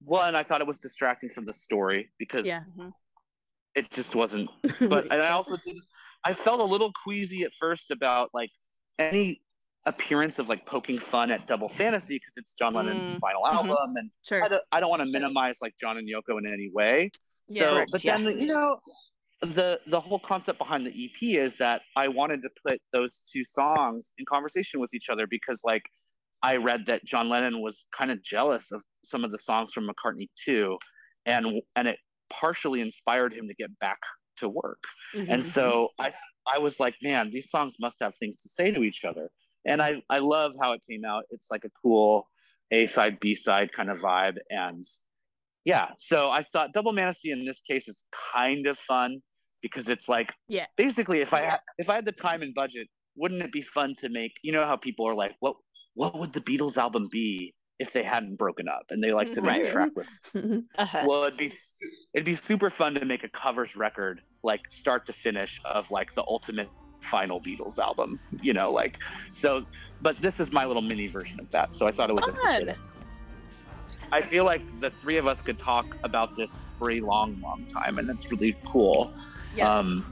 One, 0.05 0.35
I 0.35 0.43
thought 0.43 0.61
it 0.61 0.67
was 0.67 0.81
distracting 0.81 1.31
from 1.31 1.47
the 1.47 1.53
story 1.53 2.11
because 2.19 2.47
yeah. 2.47 2.61
it 3.75 3.91
just 3.91 4.15
wasn't 4.15 4.51
but 4.81 5.05
and 5.11 5.23
I 5.23 5.31
also 5.31 5.57
did 5.65 5.79
I 6.25 6.35
felt 6.35 6.61
a 6.61 6.65
little 6.65 6.93
queasy 6.93 7.45
at 7.45 7.53
first 7.59 7.91
about 7.91 8.29
like 8.35 8.51
any 8.99 9.41
appearance 9.87 10.39
of 10.39 10.49
like 10.49 10.65
poking 10.67 10.99
fun 10.99 11.31
at 11.31 11.47
Double 11.47 11.69
Fantasy 11.69 12.17
because 12.17 12.37
it's 12.37 12.55
John 12.55 12.75
Lennon's 12.75 13.11
Mm, 13.11 13.21
final 13.21 13.43
mhm. 13.43 13.55
album 13.55 13.97
and 13.97 14.11
sure. 14.23 14.43
I 14.43 14.49
don't, 14.49 14.63
I 14.73 14.81
don't 14.81 14.91
want 14.91 15.03
to 15.03 15.09
minimize 15.09 15.61
like 15.61 15.75
John 15.79 15.99
and 15.99 16.09
Yoko 16.09 16.39
in 16.39 16.47
any 16.47 16.71
way. 16.73 17.11
Yeah. 17.49 17.61
So 17.61 17.73
Correct, 17.73 17.93
but 17.93 18.05
yeah. 18.05 18.19
then 18.19 18.39
you 18.39 18.47
know 18.47 18.81
the 19.41 19.81
the 19.87 20.01
whole 20.01 20.19
concept 20.19 20.59
behind 20.59 20.87
the 20.87 20.91
EP 21.05 21.23
is 21.23 21.57
that 21.57 21.83
I 21.97 22.09
wanted 22.09 22.43
to 22.43 22.51
put 22.67 22.81
those 22.93 23.29
two 23.31 23.45
songs 23.45 24.15
in 24.19 24.25
conversation 24.25 24.81
with 24.81 24.95
each 24.95 25.11
other 25.11 25.27
because 25.27 25.63
like 25.65 25.91
I 26.51 26.57
read 26.57 26.87
that 26.87 27.05
John 27.05 27.29
Lennon 27.29 27.63
was 27.63 27.87
kind 27.99 28.11
of 28.11 28.23
jealous 28.23 28.71
of 28.73 28.81
some 29.05 29.25
of 29.25 29.31
the 29.31 29.39
songs 29.39 29.73
from 29.73 29.89
McCartney 29.89 30.29
II 30.47 30.77
and 31.27 31.43
and 31.77 31.89
it 31.89 31.99
partially 32.41 32.81
inspired 32.89 33.33
him 33.33 33.47
to 33.49 33.55
get 33.55 33.71
back 33.79 34.01
to 34.41 34.49
work. 34.49 34.83
Mhm. 35.15 35.29
And 35.33 35.47
so 35.57 35.89
I 35.99 36.13
I 36.55 36.59
was 36.59 36.75
like, 36.85 36.97
man, 37.03 37.31
these 37.31 37.49
songs 37.55 37.73
must 37.81 37.99
have 38.05 38.15
things 38.17 38.43
to 38.43 38.49
say 38.49 38.71
to 38.73 38.83
each 38.83 39.05
other. 39.05 39.27
And 39.65 39.81
I 39.81 40.03
I 40.17 40.19
love 40.19 40.53
how 40.61 40.73
it 40.77 40.83
came 40.89 41.05
out. 41.13 41.23
It's 41.31 41.49
like 41.51 41.65
a 41.65 41.71
cool 41.83 42.29
A 42.71 42.81
side 42.87 43.17
B 43.21 43.35
side 43.35 43.69
kind 43.73 43.91
of 43.91 43.99
vibe. 43.99 44.37
And 44.51 44.85
yeah, 45.65 45.87
so 45.99 46.31
I 46.39 46.43
thought 46.43 46.75
Double 46.75 46.93
Fantasy 46.95 47.31
in 47.31 47.45
this 47.47 47.61
case 47.71 47.89
is 47.89 48.05
kind 48.35 48.67
of 48.67 48.77
fun 48.79 49.11
because 49.63 49.89
it's 49.95 50.09
like 50.17 50.31
Yeah. 50.49 50.67
basically 50.77 51.21
if 51.27 51.33
I 51.33 51.41
had 51.51 51.61
if 51.79 51.89
I 51.89 51.95
had 51.95 52.05
the 52.05 52.13
time 52.27 52.43
and 52.43 52.53
budget, 52.63 52.87
wouldn't 53.17 53.43
it 53.43 53.53
be 53.53 53.63
fun 53.63 53.95
to 53.95 54.09
make 54.09 54.33
you 54.43 54.53
know 54.53 54.65
how 54.67 54.77
people 54.77 55.07
are 55.07 55.15
like, 55.15 55.35
what 55.41 55.57
what 55.95 56.19
would 56.19 56.33
the 56.33 56.41
Beatles 56.41 56.77
album 56.77 57.09
be 57.11 57.53
if 57.79 57.93
they 57.93 58.03
hadn't 58.03 58.37
broken 58.39 58.69
up? 58.69 58.85
And 58.91 59.03
they 59.03 59.13
like 59.13 59.33
to 59.33 59.43
make 59.43 59.63
Right. 59.63 59.67
track 59.67 59.91
lists 59.97 60.21
Uh-huh. 60.77 61.05
well 61.07 61.23
it'd 61.25 61.39
be 61.39 61.53
it'd 62.15 62.25
be 62.25 62.35
super 62.35 62.69
fun 62.69 62.95
to 62.95 63.05
make 63.05 63.23
a 63.23 63.29
covers 63.29 63.77
record 63.77 64.21
like 64.43 64.61
start 64.71 65.07
to 65.07 65.13
finish 65.13 65.61
of 65.65 65.89
like 65.93 66.13
the 66.15 66.25
ultimate 66.27 66.69
final 67.01 67.41
beatles 67.41 67.79
album 67.79 68.19
you 68.43 68.53
know 68.53 68.73
like 68.73 68.99
so 69.31 69.65
but 70.01 70.17
this 70.17 70.41
is 70.41 70.51
my 70.51 70.65
little 70.65 70.83
mini 70.83 71.07
version 71.07 71.39
of 71.39 71.49
that 71.53 71.73
so 71.73 71.87
i 71.87 71.93
thought 71.93 72.11
it 72.11 72.15
was 72.15 72.25
Fun. 72.25 72.75
i 74.11 74.21
feel 74.21 74.45
like 74.45 74.63
the 74.81 74.91
three 74.91 75.17
of 75.17 75.27
us 75.29 75.43
could 75.43 75.59
talk 75.59 75.87
about 76.03 76.35
this 76.35 76.75
for 76.79 76.91
a 76.91 77.01
long 77.01 77.41
long 77.41 77.65
time 77.73 77.99
and 77.99 78.09
that's 78.09 78.31
really 78.33 78.57
cool 78.67 79.13
Yes. 79.55 79.69
um 79.69 80.05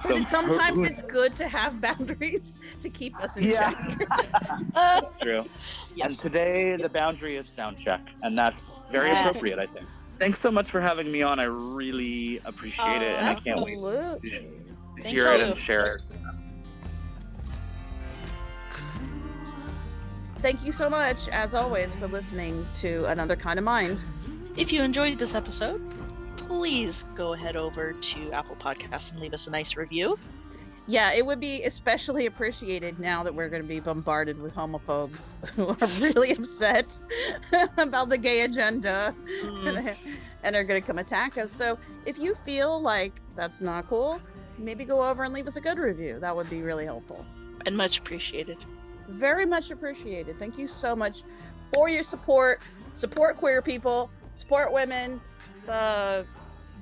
so 0.00 0.16
and 0.16 0.26
sometimes 0.26 0.76
who- 0.76 0.84
it's 0.84 1.02
good 1.02 1.34
to 1.36 1.48
have 1.48 1.80
boundaries 1.88 2.58
to 2.80 2.88
keep 2.90 3.18
us 3.20 3.36
in 3.36 3.44
Yeah. 3.44 3.72
check. 3.72 4.08
that's 4.74 5.18
true 5.20 5.44
and 6.02 6.10
today 6.14 6.76
the 6.76 6.88
boundary 6.88 7.36
is 7.36 7.48
sound 7.48 7.78
check 7.78 8.00
and 8.22 8.36
that's 8.38 8.88
very 8.90 9.08
Yeah. 9.08 9.28
appropriate 9.28 9.58
i 9.58 9.66
think 9.66 9.86
thanks 10.18 10.40
so 10.40 10.50
much 10.50 10.70
for 10.70 10.80
having 10.80 11.10
me 11.10 11.22
on 11.22 11.38
i 11.38 11.44
really 11.44 12.40
appreciate 12.44 13.02
it 13.02 13.16
and 13.18 13.26
i 13.28 13.34
can't 13.34 13.60
wait 13.64 13.80
to 13.80 13.86
Absolutely. 13.98 14.50
Thank 15.00 15.14
hear 15.14 15.28
it 15.28 15.38
you. 15.40 15.46
and 15.46 15.56
share 15.56 15.96
it. 15.96 16.02
Thank 20.40 20.64
you 20.64 20.70
so 20.72 20.88
much, 20.88 21.28
as 21.28 21.54
always, 21.54 21.94
for 21.96 22.06
listening 22.06 22.66
to 22.76 23.04
Another 23.06 23.34
Kind 23.36 23.58
of 23.58 23.64
Mind. 23.64 23.98
If 24.56 24.72
you 24.72 24.82
enjoyed 24.82 25.18
this 25.18 25.34
episode, 25.34 25.80
please 26.38 27.04
go 27.14 27.32
ahead 27.34 27.56
over 27.56 27.92
to 27.92 28.32
Apple 28.32 28.56
Podcasts 28.56 29.12
and 29.12 29.20
leave 29.20 29.34
us 29.34 29.46
a 29.46 29.50
nice 29.50 29.76
review. 29.76 30.18
Yeah, 30.86 31.12
it 31.12 31.26
would 31.26 31.38
be 31.40 31.64
especially 31.64 32.24
appreciated 32.24 32.98
now 32.98 33.22
that 33.22 33.34
we're 33.34 33.50
going 33.50 33.60
to 33.60 33.68
be 33.68 33.78
bombarded 33.80 34.40
with 34.40 34.54
homophobes 34.54 35.34
who 35.54 35.68
are 35.68 35.88
really 36.00 36.30
upset 36.32 36.98
about 37.76 38.08
the 38.08 38.16
gay 38.16 38.42
agenda 38.42 39.14
Mm, 39.44 39.94
and 40.44 40.56
are 40.56 40.64
going 40.64 40.80
to 40.80 40.86
come 40.86 40.98
attack 40.98 41.36
us. 41.36 41.52
So 41.52 41.78
if 42.06 42.18
you 42.18 42.34
feel 42.36 42.80
like 42.80 43.20
that's 43.36 43.60
not 43.60 43.86
cool, 43.88 44.18
maybe 44.56 44.84
go 44.86 45.02
over 45.06 45.24
and 45.24 45.34
leave 45.34 45.46
us 45.46 45.56
a 45.56 45.60
good 45.60 45.78
review. 45.78 46.18
That 46.20 46.34
would 46.34 46.48
be 46.48 46.62
really 46.62 46.86
helpful. 46.86 47.24
and 47.66 47.76
much 47.76 47.98
appreciated. 47.98 48.56
Very 49.08 49.44
much 49.44 49.70
appreciated. 49.70 50.38
Thank 50.38 50.56
you 50.56 50.68
so 50.68 50.96
much 50.96 51.22
for 51.74 51.88
your 51.90 52.02
support. 52.02 52.62
Support 52.94 53.36
queer 53.36 53.60
people, 53.62 54.10
support 54.34 54.72
women, 54.72 55.20
uh, 55.68 56.22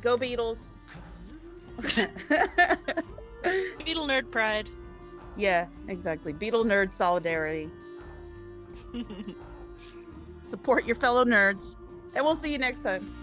go 0.00 0.16
Beatles. 0.16 0.76
Beatle 1.78 2.08
Nerd 4.08 4.30
Pride. 4.30 4.68
yeah, 5.36 5.66
exactly. 5.88 6.32
Beatle 6.32 6.64
nerd 6.64 6.92
solidarity. 6.92 7.70
Support 10.42 10.86
your 10.86 10.96
fellow 10.96 11.24
nerds. 11.24 11.76
And 12.14 12.24
we'll 12.24 12.36
see 12.36 12.50
you 12.50 12.58
next 12.58 12.80
time. 12.80 13.14